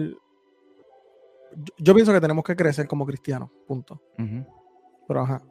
yo, 1.78 1.94
pienso 1.96 2.12
que 2.12 2.20
tenemos 2.20 2.44
que 2.44 2.54
crecer 2.54 2.86
como 2.86 3.04
cristianos, 3.04 3.50
punto. 3.66 4.00
Pero 5.08 5.20
ajá. 5.20 5.42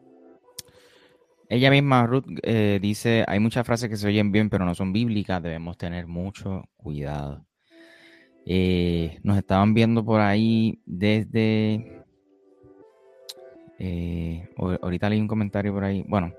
Ella 1.50 1.70
misma, 1.70 2.08
Ruth, 2.08 2.24
eh, 2.42 2.80
dice, 2.82 3.26
hay 3.28 3.42
muchas 3.42 3.68
frases 3.68 3.90
que 3.90 3.98
se 3.98 4.08
oyen 4.08 4.32
bien, 4.32 4.50
pero 4.50 4.64
no 4.64 4.74
son 4.74 4.94
bíblicas, 4.94 5.44
debemos 5.44 5.78
tener 5.78 6.08
mucho 6.08 6.64
cuidado. 6.78 7.46
Eh, 8.46 9.20
nos 9.24 9.38
estaban 9.38 9.74
viendo 9.74 10.06
por 10.06 10.22
ahí 10.22 10.80
desde... 10.86 12.06
Eh, 13.78 14.50
ahorita 14.56 15.10
leí 15.10 15.20
un 15.20 15.28
comentario 15.28 15.74
por 15.74 15.84
ahí. 15.84 16.06
Bueno, 16.08 16.32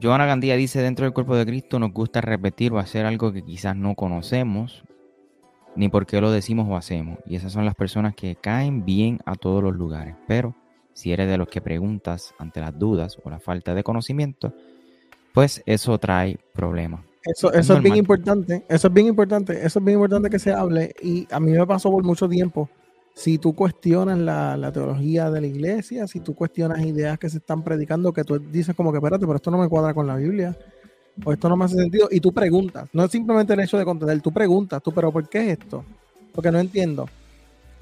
Joana 0.00 0.26
Gandía 0.26 0.56
dice, 0.56 0.80
dentro 0.80 1.04
del 1.04 1.12
cuerpo 1.12 1.36
de 1.36 1.44
Cristo 1.44 1.78
nos 1.78 1.92
gusta 1.92 2.20
repetir 2.20 2.72
o 2.72 2.78
hacer 2.78 3.04
algo 3.04 3.32
que 3.32 3.42
quizás 3.42 3.74
no 3.74 3.94
conocemos, 3.94 4.84
ni 5.74 5.88
por 5.88 6.06
qué 6.06 6.20
lo 6.20 6.30
decimos 6.30 6.68
o 6.68 6.76
hacemos. 6.76 7.18
Y 7.26 7.36
esas 7.36 7.52
son 7.52 7.64
las 7.64 7.74
personas 7.74 8.14
que 8.14 8.36
caen 8.36 8.84
bien 8.84 9.20
a 9.26 9.34
todos 9.34 9.62
los 9.62 9.74
lugares. 9.74 10.14
Pero 10.26 10.54
si 10.92 11.12
eres 11.12 11.28
de 11.28 11.36
los 11.36 11.48
que 11.48 11.60
preguntas 11.60 12.34
ante 12.38 12.60
las 12.60 12.78
dudas 12.78 13.18
o 13.24 13.30
la 13.30 13.40
falta 13.40 13.74
de 13.74 13.82
conocimiento, 13.82 14.52
pues 15.32 15.62
eso 15.66 15.98
trae 15.98 16.38
problemas. 16.52 17.00
Eso, 17.24 17.52
eso 17.52 17.74
es 17.74 17.82
bien 17.82 17.96
importante, 17.96 18.64
eso 18.68 18.88
es 18.88 18.94
bien 18.94 19.08
importante, 19.08 19.52
eso 19.64 19.78
es 19.80 19.84
bien 19.84 19.98
importante 19.98 20.30
que 20.30 20.38
se 20.38 20.52
hable. 20.52 20.94
Y 21.02 21.26
a 21.30 21.40
mí 21.40 21.50
me 21.50 21.66
pasó 21.66 21.90
por 21.90 22.04
mucho 22.04 22.28
tiempo 22.28 22.70
si 23.18 23.36
tú 23.36 23.52
cuestionas 23.52 24.16
la, 24.16 24.70
teología 24.72 25.28
de 25.28 25.40
la 25.40 25.48
iglesia, 25.48 26.06
si 26.06 26.20
tú 26.20 26.36
cuestionas 26.36 26.86
ideas 26.86 27.18
que 27.18 27.28
se 27.28 27.38
están 27.38 27.64
predicando, 27.64 28.12
que 28.12 28.22
tú 28.22 28.38
dices 28.38 28.76
como 28.76 28.92
que, 28.92 28.98
espérate, 28.98 29.26
pero 29.26 29.34
esto 29.34 29.50
no 29.50 29.58
me 29.58 29.68
cuadra 29.68 29.92
con 29.92 30.06
la 30.06 30.14
Biblia, 30.14 30.56
o 31.24 31.32
esto 31.32 31.48
no 31.48 31.56
me 31.56 31.64
hace 31.64 31.74
sentido, 31.74 32.06
y 32.12 32.20
tú 32.20 32.32
preguntas, 32.32 32.88
no 32.92 33.02
es 33.02 33.10
simplemente 33.10 33.54
el 33.54 33.60
hecho 33.60 33.76
de 33.76 33.84
contender, 33.84 34.22
tú 34.22 34.30
preguntas, 34.30 34.80
tú, 34.80 34.92
pero 34.92 35.10
¿por 35.10 35.28
qué 35.28 35.50
es 35.50 35.58
esto? 35.58 35.84
Porque 36.32 36.52
no 36.52 36.60
entiendo. 36.60 37.08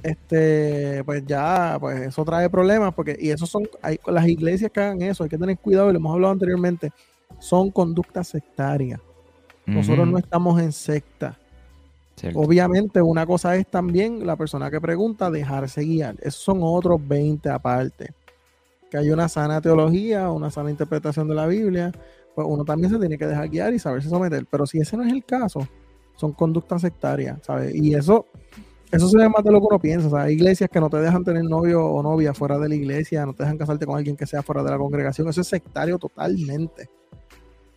Este, 0.03 1.05
pues 1.05 1.23
ya, 1.27 1.77
pues 1.79 2.01
eso 2.01 2.25
trae 2.25 2.49
problemas, 2.49 2.95
porque, 2.95 3.15
y 3.21 3.29
eso 3.29 3.45
son, 3.45 3.69
hay, 3.83 4.01
las 4.07 4.27
iglesias 4.27 4.71
que 4.71 4.81
hagan 4.81 5.03
eso, 5.03 5.23
hay 5.23 5.29
que 5.29 5.37
tener 5.37 5.59
cuidado, 5.59 5.91
y 5.91 5.93
lo 5.93 5.99
hemos 5.99 6.15
hablado 6.15 6.33
anteriormente, 6.33 6.93
son 7.41 7.71
conductas 7.71 8.29
sectarias. 8.29 9.01
Nosotros 9.67 10.09
no 10.09 10.17
estamos 10.17 10.59
en 10.63 10.73
secta. 10.73 11.37
Obviamente, 12.35 13.03
una 13.03 13.27
cosa 13.27 13.57
es 13.57 13.67
también 13.67 14.27
la 14.27 14.37
persona 14.37 14.71
que 14.71 14.81
pregunta 14.81 15.31
dejarse 15.31 15.83
guiar. 15.83 16.17
Esos 16.21 16.43
son 16.43 16.61
otros 16.63 17.01
20 17.07 17.49
aparte. 17.51 18.15
Que 18.91 18.99
hay 18.99 19.11
una 19.11 19.29
sana 19.29 19.61
teología, 19.61 20.31
una 20.31 20.51
sana 20.51 20.71
interpretación 20.71 21.29
de 21.29 21.35
la 21.35 21.47
Biblia, 21.47 21.93
pues 22.35 22.47
uno 22.49 22.65
también 22.65 22.93
se 22.93 22.99
tiene 22.99 23.19
que 23.19 23.27
dejar 23.27 23.49
guiar 23.49 23.75
y 23.75 23.79
saberse 23.79 24.09
someter. 24.09 24.47
Pero 24.51 24.67
si 24.67 24.79
ese 24.79 24.97
no 24.97 25.05
es 25.05 25.13
el 25.13 25.25
caso, 25.25 25.67
son 26.17 26.33
conductas 26.33 26.81
sectarias, 26.83 27.39
¿sabes? 27.43 27.75
Y 27.75 27.95
eso, 27.95 28.27
eso 28.91 29.09
se 29.09 29.19
ve 29.19 29.29
más 29.29 29.45
de 29.45 29.53
lo 29.53 29.61
que 29.61 29.67
uno 29.67 29.79
piensa. 29.79 30.09
¿sabes? 30.09 30.27
Hay 30.27 30.35
iglesias 30.35 30.71
que 30.71 30.81
no 30.81 30.89
te 30.89 30.99
dejan 30.99 31.25
tener 31.25 31.45
novio 31.45 31.85
o 31.85 32.03
novia 32.03 32.33
fuera 32.33 32.59
de 32.59 32.69
la 32.69 32.75
iglesia, 32.75 33.27
no 33.27 33.35
te 33.35 33.43
dejan 33.43 33.59
casarte 33.59 33.85
con 33.85 33.97
alguien 33.97 34.17
que 34.17 34.27
sea 34.27 34.43
fuera 34.43 34.63
de 34.63 34.71
la 34.71 34.79
congregación. 34.79 35.29
Eso 35.29 35.43
es 35.43 35.49
sectario 35.49 35.99
totalmente. 35.99 36.89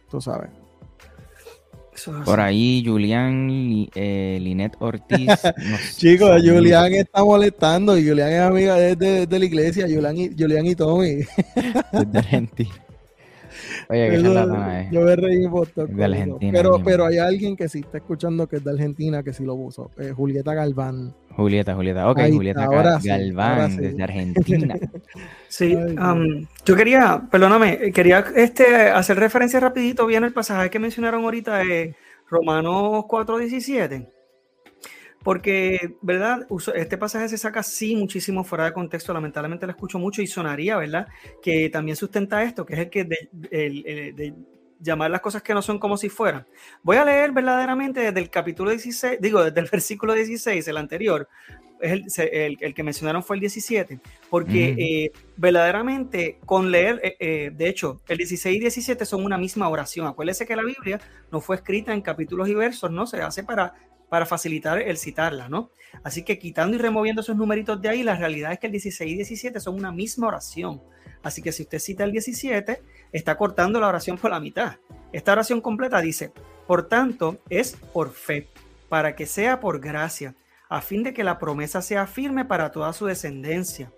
Tú 0.10 0.22
sabes. 0.22 0.50
Por 2.26 2.40
ahí, 2.40 2.84
Julián 2.86 3.88
eh, 3.96 4.38
Linet 4.42 4.76
Ortiz. 4.80 5.30
Chicos, 5.98 6.42
Julián 6.44 6.94
está 6.94 7.24
molestando 7.24 7.98
y 7.98 8.08
Julián 8.08 8.32
es 8.32 8.42
amiga 8.42 8.76
de, 8.76 9.28
la 9.30 9.46
iglesia, 9.46 9.86
Julián 9.86 10.18
y, 10.18 10.30
Julián 10.38 10.66
y 10.66 10.76
Tommy. 10.76 11.16
de 11.16 12.20
Argentina. 12.20 12.89
Oye, 13.90 14.10
qué 14.10 14.16
es. 14.16 14.92
Yo 14.92 15.02
me 15.02 15.16
reí 15.16 15.46
todo. 15.74 15.88
De 15.88 16.04
Argentina. 16.04 16.52
Pero, 16.54 16.82
pero 16.84 17.06
hay 17.06 17.18
alguien 17.18 17.56
que 17.56 17.68
sí 17.70 17.80
está 17.80 17.98
escuchando 17.98 18.48
que 18.48 18.58
es 18.58 18.64
de 18.64 18.72
Argentina, 18.72 19.24
que 19.24 19.34
sí 19.34 19.44
lo 19.44 19.56
puso. 19.56 19.92
Eh, 19.98 20.12
Julieta 20.16 20.54
Galván. 20.54 21.14
Julieta, 21.36 21.76
Julieta. 21.76 22.10
Ok, 22.10 22.20
Julieta 22.32 22.68
Galván, 22.68 23.78
desde 23.78 24.04
Argentina. 24.04 24.76
Sí, 25.48 25.76
um, 25.76 26.46
yo 26.64 26.76
quería, 26.76 27.24
perdóname, 27.32 27.92
quería 27.92 28.24
este, 28.36 28.92
hacer 28.92 29.18
referencia 29.18 29.60
rapidito 29.60 30.06
bien 30.06 30.24
el 30.24 30.32
pasaje 30.32 30.70
que 30.70 30.78
mencionaron 30.78 31.24
ahorita 31.24 31.58
de 31.58 31.96
Romanos 32.30 33.06
4.17. 33.10 34.10
Porque, 35.24 35.96
¿verdad? 36.02 36.48
Este 36.76 36.98
pasaje 36.98 37.28
se 37.28 37.38
saca 37.38 37.62
sí 37.62 37.96
muchísimo 37.96 38.44
fuera 38.44 38.66
de 38.66 38.74
contexto, 38.74 39.14
lamentablemente 39.14 39.66
lo 39.66 39.72
escucho 39.72 40.00
mucho 40.00 40.22
y 40.22 40.28
sonaría, 40.28 40.78
¿verdad? 40.78 41.08
Que 41.42 41.70
también 41.70 41.98
sustenta 41.98 42.44
esto, 42.44 42.66
que 42.66 42.74
es 42.74 42.80
el 42.80 42.90
que 42.90 43.04
de, 43.04 44.34
llamar 44.80 45.12
las 45.12 45.20
cosas 45.20 45.42
que 45.42 45.54
no 45.54 45.62
son 45.62 45.78
como 45.78 45.98
si 45.98 46.08
fueran. 46.10 46.46
Voy 46.84 46.96
a 46.96 47.04
leer 47.04 47.32
verdaderamente 47.34 48.00
desde 48.00 48.20
el 48.20 48.30
capítulo 48.30 48.72
16, 48.72 49.20
digo, 49.20 49.44
desde 49.44 49.60
el 49.60 49.68
versículo 49.72 50.14
16, 50.14 50.68
el 50.68 50.78
anterior, 50.78 51.28
es 51.82 52.20
el, 52.20 52.58
el, 52.60 52.74
que 52.74 52.84
mencionaron 52.84 53.24
fue 53.24 53.38
el 53.38 53.40
17, 53.42 54.00
porque 54.30 54.76
eh, 54.78 55.12
verdaderamente 55.38 56.38
con 56.46 56.72
leer, 56.72 57.00
eh, 57.04 57.16
eh, 57.20 57.52
de 57.56 57.70
hecho, 57.70 58.02
el 58.08 58.18
16 58.18 58.58
y 58.58 58.60
17 58.60 59.06
son 59.06 59.24
una 59.24 59.38
misma 59.38 59.70
oración. 59.70 60.08
Acuérdese 60.08 60.46
que 60.46 60.56
la 60.56 60.64
Biblia 60.64 61.00
no 61.32 61.42
fue 61.42 61.56
escrita 61.56 61.94
en 61.94 62.02
capítulos 62.02 62.50
y 62.50 62.54
versos, 62.54 62.92
¿no? 62.92 63.08
Se 63.08 63.22
hace 63.22 63.44
para, 63.44 63.74
para 64.10 64.26
facilitar 64.26 64.82
el 64.82 64.98
citarla, 64.98 65.50
¿no? 65.50 65.72
Así 66.04 66.24
que 66.24 66.40
quitando 66.40 66.76
y 66.76 66.80
removiendo 66.80 67.22
esos 67.22 67.36
numeritos 67.36 67.82
de 67.82 67.90
ahí, 67.90 68.04
la 68.04 68.16
realidad 68.16 68.52
es 68.52 68.60
que 68.60 68.68
el 68.68 68.72
16 68.72 69.12
y 69.12 69.16
17 69.16 69.60
son 69.60 69.76
una 69.76 69.92
misma 69.92 70.28
oración. 70.28 70.82
Así 71.22 71.42
que 71.42 71.52
si 71.52 71.64
usted 71.64 71.80
cita 71.80 72.04
el 72.04 72.12
17, 72.12 72.82
está 73.12 73.38
cortando 73.38 73.80
la 73.80 73.88
oración 73.88 74.18
por 74.18 74.32
la 74.32 74.40
mitad. 74.40 74.78
Esta 75.12 75.34
oración 75.34 75.62
completa 75.62 76.00
dice, 76.02 76.32
por 76.68 76.88
tanto, 76.88 77.40
es 77.50 77.76
por 77.94 78.12
fe, 78.12 78.48
para 78.90 79.16
que 79.16 79.26
sea 79.26 79.60
por 79.60 79.80
gracia, 79.80 80.36
a 80.70 80.82
fin 80.82 81.04
de 81.04 81.14
que 81.14 81.24
la 81.24 81.40
promesa 81.40 81.82
sea 81.82 82.06
firme 82.06 82.46
para 82.46 82.72
toda 82.72 82.94
su 82.94 83.08
descendencia, 83.08 83.92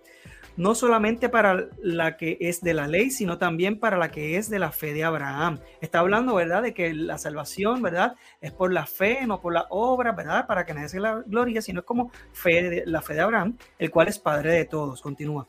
no 0.58 0.76
solamente 0.76 1.30
para 1.30 1.68
la 1.82 2.18
que 2.18 2.38
es 2.40 2.62
de 2.62 2.74
la 2.74 2.88
ley, 2.88 3.12
sino 3.12 3.38
también 3.38 3.80
para 3.80 3.98
la 3.98 4.12
que 4.12 4.38
es 4.38 4.50
de 4.50 4.60
la 4.60 4.72
fe 4.72 4.94
de 4.94 5.04
Abraham. 5.04 5.60
Está 5.82 6.00
hablando, 6.00 6.36
¿verdad?, 6.36 6.62
de 6.62 6.74
que 6.74 6.94
la 6.94 7.18
salvación, 7.18 7.82
¿verdad?, 7.82 8.16
es 8.42 8.52
por 8.52 8.72
la 8.72 8.86
fe, 8.86 9.26
no 9.28 9.42
por 9.42 9.54
la 9.54 9.68
obra, 9.70 10.12
¿verdad?, 10.12 10.48
para 10.48 10.66
que 10.66 10.74
nadie 10.74 10.90
se 10.90 11.00
la 11.00 11.24
gloria, 11.26 11.62
sino 11.62 11.82
es 11.82 11.86
como 11.86 12.12
fe 12.34 12.70
de, 12.70 12.84
la 12.86 13.02
fe 13.02 13.14
de 13.14 13.22
Abraham, 13.22 13.58
el 13.80 13.92
cual 13.92 14.08
es 14.08 14.20
padre 14.20 14.54
de 14.54 14.66
todos. 14.66 15.02
Continúa. 15.02 15.48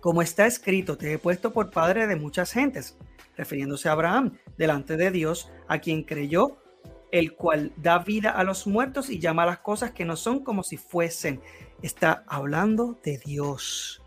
Como 0.00 0.20
está 0.20 0.46
escrito, 0.46 0.98
te 0.98 1.12
he 1.12 1.18
puesto 1.18 1.52
por 1.52 1.70
padre 1.70 2.06
de 2.06 2.16
muchas 2.16 2.52
gentes, 2.52 2.98
refiriéndose 3.36 3.88
a 3.88 3.92
Abraham, 3.92 4.38
delante 4.58 4.96
de 4.96 5.10
Dios, 5.10 5.50
a 5.66 5.78
quien 5.78 6.02
creyó, 6.02 6.58
el 7.10 7.34
cual 7.34 7.72
da 7.76 8.00
vida 8.00 8.30
a 8.30 8.44
los 8.44 8.66
muertos 8.66 9.08
y 9.08 9.18
llama 9.18 9.44
a 9.44 9.46
las 9.46 9.58
cosas 9.60 9.92
que 9.92 10.04
no 10.04 10.16
son 10.16 10.44
como 10.44 10.62
si 10.62 10.76
fuesen. 10.76 11.40
Está 11.80 12.24
hablando 12.26 12.98
de 13.02 13.18
Dios. 13.18 14.03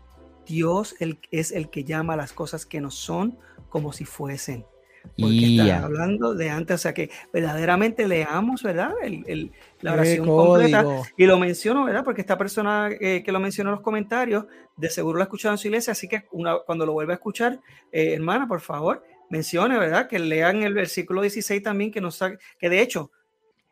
Dios 0.48 0.96
es 1.30 1.52
el 1.52 1.70
que 1.70 1.84
llama 1.84 2.16
las 2.16 2.32
cosas 2.32 2.66
que 2.66 2.80
no 2.80 2.90
son 2.90 3.38
como 3.68 3.92
si 3.92 4.04
fuesen. 4.04 4.64
Porque 5.16 5.56
está 5.56 5.84
hablando 5.84 6.34
de 6.34 6.50
antes, 6.50 6.74
o 6.74 6.78
sea 6.78 6.94
que 6.94 7.10
verdaderamente 7.32 8.06
leamos, 8.06 8.62
¿verdad? 8.62 8.92
El, 9.02 9.52
la 9.80 9.94
oración 9.94 10.26
completa. 10.26 10.84
Y 11.16 11.26
lo 11.26 11.38
menciono, 11.38 11.84
¿verdad? 11.84 12.04
Porque 12.04 12.20
esta 12.20 12.36
persona 12.36 12.90
eh, 13.00 13.22
que 13.24 13.32
lo 13.32 13.40
mencionó 13.40 13.70
en 13.70 13.76
los 13.76 13.82
comentarios, 13.82 14.46
de 14.76 14.90
seguro 14.90 15.16
lo 15.16 15.22
ha 15.22 15.24
escuchado 15.24 15.54
en 15.54 15.58
su 15.58 15.68
iglesia, 15.68 15.92
así 15.92 16.08
que 16.08 16.24
cuando 16.66 16.86
lo 16.86 16.92
vuelva 16.92 17.14
a 17.14 17.16
escuchar, 17.16 17.60
eh, 17.90 18.14
hermana, 18.14 18.46
por 18.46 18.60
favor, 18.60 19.04
mencione, 19.30 19.78
¿verdad? 19.78 20.08
Que 20.08 20.18
lean 20.18 20.62
el 20.62 20.74
versículo 20.74 21.22
16 21.22 21.62
también, 21.62 21.90
que 21.90 22.00
nos 22.00 22.22
que 22.58 22.68
de 22.68 22.80
hecho 22.80 23.10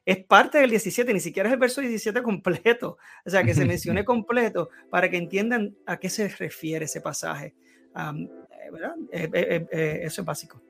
es 0.07 0.25
parte 0.25 0.59
del 0.59 0.71
17, 0.71 1.13
ni 1.13 1.21
siquiera 1.21 1.49
es 1.49 1.53
el 1.53 1.59
verso 1.59 1.81
17 1.81 2.23
completo, 2.23 2.97
o 3.25 3.31
sea, 3.31 3.43
que 3.43 3.55
se 3.55 3.65
mencione 3.67 4.05
completo 4.05 4.71
para 4.89 5.11
que 5.11 5.19
entiendan 5.19 5.77
a 5.85 5.99
qué 5.99 6.09
se 6.09 6.29
refiere 6.29 6.87
ese 6.87 7.01
pasaje. 7.01 7.55
Eh, 7.95 8.71
¿verdad? 8.71 8.95
eso 9.13 10.21
es 10.23 10.25
básico. 10.25 10.63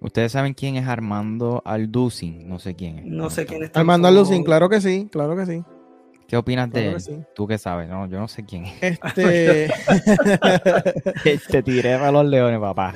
Ustedes 0.00 0.32
saben 0.32 0.52
quién 0.52 0.76
es 0.76 0.86
Armando 0.86 1.62
Alducin, 1.64 2.46
no 2.48 2.58
sé 2.58 2.74
quién 2.74 2.98
es. 2.98 3.06
No 3.06 3.30
sé 3.30 3.46
quién 3.46 3.64
es. 3.64 3.70
Armando 3.74 4.08
Alducin, 4.08 4.44
claro 4.44 4.68
que 4.68 4.80
sí, 4.80 5.08
claro 5.10 5.34
que 5.34 5.46
sí. 5.46 5.64
¿Qué 6.26 6.36
opinas 6.36 6.70
de 6.72 6.88
él? 6.88 7.26
Tú 7.34 7.46
qué 7.46 7.56
sabes, 7.56 7.88
no, 7.88 8.08
yo 8.08 8.18
no 8.18 8.26
sé 8.26 8.44
quién 8.44 8.66
es. 8.66 8.98
Este. 9.16 9.70
Te 11.50 11.62
tiré 11.62 11.94
a 11.94 12.10
los 12.10 12.26
leones, 12.26 12.58
papá. 12.58 12.92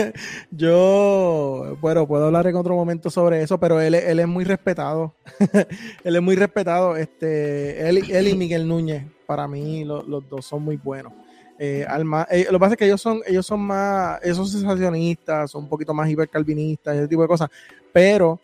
yo, 0.50 1.76
bueno, 1.80 2.06
puedo 2.06 2.26
hablar 2.26 2.48
en 2.48 2.56
otro 2.56 2.74
momento 2.74 3.10
sobre 3.10 3.42
eso, 3.42 3.58
pero 3.58 3.80
él, 3.80 3.94
él 3.94 4.18
es 4.18 4.26
muy 4.26 4.44
respetado. 4.44 5.14
él 6.04 6.16
es 6.16 6.22
muy 6.22 6.34
respetado. 6.34 6.96
Este, 6.96 7.88
él, 7.88 8.10
él 8.10 8.28
y 8.28 8.34
Miguel 8.34 8.66
Núñez, 8.66 9.04
para 9.26 9.46
mí, 9.46 9.84
los 9.84 10.28
dos 10.28 10.44
son 10.44 10.62
muy 10.62 10.76
buenos. 10.76 11.12
Eh, 11.58 11.86
eh, 12.30 12.46
lo 12.50 12.58
que 12.58 12.58
pasa 12.58 12.72
es 12.72 12.78
que 12.78 12.86
ellos 12.86 13.00
son, 13.00 13.20
ellos 13.26 13.46
son 13.46 13.60
más, 13.60 14.18
ellos 14.24 14.36
son 14.36 14.48
sensacionistas, 14.48 15.50
son 15.50 15.64
un 15.64 15.68
poquito 15.68 15.94
más 15.94 16.10
hipercalvinistas, 16.10 16.96
ese 16.96 17.08
tipo 17.08 17.22
de 17.22 17.28
cosas. 17.28 17.48
Pero, 17.92 18.40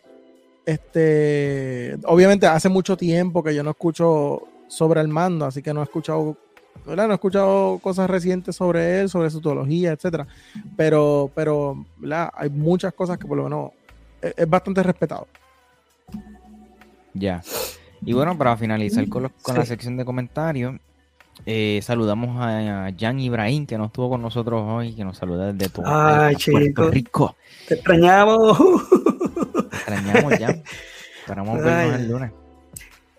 este, 0.67 1.97
obviamente 2.05 2.47
hace 2.47 2.69
mucho 2.69 2.97
tiempo 2.97 3.43
que 3.43 3.55
yo 3.55 3.63
no 3.63 3.71
escucho 3.71 4.43
sobre 4.69 5.01
el 5.01 5.09
mando, 5.09 5.47
así 5.47 5.63
que 5.63 5.75
no 5.75 5.81
he 5.81 5.85
escuchado, 5.85 6.37
¿verdad? 6.87 7.07
No 7.07 7.13
he 7.13 7.15
escuchado 7.15 7.79
cosas 7.79 8.09
recientes 8.09 8.57
sobre 8.57 9.01
él, 9.01 9.09
sobre 9.09 9.31
su 9.31 9.41
teología, 9.41 9.93
etcétera. 9.93 10.27
Pero, 10.77 11.31
pero, 11.35 11.85
Hay 12.35 12.51
muchas 12.51 12.95
cosas 12.95 13.19
que 13.19 13.27
por 13.27 13.37
lo 13.37 13.45
menos 13.45 13.71
es, 14.21 14.35
es 14.37 14.49
bastante 14.49 14.83
respetado. 14.83 15.27
Ya. 17.15 17.43
Y 18.03 18.13
bueno, 18.13 18.37
para 18.39 18.57
finalizar 18.57 19.09
con, 19.09 19.31
con 19.43 19.55
la 19.57 19.67
sección 19.67 19.97
de 19.97 20.05
comentarios, 20.05 20.77
eh, 21.47 21.81
saludamos 21.83 22.37
a 22.39 22.91
Jan 22.99 23.19
Ibrahim, 23.19 23.67
que 23.67 23.79
no 23.79 23.87
estuvo 23.87 24.11
con 24.11 24.23
nosotros 24.23 24.63
hoy, 24.67 24.95
que 24.95 25.05
nos 25.05 25.17
saluda 25.17 25.53
desde 25.53 25.71
todo 25.71 25.85
Ay, 25.87 26.37
Puerto 26.51 26.91
Rico. 26.91 27.37
Te 27.67 27.75
extrañamos. 27.75 28.59
Te 29.91 30.01
extrañamos, 30.01 30.39
Jan. 30.39 30.63
Esperamos 31.21 31.63
vernos 31.63 32.01
el 32.01 32.09
lunes. 32.09 32.33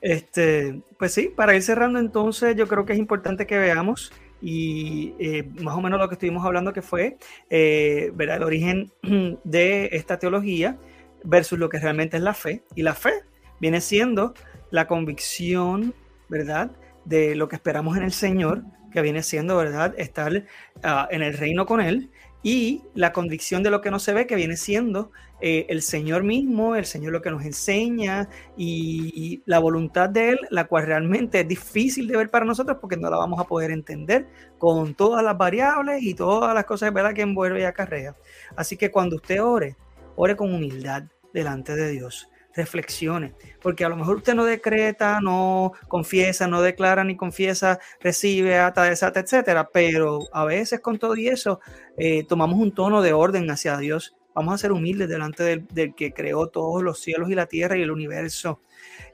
Este, 0.02 0.82
pues 0.98 1.14
sí, 1.14 1.32
para 1.36 1.56
ir 1.56 1.62
cerrando 1.62 2.00
entonces, 2.00 2.56
yo 2.56 2.68
creo 2.68 2.86
que 2.86 2.94
es 2.94 3.00
importante 3.00 3.46
que 3.46 3.58
veamos 3.58 4.12
y 4.42 5.14
eh, 5.20 5.48
más 5.62 5.76
o 5.76 5.82
menos 5.82 6.00
lo 6.00 6.10
que 6.10 6.16
estuvimos 6.16 6.44
hablando 6.44 6.74
que 6.74 6.82
fue 6.82 7.18
eh, 7.52 8.12
ver 8.16 8.30
el 8.30 8.42
origen 8.42 8.92
de 9.44 9.90
esta 9.92 10.18
teología 10.18 10.78
versus 11.24 11.60
lo 11.60 11.70
que 11.70 11.80
realmente 11.80 12.18
es 12.18 12.24
la 12.24 12.34
fe. 12.34 12.64
Y 12.76 12.82
la 12.82 12.96
fe 12.96 13.14
viene 13.60 13.82
siendo 13.82 14.34
la 14.72 14.88
convicción, 14.88 15.94
¿verdad? 16.30 16.72
de 17.06 17.36
lo 17.36 17.48
que 17.48 17.56
esperamos 17.56 17.98
en 17.98 18.04
el 18.04 18.12
Señor, 18.12 18.64
que 18.92 19.02
viene 19.02 19.24
siendo, 19.24 19.58
¿verdad?, 19.58 19.94
estar 19.98 20.44
ah, 20.84 21.08
en 21.12 21.24
el 21.24 21.38
reino 21.38 21.66
con 21.66 21.82
Él, 21.82 22.10
y 22.44 22.82
la 22.96 23.14
convicción 23.14 23.64
de 23.64 23.70
lo 23.70 23.82
que 23.82 23.92
no 23.92 24.00
se 24.00 24.14
ve, 24.14 24.28
que 24.28 24.36
viene 24.36 24.58
siendo 24.58 25.12
eh, 25.42 25.66
el 25.70 25.82
Señor 25.82 26.24
mismo, 26.24 26.76
el 26.76 26.86
Señor 26.86 27.14
lo 27.14 27.22
que 27.22 27.32
nos 27.32 27.44
enseña 27.44 28.30
y, 28.56 29.42
la 29.46 29.60
voluntad 29.60 30.10
de 30.10 30.30
Él, 30.30 30.40
la 30.50 30.66
cual 30.66 30.86
realmente 30.86 31.40
es 31.42 31.48
difícil 31.48 32.08
de 32.08 32.18
ver 32.18 32.30
para 32.30 32.46
nosotros 32.46 32.78
porque 32.80 32.98
no 32.98 33.10
la 33.10 33.18
vamos 33.18 33.40
a 33.40 33.46
poder 33.46 33.72
entender 33.72 34.28
con 34.58 34.94
todas 34.94 35.24
las 35.24 35.38
variables 35.38 36.04
y 36.04 36.14
todas 36.14 36.54
las 36.54 36.66
cosas 36.66 36.94
¿verdad? 36.94 37.14
que 37.14 37.22
envuelve 37.22 37.62
y 37.62 37.64
acarrea. 37.64 38.16
Así 38.56 38.78
que 38.78 38.92
cuando 38.92 39.16
usted 39.16 39.42
ore, 39.42 39.76
ore 40.16 40.36
con 40.36 40.54
humildad 40.54 41.04
delante 41.34 41.76
de 41.76 41.90
Dios 41.90 42.28
reflexione, 42.54 43.34
porque 43.62 43.86
a 43.86 43.90
lo 43.90 43.96
mejor 43.96 44.18
usted 44.18 44.34
no 44.34 44.46
decreta, 44.46 45.22
no 45.22 45.74
confiesa, 45.88 46.48
no 46.48 46.62
declara 46.62 47.04
ni 47.04 47.16
confiesa, 47.16 47.80
recibe, 48.00 48.58
ata, 48.60 48.84
desata, 48.84 49.22
etcétera, 49.22 49.70
pero 49.72 50.28
a 50.34 50.46
veces 50.46 50.82
con 50.82 51.00
todo 51.00 51.16
y 51.16 51.28
eso 51.28 51.60
eh, 51.98 52.26
tomamos 52.28 52.60
un 52.60 52.74
tono 52.74 53.02
de 53.02 53.14
orden 53.14 53.50
hacia 53.50 53.78
Dios. 53.78 54.16
Vamos 54.34 54.54
a 54.54 54.58
ser 54.58 54.72
humildes 54.72 55.10
delante 55.10 55.44
del, 55.44 55.94
que 55.96 56.14
creó 56.14 56.48
todos 56.48 56.82
los 56.82 57.00
cielos 57.00 57.30
y 57.30 57.36
la 57.36 57.48
tierra 57.48 57.78
y 57.78 57.82
el 57.82 57.92
universo 57.92 58.62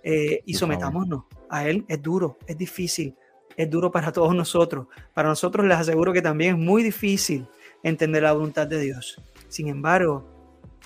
eh, 0.03 0.41
y 0.45 0.53
sometámonos 0.53 1.23
a 1.49 1.67
Él. 1.67 1.85
Es 1.87 2.01
duro, 2.01 2.37
es 2.45 2.57
difícil, 2.57 3.15
es 3.55 3.69
duro 3.69 3.91
para 3.91 4.11
todos 4.11 4.35
nosotros. 4.35 4.87
Para 5.13 5.29
nosotros 5.29 5.65
les 5.65 5.77
aseguro 5.77 6.13
que 6.13 6.21
también 6.21 6.55
es 6.55 6.61
muy 6.61 6.83
difícil 6.83 7.47
entender 7.83 8.23
la 8.23 8.33
voluntad 8.33 8.67
de 8.67 8.79
Dios. 8.79 9.21
Sin 9.47 9.67
embargo, 9.67 10.27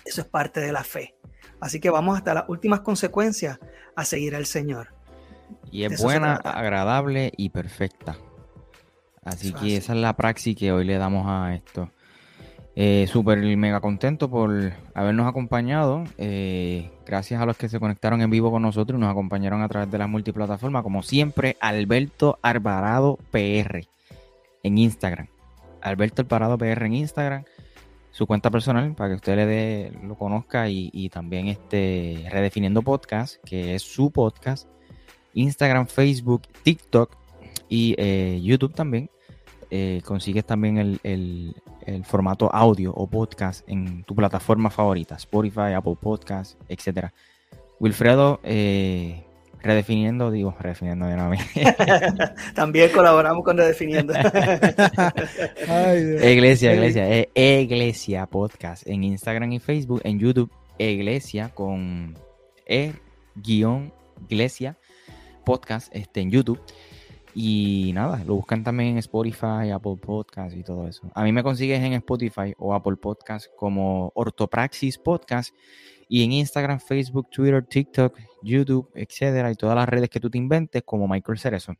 eso 0.05 0.21
es 0.21 0.27
parte 0.27 0.59
de 0.59 0.71
la 0.71 0.83
fe. 0.83 1.15
Así 1.59 1.79
que 1.79 1.89
vamos 1.89 2.17
hasta 2.17 2.33
las 2.33 2.49
últimas 2.49 2.81
consecuencias 2.81 3.59
a 3.95 4.05
seguir 4.05 4.35
al 4.35 4.45
Señor. 4.45 4.93
Y 5.71 5.83
es 5.83 6.01
buena, 6.01 6.35
agradable 6.35 7.31
y 7.37 7.49
perfecta. 7.49 8.17
Así 9.23 9.53
que 9.53 9.77
esa 9.77 9.93
es 9.93 9.99
la 9.99 10.15
praxis 10.15 10.57
que 10.57 10.71
hoy 10.71 10.85
le 10.85 10.97
damos 10.97 11.25
a 11.27 11.53
esto. 11.53 11.91
Eh, 12.75 13.05
Súper 13.07 13.39
mega 13.57 13.81
contento 13.81 14.29
por 14.29 14.73
habernos 14.93 15.27
acompañado. 15.27 16.03
Eh, 16.17 16.89
gracias 17.05 17.41
a 17.41 17.45
los 17.45 17.57
que 17.57 17.69
se 17.69 17.79
conectaron 17.79 18.21
en 18.21 18.29
vivo 18.29 18.51
con 18.51 18.61
nosotros 18.61 18.97
y 18.97 19.01
nos 19.01 19.11
acompañaron 19.11 19.61
a 19.61 19.67
través 19.67 19.91
de 19.91 19.97
las 19.97 20.09
multiplataformas. 20.09 20.83
Como 20.83 21.03
siempre, 21.03 21.57
Alberto 21.59 22.39
Alvarado 22.41 23.17
PR 23.31 23.87
en 24.63 24.77
Instagram. 24.77 25.27
Alberto 25.81 26.21
Alvarado 26.21 26.57
PR 26.57 26.85
en 26.85 26.93
Instagram 26.93 27.43
su 28.11 28.27
cuenta 28.27 28.51
personal 28.51 28.93
para 28.93 29.09
que 29.09 29.15
usted 29.15 29.35
le 29.35 29.45
dé, 29.45 29.91
lo 30.03 30.15
conozca 30.15 30.69
y, 30.69 31.09
también 31.09 31.47
este 31.47 32.27
Redefiniendo 32.29 32.81
Podcast, 32.81 33.37
que 33.43 33.75
es 33.75 33.81
su 33.83 34.11
podcast, 34.11 34.67
Instagram, 35.33 35.87
Facebook, 35.87 36.43
TikTok 36.63 37.15
y 37.69 37.95
eh, 37.97 38.39
YouTube 38.43 38.73
también. 38.73 39.09
Eh, 39.73 40.01
consigues 40.03 40.45
también 40.45 40.99
el, 41.01 41.55
formato 42.03 42.53
audio 42.53 42.93
o 42.93 43.07
podcast 43.07 43.67
en 43.69 44.03
tu 44.03 44.13
plataforma 44.13 44.69
favorita, 44.69 45.15
Spotify, 45.15 45.73
Apple 45.75 45.95
Podcast, 45.99 46.59
etcétera. 46.67 47.13
Wilfredo, 47.79 48.41
eh, 48.43 49.23
Redefiniendo, 49.63 50.31
digo, 50.31 50.55
redefiniendo 50.59 51.05
de 51.05 51.15
nuevo. 51.15 51.35
También 52.55 52.91
colaboramos 52.91 53.43
con 53.43 53.57
Redefiniendo. 53.57 54.13
iglesia, 56.23 56.73
iglesia, 56.73 57.07
eh, 57.07 57.61
iglesia 57.61 58.25
podcast 58.25 58.87
en 58.87 59.03
Instagram 59.03 59.53
y 59.53 59.59
Facebook, 59.59 60.01
en 60.03 60.17
YouTube, 60.17 60.51
iglesia 60.79 61.49
con 61.49 62.17
e 62.65 62.93
guion 63.35 63.93
iglesia. 64.27 64.77
podcast 65.45 65.95
este, 65.95 66.21
en 66.21 66.31
YouTube. 66.31 66.59
Y 67.33 67.91
nada, 67.93 68.23
lo 68.25 68.35
buscan 68.35 68.63
también 68.63 68.91
en 68.91 68.97
Spotify, 68.97 69.71
Apple 69.73 69.97
Podcast 70.01 70.55
y 70.55 70.63
todo 70.63 70.87
eso. 70.87 71.09
A 71.13 71.23
mí 71.23 71.31
me 71.31 71.43
consigues 71.43 71.81
en 71.81 71.93
Spotify 71.93 72.53
o 72.57 72.73
Apple 72.73 72.97
Podcast 72.97 73.47
como 73.55 74.11
Ortopraxis 74.15 74.97
Podcast 74.97 75.53
y 76.09 76.25
en 76.25 76.33
Instagram, 76.33 76.79
Facebook, 76.79 77.29
Twitter, 77.29 77.65
TikTok, 77.65 78.17
YouTube, 78.43 78.89
etcétera, 78.93 79.49
y 79.51 79.55
todas 79.55 79.75
las 79.75 79.87
redes 79.87 80.09
que 80.09 80.19
tú 80.19 80.29
te 80.29 80.37
inventes 80.37 80.83
como 80.83 81.07
Michael 81.07 81.39
Cerezo. 81.39 81.73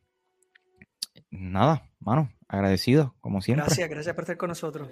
Nada, 1.30 1.90
mano, 1.99 2.32
agradecido, 2.48 3.15
como 3.19 3.41
siempre. 3.41 3.65
Gracias, 3.65 3.90
gracias 3.90 4.15
por 4.15 4.23
estar 4.23 4.38
con 4.38 4.49
nosotros. 4.49 4.90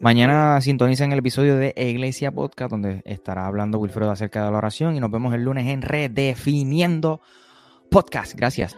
Mañana 0.00 0.60
sintonicen 0.60 1.10
el 1.10 1.18
episodio 1.18 1.56
de 1.56 1.74
Iglesia 1.76 2.30
Podcast, 2.30 2.70
donde 2.70 3.02
estará 3.04 3.46
hablando 3.46 3.78
Wilfredo 3.78 4.12
acerca 4.12 4.44
de 4.44 4.50
la 4.52 4.58
oración. 4.58 4.94
Y 4.94 5.00
nos 5.00 5.10
vemos 5.10 5.34
el 5.34 5.42
lunes 5.42 5.66
en 5.66 5.82
Redefiniendo 5.82 7.20
Podcast. 7.90 8.36
Gracias. 8.36 8.76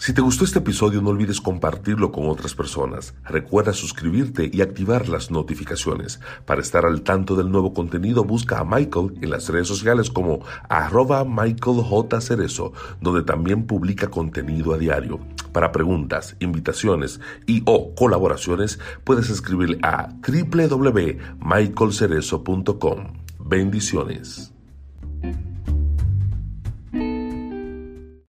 Si 0.00 0.12
te 0.14 0.22
gustó 0.22 0.46
este 0.46 0.60
episodio 0.60 1.02
no 1.02 1.10
olvides 1.10 1.42
compartirlo 1.42 2.10
con 2.10 2.30
otras 2.30 2.54
personas. 2.54 3.12
Recuerda 3.22 3.74
suscribirte 3.74 4.50
y 4.50 4.62
activar 4.62 5.10
las 5.10 5.30
notificaciones. 5.30 6.20
Para 6.46 6.62
estar 6.62 6.86
al 6.86 7.02
tanto 7.02 7.36
del 7.36 7.50
nuevo 7.50 7.74
contenido 7.74 8.24
busca 8.24 8.60
a 8.60 8.64
Michael 8.64 9.18
en 9.20 9.28
las 9.28 9.50
redes 9.50 9.68
sociales 9.68 10.08
como 10.08 10.42
arroba 10.70 11.26
Michael 11.26 11.82
J. 11.82 12.18
Cerezo, 12.22 12.72
donde 13.02 13.24
también 13.24 13.66
publica 13.66 14.08
contenido 14.08 14.72
a 14.72 14.78
diario. 14.78 15.20
Para 15.52 15.70
preguntas, 15.70 16.34
invitaciones 16.40 17.20
y 17.46 17.62
o 17.66 17.94
colaboraciones 17.94 18.78
puedes 19.04 19.28
escribir 19.28 19.78
a 19.82 20.14
www.michaelcerezo.com. 20.26 23.06
Bendiciones. 23.38 24.49